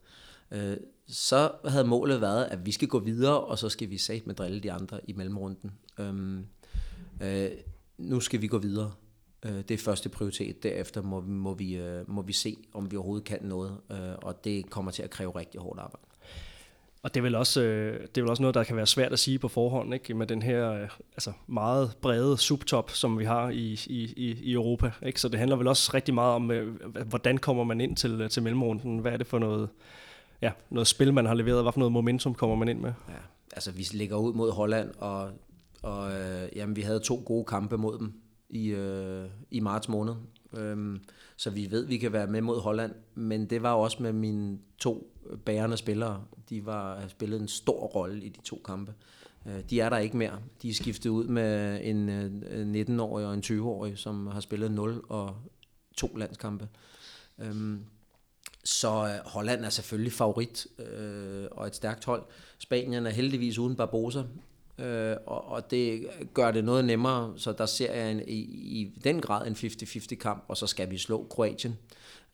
øh, 0.51 0.77
så 1.07 1.51
havde 1.65 1.83
målet 1.83 2.21
været, 2.21 2.45
at 2.45 2.65
vi 2.65 2.71
skal 2.71 2.87
gå 2.87 2.99
videre, 2.99 3.39
og 3.39 3.57
så 3.57 3.69
skal 3.69 3.89
vi 3.89 3.97
sat 3.97 4.27
med 4.27 4.35
drille 4.35 4.59
de 4.59 4.71
andre 4.71 4.99
i 5.07 5.13
mellemrunden. 5.13 5.71
Øhm, 5.99 6.45
øh, 7.21 7.49
nu 7.97 8.19
skal 8.19 8.41
vi 8.41 8.47
gå 8.47 8.57
videre. 8.57 8.91
Øh, 9.45 9.55
det 9.55 9.71
er 9.71 9.77
første 9.77 10.09
prioritet. 10.09 10.63
Derefter 10.63 11.01
må, 11.01 11.21
må, 11.21 11.53
vi, 11.53 11.75
øh, 11.75 12.09
må 12.09 12.21
vi 12.21 12.33
se, 12.33 12.57
om 12.73 12.91
vi 12.91 12.95
overhovedet 12.95 13.25
kan 13.25 13.39
noget, 13.41 13.77
øh, 13.91 14.15
og 14.21 14.43
det 14.43 14.69
kommer 14.69 14.91
til 14.91 15.03
at 15.03 15.09
kræve 15.09 15.35
rigtig 15.35 15.61
hårdt 15.61 15.79
arbejde. 15.79 16.05
Og 17.03 17.13
det 17.13 17.19
er, 17.19 17.21
vel 17.21 17.35
også, 17.35 17.61
øh, 17.61 18.01
det 18.01 18.17
er 18.17 18.21
vel 18.21 18.29
også 18.29 18.43
noget, 18.43 18.55
der 18.55 18.63
kan 18.63 18.75
være 18.75 18.87
svært 18.87 19.13
at 19.13 19.19
sige 19.19 19.39
på 19.39 19.47
forhånd, 19.47 19.93
ikke? 19.93 20.13
med 20.13 20.27
den 20.27 20.41
her 20.41 20.71
øh, 20.71 20.89
altså 21.13 21.31
meget 21.47 21.97
brede 22.01 22.37
subtop, 22.37 22.89
som 22.89 23.19
vi 23.19 23.25
har 23.25 23.49
i, 23.49 23.79
i, 23.87 24.13
i 24.41 24.53
Europa. 24.53 24.91
Ikke? 25.05 25.21
Så 25.21 25.29
det 25.29 25.39
handler 25.39 25.57
vel 25.57 25.67
også 25.67 25.91
rigtig 25.93 26.13
meget 26.13 26.35
om, 26.35 26.51
øh, 26.51 26.75
hvordan 27.05 27.37
kommer 27.37 27.63
man 27.63 27.81
ind 27.81 27.95
til, 27.95 28.21
øh, 28.21 28.29
til 28.29 28.43
mellemrunden? 28.43 28.99
Hvad 28.99 29.11
er 29.11 29.17
det 29.17 29.27
for 29.27 29.39
noget, 29.39 29.69
ja, 30.41 30.51
noget 30.69 30.87
spil, 30.87 31.13
man 31.13 31.25
har 31.25 31.33
leveret? 31.33 31.63
Hvad 31.63 31.71
for 31.71 31.79
noget 31.79 31.91
momentum 31.91 32.35
kommer 32.35 32.55
man 32.55 32.67
ind 32.67 32.79
med? 32.79 32.93
Ja, 33.09 33.13
altså 33.53 33.71
vi 33.71 33.87
ligger 33.93 34.17
ud 34.17 34.33
mod 34.33 34.51
Holland, 34.51 34.91
og, 34.97 35.29
og 35.83 36.11
øh, 36.11 36.49
jamen, 36.55 36.75
vi 36.75 36.81
havde 36.81 36.99
to 36.99 37.23
gode 37.25 37.45
kampe 37.45 37.77
mod 37.77 37.99
dem 37.99 38.13
i, 38.49 38.67
øh, 38.67 39.25
i 39.51 39.59
marts 39.59 39.89
måned. 39.89 40.13
Øhm, 40.57 40.99
så 41.37 41.49
vi 41.49 41.71
ved, 41.71 41.85
vi 41.85 41.97
kan 41.97 42.13
være 42.13 42.27
med 42.27 42.41
mod 42.41 42.61
Holland, 42.61 42.91
men 43.15 43.49
det 43.49 43.63
var 43.63 43.73
også 43.73 44.03
med 44.03 44.13
mine 44.13 44.59
to 44.77 45.13
bærende 45.45 45.77
spillere. 45.77 46.23
De 46.49 46.65
var 46.65 47.07
spillet 47.07 47.41
en 47.41 47.47
stor 47.47 47.85
rolle 47.85 48.23
i 48.25 48.29
de 48.29 48.41
to 48.41 48.61
kampe. 48.65 48.93
Øh, 49.47 49.59
de 49.69 49.79
er 49.79 49.89
der 49.89 49.97
ikke 49.97 50.17
mere. 50.17 50.39
De 50.61 50.69
er 50.69 50.73
skiftet 50.73 51.09
ud 51.09 51.27
med 51.27 51.79
en 51.83 52.09
19-årig 52.75 53.23
øh, 53.23 53.29
og 53.29 53.33
en 53.33 53.43
20-årig, 53.45 53.97
som 53.97 54.27
har 54.27 54.39
spillet 54.39 54.71
0 54.71 55.03
og 55.09 55.35
to 55.97 56.07
landskampe. 56.15 56.67
Øhm, 57.39 57.85
så 58.63 58.89
øh, 58.89 59.29
Holland 59.31 59.65
er 59.65 59.69
selvfølgelig 59.69 60.13
favorit 60.13 60.67
og 61.51 61.67
et 61.67 61.75
stærkt 61.75 62.05
hold. 62.05 62.23
Spanien 62.59 63.05
er 63.05 63.09
heldigvis 63.09 63.57
uden 63.57 63.75
Barbosa, 63.75 64.21
og, 65.25 65.71
det 65.71 66.07
gør 66.33 66.51
det 66.51 66.63
noget 66.63 66.85
nemmere, 66.85 67.33
så 67.37 67.51
der 67.51 67.65
ser 67.65 67.93
jeg 67.93 68.11
en, 68.11 68.21
i, 68.27 68.39
i 68.81 68.91
den 69.03 69.21
grad 69.21 69.47
en 69.47 69.53
50-50 69.53 70.15
kamp, 70.15 70.45
og 70.47 70.57
så 70.57 70.67
skal 70.67 70.91
vi 70.91 70.97
slå 70.97 71.27
Kroatien. 71.29 71.77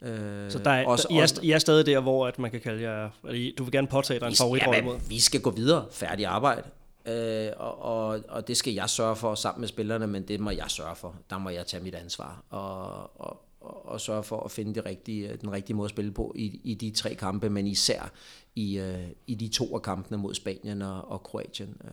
Øh, 0.02 0.50
så 0.50 0.58
der 0.58 0.70
er, 0.70 0.86
også, 0.86 1.08
I, 1.10 1.14
er, 1.14 1.38
I 1.42 1.50
er 1.50 1.58
stadig 1.58 1.86
der, 1.86 2.00
hvor 2.00 2.26
at 2.26 2.38
man 2.38 2.50
kan 2.50 2.60
kalde 2.60 2.82
jer, 2.82 3.10
eller 3.28 3.52
du 3.58 3.64
vil 3.64 3.72
gerne 3.72 3.86
påtage 3.86 4.20
dig 4.20 4.26
en 4.26 4.36
favoritrolle 4.36 4.82
mod? 4.82 4.98
Vi 5.08 5.20
skal 5.20 5.40
gå 5.40 5.50
videre, 5.50 5.86
færdig 5.90 6.26
arbejde. 6.26 6.62
Øh, 7.06 7.50
og, 7.56 7.82
og, 7.82 8.20
og 8.28 8.48
det 8.48 8.56
skal 8.56 8.72
jeg 8.72 8.90
sørge 8.90 9.16
for 9.16 9.34
sammen 9.34 9.60
med 9.60 9.68
spillerne, 9.68 10.06
men 10.06 10.28
det 10.28 10.40
må 10.40 10.50
jeg 10.50 10.64
sørge 10.68 10.96
for. 10.96 11.14
Der 11.30 11.38
må 11.38 11.50
jeg 11.50 11.66
tage 11.66 11.82
mit 11.82 11.94
ansvar 11.94 12.42
og, 12.50 13.20
og, 13.20 13.40
og, 13.68 14.00
sørge 14.00 14.22
for 14.22 14.40
at 14.40 14.50
finde 14.50 14.74
det 14.74 14.84
rigtige, 14.86 15.36
den 15.36 15.52
rigtige 15.52 15.76
måde 15.76 15.86
at 15.86 15.90
spille 15.90 16.12
på 16.12 16.32
i, 16.36 16.60
i 16.64 16.74
de 16.74 16.90
tre 16.90 17.14
kampe, 17.14 17.50
men 17.50 17.66
især 17.66 18.12
i, 18.56 18.78
øh, 18.78 19.06
i 19.26 19.34
de 19.34 19.48
to 19.48 19.74
af 19.74 19.82
kampene 19.82 20.18
mod 20.18 20.34
Spanien 20.34 20.82
og, 20.82 21.10
og 21.10 21.22
Kroatien, 21.22 21.76
øh, 21.84 21.90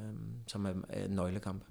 som 0.48 0.66
er, 0.66 0.74
er 0.90 1.08
nøglekampe. 1.08 1.66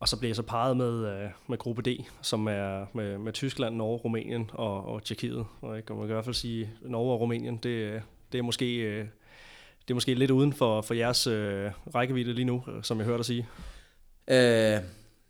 Og 0.00 0.08
så 0.08 0.18
bliver 0.18 0.28
jeg 0.28 0.36
så 0.36 0.42
parret 0.42 0.76
med, 0.76 1.06
øh, 1.06 1.30
med 1.48 1.58
gruppe 1.58 1.82
D, 1.82 2.04
som 2.22 2.46
er 2.46 2.86
med, 2.94 3.18
med 3.18 3.32
Tyskland, 3.32 3.76
Norge, 3.76 3.98
Rumænien 3.98 4.50
og, 4.52 4.84
og 4.86 5.04
Tjekkiet. 5.04 5.46
Og, 5.60 5.76
ikke? 5.76 5.90
og 5.92 5.96
man 5.96 6.06
kan 6.06 6.12
i 6.12 6.14
hvert 6.14 6.24
fald 6.24 6.34
sige, 6.34 6.70
at 6.84 6.90
Norge 6.90 7.12
og 7.12 7.20
Rumænien, 7.20 7.56
det, 7.56 8.02
det 8.32 8.38
er 8.38 8.42
måske... 8.42 8.76
Øh, 8.76 9.06
det 9.88 9.90
er 9.90 9.94
måske 9.94 10.14
lidt 10.14 10.30
uden 10.30 10.52
for, 10.52 10.80
for 10.80 10.94
jeres 10.94 11.26
øh, 11.26 11.70
rækkevidde 11.94 12.32
lige 12.32 12.44
nu, 12.44 12.64
som 12.82 12.98
jeg 12.98 13.06
hørte 13.06 13.18
dig 13.18 13.24
sige. 13.24 13.48
Øh, 14.28 14.78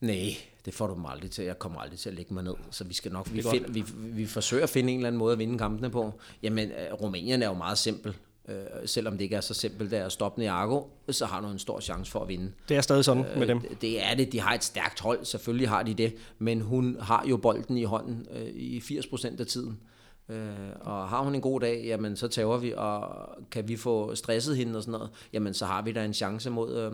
nej, 0.00 0.28
det 0.64 0.74
får 0.74 0.86
du 0.86 0.94
mig 0.94 1.10
aldrig 1.10 1.30
til. 1.30 1.44
Jeg 1.44 1.58
kommer 1.58 1.80
aldrig 1.80 1.98
til 1.98 2.08
at 2.08 2.14
lægge 2.14 2.34
mig 2.34 2.44
ned. 2.44 2.54
Så 2.70 2.84
vi 2.84 2.94
skal 2.94 3.12
nok, 3.12 3.28
vi, 3.32 3.42
find, 3.42 3.64
vi, 3.68 3.84
vi 3.96 4.26
forsøger 4.26 4.62
at 4.62 4.70
finde 4.70 4.92
en 4.92 4.98
eller 4.98 5.08
anden 5.08 5.18
måde 5.18 5.32
at 5.32 5.38
vinde 5.38 5.58
kampene 5.58 5.90
på. 5.90 6.12
Jamen, 6.42 6.70
øh, 6.70 6.92
Rumænien 6.92 7.42
er 7.42 7.46
jo 7.46 7.54
meget 7.54 7.78
simpel. 7.78 8.16
Øh, 8.48 8.56
selvom 8.86 9.12
det 9.12 9.20
ikke 9.20 9.36
er 9.36 9.40
så 9.40 9.54
simpelt 9.54 9.90
der 9.90 10.06
at 10.06 10.12
stoppe 10.12 10.40
Niago, 10.40 10.82
så 11.10 11.26
har 11.26 11.40
du 11.40 11.48
en 11.48 11.58
stor 11.58 11.80
chance 11.80 12.12
for 12.12 12.20
at 12.20 12.28
vinde. 12.28 12.52
Det 12.68 12.76
er 12.76 12.80
stadig 12.80 13.04
sådan 13.04 13.24
øh, 13.24 13.38
med 13.38 13.46
dem. 13.46 13.60
Det 13.80 14.04
er 14.04 14.14
det. 14.14 14.32
De 14.32 14.40
har 14.40 14.54
et 14.54 14.64
stærkt 14.64 15.00
hold, 15.00 15.24
selvfølgelig 15.24 15.68
har 15.68 15.82
de 15.82 15.94
det, 15.94 16.14
men 16.38 16.60
hun 16.60 16.96
har 17.00 17.24
jo 17.28 17.36
bolden 17.36 17.76
i 17.76 17.84
hånden 17.84 18.26
øh, 18.30 18.46
i 18.46 18.78
80% 18.78 19.40
af 19.40 19.46
tiden. 19.46 19.80
Øh, 20.28 20.48
og 20.80 21.08
har 21.08 21.22
hun 21.22 21.34
en 21.34 21.40
god 21.40 21.60
dag, 21.60 21.84
jamen 21.84 22.16
så 22.16 22.28
tager 22.28 22.56
vi, 22.56 22.74
og 22.76 23.28
kan 23.50 23.68
vi 23.68 23.76
få 23.76 24.14
stresset 24.14 24.56
hende 24.56 24.76
og 24.76 24.82
sådan 24.82 24.92
noget, 24.92 25.10
jamen 25.32 25.54
så 25.54 25.66
har 25.66 25.82
vi 25.82 25.92
da 25.92 26.04
en 26.04 26.14
chance 26.14 26.50
mod, 26.50 26.76
øh, 26.76 26.92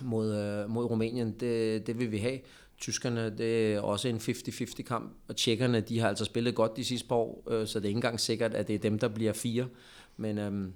mod, 0.00 0.36
øh, 0.36 0.70
mod 0.70 0.84
Rumænien. 0.84 1.32
Det, 1.40 1.86
det 1.86 1.98
vil 1.98 2.12
vi 2.12 2.18
have. 2.18 2.38
Tyskerne, 2.82 3.30
det 3.38 3.74
er 3.74 3.80
også 3.80 4.08
en 4.08 4.16
50-50 4.16 4.82
kamp, 4.82 5.12
og 5.28 5.36
tjekkerne, 5.36 5.80
de 5.80 6.00
har 6.00 6.08
altså 6.08 6.24
spillet 6.24 6.54
godt 6.54 6.76
de 6.76 6.84
sidste 6.84 7.08
par 7.08 7.16
år, 7.16 7.44
øh, 7.50 7.66
så 7.66 7.78
det 7.78 7.84
er 7.84 7.88
ikke 7.88 7.98
engang 7.98 8.20
sikkert, 8.20 8.54
at 8.54 8.68
det 8.68 8.74
er 8.74 8.78
dem, 8.78 8.98
der 8.98 9.08
bliver 9.08 9.32
fire. 9.32 9.68
Men 10.16 10.38
øhm, 10.38 10.72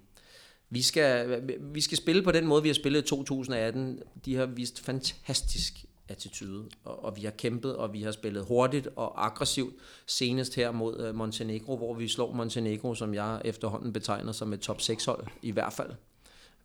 vi, 0.70 0.82
skal, 0.82 1.42
vi 1.60 1.80
skal 1.80 1.98
spille 1.98 2.22
på 2.22 2.32
den 2.32 2.46
måde, 2.46 2.62
vi 2.62 2.68
har 2.68 2.74
spillet 2.74 3.02
i 3.02 3.08
2018. 3.08 4.02
De 4.24 4.36
har 4.36 4.46
vist 4.46 4.80
fantastisk 4.80 5.84
attitude, 6.08 6.64
og, 6.84 7.04
og 7.04 7.16
vi 7.16 7.20
har 7.20 7.30
kæmpet, 7.30 7.76
og 7.76 7.92
vi 7.92 8.02
har 8.02 8.12
spillet 8.12 8.44
hurtigt 8.44 8.88
og 8.96 9.26
aggressivt, 9.26 9.74
senest 10.06 10.54
her 10.54 10.70
mod 10.70 11.00
øh, 11.00 11.14
Montenegro, 11.14 11.76
hvor 11.76 11.94
vi 11.94 12.08
slår 12.08 12.32
Montenegro, 12.32 12.94
som 12.94 13.14
jeg 13.14 13.40
efterhånden 13.44 13.92
betegner 13.92 14.32
som 14.32 14.52
et 14.52 14.60
top 14.60 14.80
6 14.80 15.04
hold, 15.04 15.26
i 15.42 15.50
hvert 15.50 15.72
fald, 15.72 15.90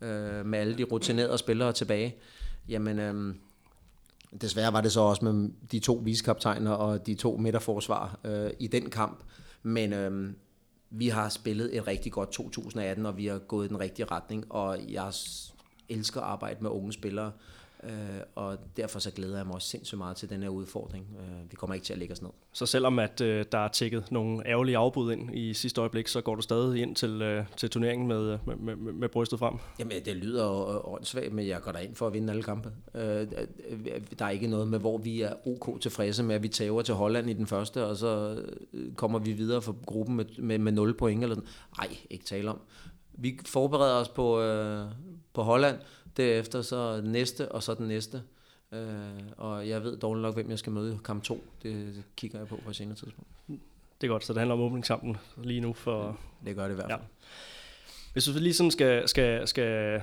øh, 0.02 0.46
med 0.46 0.60
alle 0.60 0.78
de 0.78 0.84
rutinerede 0.84 1.38
spillere 1.38 1.74
tilbage. 1.74 2.16
Jamen, 2.70 3.00
øh, 3.00 3.36
desværre 4.42 4.74
var 4.74 4.82
det 4.82 4.92
så 4.92 5.00
også 5.00 5.26
med 5.26 5.50
de 5.72 5.80
to 5.80 6.02
viskaptajner 6.04 6.72
og 6.72 7.06
de 7.06 7.16
to 7.16 7.38
midterforsvar 7.38 8.20
øh, 8.24 8.52
i 8.60 8.68
den 8.68 8.90
kamp, 8.90 9.24
men 9.64 9.94
øh, 9.94 10.34
vi 10.90 11.08
har 11.08 11.30
spillet 11.30 11.78
et 11.78 11.88
rigtig 11.88 12.12
godt 12.12 12.32
2018, 12.32 13.06
og 13.06 13.18
vi 13.18 13.26
har 13.26 13.38
gået 13.38 13.66
i 13.66 13.70
den 13.70 13.80
rigtige 13.80 14.06
retning, 14.06 14.46
og 14.50 14.80
jeg 14.90 15.14
elsker 15.90 16.22
at 16.22 16.28
arbejde 16.28 16.58
med 16.62 16.70
unge 16.70 16.94
spillere, 16.94 17.32
Øh, 17.84 17.92
og 18.36 18.58
derfor 18.78 19.00
så 19.00 19.12
glæder 19.12 19.38
jeg 19.38 19.46
mig 19.46 19.56
også 19.56 19.68
sindssygt 19.68 19.98
meget 19.98 20.18
til 20.18 20.30
den 20.30 20.44
her 20.44 20.50
udfordring. 20.50 21.06
Øh, 21.20 21.52
vi 21.52 21.56
kommer 21.56 21.74
ikke 21.74 21.86
til 21.86 21.94
at 21.94 22.00
lægge 22.00 22.12
os 22.12 22.22
ned. 22.22 22.30
Så 22.54 22.66
selvom 22.66 23.00
at 23.00 23.22
øh, 23.22 23.46
der 23.52 23.58
er 23.58 23.68
tækket 23.68 24.12
nogle 24.12 24.48
ærgerlige 24.48 24.78
afbud 24.78 25.12
ind 25.12 25.36
i 25.36 25.54
sidste 25.54 25.82
øjeblik, 25.82 26.08
så 26.08 26.22
går 26.22 26.36
du 26.36 26.42
stadig 26.42 26.82
ind 26.82 26.96
til, 26.96 27.22
øh, 27.22 27.46
til 27.58 27.70
turneringen 27.70 28.08
med, 28.08 28.38
med, 28.46 28.76
med, 28.76 28.94
med 28.94 29.10
brystet 29.10 29.40
frem? 29.40 29.54
Jamen 29.80 30.06
det 30.06 30.16
lyder 30.16 30.88
åndssvagt, 30.88 31.34
men 31.34 31.48
jeg 31.48 31.62
går 31.62 31.72
ind 31.72 31.96
for 31.96 32.08
at 32.08 32.14
vinde 32.14 32.30
alle 32.30 32.44
kampe. 32.44 32.72
Øh, 32.96 33.28
der 34.20 34.26
er 34.26 34.30
ikke 34.30 34.48
noget 34.48 34.68
med, 34.68 34.80
hvor 34.80 34.98
vi 34.98 35.22
er 35.22 35.48
ok 35.48 35.82
tilfredse 35.82 36.24
med, 36.24 36.36
at 36.36 36.44
vi 36.44 36.48
tager 36.48 36.82
til 36.82 36.94
Holland 36.94 37.30
i 37.30 37.34
den 37.34 37.48
første, 37.48 37.86
og 37.86 37.96
så 37.96 38.42
øh, 38.74 38.94
kommer 38.94 39.20
vi 39.20 39.32
videre 39.32 39.62
for 39.62 39.76
gruppen 39.86 40.16
med, 40.16 40.26
med, 40.38 40.58
med 40.58 40.72
0 40.72 40.94
point 40.94 41.24
eller 41.24 41.36
sådan. 41.36 41.50
Nej, 41.78 41.98
ikke 42.10 42.26
tale 42.26 42.50
om. 42.50 42.62
Vi 43.14 43.40
forbereder 43.46 43.96
os 43.96 44.10
på, 44.10 44.42
øh, 44.42 44.86
på 45.34 45.42
Holland, 45.42 45.78
Derefter 46.18 46.62
så 46.62 47.02
næste, 47.04 47.52
og 47.52 47.64
så 47.64 47.74
den 47.74 47.88
næste. 47.88 48.24
Øh, 48.72 48.88
og 49.38 49.68
jeg 49.68 49.84
ved 49.84 49.98
dårligt 49.98 50.22
nok, 50.22 50.34
hvem 50.34 50.50
jeg 50.50 50.60
skal 50.60 50.72
møde 50.72 50.94
i 50.94 50.98
kamp 51.04 51.24
2. 51.24 51.44
Det 51.64 52.04
kigger 52.18 52.38
jeg 52.40 52.48
på 52.48 52.60
på 52.64 52.70
et 52.70 52.76
senere 52.76 52.96
tidspunkt. 52.96 53.30
Det 54.02 54.08
er 54.08 54.12
godt, 54.12 54.26
så 54.26 54.34
det 54.34 54.40
handler 54.40 54.56
om 54.56 54.62
åbningskampen 54.62 55.18
lige 55.44 55.62
nu. 55.62 55.74
For, 55.74 56.06
ja, 56.06 56.50
det 56.50 56.56
gør 56.56 56.64
det 56.64 56.72
i 56.72 56.76
hvert 56.76 56.90
fald. 56.90 57.00
Ja. 57.00 57.06
Hvis 58.14 58.26
du 58.26 58.32
lige 58.36 58.54
sådan 58.54 58.72
skal, 58.72 59.08
skal, 59.08 59.48
skal 59.48 60.02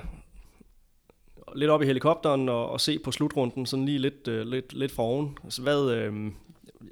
lidt 1.55 1.71
op 1.71 1.81
i 1.81 1.85
helikopteren 1.85 2.49
og, 2.49 2.69
og 2.69 2.81
se 2.81 2.99
på 2.99 3.11
slutrunden, 3.11 3.65
sådan 3.65 3.85
lige 3.85 3.97
lidt, 3.97 4.27
uh, 4.27 4.39
lidt, 4.39 4.73
lidt 4.73 4.91
fra 4.91 5.03
oven. 5.03 5.37
Altså, 5.43 5.61
hvad, 5.61 6.07
uh, 6.07 6.31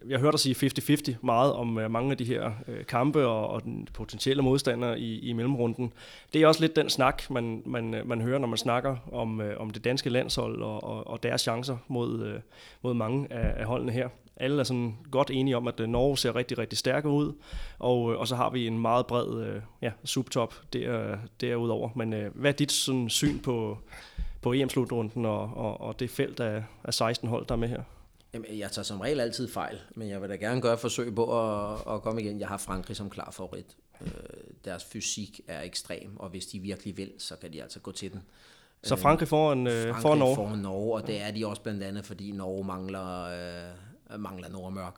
jeg 0.10 0.20
hørte 0.20 0.32
dig 0.32 0.40
sige 0.40 0.72
50-50 1.14 1.16
meget 1.22 1.54
om 1.54 1.78
uh, 1.78 1.92
mange 1.92 2.12
af 2.12 2.18
de 2.18 2.26
her 2.26 2.52
uh, 2.68 2.86
kampe 2.88 3.28
og, 3.28 3.48
og 3.48 3.64
den 3.64 3.88
potentielle 3.94 4.44
modstander 4.44 4.96
i, 4.96 5.20
i 5.20 5.34
mellemrunden. 5.34 5.94
Det 6.34 6.42
er 6.42 6.48
også 6.48 6.62
lidt 6.62 6.76
den 6.76 6.90
snak, 6.90 7.30
man, 7.30 7.62
man, 7.66 7.94
øh, 7.94 8.08
man 8.08 8.22
hører, 8.22 8.40
når 8.40 8.48
man 8.48 8.58
snakker 8.58 8.96
om, 9.12 9.40
uh, 9.40 9.46
om 9.58 9.70
det 9.70 9.84
danske 9.84 10.10
landshold 10.10 10.62
og, 10.62 10.84
og, 10.84 11.08
og 11.08 11.24
deres 11.24 11.42
chancer 11.42 11.78
mod, 11.88 12.34
uh, 12.34 12.42
mod 12.82 12.94
mange 12.94 13.34
af, 13.34 13.60
af 13.60 13.66
holdene 13.66 13.92
her. 13.92 14.10
Alle 14.40 14.60
er 14.60 14.64
sådan 14.64 14.96
godt 15.12 15.32
enige 15.32 15.58
om, 15.58 15.68
at 15.68 15.80
Norge 15.80 16.18
ser 16.18 16.36
rigtig, 16.36 16.58
rigtig 16.58 16.78
stærke 16.78 17.10
ud, 17.10 17.34
og, 17.80 18.02
og 18.02 18.28
så 18.28 18.36
har 18.36 18.50
vi 18.50 18.68
en 18.68 18.80
meget 18.80 19.08
bred 19.08 19.28
uh, 19.28 19.62
ja, 19.82 19.92
subtop 20.04 20.56
der, 20.74 21.18
derudover. 21.42 21.90
Men 21.96 22.14
uh, 22.14 22.20
hvad 22.34 22.52
er 22.52 22.56
dit 22.56 22.72
sådan, 22.72 23.10
syn 23.10 23.40
på, 23.40 23.78
på 24.42 24.54
EM-slutrunden 24.54 25.26
og, 25.26 25.42
og, 25.56 25.82
og 25.82 26.00
det 26.00 26.10
felt 26.10 26.40
af, 26.40 26.64
af 26.84 26.94
16 26.94 27.30
hold, 27.30 27.46
der 27.46 27.56
er 27.56 27.60
med 27.60 27.68
her? 27.68 27.84
Jamen, 28.34 28.60
jeg 28.60 28.72
tager 28.72 28.84
som 28.84 29.02
regel 29.02 29.20
altid 29.20 29.48
fejl, 29.48 29.80
men 29.96 30.10
jeg 30.10 30.22
vil 30.22 30.30
da 30.30 30.36
gerne 30.36 30.62
gøre 30.62 30.78
forsøg 30.78 31.16
på 31.16 31.40
at, 31.40 31.80
at 31.96 32.02
komme 32.02 32.22
igen. 32.22 32.40
Jeg 32.40 32.48
har 32.48 32.58
Frankrig 32.58 32.98
som 32.98 33.10
klar 33.10 33.32
favorit. 33.32 33.78
Øh, 34.02 34.12
deres 34.66 34.86
fysik 34.86 35.42
er 35.48 35.62
ekstrem, 35.62 36.18
og 36.18 36.30
hvis 36.30 36.46
de 36.46 36.60
virkelig 36.60 36.98
vil, 36.98 37.12
så 37.18 37.36
kan 37.36 37.54
de 37.54 37.64
altså 37.64 37.80
gå 37.80 37.92
til 37.92 38.12
den. 38.12 38.22
Så 38.84 38.96
Frankrig 38.96 39.28
får 39.28 39.54
en 39.54 39.68
øh, 39.68 39.84
Frankrig 39.84 40.02
får 40.02 40.16
Norge? 40.16 40.36
får 40.36 40.56
Norge, 40.56 40.94
og 40.94 41.08
det 41.08 41.22
er 41.22 41.32
de 41.32 41.48
også 41.48 41.62
blandt 41.62 41.84
andet, 41.84 42.06
fordi 42.06 42.32
Norge 42.32 42.64
mangler, 42.64 43.24
øh, 44.12 44.20
mangler 44.20 44.50
Nordmørk. 44.50 44.96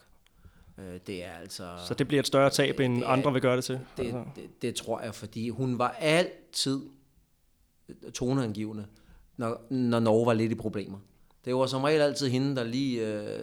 Øh, 0.77 0.99
det 1.07 1.23
er 1.23 1.31
altså... 1.31 1.77
Så 1.87 1.93
det 1.93 2.07
bliver 2.07 2.19
et 2.19 2.27
større 2.27 2.49
tab, 2.49 2.79
end 2.79 3.03
er, 3.03 3.07
andre 3.07 3.33
vil 3.33 3.41
gøre 3.41 3.55
det 3.55 3.63
til? 3.63 3.79
Det, 3.97 4.03
altså. 4.03 4.23
det, 4.35 4.61
det 4.61 4.75
tror 4.75 5.01
jeg, 5.01 5.15
fordi 5.15 5.49
hun 5.49 5.77
var 5.77 5.95
altid 5.99 6.81
toneangivende, 8.13 8.85
når, 9.37 9.61
når 9.69 9.99
Norge 9.99 10.25
var 10.25 10.33
lidt 10.33 10.51
i 10.51 10.55
problemer. 10.55 10.97
Det 11.45 11.55
var 11.55 11.65
som 11.65 11.83
regel 11.83 12.01
altid 12.01 12.29
hende, 12.29 12.55
der 12.55 12.63
lige 12.63 13.07
øh, 13.07 13.39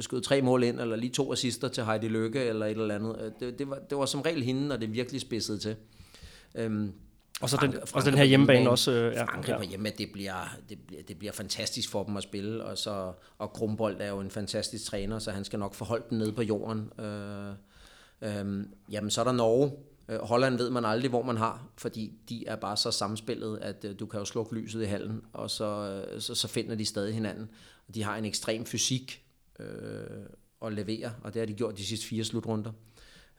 skød 0.00 0.20
tre 0.20 0.42
mål 0.42 0.62
ind, 0.62 0.80
eller 0.80 0.96
lige 0.96 1.10
to 1.10 1.32
assister 1.32 1.68
til 1.68 1.84
Heidi 1.84 2.08
Lykke, 2.08 2.44
eller 2.44 2.66
et 2.66 2.70
eller 2.70 2.94
andet. 2.94 3.32
Det, 3.40 3.58
det, 3.58 3.70
var, 3.70 3.78
det 3.90 3.98
var 3.98 4.06
som 4.06 4.20
regel 4.20 4.42
hende, 4.42 4.68
når 4.68 4.76
det 4.76 4.92
virkelig 4.92 5.20
spidsede 5.20 5.58
til. 5.58 5.76
Øhm, 6.54 6.92
og 7.40 7.50
så 7.50 7.58
den, 7.60 7.74
og 7.94 8.04
den 8.04 8.14
her 8.14 8.24
hjemmebane 8.24 8.70
også. 8.70 8.92
Øh, 8.92 9.14
ja, 9.14 9.24
Frankrig 9.24 9.56
på 9.56 9.62
hjemme, 9.62 9.90
det 9.98 10.12
bliver, 10.12 10.56
det, 10.68 10.78
bliver, 10.86 11.02
det 11.02 11.18
bliver 11.18 11.32
fantastisk 11.32 11.90
for 11.90 12.04
dem 12.04 12.16
at 12.16 12.22
spille. 12.22 12.64
Og, 12.64 12.78
så, 12.78 13.12
og 13.38 13.52
Krumbold 13.52 13.96
er 14.00 14.08
jo 14.08 14.20
en 14.20 14.30
fantastisk 14.30 14.84
træner, 14.84 15.18
så 15.18 15.30
han 15.30 15.44
skal 15.44 15.58
nok 15.58 15.74
forholde 15.74 16.04
dem 16.10 16.18
nede 16.18 16.32
på 16.32 16.42
jorden. 16.42 16.92
Øh, 17.00 17.50
øh, 18.22 18.64
jamen, 18.90 19.10
så 19.10 19.20
er 19.20 19.24
der 19.24 19.32
Norge. 19.32 19.72
Øh, 20.08 20.18
Holland 20.20 20.56
ved 20.56 20.70
man 20.70 20.84
aldrig, 20.84 21.10
hvor 21.10 21.22
man 21.22 21.36
har, 21.36 21.68
fordi 21.76 22.12
de 22.28 22.46
er 22.46 22.56
bare 22.56 22.76
så 22.76 22.90
samspillet, 22.90 23.58
at 23.58 23.84
øh, 23.84 23.98
du 23.98 24.06
kan 24.06 24.18
jo 24.18 24.24
slukke 24.24 24.54
lyset 24.54 24.82
i 24.82 24.86
hallen, 24.86 25.22
og 25.32 25.50
så, 25.50 26.02
øh, 26.14 26.20
så, 26.20 26.34
så 26.34 26.48
finder 26.48 26.74
de 26.74 26.84
stadig 26.84 27.14
hinanden. 27.14 27.50
De 27.94 28.02
har 28.02 28.16
en 28.16 28.24
ekstrem 28.24 28.64
fysik 28.64 29.24
øh, 29.58 29.66
at 30.64 30.72
levere, 30.72 31.12
og 31.22 31.34
det 31.34 31.40
har 31.40 31.46
de 31.46 31.54
gjort 31.54 31.78
de 31.78 31.86
sidste 31.86 32.06
fire 32.06 32.24
slutrunder. 32.24 32.72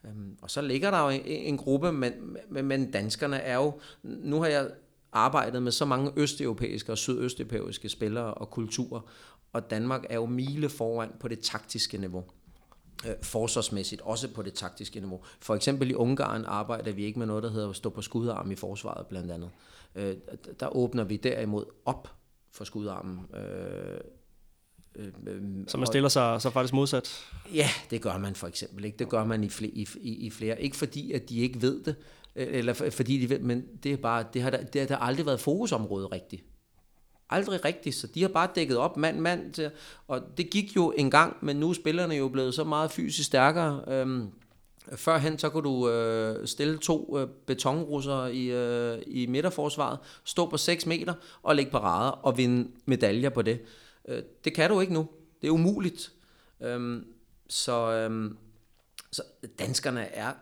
Øhm, 0.04 0.36
og 0.42 0.50
så 0.50 0.62
ligger 0.62 0.90
der 0.90 1.02
jo 1.02 1.08
en, 1.08 1.22
en 1.24 1.56
gruppe, 1.56 1.92
men, 1.92 2.12
men, 2.50 2.64
men 2.64 2.90
danskerne 2.90 3.36
er 3.36 3.56
jo, 3.56 3.80
nu 4.02 4.40
har 4.40 4.48
jeg 4.48 4.70
arbejdet 5.12 5.62
med 5.62 5.72
så 5.72 5.84
mange 5.84 6.12
østeuropæiske 6.16 6.92
og 6.92 6.98
sydøsteuropæiske 6.98 7.88
spillere 7.88 8.34
og 8.34 8.50
kulturer, 8.50 9.00
og 9.52 9.70
Danmark 9.70 10.04
er 10.10 10.14
jo 10.14 10.26
mile 10.26 10.68
foran 10.68 11.10
på 11.20 11.28
det 11.28 11.40
taktiske 11.40 11.98
niveau 11.98 12.24
øh, 13.06 13.14
forsvarsmæssigt, 13.22 14.00
også 14.00 14.28
på 14.28 14.42
det 14.42 14.54
taktiske 14.54 15.00
niveau. 15.00 15.20
For 15.40 15.54
eksempel 15.54 15.90
i 15.90 15.94
Ungarn 15.94 16.44
arbejder 16.44 16.92
vi 16.92 17.04
ikke 17.04 17.18
med 17.18 17.26
noget, 17.26 17.42
der 17.42 17.50
hedder 17.50 17.70
at 17.70 17.76
stå 17.76 17.90
på 17.90 18.02
skudarm 18.02 18.50
i 18.50 18.54
forsvaret 18.54 19.06
blandt 19.06 19.30
andet. 19.30 19.50
Øh, 19.94 20.16
der 20.60 20.76
åbner 20.76 21.04
vi 21.04 21.16
derimod 21.16 21.64
op 21.84 22.08
for 22.52 22.64
skudarmen. 22.64 23.20
Øh, 23.34 24.00
Øh, 24.96 25.06
øh, 25.26 25.42
så 25.66 25.78
man 25.78 25.86
stiller 25.86 26.08
sig 26.08 26.42
så 26.42 26.50
faktisk 26.50 26.74
modsat? 26.74 27.24
Ja, 27.54 27.68
det 27.90 28.02
gør 28.02 28.18
man 28.18 28.34
for 28.34 28.46
eksempel. 28.46 28.84
Ikke? 28.84 28.98
Det 28.98 29.08
gør 29.08 29.24
man 29.24 29.44
i 29.44 29.48
flere, 29.48 29.70
i, 29.72 29.86
i 30.00 30.30
flere. 30.30 30.62
Ikke 30.62 30.76
fordi, 30.76 31.12
at 31.12 31.28
de 31.28 31.38
ikke 31.38 31.62
ved 31.62 31.84
det, 31.84 31.96
øh, 32.36 32.46
eller 32.50 32.90
fordi 32.90 33.18
de 33.18 33.30
ved, 33.30 33.38
men 33.38 33.64
det, 33.82 33.92
er 33.92 33.96
bare, 33.96 34.24
det, 34.34 34.42
har 34.42 34.50
der, 34.50 34.62
det 34.62 34.80
har 34.80 34.88
der 34.88 34.96
aldrig 34.96 35.26
været 35.26 35.40
fokusområde 35.40 36.06
rigtigt. 36.06 36.44
Aldrig 37.34 37.64
rigtigt, 37.64 37.94
så 37.94 38.06
de 38.06 38.22
har 38.22 38.28
bare 38.28 38.48
dækket 38.54 38.76
op 38.76 38.96
mand 38.96 39.20
mand 39.20 39.52
til, 39.52 39.70
og 40.08 40.20
det 40.36 40.50
gik 40.50 40.76
jo 40.76 40.90
en 40.96 41.10
gang, 41.10 41.36
men 41.42 41.56
nu 41.56 41.68
er 41.68 41.74
spillerne 41.74 42.14
jo 42.14 42.28
blevet 42.28 42.54
så 42.54 42.64
meget 42.64 42.90
fysisk 42.90 43.26
stærkere. 43.26 43.84
Øhm, 43.88 44.30
Førhen 44.96 45.38
så 45.38 45.48
kunne 45.48 45.62
du 45.62 45.88
øh, 45.88 46.46
stille 46.46 46.78
to 46.78 47.18
øh, 47.18 47.28
betonrusser 47.46 48.26
i, 48.26 48.46
øh, 48.46 49.02
i 49.06 49.26
midterforsvaret, 49.26 49.98
stå 50.24 50.50
på 50.50 50.56
6 50.56 50.86
meter 50.86 51.14
og 51.42 51.56
lægge 51.56 51.70
parader 51.70 52.10
og 52.10 52.38
vinde 52.38 52.70
medaljer 52.86 53.30
på 53.30 53.42
det. 53.42 53.60
Øh, 54.08 54.22
det 54.44 54.54
kan 54.54 54.70
du 54.70 54.80
ikke 54.80 54.92
nu. 54.92 55.08
Det 55.42 55.48
er 55.48 55.52
umuligt. 55.52 56.12
Øhm, 56.60 57.06
så, 57.48 57.92
øhm, 57.92 58.36
så 59.12 59.22
danskerne 59.58 60.04
er 60.04 60.32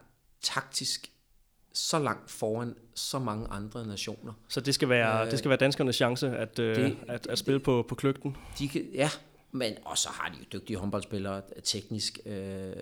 taktisk 0.43 1.12
så 1.73 1.99
langt 1.99 2.31
foran 2.31 2.75
så 2.95 3.19
mange 3.19 3.47
andre 3.47 3.87
nationer. 3.87 4.33
Så 4.49 4.61
det 4.61 4.75
skal 4.75 4.89
være, 4.89 5.25
øh, 5.25 5.31
det 5.31 5.39
skal 5.39 5.49
være 5.49 5.59
danskernes 5.59 5.97
chance 5.97 6.37
at, 6.37 6.59
øh, 6.59 6.77
det, 6.77 6.97
at, 7.09 7.27
at 7.27 7.39
spille 7.39 7.59
det, 7.59 7.65
på, 7.65 7.85
på 7.89 7.95
kløgten? 7.95 8.37
De 8.59 8.69
kan, 8.69 8.89
ja, 8.95 9.11
men 9.51 9.73
og 9.85 9.99
så 9.99 10.09
har 10.09 10.29
de 10.29 10.39
jo 10.39 10.45
dygtige 10.53 10.77
håndboldspillere, 10.77 11.43
teknisk 11.65 12.19
øh, 12.27 12.73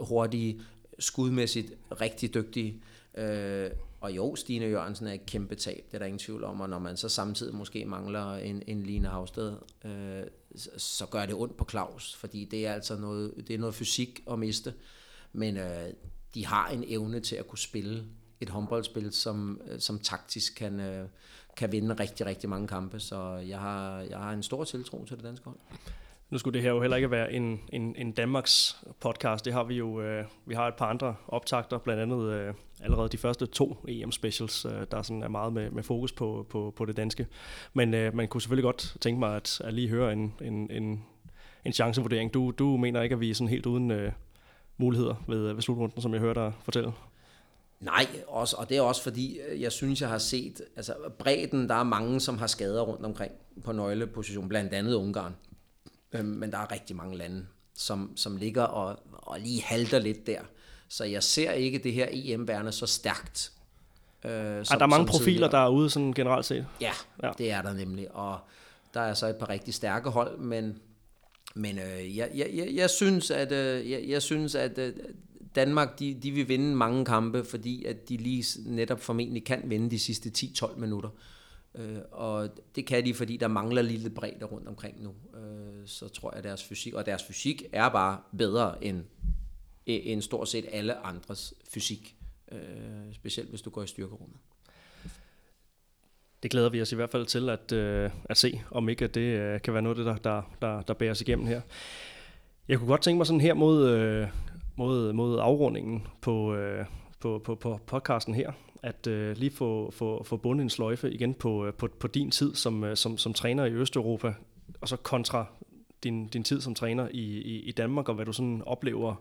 hurtige, 0.00 0.60
skudmæssigt 0.98 1.72
rigtig 2.00 2.34
dygtige. 2.34 2.82
Øh, 3.14 3.70
og 4.00 4.16
jo, 4.16 4.36
Stine 4.36 4.66
Jørgensen 4.66 5.06
er 5.06 5.12
et 5.12 5.26
kæmpe 5.26 5.54
tab, 5.54 5.84
det 5.88 5.94
er 5.94 5.98
der 5.98 6.06
ingen 6.06 6.18
tvivl 6.18 6.44
om, 6.44 6.60
og 6.60 6.68
når 6.68 6.78
man 6.78 6.96
så 6.96 7.08
samtidig 7.08 7.54
måske 7.54 7.84
mangler 7.84 8.34
en, 8.34 8.62
en 8.66 8.82
Line 8.82 9.08
Havsted, 9.08 9.56
øh, 9.84 10.22
så 10.76 11.06
gør 11.06 11.26
det 11.26 11.34
ondt 11.34 11.56
på 11.56 11.66
Claus, 11.70 12.14
fordi 12.14 12.44
det 12.44 12.66
er 12.66 12.72
altså 12.72 12.96
noget, 12.96 13.34
det 13.48 13.54
er 13.54 13.58
noget 13.58 13.74
fysik 13.74 14.22
at 14.30 14.38
miste, 14.38 14.74
men 15.32 15.56
øh, 15.56 15.88
de 16.34 16.46
har 16.46 16.68
en 16.68 16.84
evne 16.86 17.20
til 17.20 17.36
at 17.36 17.48
kunne 17.48 17.58
spille 17.58 18.04
et 18.40 18.48
håndboldspil, 18.48 19.12
som, 19.12 19.60
øh, 19.70 19.80
som 19.80 19.98
taktisk 19.98 20.54
kan, 20.54 20.80
øh, 20.80 21.08
kan 21.56 21.72
vinde 21.72 21.94
rigtig, 21.94 22.26
rigtig 22.26 22.50
mange 22.50 22.68
kampe, 22.68 23.00
så 23.00 23.34
jeg 23.34 23.58
har, 23.58 24.00
jeg 24.00 24.18
har 24.18 24.32
en 24.32 24.42
stor 24.42 24.64
tiltro 24.64 25.04
til 25.04 25.16
det 25.16 25.24
danske 25.24 25.44
hold. 25.44 25.58
Nu 26.32 26.38
skulle 26.38 26.54
det 26.54 26.62
her 26.62 26.70
jo 26.70 26.80
heller 26.80 26.96
ikke 26.96 27.10
være 27.10 27.32
en, 27.32 27.60
en, 27.72 27.94
en 27.98 28.12
Danmarks 28.12 28.82
podcast. 29.00 29.44
Det 29.44 29.52
har 29.52 29.64
vi 29.64 29.74
jo. 29.74 30.00
Øh, 30.00 30.24
vi 30.46 30.54
har 30.54 30.68
et 30.68 30.74
par 30.74 30.86
andre 30.86 31.14
optagter, 31.28 31.78
blandt 31.78 32.02
andet 32.02 32.32
øh, 32.32 32.54
allerede 32.80 33.08
de 33.08 33.18
første 33.18 33.46
to 33.46 33.84
EM-specials, 33.88 34.64
øh, 34.64 34.86
der 34.90 35.02
sådan 35.02 35.22
er 35.22 35.28
meget 35.28 35.52
med, 35.52 35.70
med 35.70 35.82
fokus 35.82 36.12
på, 36.12 36.46
på, 36.50 36.72
på 36.76 36.84
det 36.84 36.96
danske. 36.96 37.26
Men 37.72 37.94
øh, 37.94 38.14
man 38.14 38.28
kunne 38.28 38.40
selvfølgelig 38.40 38.64
godt 38.64 38.96
tænke 39.00 39.18
mig 39.18 39.36
at, 39.36 39.60
at 39.64 39.74
lige 39.74 39.88
høre 39.88 40.12
en, 40.12 40.34
en, 40.40 40.70
en, 40.70 41.04
en 41.64 41.72
chancevurdering. 41.72 42.34
Du, 42.34 42.50
du 42.50 42.76
mener 42.76 43.02
ikke, 43.02 43.12
at 43.12 43.20
vi 43.20 43.30
er 43.30 43.34
sådan 43.34 43.48
helt 43.48 43.66
uden 43.66 43.90
øh, 43.90 44.12
muligheder 44.82 45.14
ved, 45.28 45.52
ved 45.52 45.62
slutrunden, 45.62 46.02
som 46.02 46.12
jeg 46.12 46.20
hørte 46.20 46.40
dig 46.40 46.52
fortælle? 46.62 46.92
Nej, 47.80 48.06
også, 48.28 48.56
og 48.56 48.68
det 48.68 48.76
er 48.76 48.82
også 48.82 49.02
fordi, 49.02 49.38
øh, 49.38 49.60
jeg 49.60 49.72
synes, 49.72 50.00
jeg 50.00 50.08
har 50.08 50.18
set, 50.18 50.60
altså 50.76 50.94
bredden, 51.18 51.68
der 51.68 51.74
er 51.74 51.82
mange, 51.82 52.20
som 52.20 52.38
har 52.38 52.46
skader 52.46 52.82
rundt 52.82 53.04
omkring 53.04 53.32
på 53.64 53.72
nøgleposition, 53.72 54.48
blandt 54.48 54.72
andet 54.72 54.94
Ungarn. 54.94 55.34
Øhm, 56.12 56.28
men 56.28 56.50
der 56.52 56.58
er 56.58 56.72
rigtig 56.72 56.96
mange 56.96 57.16
lande, 57.16 57.46
som, 57.74 58.12
som 58.16 58.36
ligger 58.36 58.62
og, 58.62 58.98
og 59.12 59.40
lige 59.40 59.62
halter 59.62 59.98
lidt 59.98 60.26
der. 60.26 60.40
Så 60.88 61.04
jeg 61.04 61.22
ser 61.22 61.52
ikke 61.52 61.78
det 61.78 61.92
her 61.92 62.06
EM-værende 62.10 62.72
så 62.72 62.86
stærkt. 62.86 63.52
Øh, 64.24 64.64
som, 64.64 64.74
er 64.74 64.78
der 64.78 64.86
mange 64.86 65.06
profiler, 65.06 65.24
tidligere. 65.24 65.50
der 65.50 65.58
er 65.58 65.68
ude 65.68 65.90
sådan 65.90 66.12
generelt 66.12 66.46
set? 66.46 66.66
Ja, 66.80 66.92
ja, 67.22 67.30
det 67.38 67.50
er 67.50 67.62
der 67.62 67.72
nemlig. 67.72 68.14
Og 68.14 68.38
der 68.94 69.00
er 69.00 69.14
så 69.14 69.26
et 69.26 69.36
par 69.36 69.48
rigtig 69.48 69.74
stærke 69.74 70.10
hold, 70.10 70.38
men, 70.38 70.78
men 71.54 71.78
øh, 71.78 72.16
jeg, 72.16 72.30
jeg, 72.34 72.50
jeg, 72.54 72.68
jeg 72.74 72.90
synes, 72.90 73.30
at, 73.30 73.52
øh, 73.52 73.90
jeg, 73.90 74.04
jeg 74.08 74.22
synes, 74.22 74.54
at 74.54 74.78
øh, 74.78 74.92
Danmark 75.54 75.98
de, 75.98 76.14
de 76.14 76.30
vil 76.30 76.48
vinde 76.48 76.76
mange 76.76 77.04
kampe, 77.04 77.44
fordi 77.44 77.84
at 77.84 78.08
de 78.08 78.16
lige 78.16 78.44
netop 78.64 79.00
formentlig 79.00 79.44
kan 79.44 79.62
vinde 79.64 79.90
de 79.90 79.98
sidste 79.98 80.32
10-12 80.38 80.78
minutter. 80.78 81.10
Øh, 81.74 81.98
og 82.10 82.48
det 82.76 82.86
kan 82.86 83.04
de, 83.04 83.14
fordi 83.14 83.36
der 83.36 83.48
mangler 83.48 83.82
lidt 83.82 84.14
bredde 84.14 84.44
rundt 84.44 84.68
omkring 84.68 85.02
nu. 85.02 85.14
Øh, 85.38 85.86
så 85.86 86.08
tror 86.08 86.30
jeg, 86.30 86.38
at 86.38 86.44
deres 86.44 86.64
fysik, 86.64 86.94
og 86.94 87.06
deres 87.06 87.22
fysik 87.24 87.64
er 87.72 87.88
bare 87.88 88.20
bedre 88.38 88.84
end, 88.84 89.04
end 89.86 90.22
stort 90.22 90.48
set 90.48 90.64
alle 90.72 91.06
andres 91.06 91.54
fysik. 91.74 92.16
Øh, 92.52 92.58
specielt 93.14 93.48
hvis 93.48 93.62
du 93.62 93.70
går 93.70 93.82
i 93.82 93.86
styrkerummet. 93.86 94.36
Det 96.42 96.50
glæder 96.50 96.68
vi 96.68 96.82
os 96.82 96.92
i 96.92 96.96
hvert 96.96 97.10
fald 97.10 97.26
til 97.26 97.48
at, 97.48 97.72
øh, 97.72 98.10
at 98.24 98.36
se, 98.36 98.60
om 98.70 98.88
ikke 98.88 99.04
at 99.04 99.14
det 99.14 99.20
øh, 99.20 99.60
kan 99.60 99.74
være 99.74 99.82
noget, 99.82 99.98
der, 99.98 100.16
der, 100.16 100.42
der, 100.62 100.82
der 100.82 100.94
bærer 100.94 101.14
sig 101.14 101.28
igennem 101.28 101.46
her. 101.46 101.60
Jeg 102.68 102.78
kunne 102.78 102.88
godt 102.88 103.02
tænke 103.02 103.16
mig 103.16 103.26
sådan 103.26 103.40
her 103.40 103.54
mod, 103.54 103.88
øh, 103.88 104.28
mod, 104.76 105.12
mod 105.12 105.38
afrundingen 105.40 106.06
på, 106.20 106.54
øh, 106.54 106.84
på, 107.20 107.42
på, 107.44 107.54
på 107.54 107.80
podcasten 107.86 108.34
her, 108.34 108.52
at 108.82 109.06
øh, 109.06 109.36
lige 109.36 109.50
få, 109.50 109.90
få, 109.90 110.24
få 110.24 110.36
bundet 110.36 110.62
en 110.62 110.70
sløjfe 110.70 111.10
igen 111.10 111.34
på, 111.34 111.66
øh, 111.66 111.74
på, 111.74 111.88
på 112.00 112.06
din 112.06 112.30
tid 112.30 112.54
som, 112.54 112.84
øh, 112.84 112.96
som, 112.96 113.18
som 113.18 113.34
træner 113.34 113.64
i 113.64 113.72
Østeuropa, 113.72 114.34
og 114.80 114.88
så 114.88 114.96
kontra 114.96 115.46
din, 116.02 116.28
din 116.28 116.44
tid 116.44 116.60
som 116.60 116.74
træner 116.74 117.08
i, 117.10 117.40
i, 117.40 117.60
i 117.60 117.72
Danmark, 117.72 118.08
og 118.08 118.14
hvad 118.14 118.26
du 118.26 118.32
sådan 118.32 118.62
oplever, 118.66 119.14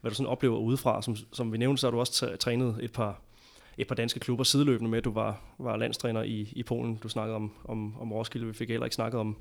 hvad 0.00 0.10
du 0.10 0.14
sådan 0.14 0.30
oplever 0.30 0.58
udefra. 0.58 1.02
Som, 1.02 1.16
som 1.32 1.52
vi 1.52 1.58
nævnte, 1.58 1.80
så 1.80 1.86
har 1.86 1.90
du 1.90 1.98
også 1.98 2.36
trænet 2.40 2.76
et 2.82 2.92
par, 2.92 3.20
et 3.78 3.88
par 3.88 3.94
danske 3.94 4.20
klubber 4.20 4.44
sideløbende 4.44 4.90
med, 4.90 5.02
du 5.02 5.12
var, 5.12 5.40
var 5.58 5.76
landstræner 5.76 6.22
i, 6.22 6.52
i 6.56 6.62
Polen. 6.62 6.96
Du 6.96 7.08
snakkede 7.08 7.36
om, 7.36 7.52
om, 7.64 8.00
om 8.00 8.12
Roskilde, 8.12 8.46
vi 8.46 8.52
fik 8.52 8.68
heller 8.68 8.86
ikke 8.86 8.94
snakket 8.94 9.20
om, 9.20 9.36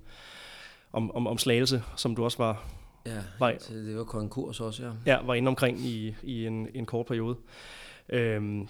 om, 0.91 1.15
om, 1.15 1.27
om 1.27 1.37
Slagelse, 1.37 1.83
som 1.95 2.15
du 2.15 2.23
også 2.23 2.37
var, 2.37 2.65
Ja, 3.05 3.21
var, 3.39 3.51
det 3.69 3.97
var 3.97 4.03
konkurs 4.03 4.59
også, 4.59 4.83
ja. 4.83 4.91
Ja, 5.05 5.21
var 5.21 5.33
inde 5.33 5.47
omkring 5.47 5.79
i, 5.79 6.15
i 6.23 6.45
en, 6.45 6.67
en 6.73 6.85
kort 6.85 7.05
periode. 7.05 7.37
Øhm, 8.09 8.67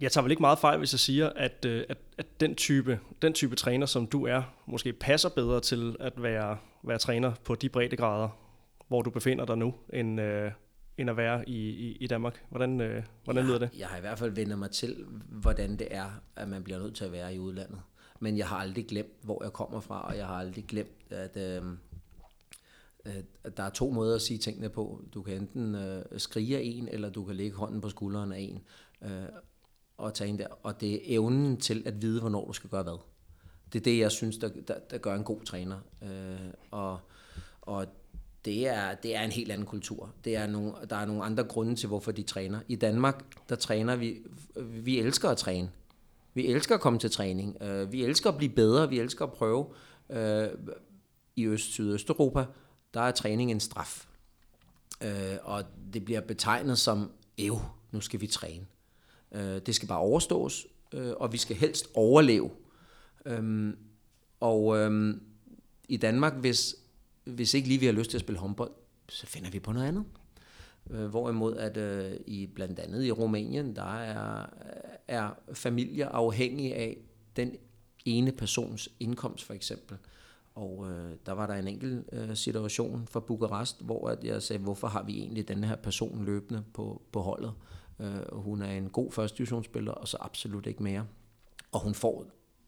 jeg 0.00 0.12
tager 0.12 0.22
vel 0.22 0.30
ikke 0.30 0.40
meget 0.40 0.58
fejl, 0.58 0.78
hvis 0.78 0.92
jeg 0.92 1.00
siger, 1.00 1.30
at, 1.36 1.64
øh, 1.64 1.84
at, 1.88 1.98
at 2.18 2.40
den, 2.40 2.54
type, 2.54 3.00
den 3.22 3.32
type 3.32 3.56
træner, 3.56 3.86
som 3.86 4.06
du 4.06 4.26
er, 4.26 4.42
måske 4.66 4.92
passer 4.92 5.28
bedre 5.28 5.60
til 5.60 5.96
at 6.00 6.22
være, 6.22 6.56
være 6.82 6.98
træner 6.98 7.32
på 7.44 7.54
de 7.54 7.68
breddegrader, 7.68 8.28
hvor 8.88 9.02
du 9.02 9.10
befinder 9.10 9.44
dig 9.44 9.58
nu, 9.58 9.74
end, 9.92 10.20
øh, 10.20 10.52
end 11.00 11.10
at 11.10 11.16
være 11.16 11.48
i, 11.48 11.68
i, 11.68 11.96
i 12.00 12.06
Danmark. 12.06 12.44
Hvordan, 12.48 12.80
øh, 12.80 13.04
hvordan 13.24 13.44
lyder 13.44 13.58
det? 13.58 13.70
Jeg 13.78 13.88
har 13.88 13.96
i 13.96 14.00
hvert 14.00 14.18
fald 14.18 14.30
vendt 14.30 14.58
mig 14.58 14.70
til, 14.70 15.04
hvordan 15.28 15.76
det 15.76 15.88
er, 15.90 16.10
at 16.36 16.48
man 16.48 16.62
bliver 16.62 16.78
nødt 16.78 16.94
til 16.94 17.04
at 17.04 17.12
være 17.12 17.34
i 17.34 17.38
udlandet. 17.38 17.80
Men 18.20 18.38
jeg 18.38 18.48
har 18.48 18.56
aldrig 18.56 18.86
glemt, 18.86 19.12
hvor 19.22 19.42
jeg 19.42 19.52
kommer 19.52 19.80
fra, 19.80 20.08
og 20.08 20.16
jeg 20.16 20.26
har 20.26 20.34
aldrig 20.34 20.64
glemt, 20.64 21.10
at... 21.10 21.36
Øh, 21.36 21.62
at 23.44 23.56
der 23.56 23.62
er 23.62 23.70
to 23.70 23.90
måder 23.90 24.14
at 24.14 24.22
sige 24.22 24.38
tingene 24.38 24.68
på. 24.68 25.04
Du 25.14 25.22
kan 25.22 25.34
enten 25.34 25.74
øh, 25.74 26.04
skrige 26.16 26.56
af 26.56 26.62
en, 26.64 26.88
eller 26.88 27.10
du 27.10 27.24
kan 27.24 27.36
lægge 27.36 27.56
hånden 27.56 27.80
på 27.80 27.88
skulderen 27.88 28.32
af 28.32 28.38
en. 28.38 28.60
Øh, 29.10 29.28
og 29.96 30.14
tage 30.14 30.28
ind 30.28 30.38
der. 30.38 30.46
Og 30.62 30.80
det 30.80 30.94
er 30.94 30.98
evnen 31.04 31.56
til 31.56 31.82
at 31.86 32.02
vide, 32.02 32.20
hvornår 32.20 32.46
du 32.46 32.52
skal 32.52 32.70
gøre 32.70 32.82
hvad. 32.82 32.98
Det 33.72 33.78
er 33.78 33.82
det, 33.82 33.98
jeg 33.98 34.12
synes, 34.12 34.38
der, 34.38 34.48
der, 34.68 34.78
der 34.90 34.98
gør 34.98 35.14
en 35.14 35.24
god 35.24 35.40
træner. 35.40 35.78
Øh, 36.02 36.52
og, 36.70 36.98
og 37.60 37.86
det 38.44 38.68
er, 38.68 38.94
det 38.94 39.16
er 39.16 39.22
en 39.22 39.30
helt 39.30 39.52
anden 39.52 39.66
kultur. 39.66 40.14
Det 40.24 40.36
er 40.36 40.46
nogle, 40.46 40.72
der 40.90 40.96
er 40.96 41.06
nogle 41.06 41.24
andre 41.24 41.44
grunde 41.44 41.74
til, 41.74 41.86
hvorfor 41.86 42.12
de 42.12 42.22
træner. 42.22 42.60
I 42.68 42.76
Danmark, 42.76 43.24
der 43.48 43.56
træner 43.56 43.96
vi, 43.96 44.18
vi 44.56 44.98
elsker 44.98 45.28
at 45.28 45.36
træne. 45.36 45.70
Vi 46.34 46.46
elsker 46.46 46.74
at 46.74 46.80
komme 46.80 46.98
til 46.98 47.10
træning. 47.10 47.62
Øh, 47.62 47.92
vi 47.92 48.04
elsker 48.04 48.30
at 48.30 48.36
blive 48.36 48.52
bedre, 48.52 48.88
vi 48.88 48.98
elsker 48.98 49.24
at 49.24 49.32
prøve. 49.32 49.66
Øh, 50.10 50.48
I 51.36 51.46
Øst-Sydøsteuropa, 51.46 52.44
der 52.94 53.00
er 53.00 53.10
træning 53.10 53.50
en 53.50 53.60
straf. 53.60 54.06
Øh, 55.02 55.36
og 55.42 55.64
det 55.92 56.04
bliver 56.04 56.20
betegnet 56.20 56.78
som, 56.78 57.10
ev, 57.38 57.58
nu 57.92 58.00
skal 58.00 58.20
vi 58.20 58.26
træne. 58.26 58.66
Det 59.66 59.74
skal 59.74 59.88
bare 59.88 59.98
overstås, 59.98 60.66
og 60.92 61.32
vi 61.32 61.38
skal 61.38 61.56
helst 61.56 61.86
overleve. 61.94 62.50
Øhm, 63.26 63.76
og 64.40 64.78
øhm, 64.78 65.22
i 65.88 65.96
Danmark, 65.96 66.34
hvis, 66.34 66.76
hvis 67.34 67.54
ikke 67.54 67.68
lige 67.68 67.80
vi 67.80 67.86
har 67.86 67.92
lyst 67.92 68.10
til 68.10 68.16
at 68.16 68.20
spille 68.20 68.38
håndbold, 68.38 68.70
så 69.08 69.26
finder 69.26 69.50
vi 69.50 69.58
på 69.58 69.72
noget 69.72 69.86
andet. 69.86 70.04
Øh, 70.90 71.06
hvorimod 71.06 71.56
at 71.56 71.76
øh, 71.76 72.12
i 72.26 72.46
blandt 72.46 72.78
andet 72.78 73.04
i 73.04 73.12
Rumænien, 73.12 73.76
der 73.76 73.98
er, 73.98 74.46
er 75.08 75.30
familier 75.52 76.08
afhængige 76.08 76.74
af 76.74 76.96
den 77.36 77.56
ene 78.04 78.32
persons 78.32 78.88
indkomst 79.00 79.44
for 79.44 79.54
eksempel. 79.54 79.96
Og 80.54 80.90
øh, 80.90 81.16
der 81.26 81.32
var 81.32 81.46
der 81.46 81.54
en 81.54 81.68
enkelt 81.68 82.08
øh, 82.12 82.36
situation 82.36 83.06
for 83.06 83.20
Bukarest, 83.20 83.82
hvor 83.82 84.08
at 84.08 84.24
jeg 84.24 84.42
sagde, 84.42 84.62
hvorfor 84.62 84.88
har 84.88 85.02
vi 85.02 85.18
egentlig 85.18 85.48
den 85.48 85.64
her 85.64 85.76
person 85.76 86.24
løbende 86.24 86.64
på, 86.74 87.02
på 87.12 87.20
holdet? 87.20 87.52
Øh, 88.00 88.32
hun 88.32 88.62
er 88.62 88.70
en 88.70 88.90
god 88.90 89.12
første 89.12 89.38
divisionsspiller, 89.38 89.92
og 89.92 90.08
så 90.08 90.16
absolut 90.20 90.66
ikke 90.66 90.82
mere. 90.82 91.06
Og 91.72 91.80
hun 91.80 91.94
får, 91.94 92.26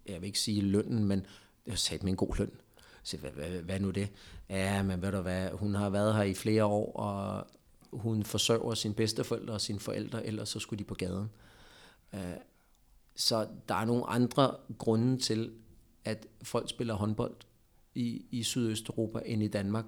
jeg 0.09 0.21
vil 0.21 0.27
ikke 0.27 0.39
sige 0.39 0.61
lønnen, 0.61 1.05
men 1.05 1.27
jeg 1.67 1.79
sagde 1.79 2.05
med 2.05 2.13
en 2.13 2.17
god 2.17 2.39
løn. 2.39 2.51
Så 3.03 3.17
hvad, 3.17 3.31
hvad, 3.31 3.49
hvad 3.49 3.81
nu 3.81 3.91
det? 3.91 4.09
Ja, 4.49 4.83
men 4.83 5.03
ved 5.03 5.13
du 5.13 5.21
hvad, 5.21 5.51
hun 5.51 5.75
har 5.75 5.91
været 5.91 6.15
her 6.15 6.23
i 6.23 6.35
flere 6.35 6.65
år, 6.65 6.93
og 6.93 7.47
hun 7.93 8.25
forsørger 8.25 8.75
sine 8.75 8.95
bedsteforældre 8.95 9.55
og 9.55 9.61
sine 9.61 9.81
forældre, 9.81 10.27
ellers 10.27 10.49
så 10.49 10.59
skulle 10.59 10.79
de 10.79 10.85
på 10.85 10.95
gaden. 10.95 11.31
Øh, 12.15 12.21
så 13.17 13.47
der 13.69 13.75
er 13.75 13.85
nogle 13.85 14.07
andre 14.07 14.57
grunde 14.79 15.19
til, 15.19 15.53
at 16.05 16.27
folk 16.43 16.71
spiller 16.71 16.95
håndbold 16.95 17.37
i, 17.95 18.27
i 18.31 18.43
Sydøsteuropa 18.43 19.21
end 19.25 19.43
i 19.43 19.49
Danmark. 19.49 19.85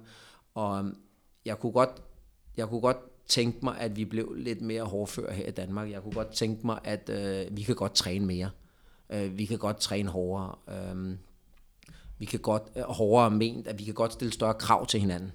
Og 0.53 0.79
øhm, 0.79 0.97
jeg 1.45 1.59
kunne 1.59 1.71
godt, 1.71 2.01
jeg 2.57 2.67
kunne 2.67 2.81
godt 2.81 2.97
tænke 3.27 3.59
mig, 3.63 3.77
at 3.77 3.95
vi 3.95 4.05
blev 4.05 4.33
lidt 4.33 4.61
mere 4.61 4.83
hårdføre 4.83 5.33
her 5.33 5.47
i 5.47 5.51
Danmark. 5.51 5.91
Jeg 5.91 6.01
kunne 6.01 6.13
godt 6.13 6.31
tænke 6.31 6.65
mig, 6.65 6.79
at 6.83 7.09
øh, 7.09 7.57
vi 7.57 7.61
kan 7.61 7.75
godt 7.75 7.95
træne 7.95 8.25
mere. 8.25 8.49
Øh, 9.09 9.37
vi 9.37 9.45
kan 9.45 9.57
godt 9.57 9.77
træne 9.77 10.09
hårdere. 10.09 10.55
Øh, 10.67 11.17
vi 12.19 12.25
kan 12.25 12.39
godt, 12.39 12.63
øh, 12.75 12.83
hårdere 12.83 13.31
ment, 13.31 13.67
at 13.67 13.79
vi 13.79 13.83
kan 13.83 13.93
godt 13.93 14.13
stille 14.13 14.33
større 14.33 14.53
krav 14.53 14.85
til 14.85 14.99
hinanden. 14.99 15.31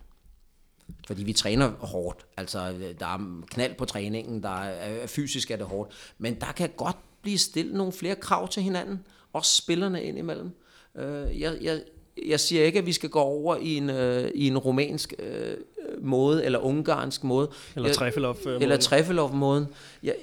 Fordi 1.06 1.22
vi 1.22 1.32
træner 1.32 1.70
hårdt. 1.70 2.26
Altså, 2.36 2.72
øh, 2.72 2.94
der 3.00 3.06
er 3.06 3.42
knald 3.50 3.74
på 3.74 3.84
træningen, 3.84 4.42
der 4.42 4.62
er, 4.62 5.06
fysisk 5.06 5.50
er 5.50 5.56
det 5.56 5.66
hårdt. 5.66 6.14
Men 6.18 6.34
der 6.34 6.52
kan 6.52 6.70
godt 6.76 6.96
blive 7.22 7.38
stillet 7.38 7.74
nogle 7.74 7.92
flere 7.92 8.14
krav 8.14 8.48
til 8.48 8.62
hinanden. 8.62 9.00
Også 9.32 9.56
spillerne 9.56 10.02
indimellem. 10.02 10.50
Øh, 10.96 11.40
jeg, 11.40 11.58
jeg, 11.60 11.82
jeg 12.26 12.40
siger 12.40 12.64
ikke, 12.64 12.78
at 12.78 12.86
vi 12.86 12.92
skal 12.92 13.10
gå 13.10 13.20
over 13.20 13.56
i 13.56 13.76
en, 13.76 13.90
øh, 13.90 14.30
i 14.34 14.46
en 14.46 14.58
romansk 14.58 15.14
øh, 15.18 15.56
måde, 16.00 16.44
eller 16.44 16.58
ungarsk 16.58 17.24
måde. 17.24 17.50
Eller 17.76 17.92
Treffelov-måden. 17.92 18.62
Eller 18.62 18.76
Treffelov-måden. 18.76 19.66
Jeg, 20.02 20.16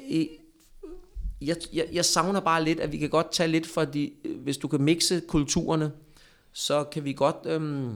jeg, 1.41 1.55
jeg, 1.73 1.87
jeg 1.93 2.05
savner 2.05 2.39
bare 2.39 2.63
lidt, 2.63 2.79
at 2.79 2.91
vi 2.91 2.97
kan 2.97 3.09
godt 3.09 3.31
tage 3.31 3.47
lidt 3.47 3.67
for 3.67 3.85
de, 3.85 4.11
hvis 4.43 4.57
du 4.57 4.67
kan 4.67 4.81
mixe 4.81 5.21
kulturerne, 5.27 5.91
så 6.57 6.83
kan 6.83 7.03
vi 7.03 7.13
godt, 7.13 7.35
øh, 7.45 7.89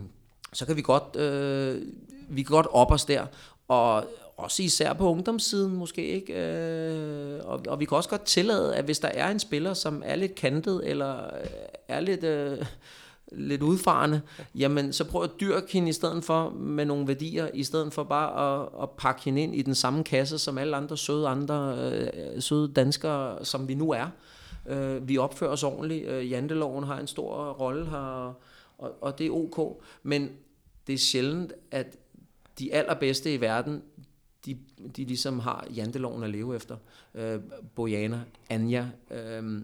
så 0.54 0.66
kan 0.66 0.76
vi 0.76 0.82
godt, 0.82 1.16
øh, 1.16 1.82
vi 2.30 2.44
kan 2.44 2.54
godt 2.54 2.68
op 2.72 2.92
os 2.92 3.06
der. 3.06 3.26
Og 3.68 4.06
også 4.38 4.64
især 4.64 4.94
på 4.94 5.12
ungdomssiden 5.12 5.76
måske 5.76 6.08
ikke. 6.08 6.34
Øh, 6.34 7.40
og, 7.44 7.62
og 7.68 7.80
vi 7.80 7.86
kan 7.86 7.98
også 7.98 8.10
godt 8.10 8.26
tillade, 8.26 8.76
at 8.76 8.86
hvis 8.86 9.00
der 9.00 9.08
er 9.08 9.32
en 9.32 9.40
spiller, 9.40 9.74
som 9.74 10.02
er 10.06 10.16
lidt 10.16 10.36
kantet, 10.36 10.90
eller 10.90 11.18
øh, 11.18 11.50
er 11.88 12.00
lidt... 12.00 12.24
Øh, 12.24 12.66
lidt 13.34 13.62
udfarende, 13.62 14.22
jamen 14.56 14.94
så 14.94 15.04
prøv 15.04 15.24
at 15.24 15.30
dyrke 15.40 15.74
hende 15.74 15.90
i 15.90 15.94
stedet 15.94 16.24
for 16.24 16.50
med 16.50 16.86
nogle 16.86 17.08
værdier, 17.08 17.48
i 17.54 17.64
stedet 17.64 17.94
for 17.94 18.04
bare 18.04 18.62
at, 18.62 18.70
at 18.84 18.90
pakke 18.90 19.22
hende 19.22 19.42
ind 19.42 19.56
i 19.56 19.62
den 19.62 19.76
samme 19.76 20.04
kasse 20.04 20.40
som 20.40 20.58
alle 20.58 20.78
andre 20.78 20.98
søde 20.98 21.28
andre 21.28 21.76
øh, 21.78 22.42
søde 22.42 22.74
danskere, 22.74 23.46
som 23.46 23.68
vi 23.68 23.76
nu 23.76 23.92
er. 23.92 24.08
Øh, 24.70 25.08
vi 25.08 25.18
opfører 25.18 25.52
os 25.52 25.64
ordentligt. 25.64 26.08
Øh, 26.08 26.32
Janteloven 26.32 26.84
har 26.84 27.00
en 27.00 27.08
stor 27.08 27.52
rolle 27.52 27.86
her, 27.86 28.36
og, 28.82 28.92
og 29.02 29.18
det 29.18 29.28
er 29.28 29.32
ok. 29.32 29.84
Men 30.04 30.30
det 30.88 30.94
er 30.94 30.98
sjældent, 30.98 31.54
at 31.72 31.98
de 32.60 32.74
allerbedste 32.74 33.34
i 33.34 33.42
verden, 33.42 33.84
de, 34.46 34.58
de 34.96 35.06
ligesom 35.06 35.40
har 35.40 35.68
janteloven 35.76 36.24
at 36.24 36.30
leve 36.30 36.56
efter. 36.56 36.78
Øh, 37.16 37.40
Bojana, 37.76 38.22
Anja, 38.50 38.88
øh, 39.12 39.62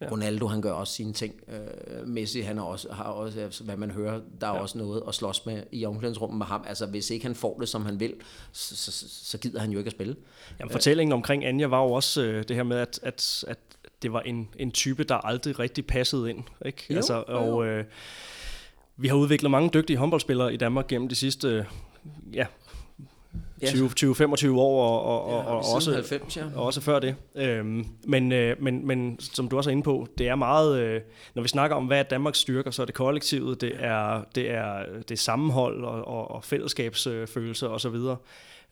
Ja. 0.00 0.08
Ronaldo, 0.10 0.46
han 0.46 0.62
gør 0.62 0.72
også 0.72 0.92
sine 0.92 1.12
ting. 1.12 1.34
Øh, 1.48 2.08
Messi, 2.08 2.40
han 2.40 2.56
har 2.56 2.64
også, 2.64 2.92
har 2.92 3.04
også, 3.04 3.40
altså, 3.40 3.64
hvad 3.64 3.76
man 3.76 3.90
hører, 3.90 4.20
der 4.40 4.46
er 4.46 4.54
ja. 4.54 4.60
også 4.60 4.78
noget 4.78 5.02
at 5.08 5.14
slås 5.14 5.46
med 5.46 5.62
i 5.72 5.84
omklædningsrummet 5.84 6.38
med 6.38 6.46
ham. 6.46 6.64
Altså, 6.66 6.86
hvis 6.86 7.10
ikke 7.10 7.26
han 7.26 7.34
får 7.34 7.58
det, 7.60 7.68
som 7.68 7.84
han 7.86 8.00
vil, 8.00 8.14
så, 8.52 8.76
så, 8.76 9.08
så 9.08 9.38
gider 9.38 9.60
han 9.60 9.70
jo 9.70 9.78
ikke 9.78 9.88
at 9.88 9.92
spille. 9.92 10.16
Jamen, 10.60 10.70
fortællingen 10.72 11.12
omkring 11.12 11.44
Anja 11.44 11.66
var 11.66 11.82
jo 11.82 11.92
også 11.92 12.22
øh, 12.22 12.44
det 12.48 12.56
her 12.56 12.62
med, 12.62 12.76
at, 12.76 13.00
at, 13.02 13.44
at 13.48 13.58
det 14.02 14.12
var 14.12 14.20
en, 14.20 14.48
en 14.56 14.70
type, 14.70 15.04
der 15.04 15.14
aldrig 15.14 15.58
rigtig 15.58 15.86
passede 15.86 16.30
ind. 16.30 16.44
Ikke? 16.66 16.86
Jo, 16.90 16.96
altså, 16.96 17.24
og 17.26 17.66
øh, 17.66 17.84
vi 18.98 19.08
har 19.08 19.16
udviklet 19.16 19.50
mange 19.50 19.70
dygtige 19.74 19.96
håndboldspillere 19.96 20.54
i 20.54 20.56
Danmark 20.56 20.86
gennem 20.86 21.08
de 21.08 21.14
sidste 21.14 21.66
ja, 22.32 22.46
20-25 23.64 24.48
år, 24.50 24.84
og, 24.84 25.24
og, 25.24 25.44
ja, 25.44 25.50
og, 25.50 25.74
også, 25.74 25.92
90, 25.92 26.36
ja. 26.36 26.44
og 26.54 26.64
også 26.64 26.80
før 26.80 26.98
det. 26.98 27.16
Øhm, 27.34 27.86
men, 28.04 28.32
øh, 28.32 28.62
men, 28.62 28.86
men 28.86 29.20
som 29.20 29.48
du 29.48 29.56
også 29.56 29.70
er 29.70 29.72
inde 29.72 29.82
på, 29.82 30.06
det 30.18 30.28
er 30.28 30.34
meget, 30.34 30.80
øh, 30.80 31.00
når 31.34 31.42
vi 31.42 31.48
snakker 31.48 31.76
om, 31.76 31.86
hvad 31.86 31.98
er 31.98 32.02
Danmarks 32.02 32.38
styrker, 32.38 32.70
så 32.70 32.82
er 32.82 32.86
det 32.86 32.94
kollektivet, 32.94 33.60
det 33.60 33.72
er, 33.78 34.22
det 34.34 34.50
er, 34.50 34.84
det 34.98 35.10
er 35.10 35.16
sammenhold 35.16 35.84
og, 35.84 36.08
og, 36.08 36.30
og 36.30 36.44
fællesskabsfølelse 36.44 37.66
øh, 37.66 37.72
osv. 37.72 37.96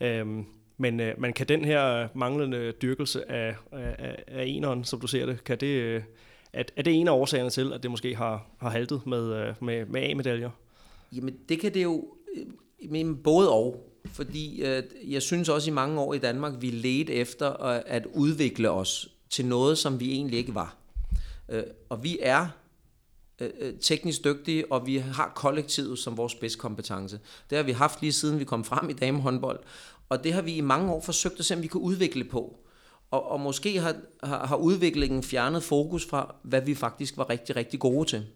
Øhm, 0.01 0.45
men, 0.79 1.01
øh, 1.01 1.15
men 1.19 1.33
kan 1.33 1.49
den 1.49 1.65
her 1.65 2.09
manglende 2.15 2.73
dyrkelse 2.83 3.33
af, 3.33 3.55
af, 3.73 4.25
af 4.27 4.45
eneren, 4.47 4.85
som 4.85 5.01
du 5.01 5.07
ser 5.07 5.27
det, 5.27 5.45
kan 5.45 5.59
det, 5.59 6.03
at 6.57 6.73
er, 6.77 6.81
er 6.81 6.83
det 6.83 6.95
en 6.95 7.09
af 7.09 7.13
årsagerne 7.13 7.51
til, 7.51 7.73
at 7.73 7.83
det 7.83 7.91
måske 7.91 8.17
har, 8.17 8.47
har 8.59 8.71
haltet 8.71 9.07
med, 9.07 9.35
øh, 9.35 9.55
med, 9.61 9.87
med 9.87 10.03
A-medaljer? 10.03 10.51
Jamen 11.13 11.37
det 11.49 11.61
kan 11.61 11.75
det 11.75 11.83
jo, 11.83 12.05
øh, 12.37 12.47
men 12.91 13.17
både 13.17 13.51
og. 13.51 13.93
Fordi 14.07 14.63
øh, 14.63 14.83
jeg 15.07 15.23
synes 15.23 15.49
også 15.49 15.71
i 15.71 15.73
mange 15.73 16.01
år 16.01 16.15
i 16.15 16.19
Danmark, 16.19 16.53
vi 16.61 16.71
ledte 16.71 17.13
efter 17.13 17.51
at, 17.51 17.83
at 17.87 18.07
udvikle 18.15 18.71
os 18.71 19.09
til 19.31 19.47
noget, 19.47 19.79
som 19.79 20.01
vi 20.01 20.13
egentlig 20.13 20.39
ikke 20.39 20.55
var. 20.55 20.77
Øh, 21.49 21.63
og 21.89 22.05
vi 22.05 22.19
er 22.23 22.49
øh, 23.41 23.51
øh 23.61 23.75
teknisk 23.81 24.25
dygtige, 24.25 24.73
og 24.73 24.87
vi 24.87 24.97
har 24.97 25.33
kollektivet 25.35 25.99
som 25.99 26.17
vores 26.17 26.35
bedste 26.35 26.59
kompetence. 26.59 27.21
Det 27.51 27.57
har 27.59 27.63
vi 27.63 27.73
haft 27.73 28.01
lige 28.01 28.13
siden 28.13 28.39
vi 28.39 28.45
kom 28.45 28.65
frem 28.65 28.91
i 28.91 28.93
damehåndbold, 28.93 29.59
og 30.09 30.25
det 30.25 30.33
har 30.33 30.43
vi 30.43 30.55
i 30.55 30.61
mange 30.61 30.93
år 30.93 31.01
forsøgt 31.01 31.39
at 31.39 31.45
se, 31.45 31.55
om 31.55 31.63
vi 31.63 31.67
kan 31.67 31.81
udvikle 31.81 32.25
på. 32.25 32.59
Og, 33.11 33.31
og 33.31 33.41
måske 33.41 33.81
har, 33.81 33.97
har, 34.23 34.47
har 34.47 34.57
udviklingen 34.57 35.23
fjernet 35.23 35.63
fokus 35.63 36.07
fra, 36.07 36.35
hvad 36.43 36.61
vi 36.61 36.75
faktisk 36.75 37.17
var 37.17 37.31
rigtig, 37.31 37.57
rigtig 37.57 37.81
gode 37.81 38.09
til. 38.09 38.27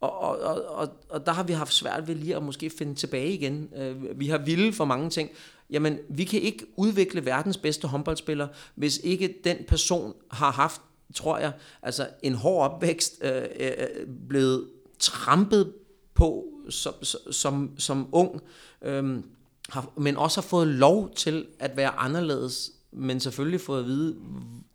Og, 0.00 0.20
og, 0.20 0.64
og, 0.68 0.88
og 1.08 1.26
der 1.26 1.32
har 1.32 1.42
vi 1.42 1.52
haft 1.52 1.74
svært 1.74 2.08
ved 2.08 2.14
lige 2.14 2.36
at 2.36 2.42
måske 2.42 2.70
finde 2.70 2.94
tilbage 2.94 3.32
igen. 3.32 3.68
Øh, 3.76 4.20
vi 4.20 4.28
har 4.28 4.38
ville 4.38 4.72
for 4.72 4.84
mange 4.84 5.10
ting. 5.10 5.30
Jamen, 5.70 5.98
vi 6.08 6.24
kan 6.24 6.40
ikke 6.40 6.66
udvikle 6.76 7.24
verdens 7.24 7.56
bedste 7.56 7.88
håndboldspiller, 7.88 8.48
hvis 8.74 9.00
ikke 9.04 9.34
den 9.44 9.56
person 9.68 10.14
har 10.30 10.50
haft, 10.50 10.80
tror 11.14 11.38
jeg, 11.38 11.52
altså 11.82 12.08
en 12.22 12.34
hård 12.34 12.70
opvækst, 12.70 13.18
øh, 13.22 13.42
øh, 13.60 14.06
blevet 14.28 14.68
trampet 14.98 15.72
på 16.14 16.46
som, 16.68 16.94
som, 17.30 17.70
som 17.78 18.08
ung, 18.12 18.40
øh, 18.82 19.22
har, 19.68 19.92
men 19.96 20.16
også 20.16 20.40
har 20.40 20.48
fået 20.48 20.68
lov 20.68 21.14
til 21.14 21.46
at 21.58 21.76
være 21.76 21.90
anderledes, 21.90 22.72
men 22.92 23.20
selvfølgelig 23.20 23.60
fået 23.60 23.80
at 23.80 23.86
vide, 23.86 24.16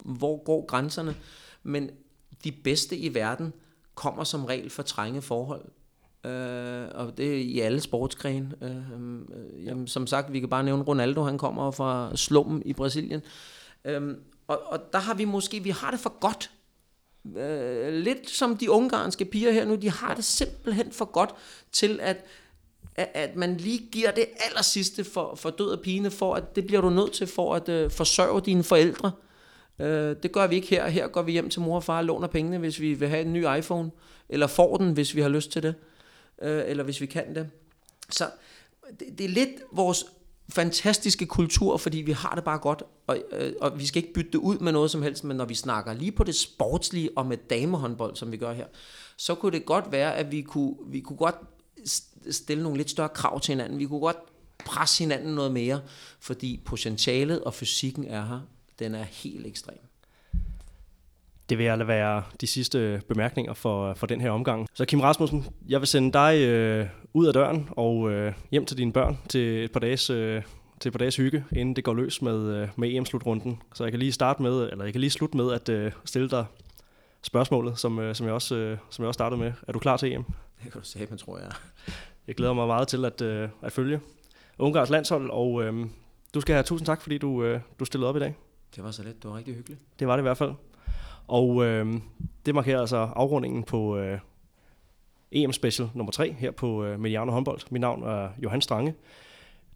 hvor 0.05 0.43
går 0.43 0.66
grænserne. 0.66 1.16
Men 1.63 1.89
de 2.43 2.51
bedste 2.51 2.97
i 2.97 3.13
verden 3.13 3.54
kommer 3.96 4.24
som 4.24 4.46
regel 4.46 4.70
fra 4.70 4.83
trænge 4.83 5.21
forhold. 5.21 5.66
Øh, 6.25 6.87
og 6.93 7.17
det 7.17 7.32
er 7.32 7.37
i 7.37 7.59
alle 7.59 7.82
sportsgrene. 7.82 8.51
Øh, 8.62 8.75
øh, 8.75 9.66
jamen, 9.66 9.87
som 9.87 10.08
sagt, 10.08 10.33
vi 10.33 10.39
kan 10.39 10.50
bare 10.50 10.63
nævne 10.63 10.83
Ronaldo, 10.83 11.24
han 11.24 11.37
kommer 11.37 11.71
fra 11.71 12.16
slummen 12.16 12.62
i 12.66 12.74
Brasilien. 12.74 13.21
Øh, 13.86 14.17
og, 14.47 14.62
og 14.66 14.79
der 14.93 15.00
har 15.00 15.13
vi 15.13 15.25
måske, 15.25 15.59
vi 15.59 15.70
har 15.70 15.92
det 15.92 16.00
for 16.00 16.20
godt. 16.20 16.51
Øh, 17.37 17.93
lidt 17.93 18.29
som 18.29 18.58
de 18.58 18.71
ungarske 18.71 19.25
piger 19.25 19.51
her 19.51 19.66
nu, 19.66 19.75
de 19.75 19.89
har 19.89 20.16
det 20.16 20.24
simpelthen 20.24 20.92
for 20.92 21.05
godt 21.05 21.29
til 21.71 22.00
at 22.01 22.25
at, 22.95 23.09
at 23.13 23.36
man 23.36 23.57
lige 23.57 23.87
giver 23.91 24.12
det 24.12 24.25
aller 24.49 24.62
sidste 24.62 25.03
for, 25.03 25.36
for 25.36 25.49
død 25.49 25.70
og 25.70 25.79
pine, 25.82 26.12
for 26.12 26.36
at 26.36 26.55
det 26.55 26.67
bliver 26.67 26.82
du 26.82 26.89
nødt 26.89 27.13
til 27.13 27.28
for 27.28 27.55
at 27.55 27.70
øh, 27.70 27.91
forsørge 27.91 28.41
dine 28.41 28.63
forældre. 28.63 29.12
Øh, 29.79 30.16
det 30.24 30.32
gør 30.32 30.47
vi 30.47 30.55
ikke 30.55 30.67
her. 30.67 30.87
Her 30.87 31.07
går 31.07 31.21
vi 31.21 31.32
hjem 31.32 31.49
til 31.49 31.62
mor 31.62 31.75
og 31.75 31.83
far 31.83 31.97
og 31.97 32.05
låner 32.05 32.28
pengene, 32.28 32.57
hvis 32.57 32.79
vi 32.79 32.93
vil 32.93 33.07
have 33.07 33.21
en 33.21 33.33
ny 33.33 33.57
iPhone. 33.57 33.91
Eller 34.29 34.47
får 34.47 34.78
den, 34.78 34.93
hvis 34.93 35.16
vi 35.16 35.21
har 35.21 35.29
lyst 35.29 35.51
til 35.51 35.63
det. 35.63 35.75
Øh, 36.41 36.63
eller 36.67 36.83
hvis 36.83 37.01
vi 37.01 37.05
kan 37.05 37.36
det. 37.36 37.49
Så 38.09 38.29
det, 38.99 39.17
det 39.17 39.24
er 39.25 39.29
lidt 39.29 39.49
vores 39.71 40.05
fantastiske 40.49 41.25
kultur, 41.25 41.78
fordi 41.78 41.97
vi 41.97 42.12
har 42.12 42.36
det 42.36 42.43
bare 42.43 42.57
godt, 42.57 42.83
og, 43.07 43.17
øh, 43.32 43.53
og 43.62 43.79
vi 43.79 43.86
skal 43.86 44.03
ikke 44.03 44.13
bytte 44.13 44.32
det 44.32 44.37
ud 44.37 44.57
med 44.57 44.71
noget 44.71 44.91
som 44.91 45.01
helst, 45.01 45.24
men 45.24 45.37
når 45.37 45.45
vi 45.45 45.55
snakker 45.55 45.93
lige 45.93 46.12
på 46.12 46.24
det 46.24 46.36
sportslige 46.36 47.09
og 47.16 47.25
med 47.25 47.37
damehåndbold, 47.37 48.16
som 48.16 48.32
vi 48.32 48.37
gør 48.37 48.53
her, 48.53 48.66
så 49.17 49.36
kunne 49.36 49.51
det 49.51 49.66
godt 49.66 49.91
være, 49.91 50.16
at 50.16 50.32
vi 50.32 50.41
kunne, 50.41 50.75
vi 50.87 50.99
kunne 50.99 51.17
godt 51.17 51.36
stille 52.32 52.64
nogle 52.64 52.78
lidt 52.78 52.89
større 52.89 53.10
krav 53.10 53.39
til 53.39 53.52
hinanden. 53.52 53.80
Vi 53.80 53.86
kunne 53.86 54.00
godt 54.00 54.18
presse 54.66 55.04
hinanden 55.04 55.36
noget 55.36 55.52
mere, 55.52 55.82
fordi 56.20 56.62
potentialet 56.66 57.42
og 57.42 57.54
fysikken 57.54 58.08
er 58.08 58.26
her. 58.26 58.39
Den 58.80 58.96
er 58.96 59.04
helt 59.04 59.47
ekstrem. 59.47 59.78
Det 61.50 61.58
vil 61.58 61.66
lade 61.66 61.88
være 61.88 62.24
de 62.42 62.47
sidste 62.47 63.02
bemærkninger 63.08 63.54
for, 63.54 63.93
for 63.93 64.08
den 64.08 64.22
her 64.22 64.32
omgang. 64.32 64.68
Så 64.74 64.86
Kim 64.86 65.00
Rasmussen, 65.00 65.46
jeg 65.68 65.82
vil 65.82 65.88
sende 65.88 66.14
dig 66.14 66.39
øh, 66.39 66.88
ud 67.14 67.28
af 67.28 67.34
døren 67.34 67.70
og 67.72 68.12
øh, 68.12 68.34
hjem 68.52 68.66
til 68.66 68.78
dine 68.78 68.93
børn 68.93 69.18
til 69.30 69.64
et 69.64 69.72
par 69.72 69.80
dages, 69.80 70.10
øh, 70.10 70.43
til 70.80 70.89
et 70.89 70.93
par 70.93 70.97
dages 70.97 71.16
hygge, 71.16 71.46
inden 71.52 71.76
det 71.76 71.84
går 71.84 71.93
løs 71.93 72.22
med, 72.22 72.56
øh, 72.56 72.68
med 72.76 72.96
EM-slutrunden. 72.96 73.62
Så 73.74 73.84
jeg 73.84 73.92
kan 73.92 74.00
lige 74.00 74.12
starte 74.12 74.42
med, 74.42 74.70
eller 74.72 74.84
jeg 74.84 74.93
kan 74.93 75.02
lige 75.02 75.12
slutte 75.12 75.38
med 75.38 75.54
at 75.54 75.70
øh, 75.70 75.92
stille 76.06 76.30
dig 76.30 76.46
spørgsmålet, 77.22 77.80
som, 77.80 78.00
øh, 78.00 78.16
som, 78.16 78.26
jeg 78.26 78.34
også, 78.34 78.56
øh, 78.56 78.78
som 78.89 79.04
jeg 79.04 79.08
også 79.08 79.18
startede 79.18 79.42
med. 79.42 79.54
Er 79.68 79.72
du 79.72 79.80
klar 79.80 79.97
til 79.97 80.14
EM? 80.14 80.24
Det 80.64 80.72
kan 80.72 80.82
du 80.82 80.88
sige, 80.88 81.08
men 81.10 81.18
tror 81.18 81.38
jeg. 81.38 81.52
Jeg 82.28 82.36
glæder 82.36 82.54
mig 82.54 82.68
meget 82.68 82.88
til 82.88 83.06
at, 83.06 83.22
øh, 83.22 83.50
at 83.62 83.72
følge 83.72 84.00
Ungarns 84.60 84.89
landshold, 84.89 85.30
og 85.30 85.64
øh, 85.64 85.86
du 86.34 86.42
skal 86.42 86.54
have 86.54 86.64
tusind 86.64 86.86
tak, 86.86 87.02
fordi 87.02 87.18
du, 87.18 87.43
øh, 87.43 87.60
du 87.80 87.86
stillede 87.86 88.10
op 88.10 88.16
i 88.16 88.20
dag. 88.20 88.36
Det 88.76 88.84
var 88.84 88.92
så 88.92 89.04
let. 89.04 89.24
Det 89.24 89.32
var 89.32 89.38
rigtig 89.38 89.56
hyggeligt. 89.56 89.82
Det 90.00 90.08
var 90.08 90.16
det 90.16 90.22
i 90.22 90.28
hvert 90.28 90.38
fald. 90.38 90.54
Og 91.28 91.66
øh, 91.66 91.93
det 92.46 92.56
markerer 92.56 92.80
altså 92.80 92.97
afrundingen 92.97 93.64
på 93.64 93.97
øh, 93.97 94.20
EM 95.32 95.54
Special 95.54 95.89
nummer 95.93 96.12
3 96.12 96.32
her 96.32 96.52
på 96.52 96.84
øh, 96.84 97.00
Mediano 97.00 97.32
Håndbold. 97.32 97.60
Mit 97.70 97.82
navn 97.82 98.04
er 98.04 98.30
Johan 98.43 98.62
Strange. 98.62 98.93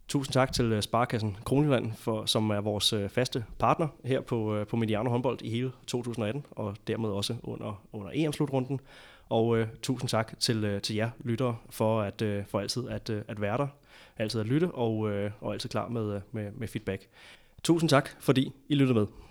Tusind 0.08 0.32
tak 0.32 0.52
til 0.52 0.72
øh, 0.72 0.82
Sparkassen 0.82 1.36
Kronjylland, 1.44 1.92
for, 1.92 2.24
som 2.24 2.50
er 2.50 2.60
vores 2.60 2.92
øh, 2.92 3.08
faste 3.08 3.44
partner 3.58 3.88
her 4.04 4.20
på, 4.20 4.54
øh, 4.54 4.66
på 4.66 4.76
Mediano 4.76 5.10
Håndbold 5.10 5.42
i 5.42 5.50
hele 5.50 5.72
2018, 5.86 6.46
og 6.50 6.76
dermed 6.86 7.08
også 7.08 7.36
under, 7.42 7.82
under 7.92 8.10
EM-slutrunden. 8.14 8.80
Og 9.30 9.58
øh, 9.58 9.68
tusind 9.82 10.08
tak 10.08 10.40
til, 10.40 10.64
øh, 10.64 10.82
til 10.82 10.96
jer 10.96 11.10
lyttere 11.24 11.56
for, 11.70 12.02
at, 12.02 12.22
øh, 12.22 12.44
for 12.46 12.60
altid 12.60 12.88
at, 12.88 13.10
øh, 13.10 13.22
at 13.28 13.40
være 13.40 13.58
der, 13.58 13.66
altid 14.18 14.40
at 14.40 14.46
lytte 14.46 14.70
og, 14.70 15.10
øh, 15.10 15.30
og 15.40 15.52
altid 15.52 15.70
klar 15.70 15.88
med, 15.88 16.14
øh, 16.14 16.20
med, 16.32 16.52
med 16.52 16.68
feedback. 16.68 17.06
Tusind 17.62 17.90
tak, 17.90 18.10
fordi 18.20 18.52
I 18.68 18.74
lyttede 18.74 18.98
med. 18.98 19.29